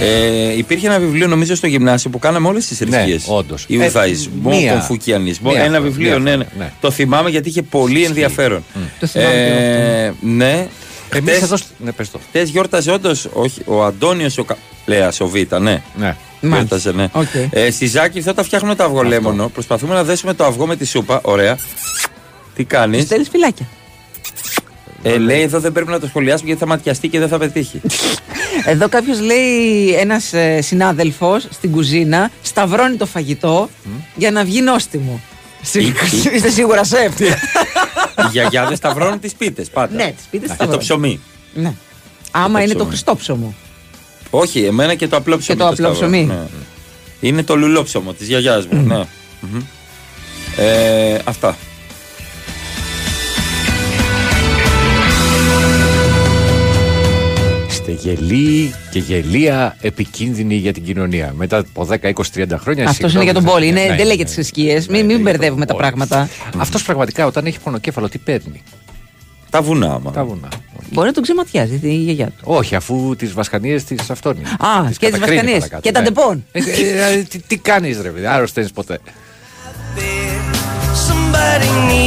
Ε, 0.00 0.56
υπήρχε 0.56 0.86
ένα 0.86 0.98
βιβλίο, 0.98 1.26
νομίζω, 1.26 1.54
στο 1.54 1.66
γυμνάσιο 1.66 2.10
που 2.10 2.18
κάναμε 2.18 2.48
όλες 2.48 2.66
τις 2.66 2.78
θρησκείες. 2.78 3.24
όντως. 3.28 3.64
Ιουδαϊσμό, 3.68 4.50
Ε, 4.52 4.56
μία. 4.56 4.72
Κομφουκιανισμό. 4.72 5.50
Μία 5.50 5.60
Ένα 5.60 5.68
φορά, 5.68 5.80
βιβλίο, 5.80 6.08
μία 6.10 6.18
ναι, 6.18 6.30
φορά, 6.30 6.36
ναι. 6.58 6.64
ναι. 6.64 6.72
Το 6.80 6.90
θυμάμαι 6.90 7.30
γιατί 7.30 7.48
είχε 7.48 7.62
πολύ 7.62 8.04
ενδιαφέρον. 8.04 8.64
Το 9.00 9.06
θυμάμαι 9.06 9.30
και 9.32 9.40
Ε, 9.40 10.12
ναι. 10.20 10.66
Εμείς 11.12 11.30
Χτες- 11.30 11.42
εδώ. 11.42 11.56
σ- 11.56 11.64
Ναι, 11.78 11.92
πες 11.92 12.10
το. 12.10 12.18
Χτες 12.28 12.48
γιόρταζε 12.50 12.90
όντως 12.90 13.28
ο 13.64 13.84
Αντώνιος 13.84 14.38
ο 14.38 14.44
Κα... 14.44 14.56
Λέα, 14.86 15.12
ο 15.20 15.26
Β, 15.26 15.34
ναι. 15.60 15.82
Ναι. 15.96 16.16
Γιόρταζε, 16.40 16.92
ναι. 16.92 17.08
Οκ. 17.12 17.26
Ε, 17.50 17.70
στη 17.70 17.86
Ζάκη 17.86 18.18
αυτά 18.18 18.34
τα 18.34 18.42
φτιάχνουμε 18.42 18.74
το 18.74 18.84
αυγολέμονο. 18.84 19.48
Προσπαθούμε 19.48 19.94
να 19.94 20.04
δέσουμε 20.04 20.34
το 20.34 20.44
αυγό 20.44 20.66
με 20.66 20.76
τη 20.76 20.84
σούπα. 20.86 21.20
Ωραία. 21.22 21.56
Τι 22.54 22.64
κάνεις; 22.64 23.02
Στέλνεις 23.04 23.28
φιλάκια. 23.28 23.68
Ε, 25.02 25.18
λέει 25.18 25.40
εδώ 25.40 25.60
δεν 25.60 25.72
πρέπει 25.72 25.90
να 25.90 26.00
το 26.00 26.06
σχολιάσουμε 26.06 26.46
γιατί 26.48 26.60
θα 26.64 26.66
ματιαστεί 26.68 27.08
και 27.08 27.18
δεν 27.18 27.28
θα 27.28 27.38
πετύχει. 27.38 27.80
Εδώ 28.64 28.88
κάποιος 28.88 29.20
λέει, 29.20 29.88
ένας 29.98 30.32
ε, 30.32 30.60
συνάδελφος 30.60 31.46
στην 31.50 31.70
κουζίνα 31.72 32.30
σταυρώνει 32.42 32.96
το 32.96 33.06
φαγητό 33.06 33.68
για 34.14 34.30
να 34.30 34.44
βγει 34.44 34.60
νόστιμο. 34.60 35.20
Στη- 35.62 35.92
Είστε 36.34 36.50
σίγουρα 36.50 36.84
σεφ. 36.84 37.20
Οι 37.20 37.24
γιαγιάδες 38.32 38.74
σταυρώνουν 38.74 39.20
τις 39.20 39.32
πίτες 39.34 39.68
πάντα. 39.70 39.94
Ναι, 39.94 40.12
τις 40.16 40.24
πίτες 40.30 40.40
Και 40.40 40.46
το 40.48 40.54
σταυρώνουν. 40.54 40.80
ψωμί. 40.80 41.20
ναι. 41.54 41.72
Άμα 42.30 42.58
είναι 42.60 42.68
το 42.68 42.74
ψωμί. 42.74 42.90
χριστόψωμο. 42.90 43.54
Όχι, 44.30 44.60
εμένα 44.64 44.94
και 44.94 45.08
το 45.08 45.16
απλό 45.16 45.36
ψωμί. 45.38 45.58
το 45.58 45.64
απλό 45.68 45.76
σταυρώνω. 45.94 45.98
ψωμί. 46.10 46.24
Ναι. 46.24 46.46
Είναι 47.20 47.42
το 47.42 47.56
λουλόψωμο 47.56 48.12
της 48.12 48.26
γιαγιάς 48.26 48.66
μου. 48.66 48.82
Ναι. 48.86 48.96
Μμμ. 49.40 49.60
Ε, 50.56 51.18
αυτά. 51.24 51.56
Γελοί 58.00 58.74
και 58.90 58.98
γελία 58.98 59.76
επικίνδυνοι 59.80 60.54
για 60.54 60.72
την 60.72 60.84
κοινωνία. 60.84 61.32
Μετά 61.36 61.58
από 61.58 61.88
10, 61.90 61.96
20, 62.02 62.12
30 62.34 62.46
χρόνια. 62.58 62.88
Αυτός 62.88 63.14
είναι 63.14 63.24
για 63.24 63.34
τον 63.34 63.44
πόλη. 63.44 63.66
Είναι, 63.66 63.80
Ναι, 63.80 63.86
δεν 63.86 63.96
ναι, 63.96 64.04
λέει 64.04 64.14
για 64.14 64.24
ναι. 64.24 64.24
τι 64.24 64.34
θρησκείες. 64.34 64.86
Μην, 64.88 65.06
μην 65.06 65.20
μπερδεύουμε 65.20 65.66
τα 65.66 65.74
πράγματα. 65.74 66.28
Αυτός 66.58 66.82
πραγματικά 66.82 67.26
όταν 67.26 67.46
έχει 67.46 67.58
πονοκέφαλο, 67.60 68.08
τι 68.08 68.18
παίρνει; 68.18 68.62
Τα 69.50 69.62
βουνά, 69.62 69.92
άμα. 69.94 70.10
Τα 70.10 70.24
βουνά. 70.24 70.48
Μπορεί 70.92 71.06
να 71.06 71.12
τον 71.12 71.22
ξεματιάζει 71.22 71.78
η 71.82 71.94
γιαγιά 71.94 72.26
του. 72.26 72.42
Όχι, 72.44 72.74
αφού 72.74 73.14
τις 73.18 73.32
βασκανίες 73.32 73.84
τη 73.84 73.94
αυτό 74.08 74.30
είναι. 74.38 74.48
Α, 74.48 74.86
Τις 74.88 74.98
και 74.98 75.06
τις 75.06 75.14
κατακρίνει 75.14 75.40
βασκανίες. 75.40 75.58
παρακάτω, 75.58 75.82
Και 75.82 75.92
τα 75.92 76.00
ναι. 76.00 76.06
ντεπών. 76.06 76.44
Ε, 76.52 76.58
ε, 76.58 77.12
ε, 77.12 77.22
τι, 77.22 77.38
τι 77.38 77.56
κάνεις, 77.56 78.00
ρε 78.00 78.08
παιδί, 78.08 78.26
άρρωστες 78.26 78.70
ποτέ. 78.70 78.98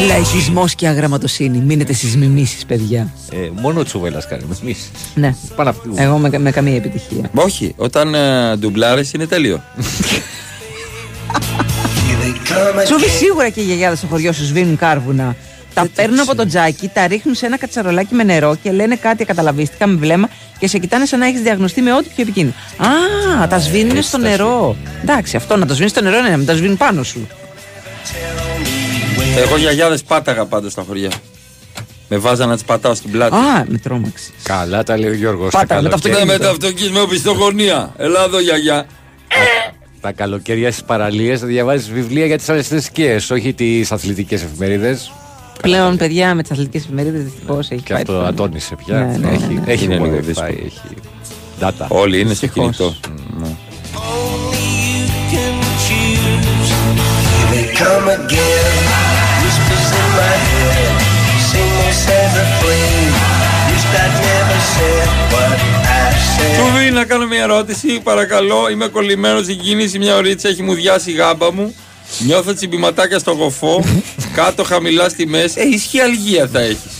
Λαϊκισμός 0.07 0.75
και 0.75 0.87
αγραμματοσύνη. 0.87 1.57
Μείνετε 1.57 1.93
στις 1.93 2.15
μιμήσει, 2.15 2.65
παιδιά. 2.65 3.13
Ε, 3.31 3.49
μόνο 3.61 3.79
ο 3.79 3.83
Τσουβέλλα 3.83 4.21
κάνει 4.29 4.43
εμεί. 4.61 4.75
Ναι. 5.15 5.35
Πάνω 5.55 5.69
αυτού. 5.69 5.93
Εγώ 5.95 6.17
με, 6.17 6.39
με 6.39 6.51
καμία 6.51 6.75
επιτυχία. 6.75 7.29
Όχι, 7.35 7.73
όταν 7.77 8.15
ε, 8.15 8.55
ντουμπλάρεις 8.57 9.13
είναι 9.13 9.27
τέλειο. 9.27 9.63
Τσούβι 12.83 13.07
σίγουρα 13.09 13.49
και 13.49 13.61
οι 13.61 13.63
γιαγιάδες 13.63 13.97
στο 13.97 14.07
χωριό 14.07 14.31
σου 14.31 14.45
σβήνουν 14.45 14.77
κάρβουνα. 14.77 15.35
Τα 15.73 15.87
παίρνουν 15.95 16.19
από 16.19 16.35
το 16.35 16.45
τζάκι, 16.45 16.87
τα 16.93 17.07
ρίχνουν 17.07 17.35
σε 17.35 17.45
ένα 17.45 17.57
κατσαρολάκι 17.57 18.13
με 18.15 18.23
νερό 18.23 18.57
και 18.63 18.71
λένε 18.71 18.95
κάτι 18.95 19.23
ακαταλαβίστηκα 19.23 19.87
με 19.87 19.95
βλέμμα 19.95 20.29
και 20.59 20.67
σε 20.67 20.77
κοιτάνε 20.77 21.05
σαν 21.05 21.19
να 21.19 21.25
έχεις 21.25 21.41
διαγνωστεί 21.41 21.81
με 21.81 21.93
ό,τι 21.93 22.09
πιο 22.15 22.23
επικίνδυνο. 22.23 22.55
Α, 23.43 23.47
τα 23.47 23.59
σβήνουν 23.59 24.01
στο 24.01 24.17
νερό. 24.17 24.75
Εντάξει, 25.01 25.35
αυτό 25.35 25.57
να 25.57 25.65
το 25.65 25.73
σβήνεις 25.73 25.91
στο 25.91 26.01
νερό 26.01 26.17
είναι 26.17 26.29
να 26.29 26.37
μην 26.37 26.45
τα 26.45 26.53
σβήνουν 26.53 26.77
πάνω 26.77 27.03
σου. 27.03 27.27
Εγώ 29.37 29.57
γιαγιάδες 29.57 30.03
πάταγα 30.03 30.45
πάντα 30.45 30.69
στα 30.69 30.83
χωριά. 30.87 31.09
Με 32.09 32.17
βάζα 32.17 32.45
να 32.45 32.53
τις 32.53 32.63
πατάω 32.63 32.93
στην 32.95 33.11
πλάτη. 33.11 33.35
Α, 33.35 33.65
με 33.67 33.77
τρόμαξες. 33.77 34.31
Καλά 34.43 34.83
τα 34.83 34.97
λέει 34.97 35.09
ο 35.09 35.13
Γιώργος. 35.13 35.51
Πάτα, 35.51 35.81
με 35.81 35.89
το 35.89 35.97
Ναι, 36.09 36.25
με 36.25 36.37
το 36.37 36.49
αυτοκίνητο 36.49 36.99
με 36.99 37.07
πιστογωνία. 37.07 37.93
Ελά 37.97 38.23
εδώ 38.23 38.39
γιαγιά. 38.39 38.85
Τα 40.01 40.11
καλοκαίρια 40.11 40.71
στις 40.71 40.83
παραλίες 40.83 41.39
θα 41.39 41.45
διαβάζεις 41.45 41.91
βιβλία 41.91 42.25
για 42.25 42.37
τις 42.37 42.49
άλλε 42.49 42.61
θρησκείε, 42.61 43.15
όχι 43.31 43.53
τις 43.53 43.91
αθλητικές 43.91 44.41
εφημερίδες. 44.43 45.11
Πλέον, 45.61 45.97
παιδιά, 45.97 46.35
με 46.35 46.41
τις 46.41 46.51
αθλητικές 46.51 46.83
εφημερίδες 46.83 47.23
δυστυχώς 47.23 47.69
έχει 47.69 47.81
Και 47.81 47.93
πάει. 47.93 48.01
αυτό 48.01 48.13
το- 48.19 48.25
ατόνισε 48.25 48.75
πια. 48.85 48.95
Ναι, 48.97 49.17
ναι, 49.17 49.29
έχει 49.35 49.53
ναι. 49.65 49.71
έχει 49.71 49.83
Είναι 49.83 49.93
λίγο 49.97 50.17
wifi, 50.17 50.21
δύσκολο. 50.23 50.47
έχει 50.65 50.81
data. 51.61 51.85
Όλοι 51.87 52.19
είναι 52.19 52.33
στο 52.33 52.47
Δυστυχώς. 52.47 52.75
κινητό. 52.77 52.95
Ναι. 53.39 53.55
Come 57.81 58.07
again, 58.17 58.70
Μπορεί 66.61 66.91
να 66.91 67.05
κάνω 67.05 67.27
μια 67.27 67.41
ερώτηση, 67.41 67.99
παρακαλώ. 68.03 68.69
Είμαι 68.69 68.87
κολλημένος 68.87 69.43
στην 69.43 69.59
κίνηση, 69.59 69.99
μια 69.99 70.15
ωρίτσα 70.15 70.47
έχει 70.47 70.63
μου 70.63 70.73
διάσει 70.73 71.11
η 71.11 71.13
γάμπα 71.13 71.53
μου. 71.53 71.75
Νιώθω 72.19 72.53
τσιμπηματάκια 72.53 73.19
στο 73.19 73.31
γοφό, 73.31 73.83
κάτω 74.35 74.63
χαμηλά 74.63 75.09
στη 75.09 75.27
μέση. 75.27 75.59
Ε, 75.59 75.67
ισχύει 75.67 75.99
αλγία 75.99 76.49
θα 76.53 76.59
έχεις. 76.59 76.91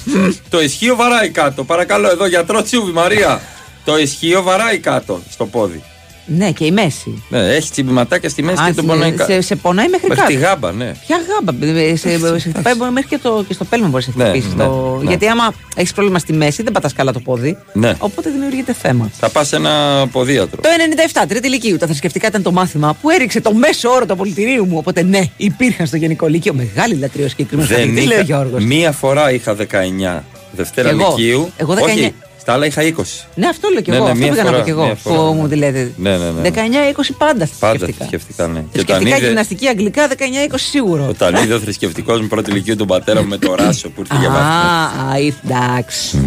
το 0.50 0.62
ισχύο 0.62 0.96
βαράει 0.96 1.30
κάτω. 1.30 1.64
Παρακαλώ, 1.64 2.10
εδώ 2.10 2.26
γιατρό 2.26 2.62
Τσιούβι, 2.62 2.92
Μαρία. 2.92 3.42
Το 3.86 3.98
ισχύο 3.98 4.42
βαράει 4.42 4.78
κάτω 4.78 5.22
στο 5.32 5.46
πόδι. 5.46 5.84
Ναι, 6.26 6.52
και 6.52 6.66
η 6.66 6.72
μέση. 6.72 7.24
Ναι, 7.30 7.40
έχει 7.56 7.72
τσιμπηματάκια 7.72 8.30
στη 8.30 8.42
μέση 8.44 8.62
Α, 8.62 8.66
και 8.66 8.74
τον 8.74 8.84
σε- 8.86 8.92
πονάει 8.94 9.12
κάτω. 9.12 9.32
σε, 9.34 9.42
σε 9.42 9.56
πονάει 9.56 9.88
μέχρι, 9.88 10.08
Μέχρι 10.08 10.24
κάτω. 10.26 10.38
τη 10.38 10.46
γάμπα, 10.46 10.72
ναι. 10.72 10.92
Ποια 11.08 11.18
γάμπα. 11.30 11.80
ε, 11.80 11.96
Σε, 11.96 12.40
σε 12.40 12.50
χτυπάει 12.50 12.76
μπορεί 12.76 12.92
μέχρι 12.92 13.10
και, 13.10 13.18
το, 13.18 13.44
και 13.48 13.54
στο 13.54 13.64
πέλμα 13.66 13.88
μπορείς 13.88 14.08
να 14.08 14.14
σε 14.14 14.18
Ναι, 14.24 14.30
χτυπήσεις. 14.30 14.54
ναι, 14.56 14.64
το... 14.64 15.00
ναι. 15.04 15.10
Γιατί 15.10 15.28
άμα 15.28 15.54
έχεις 15.76 15.94
πρόβλημα 15.94 16.20
στη 16.20 16.34
μέση, 16.34 16.64
δεν 16.64 16.72
πατάς 16.72 16.94
καλά 16.94 17.12
το 17.14 17.20
πόδι. 17.20 17.58
Ναι. 17.74 17.94
Οπότε 18.00 18.30
δημιουργείται 18.30 18.74
θέμα. 18.74 19.10
Θα 19.20 19.30
πας 19.30 19.48
σε 19.48 19.56
ένα 19.56 20.08
ποδίατρο. 20.12 20.62
Το 20.62 20.70
97, 21.22 21.26
τρίτη 21.28 21.48
ηλικίου, 21.48 21.78
τα 21.78 21.86
θρησκευτικά 21.86 22.28
ήταν 22.28 22.42
το 22.42 22.52
μάθημα 22.52 22.98
που 23.02 23.10
έριξε 23.10 23.42
το 23.42 23.54
μέσο 23.54 23.90
όρο 23.90 24.06
του 24.06 24.14
απολυτηρίου 24.14 24.66
μου. 24.66 24.78
Οπότε 24.78 25.02
ναι, 25.04 25.22
υπήρχαν 25.38 25.88
στο 25.88 25.98
γενικό 25.98 26.28
λύκειο 26.28 26.54
μεγάλη 26.54 26.96
λατρεία 26.96 27.30
συγκεκριμένος. 27.30 27.72
Δεν 27.72 27.96
Τι 27.96 28.02
λέει 28.02 28.06
ο 28.08 28.12
είχα, 28.12 28.22
Γιώργος. 28.22 28.64
μία 28.64 28.92
φορά 28.92 29.32
είχα 29.32 29.56
19. 29.56 30.24
Δευτέρα 30.56 30.90
Κι 30.94 31.02
εγώ. 31.02 31.16
Λυκείου. 31.18 31.52
Εγώ 31.58 31.74
19. 31.74 32.10
Όχι, 32.42 32.50
στα 32.50 32.54
άλλα 32.54 32.66
είχα 32.66 32.82
20. 32.82 33.26
Ναι, 33.36 33.48
αυτό 33.48 33.70
λέω 33.74 33.82
κι 33.82 33.90
Ναι, 33.90 33.96
εγώ. 33.96 34.06
ναι, 34.06 34.12
αυτό 34.12 34.24
μία 34.24 34.32
πήγα 34.32 34.44
να 34.44 34.50
πω 34.50 34.56
φορά, 34.56 34.64
κι 34.64 34.70
εγώ. 34.70 34.84
μία 34.86 34.96
φορά, 34.96 35.16
Που 35.16 35.34
ναι. 35.34 35.42
μου 35.42 35.48
τη 35.48 35.56
λέτε. 35.56 35.92
Ναι, 35.98 36.18
ναι, 36.18 36.30
ναι. 36.42 36.50
19-20 36.50 37.16
πάντα 37.18 37.50
Πάντα 37.60 37.78
θρησκευτικά. 37.78 37.98
θρησκευτικά, 37.98 38.48
ναι. 38.48 38.60
Και 38.72 38.80
όταν 38.80 38.86
Θρησκευτικά, 38.86 39.18
είδε, 39.18 39.26
γυμναστική, 39.28 39.68
αγγλικά 39.68 40.08
19-20 40.08 40.14
σίγουρο. 40.56 41.06
όταν 41.10 41.36
είδε 41.44 41.54
ο 41.54 41.60
θρησκευτικός 41.60 42.22
μου 42.22 42.28
πρώτη 42.28 42.52
ηλικίου 42.52 42.76
τον 42.76 42.88
πατέρα 42.88 43.22
μου 43.22 43.28
με 43.28 43.38
το 43.38 43.56
ράσο 43.56 43.90
που 43.90 44.02
ήρθε 44.02 44.16
για 44.20 44.30
μάθημα. 44.30 44.50
Α, 44.50 45.12
α, 45.12 45.18
εντάξει. 45.44 46.18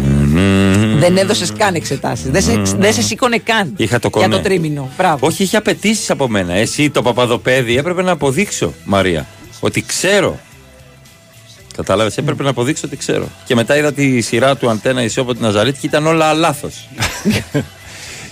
Δεν 0.99 1.17
έδωσες 1.17 1.51
καν 1.57 1.75
εξετάσεις. 1.75 2.29
Δεν 2.29 2.41
σε, 2.41 2.61
δεν 2.77 2.93
σε 2.93 3.01
σήκωνε 3.01 3.37
καν. 3.37 3.73
Είχα 3.77 3.99
το 3.99 4.09
Για 4.13 4.21
κονέ. 4.21 4.35
το 4.35 4.41
τρίμηνο. 4.41 4.89
Μπράβο. 4.97 5.27
Όχι, 5.27 5.43
είχε 5.43 5.57
απαιτήσεις 5.57 6.09
από 6.09 6.27
μένα. 6.29 6.53
Εσύ 6.53 6.89
το 6.89 7.01
παπαδοπέδι 7.01 7.77
έπρεπε 7.77 8.01
να 8.01 8.11
αποδείξω, 8.11 8.73
Μαρία, 8.83 9.27
ότι 9.59 9.81
ξέρω. 9.85 10.39
Κατάλαβες, 11.75 12.17
έπρεπε 12.17 12.43
να 12.43 12.49
αποδείξω 12.49 12.83
ότι 12.85 12.97
ξέρω. 12.97 13.27
Και 13.45 13.55
μετά 13.55 13.77
είδα 13.77 13.93
τη 13.93 14.21
σειρά 14.21 14.55
του 14.57 14.69
Αντένα 14.69 15.03
Ισό 15.03 15.21
από 15.21 15.33
την 15.33 15.41
Ναζαρίτη 15.41 15.79
και 15.79 15.85
ήταν 15.87 16.07
όλα 16.07 16.33
λάθος. 16.33 16.87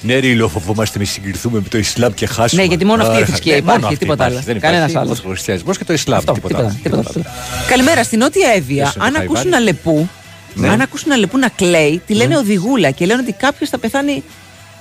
Ναι, 0.06 0.18
Ρίλο, 0.18 0.48
φοβόμαστε 0.48 1.00
μη 1.00 1.06
συγκριθούμε 1.06 1.60
με 1.60 1.68
το 1.70 1.78
Ισλάμ 1.78 2.14
και 2.14 2.26
χάσουμε. 2.26 2.62
Ναι, 2.62 2.68
γιατί 2.68 2.86
μόνο 2.86 3.02
αυτή 3.02 3.14
η 3.14 3.18
Άρα, 3.18 3.26
θρησκεία 3.26 3.52
ναι, 3.52 3.58
υπάρχει, 3.58 3.80
μόνο 3.80 3.88
αυτή 3.94 4.00
τίποτα 4.00 4.24
υπάρχει, 4.24 4.36
άλλο. 4.46 4.54
Δεν 4.54 4.62
Κανένας 4.62 4.90
υπάρχει. 4.90 5.08
άλλος. 5.08 5.18
Μόνο 5.18 5.30
ο 5.30 5.34
χριστιανισμό 5.34 5.74
και 5.74 5.84
το 5.84 5.94
Ισλάμ. 5.94 6.18
Αυτό, 6.18 6.32
τίποτα, 6.34 6.56
τίποτα, 6.56 6.96
άλλο. 6.96 7.04
τίποτα 7.04 7.12
άλλο. 7.16 7.68
Καλημέρα 7.68 8.04
στην 8.04 8.20
Νότια 8.20 8.50
Εύβοια. 8.56 8.84
Ποιος 8.84 8.96
είναι 8.96 9.06
Αν 9.06 9.14
το 9.14 9.20
ακούσουν 9.20 9.36
Χαϊβάνι; 9.52 9.56
αλεπού, 9.56 10.10
Ναι. 10.54 10.70
αν 10.70 10.82
ακούσουν 10.82 11.12
αλεπού 11.12 11.38
να 11.38 11.50
κλαίει, 11.50 12.02
τη 12.08 12.14
λένε 12.14 12.38
οδηγούλα 12.38 12.92
και 12.92 13.06
λένε 13.06 13.22
ότι 13.22 13.32
κάποιος 13.32 13.70
θα 13.70 13.78
πεθάνει. 13.78 14.24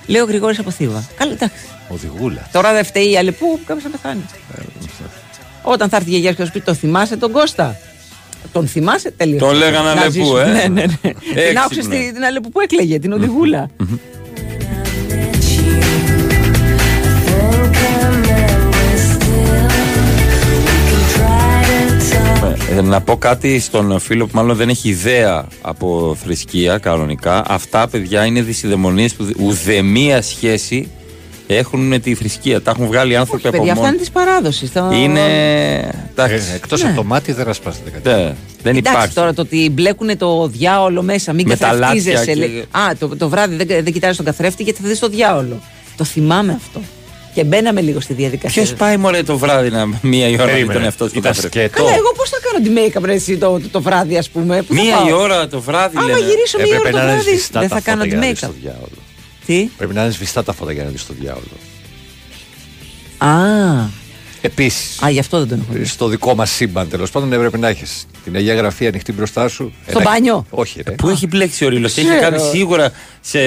Λέει 0.05 0.21
ο 0.21 0.25
Γρηγόρης 0.25 0.59
από 0.59 0.71
Θήβα. 0.71 1.03
Καλά, 1.17 1.31
εντάξει. 1.31 1.55
Οδηγούλα. 1.87 2.47
Τώρα 2.51 2.73
δεν 2.73 2.85
φταίει 2.85 3.11
η 3.11 3.17
αλεπού, 3.17 3.59
κάποιος 3.65 3.83
θα 3.83 3.89
πεθάνει. 3.89 4.21
Όταν 5.61 5.89
θα 5.89 5.95
έρθει 5.95 6.09
η 6.09 6.11
γιαγιά 6.11 6.29
σου 6.29 6.35
και 6.35 6.41
θα 6.43 6.47
σου 6.47 6.53
πει 6.59 6.61
Το 6.65 6.73
θυμάσαι 6.73 7.17
τον 7.17 7.31
Κώστα; 7.31 7.77
Τον 8.51 8.67
θυμάσαι 8.67 9.11
τελείως; 9.17 9.39
Τον 9.39 9.55
λέγανε 9.55 9.89
Αλεπού, 9.89 10.37
ε. 10.37 10.45
Ναι, 10.45 10.51
ναι, 10.51 10.67
ναι. 10.67 10.85
Την 11.01 11.13
Έξυπνο. 11.35 11.61
άκουσε 11.63 11.79
την, 11.81 12.13
την 12.13 12.23
αλεπού 12.23 12.49
που 12.49 12.59
έκλαιγε, 12.59 12.99
την 12.99 13.11
οδηγούλα. 13.13 13.69
Ε, 22.77 22.81
να 22.81 23.01
πω 23.01 23.17
κάτι 23.17 23.59
στον 23.59 23.99
φίλο 23.99 24.25
που 24.25 24.31
μάλλον 24.35 24.55
δεν 24.55 24.69
έχει 24.69 24.89
ιδέα 24.89 25.47
από 25.61 26.17
θρησκεία 26.23 26.77
κανονικά. 26.77 27.43
Αυτά, 27.47 27.87
παιδιά, 27.87 28.25
είναι 28.25 28.41
δυσιδαιμονίες 28.41 29.13
που 29.13 29.23
δε- 29.23 29.33
ουδεμία 29.39 30.21
σχέση 30.21 30.87
έχουν 31.57 31.79
με 31.87 31.99
τη 31.99 32.15
θρησκεία. 32.15 32.61
Τα 32.61 32.71
έχουν 32.71 32.85
βγάλει 32.85 33.15
άνθρωποι 33.15 33.47
από 33.47 33.57
Παιδιά, 33.57 33.71
αυτά 33.71 33.83
μόνοι. 33.85 33.95
είναι 33.95 34.05
τη 34.05 34.11
παράδοση. 34.11 34.71
Είναι. 34.93 35.21
Εντάξει. 36.11 36.51
Εκτός 36.55 36.81
Ναι. 36.81 36.87
από 36.87 36.97
το 36.97 37.03
μάτι 37.03 37.31
δεν 37.31 37.47
ασπάζεται 37.47 37.89
κάτι. 37.89 38.09
Ναι, 38.09 38.15
δεν 38.63 38.75
Εντάξει 38.75 38.79
υπάρχει. 38.93 39.13
τώρα 39.13 39.33
το 39.33 39.41
ότι 39.41 39.69
μπλέκουν 39.69 40.17
το 40.17 40.47
διάολο 40.47 41.01
μέσα, 41.03 41.33
μην 41.33 41.47
Με 41.47 41.55
τα 41.57 41.67
καθρεφτίζεσαι. 41.67 42.15
λάθια 42.17 42.33
και- 42.33 42.39
λέει. 42.39 42.65
Α, 42.71 42.95
το, 42.99 43.07
το 43.15 43.29
βράδυ 43.29 43.55
δεν, 43.55 43.67
δεν 43.67 43.93
κοιτάζεις 43.93 44.15
τον 44.17 44.25
καθρέφτη 44.25 44.63
γιατί 44.63 44.81
θα 44.81 44.87
δεις 44.87 44.99
το 44.99 45.07
διάολο. 45.09 45.61
Το 45.97 46.03
θυμάμαι 46.03 46.53
αυτό. 46.65 46.81
Και 47.33 47.43
μπαίναμε 47.43 47.81
λίγο 47.81 47.99
στη 47.99 48.13
διαδικασία. 48.13 48.61
Ποιος 48.63 48.73
πάει 48.77 48.97
μωρέ 48.97 49.23
το 49.23 49.37
βράδυ 49.37 49.69
να 49.69 49.85
μία 50.01 50.27
η 50.27 50.33
ώρα 50.33 50.37
να 50.37 50.45
δει 50.45 50.51
Περίμενε. 50.51 50.73
τον 50.73 50.83
εαυτό 50.83 51.03
του 51.03 51.09
στον 51.09 51.21
Ήταν 51.21 51.33
καθρέφτη; 51.33 51.57
σκέτο. 51.59 51.83
Καλά, 51.83 51.95
εγώ 51.95 52.11
πώς 52.15 52.29
θα 52.29 52.37
κάνω 52.43 52.65
τη 52.65 52.71
make-up 52.97 53.05
ρε, 53.05 53.13
εσύ, 53.13 53.37
το, 53.37 53.59
το, 53.59 53.67
το 53.71 53.81
βράδυ, 53.81 54.17
ας 54.17 54.29
πούμε; 54.29 54.61
Πού 54.61 54.73
θα 54.75 54.81
Μία 54.81 54.95
πάω; 54.95 55.07
η 55.07 55.11
ώρα 55.11 55.47
το 55.47 55.61
βράδυ 55.61 55.97
Άμα 55.97 56.07
λένε. 56.07 56.19
γυρίσω 56.19 56.57
μία 56.57 56.67
ώρα 56.67 56.75
Έπρεπε 56.75 56.89
το 56.91 56.97
να 56.97 57.03
είναι 57.03 57.11
βράδυ, 57.21 57.29
σβηστά 57.29 57.59
δεν 57.59 57.69
τα 57.69 57.75
θα 57.75 57.81
κάνω 57.81 58.03
φώτα 58.03 58.15
τη 58.15 58.19
για 58.19 58.27
να 58.27 58.33
δεις 58.33 58.39
make-up. 58.43 58.97
Το 59.45 59.53
διάολο. 59.53 59.69
Τι; 59.69 59.69
Πρέπει 59.77 59.93
να 59.93 60.01
είναι 60.03 60.11
σβηστά 60.11 60.43
τα 60.43 60.53
φώτα 60.53 60.71
για 60.71 60.83
να 60.83 60.89
δει 60.89 60.97
το 60.97 61.13
διάολο. 61.19 61.57
Α, 63.17 64.01
Επίσης, 64.41 65.01
α, 65.03 65.09
γι' 65.09 65.19
αυτό 65.19 65.39
δεν 65.39 65.47
τον 65.47 65.59
έχω 65.61 65.73
δει. 65.73 65.85
στο 65.85 66.07
δικό 66.07 66.35
μας 66.35 66.51
σύμπαν 66.51 66.89
τέλος 66.89 67.11
πάντων 67.11 67.33
έπρεπε 67.33 67.57
να 67.57 67.67
έχεις 67.67 68.05
την 68.23 68.35
Αγία 68.35 68.53
Γραφή 68.53 68.87
ανοιχτή 68.87 69.11
μπροστά 69.13 69.47
σου. 69.47 69.73
Στο 69.89 69.99
Ένα- 69.99 70.09
μπάνιο. 70.11 70.45
Όχι, 70.49 70.81
ρε. 70.87 70.91
Πού 70.95 71.09
έχει 71.09 71.27
μπλέξει 71.27 71.65
ο 71.65 71.69
Ρήλο, 71.69 71.85
έχει 71.85 72.03
Ξέρω. 72.03 72.19
κάνει 72.19 72.39
σίγουρα 72.39 72.91
σε, 73.21 73.39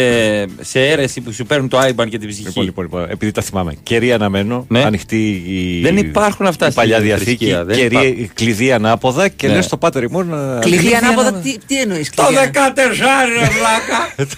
σε 0.61 0.81
αίρεση 0.86 1.20
που 1.20 1.32
σου 1.32 1.47
παίρνουν 1.47 1.69
το 1.69 1.78
IBAN 1.81 2.09
και 2.09 2.19
την 2.19 2.28
ψυχή. 2.28 2.43
Λοιπόν, 2.47 2.65
λοιπόν, 2.65 2.85
λοιπόν, 2.85 3.07
επειδή 3.11 3.32
τα 3.32 3.43
θυμάμαι. 3.43 3.74
Κερί 3.82 4.12
αναμένο, 4.12 4.65
Ναι. 4.69 4.82
ανοιχτή 4.85 5.31
η, 5.47 5.81
Δεν 5.82 5.97
υπάρχουν 5.97 6.47
αυτά 6.47 6.69
η 6.69 6.73
παλιά 6.73 6.97
στη 6.97 7.05
διαθήκη. 7.07 7.27
θρησκεία, 7.36 7.65
δεν 7.65 7.77
Κερί, 7.77 7.94
υπάρχουν. 7.94 8.31
κλειδί 8.35 8.73
ανάποδα 8.73 9.28
και 9.28 9.47
Ναι. 9.48 9.55
λες 9.55 9.65
στο 9.65 9.77
πάτερ 9.77 10.03
ημών 10.03 10.28
να. 10.28 10.59
Κλειδί 10.59 10.94
ανάποδα, 10.94 11.32
τι, 11.32 11.57
τι 11.66 11.81
εννοείς. 11.81 12.11
Το 12.15 12.23
14 12.23 13.27
ρε 13.39 13.48
βλάκα. 13.48 14.28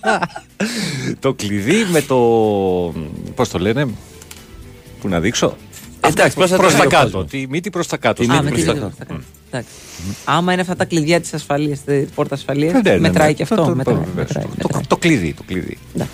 το 1.20 1.32
κλειδί 1.34 1.86
με 1.90 2.00
το. 2.02 2.16
Πώς 3.34 3.48
το 3.48 3.58
λένε, 3.58 3.86
Πού 5.00 5.08
να 5.08 5.20
δείξω. 5.20 5.56
Εντάξει, 6.08 6.36
πώς 6.36 6.50
θα 6.50 6.56
το 6.56 6.62
Προς 6.62 6.72
δει 6.74 6.78
τα 6.80 6.84
ο 6.86 6.88
κάτω. 6.88 7.02
κόσμος. 7.04 7.30
Τη 7.30 7.46
μύτη 7.50 7.70
προς 7.70 7.86
τα 7.86 7.96
κάτω. 7.96 8.22
Τη 8.22 8.28
Α, 8.30 8.32
μύτη 8.32 8.44
με 8.44 8.50
προς 8.50 8.60
τη 8.60 8.66
τα 8.66 8.72
μύτη 8.72 8.84
κάτω. 8.84 8.94
προς 8.96 9.08
τα 9.08 9.14
κάτω. 9.14 9.24
Εντάξει. 9.50 9.70
Άμα 10.24 10.52
είναι 10.52 10.60
αυτά 10.60 10.76
τα 10.76 10.84
κλειδιά 10.84 11.20
της 11.20 11.34
ασφαλείας, 11.34 11.78
τη 11.84 11.92
πόρτα 11.94 12.34
ασφαλείας, 12.34 12.72
Ναι, 12.72 12.80
ναι, 12.84 12.90
ναι. 12.90 12.98
μετράει 12.98 13.34
και 13.34 13.44
Το- 13.46 13.54
αυτό. 13.54 13.66
το- 13.66 13.74
μετράει, 13.76 13.94
το- 13.94 14.06
μετράει, 14.14 14.44
το- 14.44 14.50
μετράει. 14.62 14.82
Το 14.88 14.96
κλειδί, 14.96 15.32
το 15.34 15.42
κλειδί. 15.46 15.78
Εντάξει. 15.94 16.12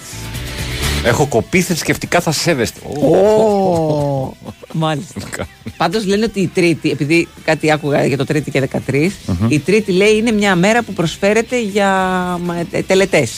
Έχω 1.05 1.27
κοπεί 1.27 1.61
θρησκευτικά, 1.61 2.21
θα 2.21 2.33
σέβεστε. 2.33 2.81
Ω, 2.89 4.37
Μάλιστα. 4.73 5.21
Πάντως 5.77 6.07
λένε 6.07 6.25
ότι 6.25 6.41
η 6.41 6.47
Τρίτη, 6.55 6.91
επειδή 6.91 7.29
κάτι 7.45 7.71
άκουγα 7.73 8.05
για 8.07 8.17
το 8.17 8.25
Τρίτη 8.25 8.51
και 8.51 8.61
13, 8.61 9.11
η 9.49 9.59
Τρίτη 9.59 9.93
λέει 9.93 10.17
είναι 10.17 10.33
μια 10.33 10.57
μέρα 10.57 10.83
που 10.83 10.93
προσφέρεται 10.93 11.61
για 11.61 12.39
τελετές. 12.87 13.33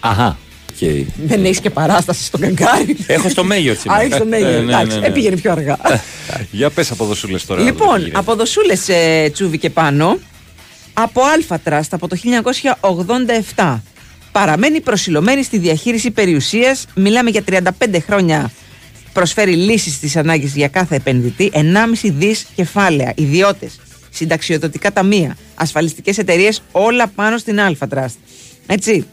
Αχα. 0.00 0.38
Okay. 0.80 1.04
Δεν 1.24 1.44
έχεις 1.44 1.60
και 1.60 1.70
παράσταση 1.70 2.24
στο 2.24 2.38
καγκάρι. 2.38 2.96
Έχω 3.06 3.28
στο 3.28 3.44
Μέγιο 3.44 3.74
σήμερα. 3.74 4.00
Α, 4.00 4.02
έχεις 4.02 4.16
το 4.16 4.22
Ε, 4.22 4.26
Μέγιο. 4.26 4.48
ναι, 4.48 4.56
ναι, 4.58 4.72
Εντάξει, 4.72 4.98
ναι. 4.98 5.06
έπηγαινε 5.06 5.36
πιο 5.36 5.52
αργά. 5.52 5.78
Για 6.50 6.70
πες 6.70 6.90
από 6.90 7.04
δοσούλε 7.04 7.38
τώρα. 7.46 7.62
Λοιπόν, 7.62 7.98
γίνεται. 7.98 8.18
από 8.18 8.34
δοσούλε 8.34 8.76
ε, 8.86 9.30
τσούβι 9.30 9.58
και 9.58 9.70
πάνω, 9.70 10.18
από 10.92 11.20
Αλφα 11.34 11.60
Trust 11.64 11.88
από 11.90 12.08
το 12.08 12.16
1987. 13.54 13.78
Παραμένει 14.32 14.80
προσιλωμένη 14.80 15.42
στη 15.42 15.58
διαχείριση 15.58 16.10
περιουσίας. 16.10 16.86
Μιλάμε 16.94 17.30
για 17.30 17.42
35 17.50 17.60
χρόνια. 18.06 18.50
Προσφέρει 19.12 19.54
λύσεις 19.56 19.94
στις 19.94 20.16
ανάγκες 20.16 20.54
για 20.54 20.68
κάθε 20.68 20.94
επενδυτή. 20.96 21.50
1,5 21.54 22.10
δις 22.18 22.46
κεφάλαια. 22.54 23.12
Ιδιώτες, 23.16 23.80
συνταξιοδοτικά 24.10 24.92
ταμεία, 24.92 25.36
ασφαλιστικές 25.54 26.18
εταιρείες, 26.18 26.62
όλα 26.72 27.06
πάνω 27.06 27.38
στην 27.38 27.60
Αλφα 27.60 27.88
Trust. 27.94 28.14
Έτσι. 28.66 29.06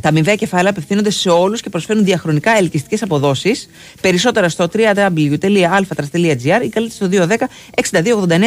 Τα 0.00 0.08
αμοιβαία 0.08 0.34
κεφάλαια 0.34 0.70
απευθύνονται 0.70 1.10
σε 1.10 1.30
όλους 1.30 1.60
και 1.60 1.68
προσφέρουν 1.70 2.04
διαχρονικά 2.04 2.56
ελκυστικές 2.56 3.02
αποδόσεις. 3.02 3.68
Περισσότερα 4.00 4.48
στο 4.48 4.68
www.alphatras.gr 4.72 6.62
ή 6.64 6.68
καλείτε 6.68 6.90
στο 6.90 7.08
210 7.10 7.16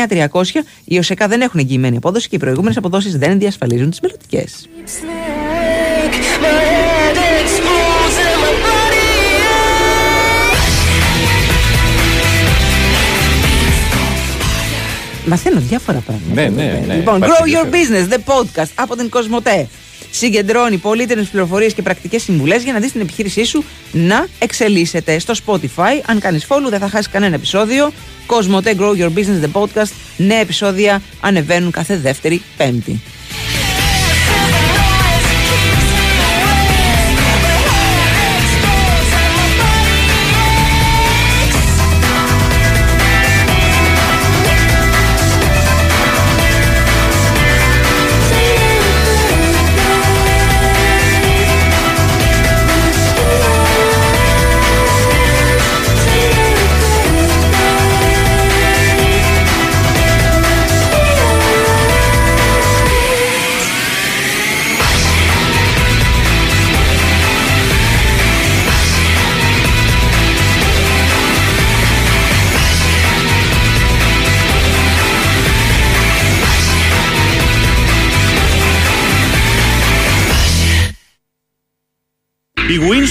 6289 0.08 0.28
300. 0.32 0.44
Οι 0.86 0.98
ΟΣΕΚΑ 0.98 1.28
δεν 1.28 1.42
έχουν 1.42 1.60
εγγυημένη 1.60 1.98
απόδοση 1.98 2.30
και 2.30 2.36
οι 2.36 2.40
προηγούμενες 2.40 2.78
αποδόσεις 2.78 3.18
δεν 3.18 3.40
διασφαλίζουν 3.40 3.90
τις 3.90 4.00
μελλοντικές. 4.00 4.68
Μαθαίνω 15.26 15.60
διάφορα 15.60 16.00
πράγματα. 16.00 16.34
Ναι, 16.34 16.64
ναι, 16.64 16.84
ναι. 16.88 16.96
Λοιπόν, 16.96 17.18
Υπάρχει 17.18 17.34
Grow 17.34 17.46
Your 17.46 17.66
ενδιαφέρον. 17.66 18.10
Business, 18.10 18.14
the 18.14 18.18
podcast 18.34 18.70
από 18.76 18.96
την 18.96 19.10
Κοσμοτέ. 19.10 19.68
Συγκεντρώνει 20.12 20.78
πολύτιμες 20.78 21.28
πληροφορίες 21.28 21.74
και 21.74 21.82
πρακτικές 21.82 22.24
συμβουλές 22.24 22.64
για 22.64 22.74
να 22.74 22.80
δεις 22.80 22.92
την 22.92 23.02
επιχείρησή 23.02 23.44
σου 23.44 23.64
να 23.92 24.28
εξελίσσεται. 24.40 25.20
Στο 25.20 25.34
Spotify, 25.46 26.02
αν 26.06 26.20
κάνεις 26.20 26.46
follow, 26.50 26.70
δεν 26.70 26.80
θα 26.80 26.90
χάσεις 26.90 27.10
κανένα 27.10 27.36
επεισόδιο. 27.36 27.92
Κοσμοτέ 28.26 28.76
Grow 28.80 28.98
Your 28.98 29.10
Business, 29.16 29.46
the 29.46 29.62
podcast. 29.62 29.92
Νέα 30.18 30.40
επεισόδια 30.40 31.02
ανεβαίνουν 31.22 31.72
κάθε 31.72 31.98
δεύτερη 31.98 32.42
Πέμπτη. 32.58 33.02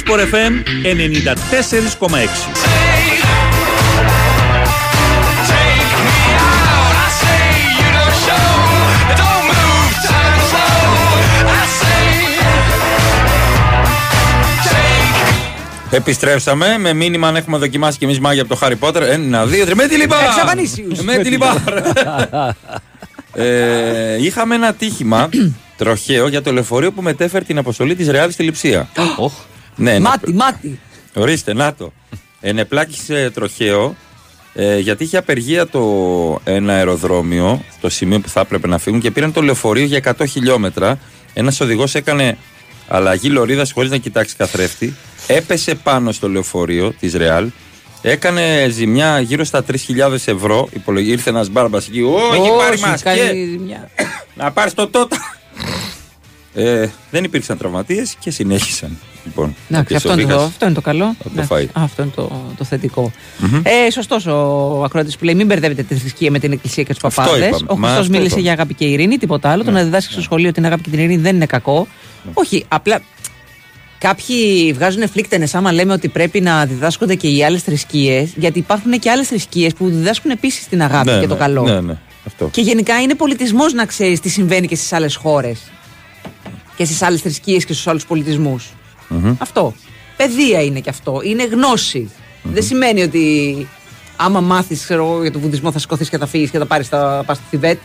Η 0.00 0.02
Winsport 0.06 0.34
FM 0.34 0.52
94,6. 0.84 2.00
Επιστρέψαμε 15.90 16.78
με 16.78 16.92
μήνυμα 16.92 17.28
αν 17.28 17.36
έχουμε 17.36 17.58
δοκιμάσει 17.58 17.98
και 17.98 18.04
εμείς 18.04 18.20
μάγια 18.20 18.42
από 18.42 18.50
το 18.50 18.56
Χάρι 18.56 18.76
Πότερ. 18.76 19.02
Ένα, 19.02 19.46
δύο, 19.46 19.64
τρία. 19.64 19.74
Με 19.76 19.86
τη 19.86 19.96
λιμπάρ! 19.96 20.22
Εξαφανίσιους. 20.24 21.00
Με 21.00 21.16
τη 21.16 21.28
λιμπάρ! 21.28 21.56
ε, 23.34 24.22
είχαμε 24.22 24.54
ένα 24.54 24.74
τύχημα 24.74 25.28
τροχαίο 25.76 26.28
για 26.28 26.42
το 26.42 26.52
λεωφορείο 26.52 26.92
που 26.92 27.02
μετέφερε 27.02 27.44
την 27.44 27.58
αποστολή 27.58 27.94
της 27.94 28.08
Ρεάλ 28.08 28.30
στη 28.30 28.42
Λιψία. 28.42 28.88
Ναι, 29.76 29.92
ναι. 29.92 29.98
Μάτι, 30.00 30.32
μάτι. 30.32 30.80
Ορίστε, 31.14 31.54
να 31.54 31.74
το. 31.74 31.92
Ενεπλάκησε 32.40 33.30
τροχαίο 33.34 33.96
ε, 34.54 34.78
γιατί 34.78 35.04
είχε 35.04 35.16
απεργία 35.16 35.66
το 35.66 35.80
ένα 36.44 36.72
αεροδρόμιο, 36.72 37.62
το 37.80 37.88
σημείο 37.88 38.20
που 38.20 38.28
θα 38.28 38.40
έπρεπε 38.40 38.66
να 38.66 38.78
φύγουν 38.78 39.00
και 39.00 39.10
πήραν 39.10 39.32
το 39.32 39.42
λεωφορείο 39.42 39.84
για 39.84 40.14
100 40.18 40.24
χιλιόμετρα. 40.28 40.98
Ένας 41.34 41.60
οδηγός 41.60 41.94
έκανε 41.94 42.36
αλλαγή 42.88 43.28
λωρίδας 43.28 43.72
χωρίς 43.72 43.90
να 43.90 43.96
κοιτάξει 43.96 44.36
καθρέφτη. 44.36 44.94
Έπεσε 45.26 45.74
πάνω 45.74 46.12
στο 46.12 46.28
λεωφορείο 46.28 46.92
της 47.00 47.14
Ρεάλ. 47.14 47.50
Έκανε 48.02 48.68
ζημιά 48.70 49.20
γύρω 49.20 49.44
στα 49.44 49.64
3.000 49.70 50.12
ευρώ. 50.24 50.68
Υπολογί, 50.72 51.10
ήρθε 51.10 51.30
ένας 51.30 51.48
μπάρμπας 51.48 51.86
εκεί. 51.88 52.00
Ω, 52.00 52.18
έχει 52.34 52.50
πάρει 52.58 52.74
Όχι, 52.74 52.84
μας 52.86 53.02
κάνει 53.02 53.18
και 53.18 53.24
ζημιά. 53.50 53.90
να 54.34 54.50
πάρεις 54.52 54.74
το 54.74 54.88
τότε. 54.88 55.16
Ε, 56.54 56.86
δεν 57.10 57.24
υπήρξαν 57.24 57.58
τραυματίες 57.58 58.14
και 58.18 58.30
συνέχισαν. 58.30 58.98
Λοιπόν, 59.24 59.54
Εντάξει, 59.70 59.88
και 59.88 59.96
αυτό, 59.96 60.12
είναι 60.12 60.22
το, 60.22 60.28
Σοβίκας 60.28 60.48
αυτό 60.52 60.64
είναι 60.64 60.74
το 60.74 60.80
καλό. 60.80 61.04
θα 61.04 61.14
το 61.22 61.28
Εντάξει, 61.32 61.48
φάει. 61.48 61.68
αυτό 61.72 62.02
είναι 62.02 62.12
το, 62.14 62.42
το 62.58 62.64
θετικο 62.64 63.12
Μμμ. 63.38 63.60
Ε, 63.62 63.90
Σωστός 63.90 64.26
ο 64.26 64.82
ακροατής 64.84 65.16
που 65.16 65.24
λέει: 65.24 65.34
Μην 65.34 65.46
μπερδεύετε 65.46 65.82
τη 65.82 65.94
θρησκεία 65.94 66.30
με 66.30 66.38
την 66.38 66.52
εκκλησία 66.52 66.82
και 66.82 66.94
τους 66.94 67.04
Αυτό 67.04 67.20
παπάδες. 67.22 67.46
είπαμε. 67.48 67.64
Ο 67.66 67.76
Μα 67.76 67.86
Χριστός 67.86 67.98
αυτό 68.00 68.10
μίλησε 68.10 68.26
είπαμε. 68.26 68.40
για 68.42 68.52
αγάπη 68.52 68.74
και 68.74 68.84
ειρήνη, 68.84 69.16
τίποτα 69.16 69.50
άλλο. 69.50 69.64
Το 69.64 69.70
να 69.70 69.82
διδάσκει 69.82 70.12
στο 70.12 70.22
σχολείο 70.22 70.52
την 70.52 70.64
αγάπη 70.66 70.82
και 70.82 70.90
την 70.90 70.98
ειρήνη 70.98 71.16
δεν 71.16 71.34
είναι 71.36 71.46
κακό. 71.46 71.86
Όχι, 72.34 72.64
απλά 72.68 73.00
Κάποιοι 73.98 74.72
βγάζουν 74.72 75.08
φλίκτενες 75.08 75.54
άμα 75.54 75.72
λέμε 75.72 75.92
ότι 75.92 76.08
πρέπει 76.08 76.40
να 76.40 76.66
διδάσκονται 76.66 77.14
και 77.14 77.28
οι 77.28 77.44
άλλες 77.44 77.62
θρησκείες, 77.62 78.30
γιατί 78.36 78.58
υπάρχουν 78.58 78.98
και 78.98 79.10
άλλες 79.10 79.26
θρησκείες 79.28 79.72
που 79.72 79.88
διδάσκουν 79.88 80.30
επίσης 80.30 80.68
την 80.68 80.82
αγάπη 80.82 81.10
Ναι, 81.10 81.20
και 81.20 81.26
το 81.26 81.34
ναι, 81.34 81.40
καλό. 81.40 81.62
Ναι, 81.62 81.80
ναι, 81.80 81.98
αυτό. 82.26 82.48
Και 82.52 82.60
γενικά 82.60 83.00
είναι 83.00 83.14
πολιτισμός 83.14 83.72
να 83.72 83.84
ξέρεις 83.84 84.20
τι 84.20 84.28
συμβαίνει 84.28 84.66
και 84.66 84.74
στις 84.76 84.92
άλλες 84.92 85.14
χώρες. 85.16 85.60
Και 86.80 86.86
στις 86.86 87.02
άλλες 87.02 87.20
θρησκείες 87.20 87.64
και 87.64 87.72
στους 87.72 87.86
άλλους 87.86 88.06
πολιτισμούς. 88.06 88.68
Μμμ. 89.08 89.34
Αυτό. 89.38 89.74
Παιδεία 90.16 90.62
είναι 90.62 90.80
και 90.80 90.90
αυτό. 90.90 91.20
Είναι 91.24 91.44
γνώση. 91.44 92.10
Δεν 92.42 92.62
σημαίνει 92.62 93.02
ότι 93.02 93.68
άμα 94.16 94.40
μάθεις 94.40 94.86
για 95.22 95.32
τον 95.32 95.40
βουδισμό 95.40 95.72
θα 95.72 95.78
σηκωθείς 95.78 96.08
και 96.08 96.18
θα 96.18 96.26
φύγεις 96.26 96.50
και 96.50 96.58
θα 96.58 96.66
πάρεις 96.66 96.88
τα 96.88 97.22
πας 97.26 97.36
στο 97.36 97.46
Θιβέτ. 97.50 97.78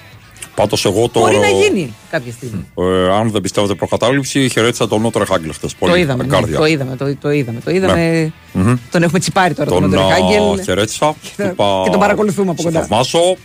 Πάντως 0.55 0.85
εγώ 0.85 1.09
τώρα. 1.09 1.25
Μπορεί 1.25 1.39
να 1.53 1.59
γίνει 1.59 1.93
κάποια 2.09 2.31
στιγμή. 2.31 2.65
Ε, 2.75 3.09
αν 3.13 3.31
δεν 3.31 3.41
πιστεύετε 3.41 3.73
προκατάληψη, 3.75 4.49
χαιρέτησα 4.49 4.87
τον 4.87 5.01
Νότο 5.01 5.19
Ρεχάγγελ 5.19 5.53
χθες. 5.53 5.75
Πολύ 5.75 5.91
το 5.91 5.97
είδαμε. 5.97 6.23
με 6.23 6.29
ναι, 6.29 6.35
κάρδια. 6.35 6.57
το 6.57 6.65
είδαμε. 6.65 6.95
Το, 6.95 7.15
το 7.15 7.31
είδαμε. 7.31 7.59
Το 7.59 7.71
είδαμε. 7.71 8.33
Μμμ. 8.53 8.75
Τον 8.91 9.03
έχουμε 9.03 9.19
τσιπάρει 9.19 9.53
τώρα 9.53 9.69
τον 9.69 9.81
Τον 9.81 9.89
Νότο 9.89 10.05
α, 10.05 10.11
Χάγκελ. 10.13 10.63
χαιρέτησα. 10.63 11.15
είπα, 11.37 11.81
και 11.83 11.89
τον 11.89 11.99
παρακολουθούμε 11.99 12.51
από 12.51 12.61
«Σε 12.61 12.67
κοντά. 12.67 12.79
θαυμάσω 12.79 13.35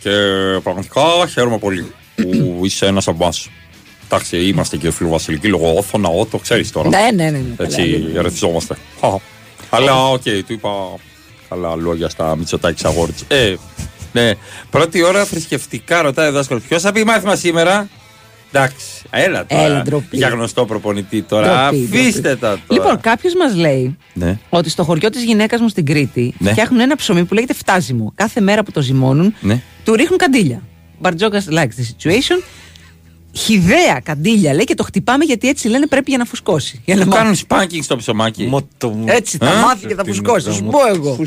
και 0.00 0.10
πραγματικά 0.62 1.02
χαίρομαι 1.32 1.58
πολύ 1.58 1.92
που 2.14 2.60
είσαι 2.62 2.86
ένας 2.86 3.08
από 3.08 3.22
εμάς. 3.22 3.32
Εντάξει, 4.12 4.36
είμαστε 4.46 4.76
και 4.76 4.90
φιλοβασιλικοί 4.90 5.48
λόγω 5.48 5.74
Όθωνα, 5.76 6.26
το 6.26 6.38
ξέρεις 6.38 6.70
τώρα. 6.72 6.88
Ναι, 6.88 6.98
ναι, 7.14 7.30
ναι. 7.30 7.30
ναι, 7.30 7.54
Έτσι, 7.58 7.76
καλά, 7.76 7.98
ναι, 7.98 8.12
ναι. 8.12 8.18
ερεθιζόμαστε. 8.18 8.76
Χα. 9.00 9.08
Αλλά 9.76 10.08
οκ, 10.08 10.22
του 10.22 10.52
είπα 10.52 10.70
καλά 11.48 11.76
λόγια 11.76 12.08
στα 12.08 12.36
Μητσοτάκης 12.36 12.84
αγόρι 12.84 13.12
της. 13.12 13.24
Ε, 13.28 13.54
ναι. 14.12 14.32
Πρώτη 14.70 15.02
ώρα 15.02 15.24
θρησκευτικά 15.24 16.02
ρωτάει 16.02 16.28
ο 16.28 16.32
δάσκαλος. 16.32 16.62
Ποιος 16.62 16.82
θα 16.82 16.92
πει 16.92 17.04
μάθημα 17.04 17.36
σήμερα; 17.36 17.88
Εντάξει, 18.52 18.86
έλα 19.10 19.46
τώρα. 19.46 19.62
Έλα, 19.62 19.82
ντροπή. 19.82 20.16
για 20.16 20.28
γνωστό 20.28 20.64
προπονητή 20.64 21.22
τώρα. 21.22 21.68
Ντροπή, 21.70 21.84
Αφήστε 21.92 22.20
ντροπή. 22.20 22.38
τα 22.40 22.48
τώρα. 22.48 22.60
Λοιπόν, 22.68 23.00
κάποιος 23.00 23.34
μας 23.34 23.54
λέει 23.54 23.96
Ναι. 24.12 24.38
ότι 24.48 24.70
στο 24.70 24.84
χωριό 24.84 25.10
της 25.10 25.22
γυναίκας 25.22 25.60
μου 25.60 25.68
στην 25.68 25.86
Κρήτη 25.86 26.34
Ναι. 26.38 26.50
φτιάχνουν 26.50 26.80
ένα 26.80 26.96
ψωμί 26.96 27.24
που 27.24 27.34
λέγεται 27.34 27.54
φτάζιμο. 27.54 28.12
Κάθε 28.14 28.40
μέρα 28.40 28.62
που 28.62 28.70
το 28.72 28.80
ζυμώνουν, 28.82 29.34
Ναι. 29.40 29.62
του 29.84 29.94
ρίχνουν 29.94 30.18
καντήλια. 30.18 30.62
Μπαρτζόκα 30.98 31.42
likes 31.50 31.54
the 31.80 31.84
situation. 32.08 32.42
Χιδέα 33.32 34.00
καντήλια 34.02 34.52
λέει 34.54 34.64
και 34.64 34.74
το 34.74 34.82
χτυπάμε 34.84 35.24
γιατί 35.24 35.48
έτσι 35.48 35.68
λένε 35.68 35.86
πρέπει 35.86 36.08
για 36.10 36.18
να 36.18 36.24
φουσκώσει. 36.24 36.80
Για 36.84 36.94
να 36.96 37.02
Του 37.02 37.06
μάθει. 37.08 37.20
κάνουν 37.20 37.36
σπάνκινγκ 37.36 37.82
στο 37.82 37.96
ψωμάκι. 37.96 38.50
Έτσι 39.04 39.36
θα 39.38 39.50
Ε; 39.50 39.54
μάθει 39.64 39.86
και 39.86 39.94
θα 39.94 40.04
φουσκώσει. 40.04 40.52
Σου 40.52 40.64
πω 40.64 40.78
εγώ. 40.94 41.18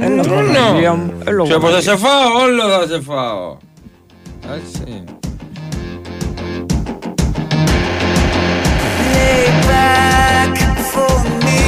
Έλα, 0.00 0.22
Τρώνω. 0.22 0.52
Παναγία 0.52 0.92
μου. 0.94 1.12
Έλα, 1.24 1.42
Ξέρω 1.44 1.60
πως 1.60 1.70
θα 1.70 1.76
Παναγία. 1.76 1.90
σε 1.90 1.96
φάω, 1.96 2.42
όλο 2.42 2.62
θα 2.62 2.86
σε 2.94 3.00
φάω. 3.00 3.56
Εντάξει. 4.44 5.04
back 9.68 10.56
for 10.92 11.14
me. 11.44 11.62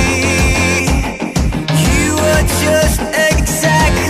You 1.85 2.06
were 2.23 2.44
just 2.64 3.01
exactly 3.31 4.01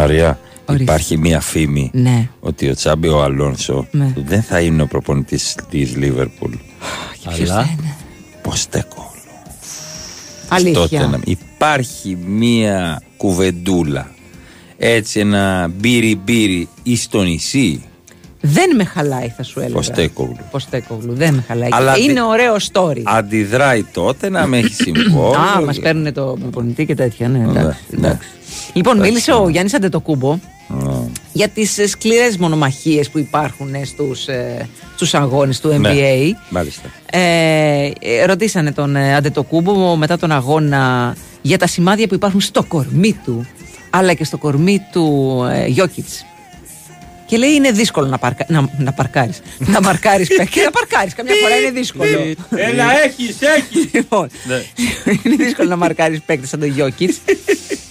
Μαρία, 0.00 0.38
υπάρχει 0.78 1.18
μία 1.18 1.40
φήμη 1.40 1.90
Ναι. 1.92 2.28
ότι 2.40 2.68
ο 2.68 2.74
Τσάμπι 2.74 3.08
ο 3.08 3.22
Αλόνσο 3.22 3.86
Ναι. 3.90 4.12
δεν 4.16 4.42
θα 4.42 4.60
είναι 4.60 4.82
ο 4.82 4.86
προπονητής 4.86 5.56
της 5.70 5.96
Λίβερπουλ. 5.96 6.52
ποιος 7.34 7.48
θα 7.48 7.60
είναι; 7.78 7.94
Ποστέκο. 8.42 9.10
Αλήθεια. 10.48 11.20
Υπάρχει 11.24 12.16
μία 12.26 13.02
κουβεντούλα. 13.16 14.10
Έτσι 14.78 15.20
ένα 15.20 15.70
μπύρι 15.74 16.16
μπύρι 16.24 16.68
ή 16.82 16.96
στο 16.96 17.22
νησί. 17.22 17.82
Δεν 18.48 18.76
με 18.76 18.84
χαλάει, 18.84 19.28
θα 19.36 19.42
σου 19.42 19.58
έλεγα. 19.60 19.74
Ποστέκογλου. 19.74 20.36
Ποστέκογλου. 20.50 21.14
Δεν 21.14 21.34
με 21.34 21.44
χαλάει. 21.46 21.68
Αλλά 21.72 21.96
είναι 21.98 22.12
δι- 22.12 22.22
ωραίο 22.22 22.56
story. 22.72 23.00
Αντιδράει 23.04 23.82
τότε 23.92 24.28
να 24.28 24.46
με 24.46 24.58
έχει 24.58 24.74
συμβόλαιο. 24.84 25.40
Α, 25.40 25.60
μας 25.64 25.78
παίρνουν 25.78 26.12
το 26.12 26.36
προπονητή 26.40 26.86
και 26.86 26.94
τέτοια. 26.94 27.28
Ναι, 27.28 27.38
εντάξει. 27.38 27.78
ναι. 27.90 28.06
εντάξει. 28.06 28.28
Λοιπόν, 28.72 28.98
μίλησε 28.98 29.32
ο 29.32 29.48
Γιάννης 29.48 29.74
Αντετοκούμπο 29.74 30.38
για 31.32 31.48
τις 31.48 31.78
σκληρές 31.86 32.36
μονομαχίες 32.36 33.10
που 33.10 33.18
υπάρχουν 33.18 33.68
στους 33.84 34.26
στους 34.94 35.14
αγώνες 35.14 35.60
του 35.60 35.68
NBA. 35.68 35.80
Ναι, 35.80 36.30
μάλιστα. 36.50 36.88
Ε, 37.10 37.90
ε, 38.00 38.24
ρωτήσανε 38.26 38.72
τον 38.72 38.96
ε, 38.96 39.14
Αντετοκούμπο 39.14 39.96
μετά 39.96 40.18
τον 40.18 40.30
αγώνα 40.32 41.14
για 41.42 41.58
τα 41.58 41.66
σημάδια 41.66 42.06
που 42.08 42.14
υπάρχουν 42.14 42.40
στο 42.40 42.62
κορμί 42.64 43.12
του 43.24 43.46
αλλά 43.90 44.12
και 44.14 44.24
στο 44.24 44.38
κορμί 44.38 44.80
του 44.92 45.34
ε, 45.52 45.66
Γιώκητς. 45.66 46.24
Και 47.26 47.36
λέει 47.36 47.54
είναι 47.54 47.70
δύσκολο 47.70 48.06
να, 48.06 48.18
παρκα... 48.18 48.46
να, 48.48 48.68
να 48.78 48.92
παρκάρεις. 48.92 49.40
να 49.72 49.80
μαρκάρεις 49.80 50.28
παίκτη. 50.36 50.60
να 50.60 50.70
παρκάρεις. 50.70 51.14
Καμιά 51.14 51.34
φορά 51.42 51.56
είναι 51.56 51.70
δύσκολο. 51.70 52.18
Έλα, 52.68 53.02
έχεις, 53.04 53.36
έχεις. 53.40 53.88
Λοιπόν, 53.92 54.28
είναι 55.22 55.36
δύσκολο 55.36 55.68
να 55.68 55.76
μαρκάρεις 55.76 56.20
παίκτη 56.26 56.46
σαν 56.46 56.60
τον 56.60 56.68
Γιώκητς. 56.68 57.16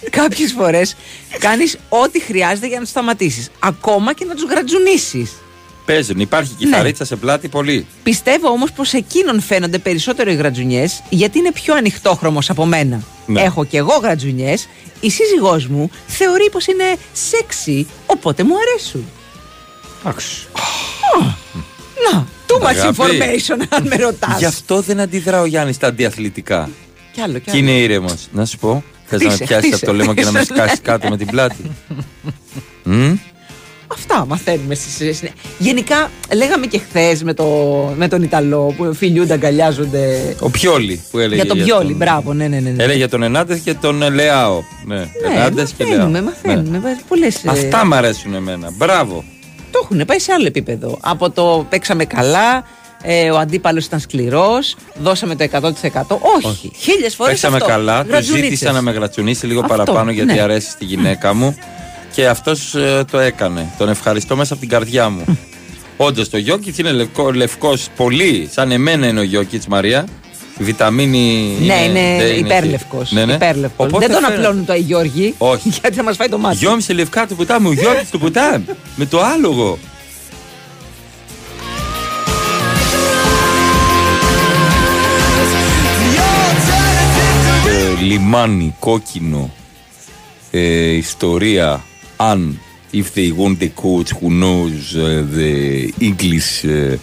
Κάποιες 0.10 0.52
φορές 0.52 0.96
κάνεις 1.40 1.78
ό,τι 1.90 2.22
χρειάζεται 2.22 2.68
για 2.68 2.76
να 2.76 2.82
τους 2.82 2.90
σταματήσεις. 2.90 3.50
Ακόμα 3.60 4.14
και 4.14 4.26
να 4.26 4.34
τους 4.34 4.44
γρατζουνίσεις. 4.44 5.32
Παίζουν, 5.86 6.20
υπάρχει 6.20 6.54
κιθαρίτσα 6.54 7.06
σε 7.06 7.16
πλάτη 7.16 7.48
πολύ. 7.48 7.86
Πιστεύω 8.04 8.48
όμως 8.48 8.72
πως 8.72 8.94
εκείνον 8.94 9.42
φαίνονται 9.42 9.78
περισσότερο 9.78 10.32
οι 10.32 10.36
γρατζουνιές 10.36 11.04
γιατί 11.10 11.38
είναι 11.38 11.52
πιο 11.52 11.74
ανοιχτόχρωμος 11.74 12.50
από 12.50 12.66
μένα. 12.66 13.04
Ναι. 13.26 13.42
Έχω 13.42 13.66
κι 13.66 13.78
εγώ 13.78 14.00
γρατζουνιές, 14.02 14.68
η 15.00 15.10
σύζυγός 15.10 15.68
μου 15.68 15.90
θεωρεί 16.08 16.50
πως 16.50 16.68
είναι 16.68 16.96
σεξι, 17.14 17.88
οπότε 18.06 18.44
μου 18.44 18.54
αρέσουν. 18.58 19.06
Εντάξει. 20.06 20.48
Να, 22.12 22.26
too 22.48 22.62
much 22.64 22.66
Αγάπη. 22.68 22.96
information 23.00 23.66
αν 23.70 23.88
με 23.88 23.96
ρωτάς. 23.96 24.38
Γι' 24.38 24.46
αυτό 24.46 24.82
δεν 24.82 25.00
αντιδρά 25.00 25.42
ο 25.42 25.46
Γιάννης 25.46 25.76
στα 25.76 25.88
αντιαθλητικά. 25.88 26.70
Κι 27.12 27.22
άλλο, 27.22 27.34
κι 27.34 27.40
Και 27.40 27.52
άλλο. 27.52 27.60
είναι 27.60 27.72
ήρεμος. 27.72 28.28
Να 28.32 28.46
σου 28.46 28.58
πω, 28.58 28.84
θες 29.06 29.20
να 29.22 29.28
με 29.28 29.34
Χτίσε, 29.34 29.44
πιάσει 29.46 29.62
χτίσε. 29.68 29.76
από 29.76 29.86
το 29.86 29.94
λαιμό 29.94 30.14
και 30.14 30.24
να 30.24 30.32
με 30.32 30.44
σκάσει 30.44 30.78
κάτω 30.90 31.10
με 31.10 31.18
την 31.18 31.28
πλάτη; 31.28 31.72
Μμ; 32.84 33.14
Αυτά 33.88 34.26
μαθαίνουμε 34.26 34.76
στις... 34.76 34.94
συνέ- 35.18 35.34
Γενικά, 35.58 36.10
λέγαμε 36.36 36.66
και 36.66 36.78
χθες 36.80 37.24
με, 37.24 37.34
το, 37.34 37.46
με 37.98 38.08
τον 38.08 38.24
Ιταλό 38.24 38.74
που 38.78 38.94
φιλιούνται, 38.94 39.34
αγκαλιάζονται. 39.34 40.36
Ο 40.40 40.50
Πιόλι 40.50 41.02
που 41.12 41.18
έλεγε. 41.20 41.36
Για 41.36 41.46
τον 41.46 41.64
Πιόλι, 41.64 41.94
μπράβο, 41.94 42.34
ναι, 42.34 42.48
ναι, 42.48 42.60
ναι. 42.60 42.70
ναι. 42.70 42.84
Έλεγε 42.84 42.98
για 42.98 43.10
τον 43.10 43.24
Ενάντεθ 43.24 43.64
και 43.64 43.74
τον 43.74 44.02
ε, 44.04 44.10
Λεάο. 44.10 44.62
Ναι, 44.86 44.96
Ναι, 44.96 45.06
Ενάντεθ 45.36 45.72
και 45.78 45.84
Λεάο. 45.84 45.98
μαθαίνουμε, 45.98 46.22
μαθαίνουμε. 46.22 46.78
Ναι. 46.78 46.98
Πολλές, 47.08 47.36
ε, 47.44 47.50
Αυτά 47.50 47.86
μ' 47.86 47.94
αρέσουν 47.94 48.34
εμένα. 48.34 48.72
Μπράβο. 48.78 49.24
Το 49.76 49.82
έχουν 49.84 50.06
πάει 50.06 50.20
σε 50.20 50.32
άλλο 50.32 50.46
επίπεδο. 50.46 50.98
Από 51.02 51.30
το 51.30 51.66
παίξαμε 51.70 52.06
καλά, 52.06 52.64
ε, 53.04 53.32
ο 53.32 53.38
αντίπαλος 53.38 53.86
ήταν 53.86 54.00
σκληρός, 54.00 54.76
δώσαμε 55.02 55.36
το 55.36 55.44
100%. 55.44 56.20
Όχι, 56.46 56.72
χίλιες 56.78 57.16
φορές 57.16 57.32
Παίξαμε 57.32 57.56
αυτό. 57.56 57.68
καλά. 57.68 58.02
Του 58.04 58.08
Γρατζουνίτσες. 58.10 58.50
ζήτησα 58.50 58.72
να 58.72 58.82
με 58.82 58.92
γρατσουνίσει 58.92 59.46
λίγο 59.46 59.60
Αυτό, 59.60 59.76
παραπάνω 59.76 60.12
γιατί 60.12 60.34
ναι. 60.34 60.42
αρέσει 60.42 60.70
στη 60.70 60.86
γυναίκα 60.86 61.34
μου. 61.34 61.58
Και 62.14 62.28
αυτός 62.28 62.76
το 63.12 63.20
έκανε. 63.20 63.74
Τον 63.78 63.90
ευχαριστώ 63.90 64.36
μέσα 64.36 64.54
από 64.54 64.62
την 64.62 64.72
καρδιά 64.72 65.10
μου. 65.10 65.38
Όντως 65.98 66.30
το 66.30 66.38
Γιώκητς 66.38 66.78
είναι 66.78 66.92
λευκό, 66.92 67.32
λευκός 67.32 67.88
πολύ, 67.96 68.50
σαν 68.52 68.72
εμένα 68.72 69.08
είναι 69.08 69.20
ο 69.20 69.24
Γιώκητς 69.24 69.68
Μαρία. 69.68 70.06
Η 70.58 70.64
βιταμίνη. 70.64 71.58
Ναι, 71.66 71.74
είναι 71.74 72.16
δεν 72.24 72.38
υπέρλευκος. 72.38 73.12
Ναι, 73.12 73.26
ναι. 73.26 73.34
υπέρλευκος. 73.34 73.88
Οπότε 73.88 74.06
Δεν 74.06 74.16
τον 74.16 74.24
φαίνεται- 74.24 74.44
απλώνουν 74.46 74.66
το 74.66 74.74
Άι 74.74 74.80
Γιώργη. 74.80 75.36
Όχι. 75.38 75.70
Γιατί 75.82 75.96
θα 75.96 76.04
μας 76.04 76.16
φάει 76.16 76.30
το 76.30 76.38
μάτι. 76.38 76.56
Γιόμισε 76.58 76.94
λευκά 76.94 77.28
του 77.28 77.36
ποτάμι, 77.36 77.68
ο 77.68 77.72
Γιώκητ 77.74 78.12
του 78.12 78.20
ποτάμι. 78.20 78.66
με 78.96 79.06
το 79.06 79.22
άλογο. 79.22 79.78
Ε, 87.68 88.02
λιμάνι, 88.02 88.76
κόκκινο, 88.80 89.50
ε, 90.52 90.92
ιστορία, 90.92 91.84
αν 92.18 92.60
if 93.02 93.08
they 93.18 93.30
want 93.42 93.56
the 93.66 93.72
coach 93.86 94.10
who 94.20 94.28
knows 94.44 94.78
uh, 94.96 95.04
the 95.40 95.54
English 96.10 96.50
uh, 96.66 96.98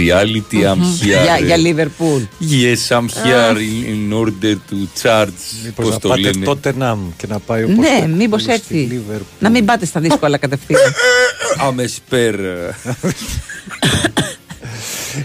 reality, 0.00 0.58
I'm 0.70 0.80
here. 0.80 1.22
Για, 1.22 1.36
uh, 1.38 1.44
για 1.44 1.56
Λίβερπουλ. 1.56 2.22
Yes, 2.40 2.96
I'm 2.96 3.08
here 3.08 3.56
in, 3.58 3.84
in 3.94 4.12
order 4.12 4.54
to 4.70 4.76
charge. 5.02 5.40
Μήπως 5.64 5.84
Πώς 5.84 5.88
να 5.90 5.98
το 5.98 6.08
πάτε 6.08 6.20
λένε. 6.20 6.44
τότε 6.44 6.72
να 6.76 6.98
και 7.16 7.26
να 7.28 7.38
πάει 7.38 7.62
όπως 7.62 7.76
Ναι, 7.76 7.98
το- 8.00 8.08
μήπως 8.16 8.42
στη 8.42 8.52
έτσι. 8.52 8.88
Liverpool. 8.92 9.22
Να 9.38 9.50
μην 9.50 9.64
πάτε 9.64 9.86
στα 9.86 10.00
δύσκολα 10.00 10.36
κατευθείαν. 10.38 10.80
Άμε 11.66 11.86
σπέρ. 11.86 12.34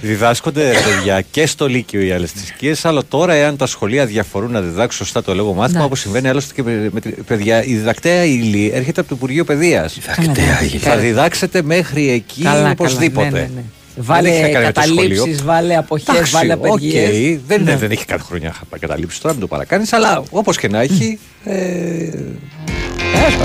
Διδάσκονται 0.02 0.72
ρε 0.72 0.78
παιδιά 0.80 1.22
και 1.32 1.46
στο 1.46 1.68
Λύκειο 1.68 2.02
οι 2.02 2.12
άλλες 2.12 2.32
θρησκείες, 2.32 2.86
αλλά 2.86 3.02
τώρα 3.08 3.34
εάν 3.34 3.58
τα 3.58 3.66
σχολεία 3.66 4.06
διαφορούν 4.06 4.52
να 4.52 4.62
διδάξουν 4.62 5.06
σωστά 5.06 5.24
το 5.24 5.34
λόγο 5.34 5.54
μάθημα, 5.54 5.80
Ναι. 5.80 5.86
όπως 5.86 6.00
συμβαίνει 6.00 6.28
άλλωστε 6.28 6.54
και 6.54 6.64
με, 6.64 6.90
με 6.92 7.00
την- 7.00 7.24
παιδιά, 7.26 7.64
η 7.64 7.74
διδακτέα 7.74 8.24
ύλη 8.26 8.72
έρχεται 8.74 9.00
από 9.00 9.10
το 9.10 9.16
Υπουργείο 9.18 9.44
Παιδείας. 9.44 9.94
Διδακτέα 10.00 10.62
ύλη. 10.64 10.78
Θα 10.78 10.98
διδάξετε 10.98 11.62
μέχρι 11.62 12.10
εκεί 12.10 12.42
Καλά, 12.44 12.72
οπωσδήποτε. 12.72 13.26
καλά, 13.30 13.38
ναι, 13.40 13.46
ναι, 13.48 13.52
ναι. 13.56 13.64
Δεν 13.96 14.08
Βάλε 14.08 14.30
έχει 14.30 14.42
να 14.42 14.48
κάνει 14.50 14.66
με 14.66 14.72
το 14.72 14.80
καταλήψεις, 14.80 15.20
σχολείο. 15.20 15.40
βάλε 15.44 15.76
αποχές, 15.78 16.08
Εντάξει, 16.16 16.32
βάλε 16.34 16.54
οκ, 16.54 16.66
απεργίες. 16.66 17.40
δεν, 17.48 17.64
Ναι. 17.64 17.76
δεν 17.78 17.92
έχει 17.92 18.06
κάθε 18.06 18.24
χρονιά 18.24 18.56
καταλήψεις 18.80 19.20
τώρα, 19.20 19.34
μην 19.34 19.42
το 19.42 19.48
παρακάνεις, 19.48 19.94
αλλά 19.94 20.24
όπως 20.30 20.58
και 20.58 20.68
να 20.68 20.82
έχει. 20.82 21.20
Ε, 21.44 22.10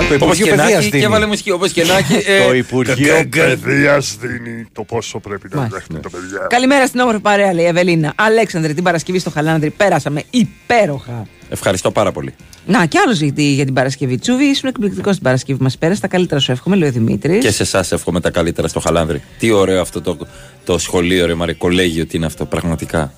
το 0.08 0.14
Όπως 0.14 0.38
Υπουργείο 0.38 0.44
και 0.46 0.54
να 0.54 0.62
Παιδείας 0.62 0.80
έχει, 0.80 0.90
και 0.90 0.96
δίνει. 0.98 1.10
βάλε 1.10 1.26
μουσική, 1.26 1.50
όπως 1.50 1.72
και 1.72 1.84
να 1.84 1.96
έχει. 1.96 2.14
ε, 2.26 2.46
Το 2.46 2.54
Υπουργείο 2.54 3.28
Παιδείας 3.30 4.16
δίνει 4.20 4.66
το 4.72 4.82
πόσο 4.84 5.18
πρέπει 5.18 5.48
να 5.50 5.56
Μάλιστα. 5.56 5.78
δέχονται 5.78 6.08
τα 6.08 6.10
παιδιά. 6.10 6.46
Καλημέρα 6.48 6.86
στην 6.86 7.00
όμορφη 7.00 7.20
παρέα, 7.20 7.52
λέει 7.54 7.64
η 7.64 7.68
Ευελίνα. 7.68 8.12
Αλέξανδρε, 8.16 8.72
την 8.72 8.84
Παρασκευή 8.84 9.18
στο 9.18 9.30
Χαλάνδρη 9.30 9.70
πέρασαμε 9.70 10.22
υπέροχα. 10.30 11.26
Ευχαριστώ 11.48 11.90
πάρα 11.90 12.12
πολύ. 12.12 12.34
Να, 12.66 12.86
και 12.86 12.98
άλλο 13.04 13.14
ζητή 13.14 13.42
για 13.52 13.64
την 13.64 13.74
Παρασκευή. 13.74 14.18
Τσούβι, 14.18 14.44
ήσουν 14.44 14.68
εκπληκτικός 14.68 15.14
την 15.14 15.22
Παρασκευή 15.22 15.62
μας 15.62 15.78
πέρασε. 15.78 16.00
Τα 16.00 16.08
καλύτερα 16.08 16.40
σου 16.40 16.52
εύχομαι, 16.52 16.76
λέει 16.76 16.88
ο 16.88 16.92
Δημήτρης. 16.92 17.44
Και 17.44 17.50
σε 17.50 17.62
εσάς 17.62 17.92
εύχομαι 17.92 18.20
τα 18.20 18.30
καλύτερα 18.30 18.68
στο 18.68 18.80
Χαλάνδρη. 18.80 19.22
Τι 19.38 19.50
ωραίο 19.50 19.80
αυτό 19.80 20.00
το, 20.00 20.16
το 20.64 20.78
σχολείο, 20.78 21.26
ρε 21.26 21.34
Μαρή, 21.34 21.54
κολέγιο, 21.54 22.06
τι 22.06 22.16
είναι 22.16 22.26
αυτό, 22.26 22.44
πραγματικά. 22.46 23.12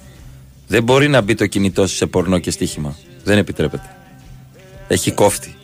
Δεν 0.67 0.83
μπορεί 0.83 1.09
να 1.09 1.21
μπει 1.21 1.35
το 1.35 1.47
κινητό 1.47 1.87
σου 1.87 1.97
σε 1.97 2.07
πορνό 2.07 2.39
και 2.39 2.51
στοίχημα. 2.51 2.97
Δεν 3.25 3.39
επιτρέπεται. 3.39 3.96
Έχει 4.89 5.11
κόφτη. 5.13 5.55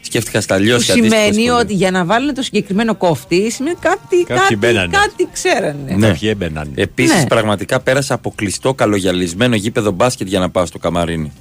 Σκέφτηκα 0.00 0.40
στα 0.40 0.56
Που 0.56 0.62
λιώσια 0.62 0.94
σημαίνει 0.94 1.50
ότι 1.50 1.74
για 1.74 1.90
να 1.90 2.04
βάλουν 2.04 2.34
το 2.34 2.42
συγκεκριμένο 2.42 2.94
κόφτη 2.94 3.50
σημαίνει 3.50 3.76
κάτι, 3.80 4.24
Κάποιοι 4.24 4.36
κάτι, 4.36 4.56
μπαίνανε. 4.56 4.96
κάτι 4.96 5.28
ξέρανε. 5.32 5.94
Ναι. 5.96 6.12
Επίση, 6.74 7.14
Ναι. 7.16 7.26
πραγματικά 7.26 7.80
πέρασα 7.80 8.14
από 8.14 8.32
κλειστό 8.36 8.74
καλογιαλισμένο 8.74 9.54
γήπεδο 9.56 9.90
μπάσκετ 9.90 10.26
για 10.26 10.38
να 10.38 10.50
πάω 10.50 10.66
στο 10.66 10.78
καμαρίνι. 10.78 11.32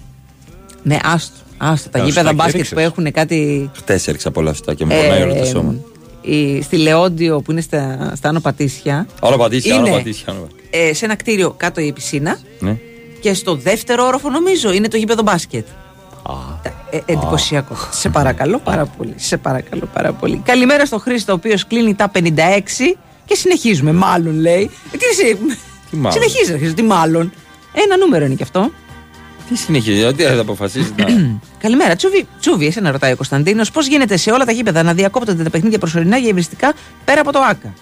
Ναι, 0.83 0.97
άστο. 1.03 1.33
άστο. 1.57 1.89
Τα 1.89 1.97
Άστο, 1.97 2.09
γήπεδα 2.09 2.29
και 2.29 2.35
μπάσκετ 2.35 2.55
ρίξες. 2.55 2.73
που 2.73 2.79
έχουν 2.79 3.11
κάτι. 3.11 3.69
Χτες 3.75 4.07
έριξα 4.07 4.31
πολλά 4.31 4.49
αυτά 4.49 4.73
και 4.73 4.85
μου 4.85 4.91
πονάει 5.01 5.21
όλο 5.21 5.33
το 5.33 5.39
ε, 5.41 5.45
σώμα. 5.45 5.75
η- 6.21 6.61
στη 6.61 6.77
Λεόντιο 6.77 7.41
που 7.41 7.51
είναι 7.51 7.61
στα, 7.61 8.13
στα 8.15 8.29
Άνω 8.29 8.39
Πατήσια. 8.39 9.07
Όλα 9.19 9.37
πατήσια, 9.37 9.73
είναι, 9.75 9.83
όλα 9.89 9.97
πατήσια. 9.97 10.33
όλα. 10.33 10.47
ε, 10.69 10.93
σε 10.93 11.05
ένα 11.05 11.15
κτίριο 11.15 11.53
κάτω 11.57 11.81
η 11.81 11.91
πισίνα 11.93 12.37
Ναι. 12.59 12.77
και 13.19 13.33
στο 13.33 13.55
δεύτερο 13.55 14.05
όροφο 14.05 14.29
νομίζω 14.29 14.71
είναι 14.73 14.87
το 14.87 14.97
γήπεδο 14.97 15.21
μπάσκετ. 15.21 15.65
Ε, 16.91 16.99
εντυπωσιακό. 17.05 17.75
Σε 17.91 18.09
παρακαλώ 18.09 18.59
πάρα 18.59 18.85
πολύ. 18.85 19.13
Σε 19.15 19.37
παρακαλώ 19.37 19.89
πάρα 19.93 20.11
πολύ. 20.13 20.41
Καλημέρα 20.45 20.85
στο 20.85 20.99
Χρήστο, 20.99 21.31
ο 21.31 21.35
οποίος 21.35 21.67
κλείνει 21.67 21.95
τα 21.95 22.11
56 22.13 22.19
και 23.25 23.35
συνεχίζουμε. 23.35 23.91
Μάλλον 23.91 24.39
λέει. 24.39 24.71
Ε, 24.93 24.97
τι 24.97 25.05
εσύ. 25.11 25.37
μάλλον; 25.91 26.11
Συνεχίζεις, 26.11 26.49
ρε 26.51 26.57
Χρήστο, 26.57 26.75
τι 26.75 26.83
μάλλον; 26.83 27.33
Ένα 27.73 27.97
νούμερο 27.97 28.25
είναι 28.25 28.33
και 28.35 28.43
αυτό. 28.43 28.71
Τι 29.49 29.55
συνεχίζει, 29.55 30.03
ότι 30.03 30.23
θα 30.23 30.39
αποφασίσει 30.39 30.93
να. 30.97 31.05
Καλημέρα, 31.63 31.95
Τσούβι. 31.95 32.27
Τσούβι, 32.39 32.65
εσένα 32.65 32.91
ρωτάει 32.91 33.11
ο 33.11 33.15
Κωνσταντίνος, 33.15 33.71
πώς 33.71 33.87
γίνεται 33.87 34.17
σε 34.17 34.31
όλα 34.31 34.45
τα 34.45 34.51
γήπεδα 34.51 34.83
να 34.83 34.93
διακόπτονται 34.93 35.43
τα 35.43 35.49
παιχνίδια 35.49 35.77
προσωρινά 35.79 36.17
για 36.17 36.29
ευριστικά 36.29 36.73
πέρα 37.05 37.21
από 37.21 37.31
το 37.31 37.39
ΑΚΑ. 37.39 37.73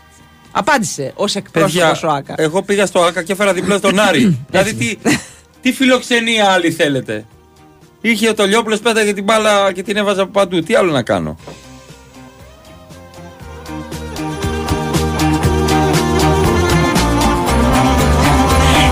Απάντησε 0.52 1.12
ως 1.16 1.34
Παιδιά, 1.34 1.44
εκπρόσωπο 1.66 2.08
ο 2.08 2.16
ΑΚΑ. 2.16 2.34
εγώ 2.38 2.62
πήγα 2.62 2.86
στο 2.86 3.00
ΑΚΑ 3.02 3.24
και 3.24 3.32
έφερα 3.32 3.54
διπλά 3.54 3.78
στον 3.78 4.00
Άρη. 4.00 4.38
δηλαδή, 4.52 4.74
τι, 4.74 4.98
τι 5.62 5.72
φιλοξενία 5.72 6.46
άλλη 6.52 6.72
θέλετε; 6.72 7.26
Είχε 8.02 8.30
ο 8.30 8.34
Τολιόπουλο 8.34 8.78
πέταγε 8.84 9.14
την 9.14 9.24
μπάλα 9.24 9.72
και 9.72 9.84
την 9.84 9.98
έβαζα 9.98 10.22
από 10.22 10.32
παντού. 10.32 10.62
Τι 10.62 10.76
άλλο 10.76 10.92
να 10.92 11.02
κάνω; 11.02 11.38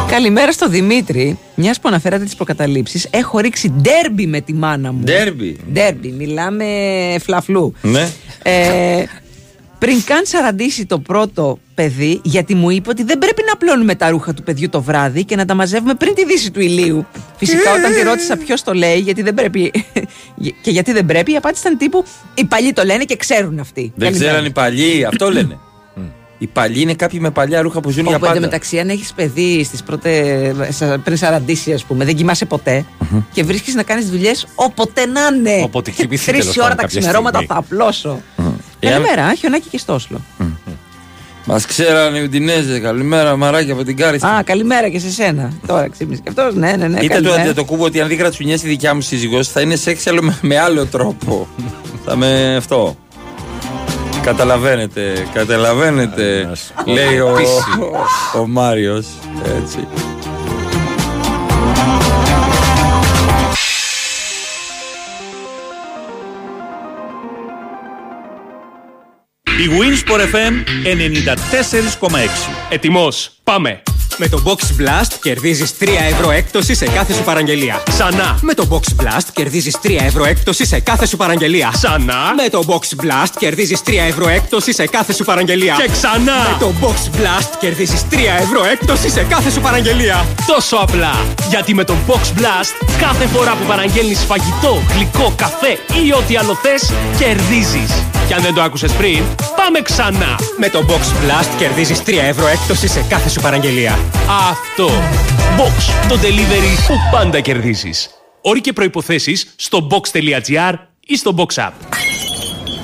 Καλημέρα 0.08 0.52
στο 0.52 0.70
Δημήτρη. 0.70 1.38
Μιας 1.56 1.80
που 1.80 1.88
αναφέρατε 1.88 2.24
τις 2.24 2.36
προκαταλήψεις, 2.36 3.08
έχω 3.12 3.40
ρίξει 3.40 3.74
ντέρμπι 3.82 4.28
με 4.28 4.42
τη 4.42 4.54
μάνα 4.54 4.92
μου. 4.92 5.04
Ντέρμπι. 5.04 5.58
Ντέρμπι, 5.72 6.12
μιλάμε 6.12 6.66
φλαφλού. 7.22 7.74
Ναι. 7.82 8.10
Ε, 8.44 9.04
πριν 9.80 10.04
καν 10.04 10.26
σαραντήσει 10.26 10.86
το 10.86 11.00
πρώτο 11.00 11.60
παιδί, 11.76 12.20
γιατί 12.24 12.56
μου 12.56 12.70
είπε 12.70 12.90
ότι 12.90 13.04
δεν 13.04 13.18
πρέπει 13.18 13.42
να 13.46 13.52
απλώνουμε 13.54 13.96
τα 13.96 14.10
ρούχα 14.10 14.34
του 14.34 14.44
παιδιού 14.44 14.70
το 14.70 14.82
βράδυ 14.82 15.24
και 15.26 15.36
να 15.36 15.46
τα 15.46 15.54
μαζεύουμε 15.54 15.94
πριν 15.94 16.14
τη 16.14 16.26
δύση 16.26 16.52
του 16.52 16.60
ηλίου. 16.60 17.06
Φυσικά, 17.38 17.74
όταν 17.74 17.94
τη 17.94 18.02
ρώτησα 18.02 18.38
ποιος 18.38 18.64
το 18.64 18.74
λέει 18.74 19.00
γιατί 19.00 19.22
δεν 19.22 19.34
πρέπει, 19.34 19.72
και 20.62 20.72
γιατί 20.72 20.92
δεν 20.92 21.06
πρέπει, 21.06 21.32
η 21.32 21.36
απάντηση 21.36 21.62
ήταν 21.66 21.78
τύπου 21.78 22.04
Οι 22.34 22.46
παλιοί 22.46 22.74
το 22.74 22.84
λένε 22.84 23.04
και 23.04 23.16
ξέρουν 23.16 23.60
αυτοί. 23.60 23.82
Δεν 23.96 24.08
Καλημέρα. 24.08 24.30
ξέραν 24.32 24.46
οι 24.46 24.52
παλιοί, 24.52 25.06
αυτό 25.06 25.32
λένε. 25.32 25.58
οι 26.38 26.48
παλιοί 26.48 26.78
είναι 26.80 26.94
κάποιοι 26.94 27.20
με 27.22 27.32
παλιά 27.32 27.62
ρούχα 27.62 27.80
που 27.80 27.90
ζουν 27.90 28.06
για 28.06 28.16
Οπότε 28.16 28.28
πάντα. 28.32 28.40
μεταξύ, 28.46 28.80
αν 28.80 28.90
έχεις 28.90 29.14
παιδί 29.14 29.64
στις 29.64 29.84
πρώτε, 29.84 30.54
σα- 30.70 30.98
πριν 31.00 31.18
σαραντήσει, 31.18 31.74
ας 31.74 31.84
πούμε, 31.84 32.06
δεν 32.06 32.16
κοιμάσαι 32.16 32.46
ποτέ 32.46 32.86
και 33.32 33.44
βρίσκεις 33.44 33.74
να 33.76 33.84
κάνεις 33.84 34.10
δουλειές 34.10 34.48
όποτε 34.56 35.06
να 35.06 35.22
είναι. 35.36 35.62
Όποτε 35.64 35.92
κοιμηθεί, 35.92 36.26
Τρεις 36.26 36.40
τέλος 36.40 36.58
ώρα 36.58 36.62
πάντων, 36.68 36.78
τα 36.78 36.82
κάποια 36.84 37.00
ξημερώματα 37.00 37.38
στιγμή. 37.38 37.48
θα 37.48 37.66
απλώσω. 37.68 38.22
Εάν- 38.38 38.55
Καλημέρα, 38.80 39.34
χιονάκι 39.36 39.70
και 39.70 39.78
στο 39.78 39.94
Όσλο. 39.94 40.22
Μας 41.48 41.66
ξέρανε 41.66 42.18
οι 42.18 42.24
Ουντινέζε. 42.24 42.80
Καλημέρα, 42.80 43.36
μαράκι 43.36 43.72
από 43.72 43.84
την 43.84 43.98
Κάρι. 43.98 44.20
Α, 44.26 44.44
καλημέρα 44.44 44.90
και 44.90 45.00
σε 45.00 45.10
σένα. 45.12 45.54
Τώρα 45.68 45.90
ξύπνησε 45.90 46.22
και 46.22 46.30
αυτός. 46.30 46.56
Ναι, 46.56 46.72
ναι, 46.78 46.88
ναι. 46.88 47.00
Κοίτα 47.00 47.16
το 47.16 47.22
καλημέρα. 47.22 47.42
αντιτοκούμπο 47.42 47.84
ότι 47.84 48.02
αν 48.02 48.08
δεν 48.08 48.18
κρατσουνιέσει 48.18 48.66
η 48.66 48.70
δικιά 48.70 48.96
μου 48.96 49.02
σύζυγος 49.02 49.48
θα 49.48 49.62
είναι 49.62 49.76
σεξ 49.76 50.08
αλλά 50.08 50.22
με, 50.22 50.38
με 50.42 50.60
άλλο 50.60 50.86
τρόπο. 50.86 51.48
θα 52.06 52.16
με 52.16 52.56
αυτό. 52.56 52.98
Καταλαβαίνετε, 54.24 55.28
καταλαβαίνετε, 55.34 56.52
λέει 56.86 57.20
ο, 57.20 57.30
ο, 58.36 58.40
ο 58.40 58.48
Μάριος, 58.48 59.06
έτσι. 59.62 59.88
Η 69.58 69.68
Winsport 69.70 70.20
FM 70.20 70.54
94,6. 70.84 72.18
Ετοιμός. 72.70 73.32
Πάμε. 73.44 73.82
Με 74.18 74.28
το 74.28 74.42
Box 74.46 74.82
Blast 74.82 75.12
κερδίζεις 75.22 75.74
3 75.80 75.88
ευρώ 76.12 76.32
έκπτωση 76.32 76.76
σε 76.76 76.86
κάθε 76.86 77.14
σου 77.14 77.24
παραγγελία. 77.24 77.82
Ξανά. 77.86 78.38
Με 78.42 78.54
το 78.54 78.68
Box 78.70 79.04
Blast 79.04 79.28
κερδίζεις 79.34 79.78
3 79.84 79.90
ευρώ 80.06 80.26
έκπτωση 80.26 80.66
σε 80.66 80.80
κάθε 80.80 81.06
σου 81.06 81.18
παραγγελία. 81.18 81.72
Ξανά. 81.74 82.34
Με 82.44 82.50
το 82.50 82.64
Box 82.68 83.04
Blast 83.04 83.34
κερδίζεις 83.40 83.82
3 83.84 84.06
ευρώ 84.08 84.30
έκπτωση 84.30 84.74
σε 84.74 84.88
κάθε 84.88 85.14
σου 85.14 85.24
παραγγελία. 85.24 85.76
Και 85.78 85.90
ξανά. 85.92 86.34
Με 86.52 86.58
το 86.60 86.74
Box 86.82 87.20
Blast 87.20 87.50
κερδίζεις 87.60 88.02
3 88.12 88.16
ευρώ 88.42 88.66
έκπτωση 88.66 89.10
σε 89.10 89.24
κάθε 89.24 89.52
σου 89.52 89.62
παραγγελία. 89.62 90.26
Τόσο 90.48 90.76
απλά. 90.76 91.16
Γιατί 91.50 91.74
με 91.74 91.84
τον 91.84 91.98
Box 92.08 92.40
Blast 92.40 92.88
κάθε 93.00 93.26
φορά 93.26 93.52
που 93.52 93.66
παραγγέλνεις 93.68 94.20
φαγητό, 94.20 94.82
γλυκό, 94.94 95.34
καφέ 95.36 95.78
ή 96.06 96.14
ό,τι 96.14 96.36
άλλο 96.36 96.60
θες, 96.62 96.92
κερδίζεις. 97.18 97.92
Και 98.28 98.34
αν 98.34 98.42
δεν 98.42 98.54
το 98.54 98.62
άκουσες 98.62 98.92
πριν, 98.92 99.24
πάμε 99.56 99.82
ξανά. 99.82 100.40
Με 100.58 100.70
το 100.70 100.86
Box 100.88 100.94
Blast 100.94 101.50
κερδίζεις 101.58 102.00
3 102.06 102.24
ευρώ 102.28 102.48
έκπτωση 102.48 102.88
σε 102.88 103.06
κάθε 103.10 103.30
σου 103.30 103.42
παραγγελία. 103.42 104.00
Αυτό. 104.50 104.90
Box. 105.58 106.08
Το 106.10 106.16
delivery 106.16 106.88
που 106.88 106.94
πάντα 107.12 107.40
κερδίζεις. 107.40 108.10
Όροι 108.42 108.62
και 108.62 108.74
προϋποθέσεις 108.74 109.54
στο 109.56 109.88
box.gr 109.92 110.74
ή 111.08 111.18
στο 111.18 111.36
Box 111.38 111.64
App. 111.64 111.72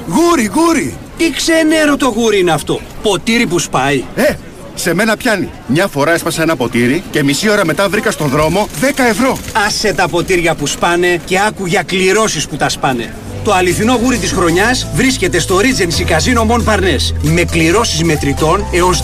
Γούρι, 0.08 0.52
γούρι! 0.54 0.98
Τι 1.18 1.32
ξενέρο 1.32 1.98
το 1.98 2.08
γούρι 2.08 2.40
είναι 2.40 2.52
αυτό. 2.52 2.80
Ποτήρι 3.02 3.48
που 3.48 3.60
σπάει. 3.60 4.04
Ε, 4.16 4.34
σε 4.76 4.94
μένα 4.94 5.18
πιάνει. 5.18 5.50
Μια 5.68 5.88
φορά 5.88 6.14
έσπασα 6.14 6.42
ένα 6.42 6.56
ποτήρι 6.56 7.04
και 7.12 7.24
μισή 7.24 7.50
ώρα 7.50 7.66
μετά 7.66 7.90
βρήκα 7.90 8.12
στον 8.12 8.28
δρόμο 8.28 8.68
10 8.82 8.86
ευρώ. 9.10 9.38
Άσε 9.66 9.94
τα 9.94 10.08
ποτήρια 10.08 10.56
που 10.56 10.68
σπάνε 10.68 11.22
και 11.26 11.40
άκου 11.40 11.66
για 11.66 11.84
κληρώσεις 11.84 12.48
που 12.48 12.56
τα 12.56 12.70
σπάνε. 12.70 13.14
Το 13.44 13.54
αληθινό 13.54 14.00
γούρι 14.02 14.18
της 14.18 14.32
χρονιάς 14.32 14.88
βρίσκεται 14.94 15.40
στο 15.40 15.60
Regency 15.60 16.02
Casino 16.02 16.52
Mon 16.52 16.64
Parnes 16.64 17.14
με 17.22 17.44
κληρώσεις 17.44 18.04
μετρητών 18.04 18.66
έως 18.72 19.00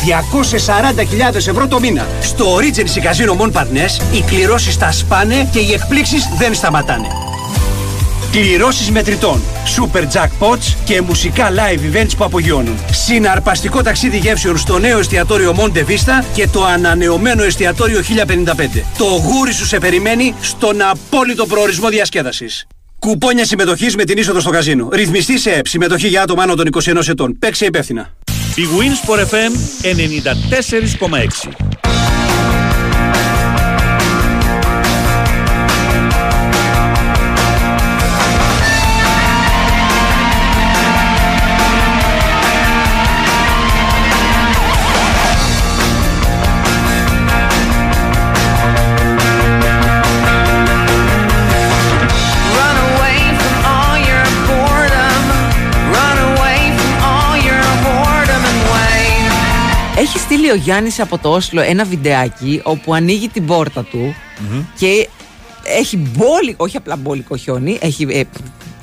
240.000 1.31 1.35
ευρώ 1.35 1.67
το 1.67 1.79
μήνα. 1.79 2.07
Στο 2.21 2.57
Regency 2.57 2.99
Casino 2.99 3.41
Mon 3.41 3.51
Parnes 3.51 4.15
οι 4.15 4.21
κληρώσεις 4.21 4.77
τα 4.77 4.91
σπάνε 4.91 5.49
και 5.51 5.59
οι 5.59 5.73
εκπλήξεις 5.73 6.29
δεν 6.37 6.53
σταματάνε. 6.53 7.07
Κληρώσεις 8.31 8.91
μετρητών, 8.91 9.41
super 9.77 10.01
jackpots 10.01 10.75
και 10.85 11.01
μουσικά 11.01 11.49
live 11.51 11.95
events 11.95 12.11
που 12.17 12.23
απογειώνουν. 12.23 12.77
Συναρπαστικό 12.91 13.81
ταξίδι 13.81 14.17
γεύσεων 14.17 14.57
στο 14.57 14.79
νέο 14.79 14.99
εστιατόριο 14.99 15.55
Monte 15.57 15.77
Vista 15.77 16.23
και 16.33 16.47
το 16.47 16.65
ανανεωμένο 16.65 17.43
εστιατόριο 17.43 18.01
1055. 18.01 18.83
Το 18.97 19.05
γούρι 19.05 19.53
σου 19.53 19.65
σε 19.65 19.77
περιμένει 19.77 20.35
στον 20.41 20.81
απόλυτο 20.81 21.45
προορισμό 21.45 21.89
διασκέδασης. 21.89 22.67
Κουπόνια 22.99 23.45
συμμετοχής 23.45 23.95
με 23.95 24.03
την 24.03 24.17
είσοδο 24.17 24.39
στο 24.39 24.49
καζίνο. 24.49 24.89
Ρυθμιστή 24.91 25.39
σε 25.39 25.51
ΕΠ. 25.51 25.67
Συμμετοχή 25.67 26.07
για 26.07 26.21
άτομα 26.21 26.43
άνω 26.43 26.55
των 26.55 26.65
21 26.83 27.07
ετών. 27.07 27.37
Παίξε 27.39 27.65
υπεύθυνα. 27.65 28.13
Η 28.55 28.63
Winsport 28.79 29.19
FM 29.19 29.51
94,6. 29.83 31.76
Στείλει 60.27 60.51
ο 60.51 60.55
Γιάννης 60.55 60.99
από 60.99 61.17
το 61.17 61.29
Όσλο 61.29 61.61
ένα 61.61 61.83
βιντεάκι 61.83 62.61
όπου 62.63 62.93
ανοίγει 62.93 63.27
την 63.29 63.45
πόρτα 63.45 63.83
του 63.83 64.15
και 64.77 65.09
έχει 65.63 65.97
μπόλικο, 65.97 66.63
όχι 66.63 66.77
απλά 66.77 66.95
μπόλικο 66.95 67.35
χιόνι, 67.35 67.77
έχει, 67.81 68.07
ε, 68.09 68.23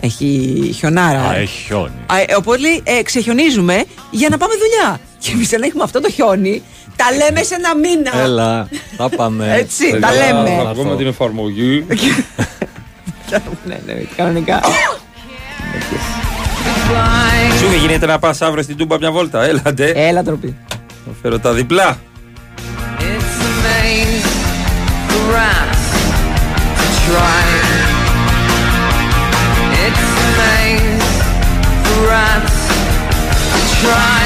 έχει 0.01 0.71
χιονάρα. 0.77 1.21
Α, 1.21 1.37
έχει 1.37 1.65
χιόνι. 1.67 1.93
Α, 2.07 2.19
ε, 2.19 2.35
οπότε 2.37 2.59
λέει, 2.59 2.83
ε, 2.85 3.03
ξεχιονίζουμε 3.03 3.85
για 4.11 4.29
να 4.29 4.39
πάμε 4.39 4.55
δουλειά. 4.55 5.01
Και 5.19 5.31
εμείς 5.33 5.55
αν 5.55 5.63
έχουμε 5.63 5.83
αυτό 5.83 6.01
το 6.01 6.11
χιόνι, 6.11 6.63
τα 6.97 7.05
λέμε 7.17 7.43
σε 7.43 7.55
ένα 7.55 7.77
μήνα. 7.77 8.23
Έλα, 8.23 8.69
θα 8.97 9.09
πάμε. 9.09 9.55
Έτσι, 9.55 9.99
τα 10.01 10.13
λέμε. 10.13 10.63
Θα 10.65 10.75
βγούμε 10.75 10.97
την 10.97 11.07
εφαρμογή. 11.07 11.87
ναι, 13.65 13.81
ναι, 13.87 13.93
κανονικά. 14.17 14.61
Σου 17.59 17.67
δεν 17.67 17.79
γίνεται 17.79 18.07
να 18.07 18.19
πας 18.19 18.43
αύριο 18.43 18.63
στην 18.63 18.77
Τούμπα 18.77 18.99
μια 18.99 19.11
βόλτα. 19.13 19.45
Έλατε. 19.45 19.93
Έλα 19.95 20.23
τροπή. 20.23 20.57
Θα 21.06 21.12
φέρω 21.22 21.40
τα 21.40 21.54
διπλά. 21.54 21.98
It's 23.00 23.36
a 23.48 23.52
maze 23.66 24.34
for 25.10 25.30
us 25.56 25.82
to 26.80 26.88
try. 27.06 27.46
It's 29.86 30.08
a 30.26 30.30
maze 30.42 31.10
for 31.86 32.06
us 32.32 32.52
to 33.54 33.60
try. 33.82 34.23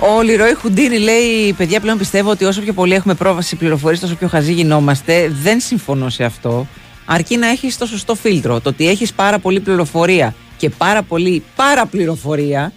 Ο 0.00 0.22
Λιρόι 0.22 0.54
Χουντίνη 0.54 0.98
λέει: 0.98 1.52
Παιδιά, 1.56 1.80
πλέον 1.80 1.98
πιστεύω 1.98 2.30
ότι 2.30 2.44
όσο 2.44 2.60
πιο 2.60 2.72
πολύ 2.72 2.94
έχουμε 2.94 3.14
πρόβαση 3.14 3.56
πληροφορίες, 3.56 4.00
τόσο 4.00 4.14
πιο 4.14 4.28
χαζοί 4.28 4.52
γινόμαστε. 4.52 5.32
Δεν 5.42 5.60
συμφωνώ 5.60 6.08
σε 6.08 6.24
αυτό. 6.24 6.66
Αρκεί 7.04 7.36
να 7.36 7.48
έχεις 7.48 7.78
το 7.78 7.86
σωστό 7.86 8.14
φίλτρο. 8.14 8.60
Το 8.60 8.68
ότι 8.68 8.88
έχεις 8.88 9.12
πάρα 9.12 9.38
πολύ 9.38 9.60
πληροφορία 9.60 10.34
και 10.56 10.70
πάρα 10.70 11.02
πολύ 11.02 11.42
παραπληροφορία 11.56 12.72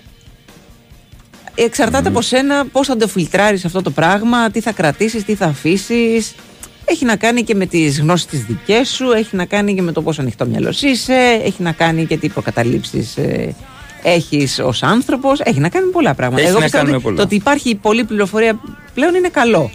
εξαρτάται 1.56 2.08
από 2.08 2.22
σένα 2.22 2.66
πώς 2.66 2.88
θα 2.88 2.98
το 2.98 3.08
φιλτράρεις 3.08 3.66
αυτό 3.66 3.82
το 3.82 3.92
πράγμα, 3.92 4.52
τι 4.52 4.62
θα 4.62 4.72
κρατήσεις, 4.72 5.24
τι 5.24 5.36
θα 5.36 5.46
αφήσεις. 5.46 6.36
Έχει 6.86 7.06
να 7.06 7.16
κάνει 7.16 7.44
και 7.44 7.56
με 7.56 7.66
τις 7.66 8.00
γνώσεις 8.00 8.26
τις 8.26 8.44
δικές 8.44 8.90
σου, 8.90 9.12
έχει 9.12 9.36
να 9.36 9.46
κάνει 9.46 9.76
και 9.76 9.82
με 9.82 9.92
το 9.92 10.02
πόσο 10.02 10.22
ανοιχτό 10.22 10.46
μυαλός 10.46 10.82
είσαι, 10.82 11.42
έχει 11.44 11.64
να 11.64 11.72
κάνει 11.72 12.06
και 12.06 12.18
τι 12.18 12.30
προκαταλήψεις 12.30 13.18
ε, 13.18 13.56
έχεις 14.04 14.60
ως 14.60 14.84
άνθρωπος. 14.84 15.40
Έχει 15.40 15.60
να 15.60 15.70
κάνει 15.70 15.86
με 15.86 15.92
πολλά 15.92 16.14
πράγματα. 16.14 16.42
Έχει 16.42 16.50
Εγώ 16.50 16.58
να 16.60 16.64
πιστεύω 16.64 16.84
κάνει 16.86 16.98
με 16.98 16.98
ότι 16.98 17.06
πολλά. 17.06 17.16
το 17.18 17.22
ότι 17.24 17.36
υπάρχει 17.36 17.76
πολλή 17.76 18.04
πληροφορία 18.04 18.60
πλέον 18.94 19.16
είναι 19.16 19.30
καλό. 19.30 19.72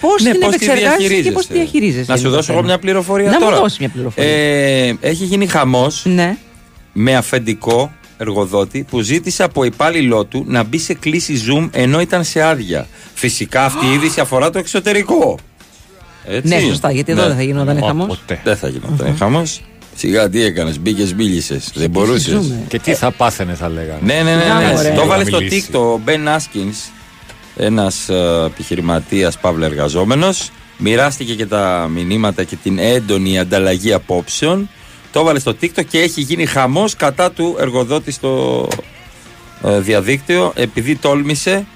Πώς 0.00 0.22
Ναι, 0.22 0.30
την 0.30 0.40
πώς 0.40 0.48
τη 0.56 0.64
επεξεργάζεσαι 0.64 1.20
και 1.22 1.30
πώς 1.30 1.46
τη 1.46 1.52
διαχειρίζεσαι. 1.52 1.52
διαχειρίζεσαι. 1.52 2.10
Να 2.10 2.16
σου 2.16 2.20
είναι 2.22 2.30
το 2.30 2.36
δώσω 2.36 2.52
εγώ 2.52 2.60
θέμα. 2.60 2.72
μια 2.72 2.78
πληροφορία 2.82 3.30
Να 3.30 3.38
τώρα. 3.38 3.54
μου 3.54 3.60
δώσεις 3.60 3.78
μια 3.78 3.88
πληροφορία. 3.88 4.30
Ε, 4.30 4.96
έχει 5.00 5.24
γίνει 5.24 5.46
χαμός 5.46 6.02
ναι. 6.04 6.36
με 6.92 7.16
αφεντικό 7.16 7.92
εργοδότη 8.18 8.86
που 8.90 9.00
ζήτησε 9.00 9.42
από 9.42 9.64
υπάλληλό 9.64 10.24
του 10.24 10.44
να 10.46 10.62
μπει 10.62 10.78
σε 10.78 10.94
κλίση 10.94 11.42
Zoom 11.48 11.68
ενώ 11.72 12.00
ήταν 12.00 12.24
σε 12.24 12.42
άδεια. 12.42 12.86
Φυσικά 13.14 13.64
αυτή 13.64 13.86
η 13.86 13.92
είδηση 13.92 14.20
αφορά 14.20 14.50
το 14.50 14.58
εξωτερικό. 14.58 15.38
Έτσι. 16.26 16.54
Ναι, 16.54 16.60
σωστά, 16.60 16.90
γιατί 16.92 17.12
εδώ 17.12 17.26
δεν 17.26 17.36
θα 17.36 17.42
γινόταν 17.42 17.78
Ω, 17.82 17.86
χαμός. 17.86 18.06
ποτέ. 18.06 18.40
Δεν 18.44 18.56
θα 18.56 18.68
γινόταν 18.68 19.16
χαμός. 19.16 19.60
Σιγά 19.94 20.28
τι 20.28 20.42
έκανες, 20.42 20.78
μπήκες, 20.80 21.14
μίλησες. 21.14 21.70
Δεν 21.74 21.90
μπορούσες. 21.90 22.22
ζούμε. 22.22 22.64
Και 22.68 22.78
τι 22.78 22.94
θα 22.94 23.10
πάθαινε, 23.10 23.54
θα 23.54 23.68
λέγανε. 23.68 23.98
Ναι, 24.02 24.14
ναι, 24.14 24.34
ναι. 24.34 24.44
Να, 24.44 24.60
ναι. 24.60 24.78
ωραία. 24.78 24.94
Το 24.94 25.00
έβαλε 25.00 25.22
Να 25.22 25.28
στο 25.28 25.38
μιλήσει. 25.38 25.68
TikTok 25.72 25.78
ο 25.78 26.00
Ben 26.06 26.36
Askins, 26.36 26.92
ένας 27.56 28.08
επιχειρηματίας 28.46 29.38
παύλα 29.38 29.66
εργαζόμενος. 29.66 30.50
Μοιράστηκε 30.78 31.34
και 31.34 31.46
τα 31.46 31.90
μηνύματα 31.92 32.44
και 32.44 32.56
την 32.62 32.78
έντονη 32.78 33.38
ανταλλαγή 33.38 33.92
απόψεων. 33.92 34.68
Το 35.12 35.20
έβαλε 35.20 35.38
στο 35.38 35.54
TikTok 35.60 35.84
και 35.88 35.98
έχει 35.98 36.20
γίνει 36.20 36.46
χαμός 36.46 36.96
κατά 36.96 37.30
του 37.30 37.56
εργοδότη 37.58 38.10
στο 38.10 38.68
ε, 39.64 39.80
διαδίκτυο 39.80 40.52
επειδή 40.54 40.96
τόλμησε 40.96 41.66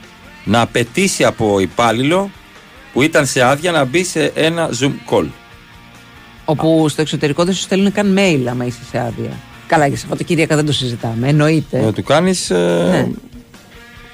να 0.45 0.61
απαιτήσει 0.61 1.25
από 1.25 1.61
υπάλληλο 1.61 2.31
που 2.93 3.03
ήταν 3.03 3.27
σε 3.27 3.43
άδεια 3.43 3.73
να 3.73 3.85
μπει 3.85 4.05
σε 4.05 4.33
ένα 4.35 4.71
Zoom 4.81 4.93
call. 5.11 5.27
Όπου 6.51 6.89
στο 6.89 7.01
εξωτερικό 7.01 7.45
δεν 7.45 7.55
σου 7.55 7.61
στέλνουν 7.61 7.93
καν 7.93 8.19
mail 8.19 8.45
άμα 8.51 8.65
είσαι 8.65 8.79
σε 8.91 8.99
άδεια. 8.99 9.31
Καλά, 9.67 9.87
για 9.87 9.97
Σαββατοκύριακα 9.97 10.57
δεν 10.57 10.67
το 10.67 10.73
συζητάμε. 10.73 11.29
Εννοείται. 11.29 11.81
Να 11.81 11.93
του 11.93 12.03
κάνεις. 12.03 12.51
Ναι. 12.51 13.09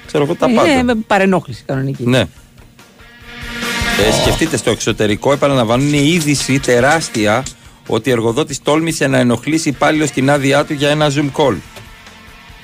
Ξέρω 0.05 0.23
εγώ 0.23 0.35
τα 0.35 0.47
είναι 0.49 0.61
πάντα. 0.61 0.83
με 0.83 0.95
παρενόχληση 1.07 1.63
κανονική. 1.65 2.03
Ναι. 2.05 2.19
Ε, 2.19 4.11
σκεφτείτε 4.21 4.57
στο 4.57 4.69
εξωτερικό, 4.69 5.31
επαναλαμβάνω, 5.31 5.83
είναι 5.83 5.97
είδηση 5.97 6.59
τεράστια 6.59 7.43
ότι 7.87 8.09
ο 8.09 8.13
εργοδότης 8.13 8.61
τόλμησε 8.61 9.07
να 9.07 9.17
ενοχλήσει 9.17 9.69
υπάλληλο 9.69 10.05
στην 10.05 10.29
άδειά 10.29 10.65
του 10.65 10.73
για 10.73 10.89
ένα 10.89 11.11
Zoom 11.15 11.31
call. 11.37 11.55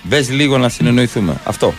Μπε 0.04 0.22
λίγο 0.22 0.58
να 0.58 0.70
συνεννοηθούμε. 0.70 1.36
Αυτό. 1.44 1.74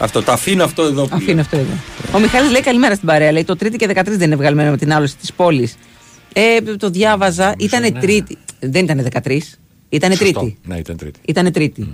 Αυτό. 0.00 0.22
Τα 0.22 0.32
αφήνω 0.32 0.64
αυτό 0.64 0.82
εδώ. 0.82 1.02
που 1.02 1.14
Αφήνω 1.14 1.32
λέω. 1.32 1.40
αυτό 1.40 1.56
εδώ. 1.56 1.72
Ο 2.12 2.18
Μιχάλης 2.18 2.50
λέει 2.50 2.60
καλημέρα 2.60 2.94
στην 2.94 3.06
παρέα. 3.06 3.32
Λέει 3.32 3.44
το 3.44 3.56
Τρίτη 3.56 3.76
και 3.76 3.88
13 3.94 4.02
δεν 4.04 4.20
είναι 4.20 4.36
βγαλμένο 4.36 4.70
με 4.70 4.76
την 4.76 4.92
άλωση 4.92 5.16
της 5.16 5.32
πόλης. 5.32 5.76
Ε, 6.32 6.60
το 6.76 6.90
διάβαζα. 6.90 7.54
Ήτανε 7.58 7.88
ναι. 7.88 8.00
Τρίτη. 8.00 8.38
Δεν 8.60 8.84
ήταν 8.84 9.06
13. 9.24 9.38
Ήτανε 9.88 10.14
Σωστό. 10.14 10.40
Τρίτη. 10.40 10.58
Ναι, 10.64 10.78
ήταν 10.78 10.96
τρίτη. 10.96 11.20
Ήτανε 11.26 11.50
τρίτη. 11.50 11.88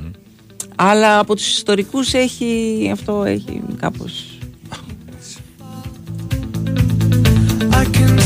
Αλλά 0.76 1.18
από 1.18 1.34
τους 1.34 1.46
ιστορικούς 1.56 2.14
έχει 2.14 2.90
αυτό 2.92 3.24
έχει 3.24 3.62
κάπως 3.80 4.38
I 7.70 7.84
can 7.84 8.17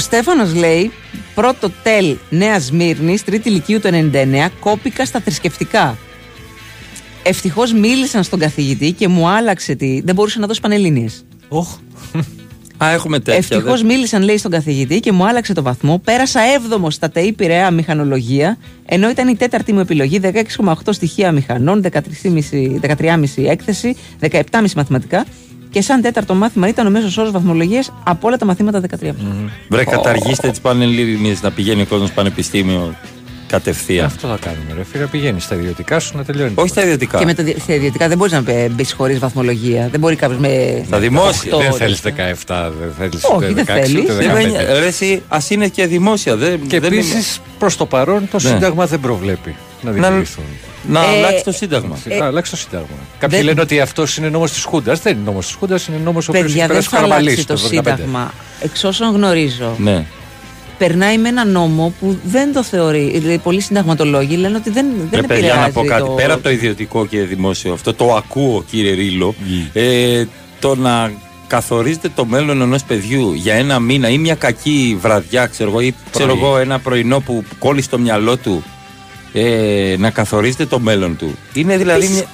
Ο 0.00 0.02
Στέφανος 0.02 0.54
λέει 0.54 0.90
πρώτο 1.34 1.70
τέλ 1.82 2.16
Νέας 2.30 2.64
Σμύρνη, 2.64 3.18
τρίτη 3.18 3.48
ηλικίου 3.48 3.80
του 3.80 3.88
99, 4.12 4.48
κόπηκα 4.60 5.04
στα 5.04 5.20
θρησκευτικά. 5.20 5.98
Ευτυχώς 7.22 7.72
μίλησαν 7.72 8.22
στον 8.22 8.38
καθηγητή 8.38 8.92
και 8.92 9.08
μου 9.08 9.28
άλλαξε 9.28 9.74
τη. 9.74 10.00
Δεν 10.00 10.14
μπορούσε 10.14 10.38
να 10.38 10.46
δώσει 10.46 10.60
πανελλήνιες. 10.60 11.24
Α, 12.84 12.90
έχουμε 12.90 13.18
τέτοια. 13.20 13.38
Ευτυχώς 13.56 13.80
δεν- 13.80 13.90
μίλησαν, 13.90 14.22
λέει, 14.22 14.38
στον 14.38 14.50
καθηγητή 14.50 15.00
και 15.00 15.12
μου 15.12 15.26
άλλαξε 15.26 15.52
το 15.52 15.62
βαθμό. 15.62 15.98
Πέρασα 16.04 16.40
7ο 16.40 16.90
στα 16.90 17.10
ΤΕΗ 17.10 17.32
Πειραιά 17.32 17.70
Μηχανολογία, 17.70 18.58
ενώ 18.86 19.10
ήταν 19.10 19.28
η 19.28 19.36
τέταρτη 19.36 19.72
μου 19.72 19.80
επιλογή 19.80 20.18
16,8 20.18 20.92
στοιχεία 20.92 21.32
μηχανών, 21.32 21.82
13,5 21.82 22.78
13,5 22.80 23.46
έκθεση, 23.48 23.96
17,5 24.20 24.74
μαθηματικά. 24.76 25.24
Και 25.70 25.82
σαν 25.82 26.00
τέταρτο 26.00 26.34
μάθημα 26.34 26.68
ήταν 26.68 26.86
ο 26.86 26.90
μέσος 26.90 27.16
όρος 27.18 27.30
βαθμολογίας 27.30 27.92
από 28.04 28.26
όλα 28.26 28.36
τα 28.36 28.44
μαθήματα 28.46 28.80
13,5. 29.02 29.12
Βρε, 29.68 29.84
καταργήστε 29.84 30.50
τις 30.50 30.60
πανελλήνιες 30.60 31.42
να 31.42 31.50
πηγαίνει 31.50 31.82
ο 31.82 31.86
κόσμος 31.86 32.12
πανεπιστήμιο 32.12 32.94
κατευθείαν. 33.46 34.06
Αυτό 34.06 34.28
θα 34.28 34.38
κάνουμε. 34.40 34.72
Ρε 34.76 34.84
φίλε, 34.84 35.06
πηγαίνει 35.06 35.40
στα 35.40 35.54
ιδιωτικά 35.54 35.98
σου 36.00 36.16
να 36.16 36.24
τελειώνεις. 36.24 36.52
Όχι 36.56 36.68
στα 36.68 36.82
ιδιωτικά. 36.82 37.18
Και 37.18 37.24
με 37.24 37.34
το, 37.34 37.42
δι- 37.42 37.60
στα 37.60 37.74
ιδιωτικά 37.74 38.08
δεν 38.08 38.16
μπορείς 38.18 38.32
να 38.32 38.40
μπει 38.70 38.92
χωρίς 38.96 39.18
βαθμολογία. 39.18 39.88
Δεν 39.90 40.00
μπορεί 40.00 40.16
κάποιος 40.16 40.38
με. 40.40 40.82
Στα 40.86 40.98
δημόσια. 40.98 41.54
οκτώ, 41.54 41.58
Δεν 41.70 41.72
θέλεις 41.78 42.00
τέτοια. 42.00 42.36
17, 42.46 42.70
δεν 42.80 42.92
θέλεις 42.98 43.24
Όχι, 43.24 43.52
δεν 43.52 43.64
θέλεις. 43.64 44.06
Ρε, 44.80 44.86
εσύ, 44.86 45.22
ας 45.28 45.50
είναι 45.50 45.68
και 45.68 45.86
δημόσια. 45.86 46.36
Δεν, 46.36 46.60
Και 46.66 46.80
δεν 46.80 46.92
επίσης 46.92 47.40
προς 47.58 47.76
το 47.76 47.86
παρόν 47.86 48.28
το 48.30 48.38
Ναι. 48.42 48.48
Σύνταγμα 48.48 48.86
δεν 48.86 49.00
προβλέπει 49.00 49.54
να 49.82 49.90
Να- 49.90 49.96
δημιουργηθούν. 50.06 50.44
Να 50.88 51.00
Ε, 51.04 51.06
αλλάξει 51.08 51.44
το 51.44 51.52
Σύνταγμα. 51.52 51.98
Να 52.18 52.26
αλλάξει 52.26 52.50
το 52.50 52.56
Σύνταγμα. 52.56 52.86
Κάποιοι 53.18 53.36
δεν- 53.36 53.46
λένε 53.46 53.60
ότι 53.60 53.80
αυτός 53.80 54.16
είναι 54.16 54.28
νόμος 54.28 54.52
της 54.52 54.64
Χούντας. 54.64 55.00
Δεν 55.00 55.14
είναι 55.16 55.22
νόμος 55.24 55.46
της 55.46 55.54
Χούντας, 55.54 55.86
είναι 55.86 55.96
νόμος 56.04 56.28
ο 56.28 56.30
οποίος 56.30 56.44
έχει 56.44 56.52
Παιδιά, 56.52 56.66
δεν 56.66 56.76
περάσει 56.76 56.88
θα 56.88 56.96
Καραμαλής 56.96 57.26
αλλάξει 57.32 57.46
το 57.46 57.52
75. 57.54 57.94
Σύνταγμα. 57.96 58.32
Εξ 58.60 58.84
όσων 58.84 59.14
γνωρίζω, 59.14 59.74
Ναι. 59.78 60.04
περνάει 60.78 61.18
με 61.18 61.28
ένα 61.28 61.44
νόμο 61.44 61.92
που 62.00 62.18
δεν 62.24 62.52
το 62.52 62.62
θεωρεί. 62.62 63.10
Δηλαδή, 63.18 63.38
πολλοί 63.38 63.60
συνταγματολόγοι 63.60 64.36
λένε 64.36 64.56
ότι 64.56 64.70
δεν, 64.70 64.86
δεν 65.10 65.20
Ρε 65.20 65.26
παιδιά, 65.26 65.36
επηρεάζει. 65.36 65.60
να 65.60 65.70
πω 65.70 65.84
κάτι. 65.84 66.02
το... 66.02 66.08
Πέρα 66.10 66.34
από 66.34 66.42
το 66.42 66.50
ιδιωτικό 66.50 67.06
και 67.06 67.20
δημόσιο, 67.20 67.72
αυτό 67.72 67.94
το 67.94 68.14
ακούω, 68.14 68.64
κύριε 68.70 68.92
Ρίλο. 68.94 69.34
Ε, 69.72 70.24
το 70.60 70.74
να 70.76 71.12
καθορίζετε 71.46 72.08
το 72.14 72.24
μέλλον 72.24 72.60
ενός 72.60 72.82
παιδιού 72.84 73.32
για 73.32 73.54
ένα 73.54 73.78
μήνα 73.78 74.08
ή 74.08 74.18
μια 74.18 74.34
κακή 74.34 74.98
βραδιά, 75.00 75.46
ξέρω 75.46 75.70
εγώ, 75.70 75.80
ή 75.80 75.94
ξέρω 76.10 76.26
Πρωί. 76.36 76.38
εγώ, 76.38 76.58
ένα 76.58 76.78
πρωινό 76.78 77.20
που 77.20 77.44
κόλλει 77.58 77.82
στο 77.82 77.98
μυαλό 77.98 78.36
του. 78.36 78.62
Ε, 79.32 79.94
να 79.98 80.10
καθορίζετε 80.10 80.66
το 80.66 80.78
μέλλον 80.78 81.16
του. 81.16 81.34
Είναι 81.54 81.76
δηλαδή. 81.76 82.04
Επίσης, 82.04 82.14
Μια... 82.20 82.28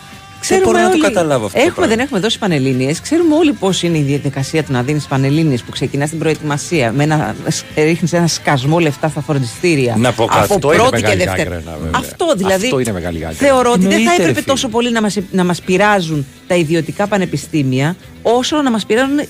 Δεν 0.48 0.60
μπορώ 0.64 0.78
να 0.78 0.90
το 0.90 0.98
καταλάβω 0.98 1.46
αυτό. 1.46 1.56
το 1.58 1.64
Έχουμε, 1.64 1.74
πράγμα. 1.74 1.94
δεν 1.94 2.04
έχουμε 2.04 2.20
δώσει 2.20 2.38
πανελίνε. 2.38 2.92
Ξέρουμε 3.02 3.34
όλοι 3.34 3.52
πώς 3.52 3.82
είναι 3.82 3.98
η 3.98 4.02
διαδικασία 4.02 4.64
του 4.64 4.72
να 4.72 4.82
δίνεις 4.82 5.04
πανελίνε 5.06 5.56
που 5.56 5.70
ξεκινάς 5.70 6.10
την 6.10 6.18
προετοιμασία. 6.18 6.92
Με 6.92 7.02
ένα, 7.02 7.34
ρίχνεις 7.76 8.12
ένα 8.12 8.26
σκασμό 8.26 8.78
λεφτά 8.78 9.08
στα 9.08 9.20
φροντιστήρια. 9.20 9.96
Να 9.98 10.12
πω 10.12 10.24
κάτι. 10.24 10.38
Από 10.44 10.54
Αυτό 10.54 10.72
είναι 10.72 10.82
πρώτη 10.82 10.96
και 10.96 11.02
μεγάλη 11.02 11.24
δεύτερη. 11.24 11.48
γάγκρενα, 11.50 11.76
βέβαια. 11.82 11.90
Αυτό 11.94 12.32
δηλαδή. 12.36 12.64
Αυτό 12.64 12.78
είναι 12.78 12.92
μεγάλη 12.92 13.18
γάγκρενα. 13.18 13.50
Θεωρώ 13.52 13.70
ότι 13.70 13.80
δεν 13.80 13.90
θα 13.90 13.96
Εννοείται, 13.96 14.16
ρε 14.16 14.22
έπρεπε 14.22 14.40
φίλε. 14.40 14.52
τόσο 14.52 14.68
πολύ 14.68 14.90
να 14.92 15.00
μα 15.00 15.08
να 15.30 15.44
μας 15.44 15.60
πειράζουν 15.60 16.26
τα 16.46 16.54
ιδιωτικά 16.54 17.06
πανεπιστήμια, 17.06 17.96
όσο 18.22 18.62
να 18.62 18.70
μας 18.70 18.86
πειράζουν 18.86 19.20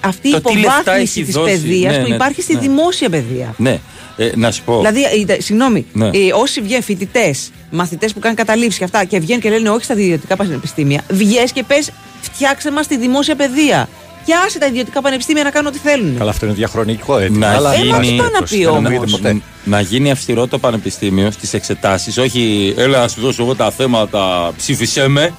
αυτή 0.00 0.28
η 0.28 0.30
Το 0.30 0.40
τι 0.40 0.54
λεφτά 0.54 0.70
υποβάθμιση 0.80 1.00
έχει 1.20 1.24
της 1.24 1.34
δώσει. 1.34 1.52
παιδείας 1.52 1.96
Ναι, 1.96 2.02
που 2.02 2.08
ναι, 2.08 2.14
υπάρχει 2.14 2.42
στη 2.42 2.54
ναι. 2.54 2.60
δημόσια 2.60 3.08
παιδεία. 3.10 3.54
Ναι, 3.56 3.78
ε, 4.16 4.30
να 4.34 4.50
σου 4.50 4.62
πω. 4.64 4.76
Δηλαδή, 4.76 5.02
ε, 5.26 5.40
συγγνώμη, 5.40 5.86
Ναι. 5.92 6.06
ε, 6.06 6.10
όσοι 6.34 6.60
βγαίνουν 6.60 6.82
φοιτητές, 6.82 7.50
μαθητές 7.70 8.12
που 8.12 8.18
κάνουν 8.18 8.36
καταλήψεις 8.36 8.78
και 8.78 8.84
αυτά 8.84 9.04
και 9.04 9.18
βγαίνουν 9.18 9.42
και 9.42 9.50
λένε 9.50 9.68
όχι 9.70 9.84
στα 9.84 9.94
ιδιωτικά 9.94 10.36
πανεπιστήμια, 10.36 11.02
βγαίνει 11.10 11.48
και 11.48 11.62
πες, 11.62 11.90
φτιάξε 12.20 12.70
μας 12.72 12.86
τη 12.86 12.96
δημόσια 12.96 13.34
παιδεία. 13.36 13.88
Και 14.24 14.32
άσε 14.46 14.58
τα 14.58 14.66
ιδιωτικά 14.66 15.00
πανεπιστήμια 15.00 15.42
να 15.42 15.50
κάνουν 15.50 15.68
ό,τι 15.68 15.78
θέλουν. 15.78 16.18
Καλά, 16.18 16.30
αυτό 16.30 16.46
είναι 16.46 16.54
διαχρονικό 16.54 17.18
έτοιμο. 17.18 17.38
να 17.38 17.50
αλλά 17.50 17.74
Ε, 17.74 17.84
μα 17.84 18.02
γίνει, 18.02 18.20
αυτό 18.20 18.30
να 18.40 18.42
πει 18.46 18.58
να 18.58 18.70
μην 18.70 18.86
όμως. 18.86 18.90
δείτε 19.10 19.10
ποτέ. 19.28 19.40
να 19.64 19.80
γίνει 19.80 20.10
αυστηρό 20.10 20.46
το 20.46 20.58
πανεπιστήμιο 20.58 21.30
στις 21.30 21.52
εξετάσεις. 21.54 22.18
Όχι, 22.18 22.74
έλα 22.76 22.98
να 23.00 23.08
σου 23.08 23.20
δώσω 23.20 23.42
εγώ 23.42 23.54
τα 23.54 23.70
θέματα, 23.70 24.52
ψήφισέ 24.56 25.08
με. 25.08 25.32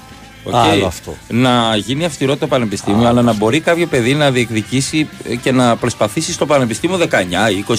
Οκ. 0.48 0.56
Άλλο 0.56 0.86
αυτό. 0.86 1.18
Να 1.28 1.76
γίνει 1.76 2.06
αυστηρό 2.06 2.38
το 2.38 2.48
πανεπιστήμιο, 2.48 3.08
αλλά 3.08 3.22
να 3.22 3.34
μπορεί 3.34 3.60
κάποιο 3.60 3.88
παιδί 3.88 4.14
να 4.14 4.32
διεκδικήσει 4.32 5.08
ε, 5.30 5.36
και 5.36 5.52
να 5.52 5.76
προσπαθήσει 5.76 6.32
στο 6.34 6.46
πανεπιστήμιο 6.46 6.98
19, 6.98 7.04
20, 7.68 7.74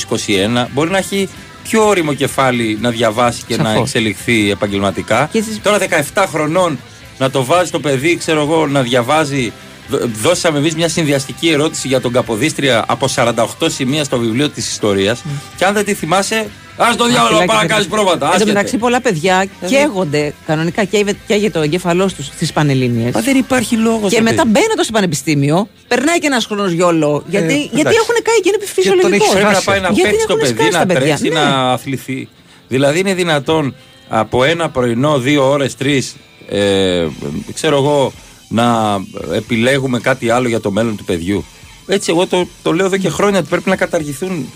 21. 0.65 0.67
Μπορεί 0.73 0.91
να 0.91 0.99
έχει 0.99 1.29
πιο 1.63 1.87
όριμο 1.89 2.13
κεφάλι 2.15 2.79
να 2.81 2.91
διαβάσει 2.91 3.43
και 3.47 3.57
να 3.57 3.65
Σαφώς. 3.65 3.81
εξελιχθεί 3.83 4.51
επαγγελματικά. 4.51 5.29
Και 5.33 5.43
στις- 5.43 5.61
Τώρα 5.63 5.79
17 5.79 6.25
χρονών 6.29 6.79
να 7.19 7.31
το 7.31 7.45
βάζει 7.45 7.71
το 7.71 7.81
παιδί, 7.81 8.17
ξέρω 8.17 8.41
εγώ, 8.43 8.67
να 8.67 8.83
διαβάζει. 8.83 9.53
Δ- 9.89 10.05
Δώσαμε 10.23 10.59
εμείς 10.59 10.75
μια 10.75 10.89
συνδυαστική 10.89 11.49
ερώτηση 11.49 11.89
για 11.89 12.01
τον 12.01 12.13
Καποδίστρια 12.13 12.85
από 12.89 13.09
48 13.09 13.69
σημεία 13.71 14.05
στο 14.05 14.19
βιβλίο 14.19 14.49
της 14.49 14.71
ιστορίας. 14.71 15.23
Και 15.57 15.65
αν 15.65 15.75
δεν 15.75 15.85
τη 15.85 15.95
θυμάσαι, 15.95 16.47
ας 16.79 16.97
το 16.97 17.05
διάλογο, 17.07 17.27
Φυλάκι 17.29 17.47
πάρα 17.47 17.59
να 17.59 17.67
και 17.67 17.73
κάνεις 17.73 17.89
τα- 17.89 17.95
πρόβατα. 17.95 18.15
Εν 18.15 18.19
τω 18.21 18.27
άσχετε. 18.27 18.45
μεταξύ, 18.53 18.77
πολλά 18.77 19.01
παιδιά 19.01 19.47
καίγονται 19.67 20.35
κανονικά, 20.47 20.85
καίγε- 20.85 21.17
καίγεται 21.27 21.59
ο 21.59 21.63
εγκέφαλός 21.63 22.15
τους 22.15 22.27
στις 22.27 22.53
πανελίνε. 22.53 23.11
Μα 23.15 23.21
δεν 23.21 23.37
υπάρχει 23.37 23.77
λόγος. 23.77 24.13
Και 24.13 24.21
μετά 24.21 24.43
μπαίνοντα 24.47 24.83
στο 24.83 24.93
πανεπιστήμιο, 24.93 25.69
περνάει 25.89 26.19
και 26.19 26.27
ένας 26.27 26.45
χρόνος 26.47 26.73
γιόλο. 26.73 27.25
Γιατί, 27.27 27.55
γιατί 27.55 27.81
εντάξει. 27.81 27.99
έχουν 28.03 28.15
καεί 28.23 28.41
και 28.43 28.49
είναι 28.49 28.57
τον 28.59 28.69
φυσιολογικός. 28.69 29.29
έχει 29.29 29.37
Πρέπει 29.37 29.55
να 29.55 29.61
πάει 29.61 29.81
να 29.81 29.89
Γιατί 29.91 30.11
παίξει 30.11 30.27
το 30.27 30.33
έχουν 30.39 30.43
παιδί, 30.49 30.55
σκάσει 30.61 30.73
να 30.73 30.87
τα 30.87 30.87
παιδιά. 30.87 31.17
τρέξει, 31.17 31.29
Ναι. 31.39 31.41
να 31.41 31.73
αθληθεί. 31.73 32.29
Δηλαδή 32.69 32.99
είναι 32.99 33.15
δυνατόν 33.15 33.75
από 34.09 34.45
ένα 34.45 34.69
πρωινό, 34.71 35.19
δύο 35.19 35.51
ώρες, 35.51 35.77
τρεις, 35.77 36.17
ε, 36.49 37.07
ξέρω 37.55 37.77
εγώ, 37.77 38.13
να 38.49 38.97
επιλέγουμε 39.35 39.99
κάτι 40.01 40.31
άλλο 40.31 40.49
για 40.49 40.61
το 40.61 40.71
μέλλον 40.71 40.97
του 40.97 41.05
παιδιού. 41.05 41.45
Έτσι, 41.87 42.11
εγώ 42.11 42.27
το, 42.27 42.49
το 42.63 42.73
λέω 42.73 42.87
εδώ 42.87 42.97
και 42.97 43.09
χρόνια 43.09 43.39
ότι 43.39 43.49
πρέπει 43.49 43.69
να 43.69 43.77
καταργηθούν 43.77 44.53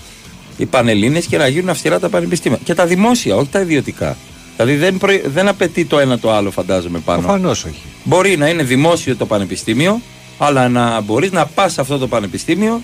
οι 0.57 0.67
πανελίνε 0.67 1.21
και 1.21 1.37
να 1.37 1.47
γίνουν 1.47 1.69
αυστηρά 1.69 1.99
τα 2.01 2.09
πανεπιστήμια. 2.09 2.59
Και 2.65 2.75
τα 2.75 2.87
δημόσια, 2.87 3.37
όχι 3.37 3.49
τα 3.51 3.61
ιδιωτικά. 3.61 4.17
Δηλαδή 4.57 4.77
δεν, 4.77 4.97
προε- 4.99 5.29
δεν 5.29 5.49
απαιτεί 5.49 5.85
το 5.85 5.99
ένα 5.99 6.19
το 6.19 6.33
άλλο, 6.33 6.51
φαντάζομαι 6.51 6.99
πάνω. 6.99 7.21
Προφανώς 7.23 7.65
όχι. 7.65 7.83
Μπορεί 8.05 8.37
να 8.37 8.49
είναι 8.49 8.63
δημόσιο 8.63 9.17
το 9.17 9.27
πανεπιστήμιο, 9.27 10.01
αλλά 10.39 10.69
να 10.69 11.01
μπορείς 11.01 11.33
να 11.33 11.47
πας 11.47 11.73
σε 11.73 11.81
αυτό 11.81 11.99
το 11.99 12.09
πανεπιστήμιο 12.09 12.81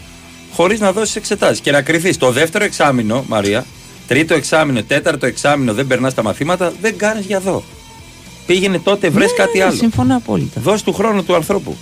χωρίς 0.53 0.81
να 0.81 0.93
δώσεις 0.93 1.17
εξετάσεις 1.17 1.61
και 1.61 1.71
να 1.71 1.83
κρυθείς. 1.83 2.17
Το 2.17 2.31
δεύτερο 2.31 2.65
εξάμεινο, 2.65 3.25
Μαρία, 3.29 3.65
τρίτο 4.07 4.35
εξάμεινο, 4.35 4.83
τέταρτο 4.83 5.27
εξάμεινο 5.27 5.75
δεν 5.75 5.87
περνάς 5.87 6.15
τα 6.15 6.23
μαθήματα, 6.23 6.73
δεν 6.81 6.97
κάνεις 6.97 7.27
για 7.27 7.41
δω. 7.41 7.65
Πήγαινε 8.47 8.79
τότε, 8.79 9.09
βρες 9.09 9.31
Ναι, 9.31 9.37
κάτι 9.37 9.59
ναι, 9.59 9.65
άλλο. 9.65 9.77
Συμφωνώ 9.77 10.17
απόλυτα. 10.17 10.61
Δώσ' 10.61 10.83
του 10.83 10.93
χρόνου 10.93 11.25
του 11.25 11.35
ανθρώπου. 11.35 11.77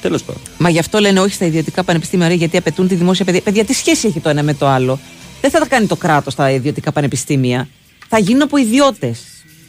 Τέλος 0.00 0.22
πάντων. 0.22 0.42
Μα 0.58 0.68
γι' 0.68 0.78
αυτό 0.78 0.98
λένε 0.98 1.20
όχι 1.20 1.34
στα 1.34 1.44
ιδιωτικά 1.46 1.82
πανεπιστήμια, 1.82 2.28
ρε, 2.28 2.34
γιατί 2.34 2.56
απαιτούν 2.56 2.88
τη 2.88 2.94
δημόσια 2.94 3.24
παιδεία. 3.24 3.40
Παιδιά, 3.40 3.64
τι 3.64 3.72
σχέση 3.72 4.06
έχει 4.06 4.20
το 4.20 4.28
ένα 4.28 4.42
με 4.42 4.54
το 4.54 4.66
άλλο; 4.66 4.98
Δεν 5.42 5.50
θα 5.50 5.58
τα 5.58 5.66
κάνει 5.66 5.86
το 5.86 5.96
κράτος 5.96 6.34
τα 6.34 6.50
ιδιωτικά 6.50 6.92
πανεπιστήμια. 6.92 7.68
Θα 8.08 8.18
γίνουν 8.18 8.42
από 8.42 8.56
ιδιώτες. 8.56 9.20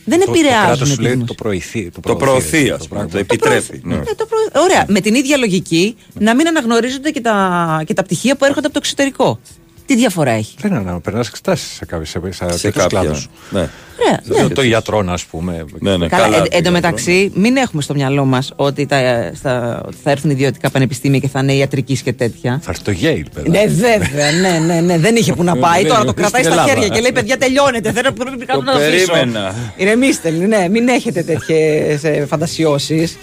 Δεν 0.06 0.20
Το- 0.20 0.26
Το 0.26 0.32
επηρεάζουν. 0.32 0.66
κράτος 0.66 0.88
τη 0.90 0.94
σου 0.96 1.02
λέει 1.02 1.12
δημόσια. 1.12 1.36
το 1.36 1.44
προωθεί. 1.44 1.90
Το 2.02 2.16
προωθεί, 2.16 2.70
α 2.70 2.78
το 2.78 2.86
πούμε. 2.88 3.00
Το 3.02 3.08
πράγμα. 3.08 3.20
επιτρέπει. 3.20 3.82
ναι. 3.84 3.96
Ναι, 3.96 4.04
το 4.04 4.26
προ- 4.26 4.64
Ωραία. 4.64 4.86
Με 4.88 5.00
την 5.02 5.16
ίδια 5.16 5.38
λογική 5.38 5.96
να 6.20 6.36
μην 6.36 6.48
αναγνωρίζονται 6.48 7.10
και 7.10 7.22
τα, 7.22 7.84
και 7.86 7.94
τα 7.94 8.04
πτυχία 8.04 8.36
που 8.36 8.46
έρχονται 8.46 8.66
από 8.66 8.74
το 8.76 8.80
εξωτερικό. 8.84 9.40
Τι 9.86 9.96
διαφορά 9.96 10.32
έχει; 10.32 10.56
Δεν 10.62 10.72
είναι 10.72 10.92
να 10.92 11.00
περνάς 11.00 11.28
εξετάσεις 11.28 11.68
σε 11.76 11.86
κάποιου 11.86 12.06
σε, 12.06 12.20
σε, 12.32 12.58
Σε 12.58 12.62
τέτοιους 12.62 12.84
κάποια. 12.84 12.88
κλάδους. 12.88 13.30
Ναι. 13.50 13.60
Ωραία, 14.00 14.20
ναι. 14.24 14.48
Το, 14.48 14.50
το 14.50 14.62
ιατρών, 14.64 15.10
ας 15.10 15.26
πούμε. 15.26 15.66
Ναι, 15.80 15.98
ναι, 15.98 16.08
Καλά, 16.08 16.24
καλά. 16.24 16.38
εν, 16.38 16.44
εν 16.52 16.64
τω 16.64 16.72
μεταξύ, 16.72 17.32
μην 17.36 17.58
έχουμε 17.58 17.82
στο 17.82 17.94
μυαλό 17.94 18.26
μας 18.26 18.52
ότι, 18.56 18.86
τα, 18.86 19.32
στα, 19.36 19.82
ότι 19.86 19.96
θα 20.04 20.12
έρθουν 20.12 20.30
ιδιωτικά 20.32 20.70
πανεπιστήμια 20.70 21.20
και 21.20 21.28
θα 21.28 21.40
είναι 21.40 21.54
ιατρική 21.54 21.98
και 22.04 22.14
τέτοια. 22.14 22.60
Θα 22.64 22.72
έρθει 22.72 22.84
το 22.84 22.92
Yale, 23.02 23.24
παιδά. 23.34 23.50
Ναι, 23.50 23.66
βέβαια, 23.68 24.32
ναι, 24.32 24.60
ναι, 24.66 24.82
ναι, 24.82 24.98
δεν 24.98 25.16
είχε 25.16 25.34
που 25.34 25.44
να 25.44 25.56
πάει. 25.58 25.82
Ναι, 25.84 25.88
Τώρα 25.88 26.00
ναι, 26.00 26.06
το 26.06 26.14
κρατάει 26.14 26.42
στην 26.44 26.54
στα 26.54 26.62
Ελλάδα. 26.64 26.80
χέρια 26.82 26.96
και 26.96 27.02
λέει: 27.02 27.12
Παιδιά, 27.12 27.38
τελειώνετε. 27.38 27.92
Δεν 27.92 28.14
πρέπει 28.14 28.46
κάτω 28.46 28.60
Το 28.60 28.66
να 28.66 28.72
το 28.72 28.78
αφήσω. 28.78 29.12
περίμενα. 29.12 29.56
Ηρεμήστε, 29.76 30.30
ναι, 30.30 30.68
μην 30.70 30.88
έχετε 30.88 31.24
τέτοιες 31.24 32.28
φαντασιώσεις. 32.28 33.18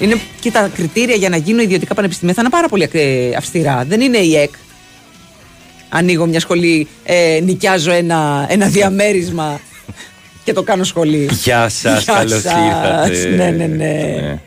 Είναι 0.00 0.16
και 0.40 0.50
τα 0.50 0.70
κριτήρια 0.74 1.14
για 1.14 1.28
να 1.28 1.36
γίνουν 1.36 1.60
ιδιωτικά 1.60 1.94
πανεπιστήμια 1.94 2.34
θα 2.34 2.40
είναι 2.40 2.50
πάρα 2.50 2.68
πολύ 2.68 2.88
ε, 2.92 3.34
αυστηρά. 3.36 3.84
Δεν 3.88 4.00
είναι 4.00 4.18
η 4.18 4.36
ΕΚ. 4.36 4.50
Ανοίγω 5.92 6.26
μια 6.26 6.40
σχολή, 6.40 6.88
ε, 7.04 7.40
νοικιάζω 7.44 7.92
ένα, 7.92 8.46
ένα 8.48 8.66
διαμέρισμα 8.66 9.60
και 10.44 10.52
το 10.52 10.62
κάνω 10.62 10.84
σχολή. 10.84 11.28
Γεια 11.42 11.68
σας, 11.68 12.02
Γεια 12.04 12.14
καλώς 12.14 12.40
σας. 12.42 12.52
ήρθατε. 12.52 13.36
Ναι, 13.36 13.50
ναι, 13.50 13.66
ναι. 13.66 14.38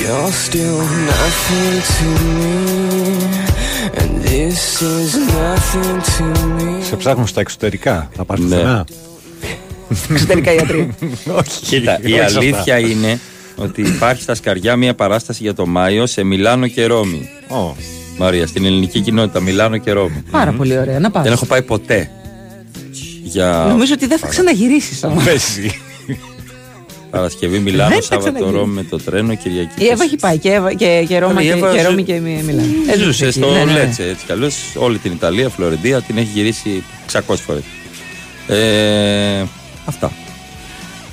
You're 0.00 0.32
still 0.32 0.78
nothing 1.10 1.80
to 1.94 2.06
me, 2.38 2.61
Σε 6.82 6.96
ψάχνουν 6.96 7.26
στα 7.26 7.40
εξωτερικά. 7.40 8.10
Θα 8.16 8.24
πα 8.24 8.38
Ναι. 8.38 8.44
πουθενά. 8.44 8.84
Εξωτερικά 10.10 10.52
ιατροί. 10.52 10.94
Όχι. 11.40 11.60
Κοίτα, 11.60 11.98
η 12.02 12.12
όχι 12.12 12.14
σε 12.14 12.22
αυτά. 12.24 12.38
αλήθεια 12.38 12.78
είναι 12.78 13.20
ότι 13.56 13.80
υπάρχει 13.82 14.22
στα 14.22 14.34
σκαριά 14.34 14.76
μια 14.76 14.94
παράσταση 14.94 15.42
για 15.42 15.54
το 15.54 15.66
Μάιο 15.66 16.06
σε 16.06 16.22
Μιλάνο 16.22 16.66
και 16.66 16.86
Ρώμη. 16.86 17.28
Ω, 17.48 17.74
Μαρία, 18.18 18.46
στην 18.46 18.64
ελληνική 18.64 19.00
κοινότητα 19.00 19.40
Μιλάνο 19.40 19.76
και 19.76 19.92
Ρώμη. 19.92 20.22
Πάρα 20.30 20.52
πολύ 20.52 20.78
ωραία. 20.78 20.98
Να 20.98 21.10
πάω. 21.10 21.22
Δεν 21.22 21.32
έχω 21.32 21.46
πάει 21.46 21.62
ποτέ. 21.62 22.10
Για... 23.22 23.64
Νομίζω 23.68 23.92
ότι 23.94 24.06
δεν 24.06 24.18
θα 24.18 24.26
ξαναγυρίσεις 24.26 25.04
όμως. 25.04 25.24
Πέσει. 27.12 27.22
Παρασκευή 27.22 27.58
Μιλάνο, 27.58 27.90
Δεν 27.90 28.02
θα 28.02 28.06
Σάββατο 28.06 28.32
ξαναγίνει. 28.34 28.58
Ρώμη 28.60 28.72
με 28.74 28.82
το 28.84 28.96
τρένο, 29.02 29.34
Κυριακή. 29.34 29.84
Η 29.84 29.88
Εύα 29.88 30.04
έχει 30.04 30.16
πάει 30.16 30.38
και, 30.38 30.50
Εύα- 30.50 30.74
και, 30.74 31.04
και 31.08 31.18
Ρώμα 31.18 31.42
Η 31.42 31.44
και, 31.44 31.50
Εύα 31.52 31.70
και 31.72 31.78
ζου- 31.78 31.86
Ρώμη 31.88 32.02
και 32.02 32.20
Μι- 32.20 32.42
Μιλάνο. 32.44 32.68
Ε, 32.92 32.98
Ζούσε 32.98 33.24
εκεί. 33.26 33.32
στο 33.38 33.50
Ναι, 33.52 33.58
ναι, 33.58 33.64
ναι. 33.64 33.72
Λέτσε 33.72 34.02
έτσι 34.08 34.24
κι 34.26 34.32
αλλιώς, 34.32 34.54
όλη 34.76 34.98
την 34.98 35.12
Ιταλία, 35.12 35.48
Φλωρεντία, 35.48 36.00
την 36.02 36.16
έχει 36.16 36.28
γυρίσει 36.34 36.82
600 37.12 37.20
φορές. 37.46 37.62
Ε, 38.46 39.42
αυτά. 39.84 40.12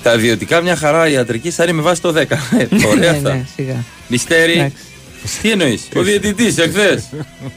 Τα 0.04 0.14
ιδιωτικά 0.14 0.62
μια 0.62 0.76
χαρά 0.76 1.10
ιατρική 1.10 1.52
θα 1.52 1.64
είναι 1.64 1.72
με 1.74 1.82
βάση 1.82 2.02
το 2.02 2.12
10. 2.12 2.38
Ε, 2.60 2.68
Ωραία 2.88 3.12
Ναι, 3.12 3.18
αυτά. 3.18 3.34
ναι, 3.34 3.46
σιγά. 3.56 3.84
Μυστέρι. 4.08 4.52
Εντάξει. 4.52 4.76
Τι 5.42 5.52
εννοείς, 5.52 5.82
ο 5.96 6.02
διαιτητής 6.02 6.58
εχθές. 6.58 7.04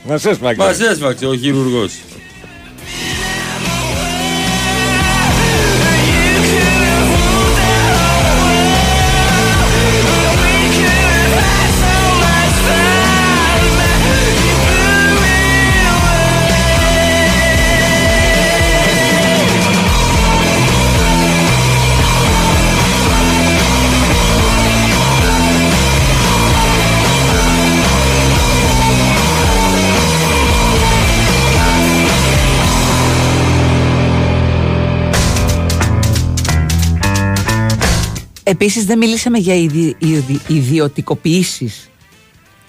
Μας 0.09 0.25
έσφαξε. 0.25 0.57
Μας 0.63 0.81
έσφαξε 0.81 1.27
ο 1.27 1.35
χειρουργός. 1.37 1.93
Επίσης, 38.53 38.85
δεν 38.85 38.99
μιλήσαμε 38.99 39.39
για 39.39 39.55
ιδι, 39.55 39.95
ιδι, 39.99 40.41
ιδιωτικοποιήσεις. 40.47 41.91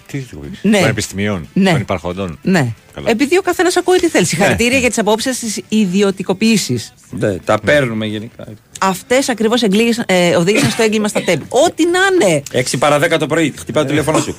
Τι 0.06 0.18
δικοποιήσεις, 0.18 0.58
Ναι. 0.62 0.78
Των 0.80 0.88
επιστημιών, 0.88 1.48
Ναι. 1.52 1.70
των 1.70 1.80
υπαρχοντών. 1.80 2.38
Ναι. 2.42 2.72
Καλά. 2.94 3.10
Επειδή 3.10 3.38
ο 3.38 3.42
καθένας 3.42 3.76
ακούει 3.76 3.98
τι 3.98 4.08
θέλει. 4.08 4.24
Συγχαρητήρια 4.26 4.78
για 4.78 4.88
τις 4.88 4.98
απόψεις 4.98 5.38
της 5.38 5.60
ιδιωτικοποίηση. 5.68 6.84
Ναι, 7.10 7.36
τα 7.38 7.58
παίρνουμε 7.64 8.06
γενικά. 8.06 8.44
Αυτές 8.80 9.28
ακριβώς 9.28 9.62
ε, 10.06 10.36
οδήγησαν 10.36 10.70
στο 10.70 10.82
έγκλημα 10.82 11.08
στα 11.08 11.22
τέμπη. 11.22 11.44
Ό,τι 11.48 11.84
να 11.86 12.26
είναι. 12.26 12.42
6 12.52 12.78
παρα 12.78 12.98
10 13.14 13.18
το 13.18 13.26
πρωί, 13.26 13.52
χτυπάει 13.56 13.82
το 13.82 13.88
τηλέφωνο 13.88 14.18
σου. 14.20 14.36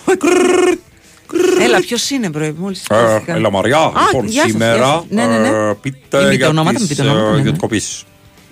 Έλα, 1.62 1.80
ποιος 1.80 2.10
είναι, 2.10 2.30
πρωί, 2.32 2.56
μόλις. 2.58 2.86
Ε, 2.90 3.22
Έλα 3.26 3.52
Μαριά, 3.52 3.92
λοιπόν, 4.12 4.30
σήμερα 4.48 5.04
Ναι, 5.10 5.26
ναι, 5.26 5.38
ναι. 5.38 5.48
ε, 5.48 5.52
Μην 5.66 5.78
πείτε 5.82 5.98
πείτε 6.18 6.34
για 6.36 6.48
ονόματα, 6.48 6.80
μην 6.80 6.88
τις 6.88 6.96
πείτε 6.98 7.02
ονόματα, 7.10 7.22
ε, 7.26 7.30
ναι, 7.30 7.34
ναι. 7.34 7.40
ιδιωτικοποίησεις. 7.40 8.04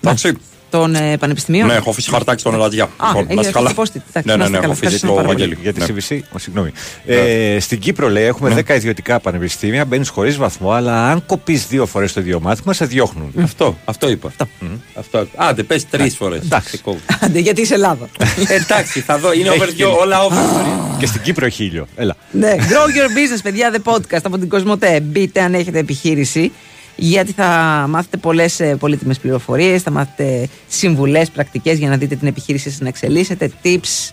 Εντάξει. 0.04 0.34
Των 0.74 0.96
ε, 0.96 1.18
πανεπιστημίων; 1.18 1.68
Ναι, 1.68 1.74
έχω 1.74 1.90
αφήσει 1.90 2.10
χαρτάκι 2.10 2.40
στον 2.40 2.54
Ελλαδιά. 2.54 2.90
Λοιπόν, 3.08 3.24
έχει 3.26 3.34
να 3.36 3.42
είστε 3.42 3.52
καλά. 3.54 3.70
αφήσει 3.70 3.82
post-it. 3.96 4.02
Εντάξει, 4.10 4.30
Ναι, 4.30 4.36
να 4.36 4.38
ναι, 4.38 4.44
είστε 4.44 4.50
ναι, 4.50 4.58
έχω 4.58 4.62
καλά. 4.62 4.74
αφήσει 4.74 4.86
Ευχαριστώ 4.86 5.08
το 5.08 5.14
πάρα 5.14 5.28
πολύ. 5.28 5.40
Βαγγέλη. 5.40 5.58
Για 5.62 5.74
τη 5.74 5.80
Ναι. 5.80 5.86
CBC, 6.22 6.36
ο, 6.36 6.38
συγγνώμη. 6.40 6.72
Ε, 7.06 7.60
στην 7.60 7.80
Κύπρο 7.80 8.10
λέει 8.10 8.24
έχουμε 8.24 8.64
10 8.68 8.76
ιδιωτικά 8.76 9.20
πανεπιστήμια, 9.20 9.86
μπαίνεις 9.86 10.10
χωρίς 10.10 10.38
βαθμό, 10.38 10.72
αλλά 10.72 11.10
αν 11.10 11.26
κοπείς 11.26 11.68
δύο 11.68 11.86
φορές 11.86 12.14
το 12.14 12.20
ίδιο 12.20 12.40
μάθημα, 12.40 12.74
σε 12.74 12.86
διώχνουν. 12.86 13.32
Αυτό, 13.44 13.78
αυτό 13.86 14.10
είπα. 14.10 14.32
Αυτό. 14.96 15.28
Άντε, 15.36 15.64
πες 15.64 15.86
τρεις 15.90 16.16
φορές. 16.16 16.40
Εντάξει. 16.44 16.70
Σε 16.70 16.78
κόβω. 16.78 17.00
Άντε, 17.22 17.40
γιατί 17.40 17.62
είσαι 17.62 17.74
Ελλάδα. 17.74 18.10
Εντάξει, 18.48 19.00
θα 19.00 19.18
δω. 19.18 19.34
Είναι 19.34 19.50
Έχει 19.50 19.60
overdue, 19.60 19.74
γίνει. 19.76 19.90
όλα 20.02 20.24
over. 20.26 20.34
Και 21.00 21.06
στην 21.06 21.22
Κύπρο 21.22 21.46
έχει 21.46 21.64
ήλιο. 21.64 21.88
Έλα. 21.96 22.16
ναι, 22.32 22.56
Grow 22.58 22.64
Your 22.98 23.08
Business, 23.18 23.40
παιδιά, 23.44 23.74
the 23.76 23.92
podcast 23.94 24.20
από 24.24 24.38
την 24.38 24.50
Κοσμοτέ. 24.50 25.00
Μπείτε 25.00 25.42
αν 25.42 25.54
έχετε 25.54 25.80
επιχείρηση. 25.80 26.52
Γιατί 26.96 27.32
θα 27.32 27.46
μάθετε 27.90 28.18
πολλές 28.18 28.62
πολύτιμες 28.80 29.20
πληροφορίες, 29.20 29.82
θα 29.82 29.92
μάθετε 29.92 30.48
συμβουλές, 30.68 31.30
πρακτικές 31.30 31.78
για 31.78 31.90
να 31.90 31.98
δείτε 31.98 32.16
την 32.16 32.28
επιχείρησή 32.28 32.70
σας 32.70 32.80
να 32.80 32.88
εξελίσσετε, 32.88 33.52
tips. 33.64 34.12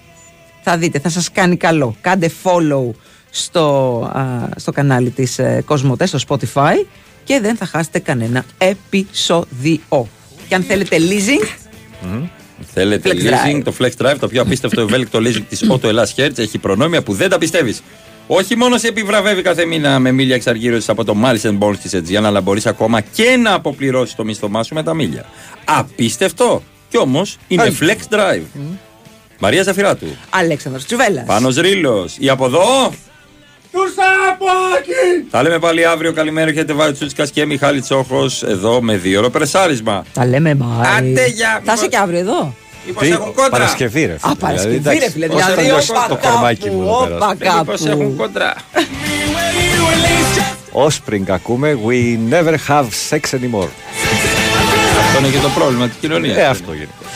Θα 0.63 0.77
δείτε, 0.77 0.99
θα 0.99 1.09
σας 1.09 1.31
κάνει 1.33 1.57
καλό. 1.57 1.97
Κάντε 2.01 2.31
follow 2.43 2.91
στο, 3.31 3.99
α, 4.13 4.49
στο 4.57 4.73
κανάλι 4.73 5.11
της 5.11 5.39
ε, 5.39 5.63
Κοσμοτέ, 5.67 6.07
στο 6.07 6.19
Spotify 6.29 6.87
και 7.25 7.41
δεν 7.41 7.57
θα 7.57 7.67
χάσετε 7.67 7.99
κανένα 7.99 8.45
επεισόδιο. 8.59 10.09
Και 10.49 10.55
αν 10.55 10.63
θέλετε 10.63 10.97
leasing, 10.99 11.47
Θέλετε 12.73 13.11
Flex 13.11 13.15
leasing, 13.15 13.57
Drive. 13.57 13.63
το 13.65 13.75
Flex 13.79 13.91
Drive, 14.07 14.17
το 14.21 14.29
πιο 14.29 14.43
απίστευτο 14.43 14.81
ευέλικτο 14.81 15.19
leasing 15.19 15.43
της 15.49 15.65
Auto 15.71 15.85
Ελλάς 15.85 16.15
Hertz, 16.17 16.39
έχει 16.39 16.59
προνόμια 16.59 17.03
που 17.03 17.13
δεν 17.13 17.29
τα 17.31 17.39
πιστεύεις. 17.39 17.83
Όχι 18.33 18.57
μόνο 18.57 18.79
σε 18.79 18.89
επιβραβεύει 18.89 19.43
κάθε 19.43 19.65
μήνα 19.65 19.99
με 19.99 20.13
μίλια 20.13 20.35
εξαργύρωσης 20.35 20.89
από 20.89 21.05
το 21.05 21.17
Madison 21.25 21.59
Bonds 21.59 21.77
της 21.83 21.95
Aegean, 21.95 22.23
αλλά 22.25 22.41
μπορείς 22.41 22.67
ακόμα 22.67 23.01
και 23.01 23.37
να 23.43 23.55
αποπληρώσεις 23.55 24.15
το 24.15 24.25
μισθωμά 24.25 24.63
σου 24.63 24.75
με 24.75 24.83
τα 24.83 24.95
μίλια. 24.95 25.25
Απίστευτο! 25.65 26.63
Κι 26.89 26.99
όμως 26.99 27.39
είναι 27.49 27.73
Flex 27.81 28.15
Drive. 28.15 28.43
Μαρία 29.39 29.63
Ζαφυράτου. 29.63 30.07
Αλέξανδρος 30.31 30.85
Τσουβέλλας. 30.85 31.25
Πάνος 31.27 31.57
Ρήλος. 31.57 32.17
Ή 32.19 32.29
από 32.29 32.45
εδώ. 32.45 32.93
Του 33.73 33.81
σαπάκι! 33.97 35.27
Θα 35.31 35.43
λέμε 35.43 35.59
πάλι 35.59 35.87
αύριο. 35.87 36.13
Καλημέρα. 36.13 36.51
Έχετε 36.51 36.73
βάλει 36.73 36.93
Τσούτσικας 36.93 37.31
και 37.31 37.47
Μιχάλη 37.47 37.81
Τσόχος 37.81 38.43
εδώ 38.43 38.83
με 38.83 38.97
δύο 38.97 39.19
ώρο 39.19 39.31
περσάρισμα. 39.31 40.05
Τα 40.13 40.27
λέμε 40.27 40.55
μάλλον. 40.55 40.87
Άντε, 40.97 41.27
γεια. 41.27 41.61
Θα 41.65 41.73
είσαι 41.73 41.87
και 41.87 41.97
αύριο 41.97 42.19
εδώ. 42.19 42.55
Μήπως 42.87 43.09
έχουν 43.09 43.33
κόντρα; 43.35 43.51
Παρασκευή, 43.51 44.05
ρε. 44.07 44.17
Α, 44.21 44.35
Παρασκευή, 44.37 44.77
Δηλαδή, 44.77 44.99
ρε 44.99 45.11
φίλε. 45.11 45.25
εντάξει, 45.25 45.43
Δηλαδή, 45.53 45.71
πώς 45.71 45.85
θα 45.87 45.93
όπα 45.93 46.03
νιώσει 46.03 46.09
το 46.09 46.29
κορμάκι 46.29 46.71
μου 46.71 46.85
κάπου, 46.87 47.05
εδώ 47.13 47.35
πέρα. 47.39 47.51
όπα 47.53 47.59
Μήπως 47.59 47.87
έχουν 47.87 47.99
κάπου. 47.99 48.15
κόντρα; 48.17 48.55
Offspring 50.73 51.25
ακούμε. 51.31 51.79
We 51.87 52.19
never 52.35 52.55
have 52.69 52.87
sex 53.11 53.21
anymore. 53.39 53.69
Αυτό 55.01 55.19
είναι 55.19 55.29
και 55.29 55.39
το 55.43 55.49
πρόβλημα 55.55 55.87
της 55.89 55.97
κοινωνίας. 56.01 56.37
Ε, 56.37 56.45
αυτό 56.47 56.73
γενικώς. 56.73 57.07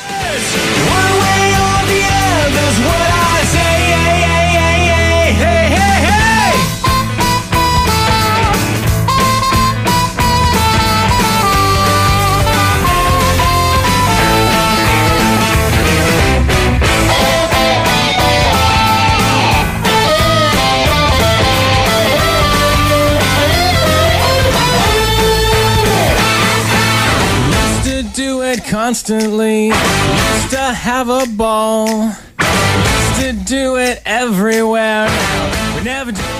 Constantly. 28.87 29.69
Used 29.69 30.51
to 30.51 30.59
have 30.59 31.09
a 31.09 31.25
ball. 31.39 31.89
Used 31.89 33.21
to 33.23 33.33
do 33.47 33.77
it 33.77 34.03
everywhere. 34.05 35.09
We 35.75 35.85
never 35.85 36.13
do 36.13 36.34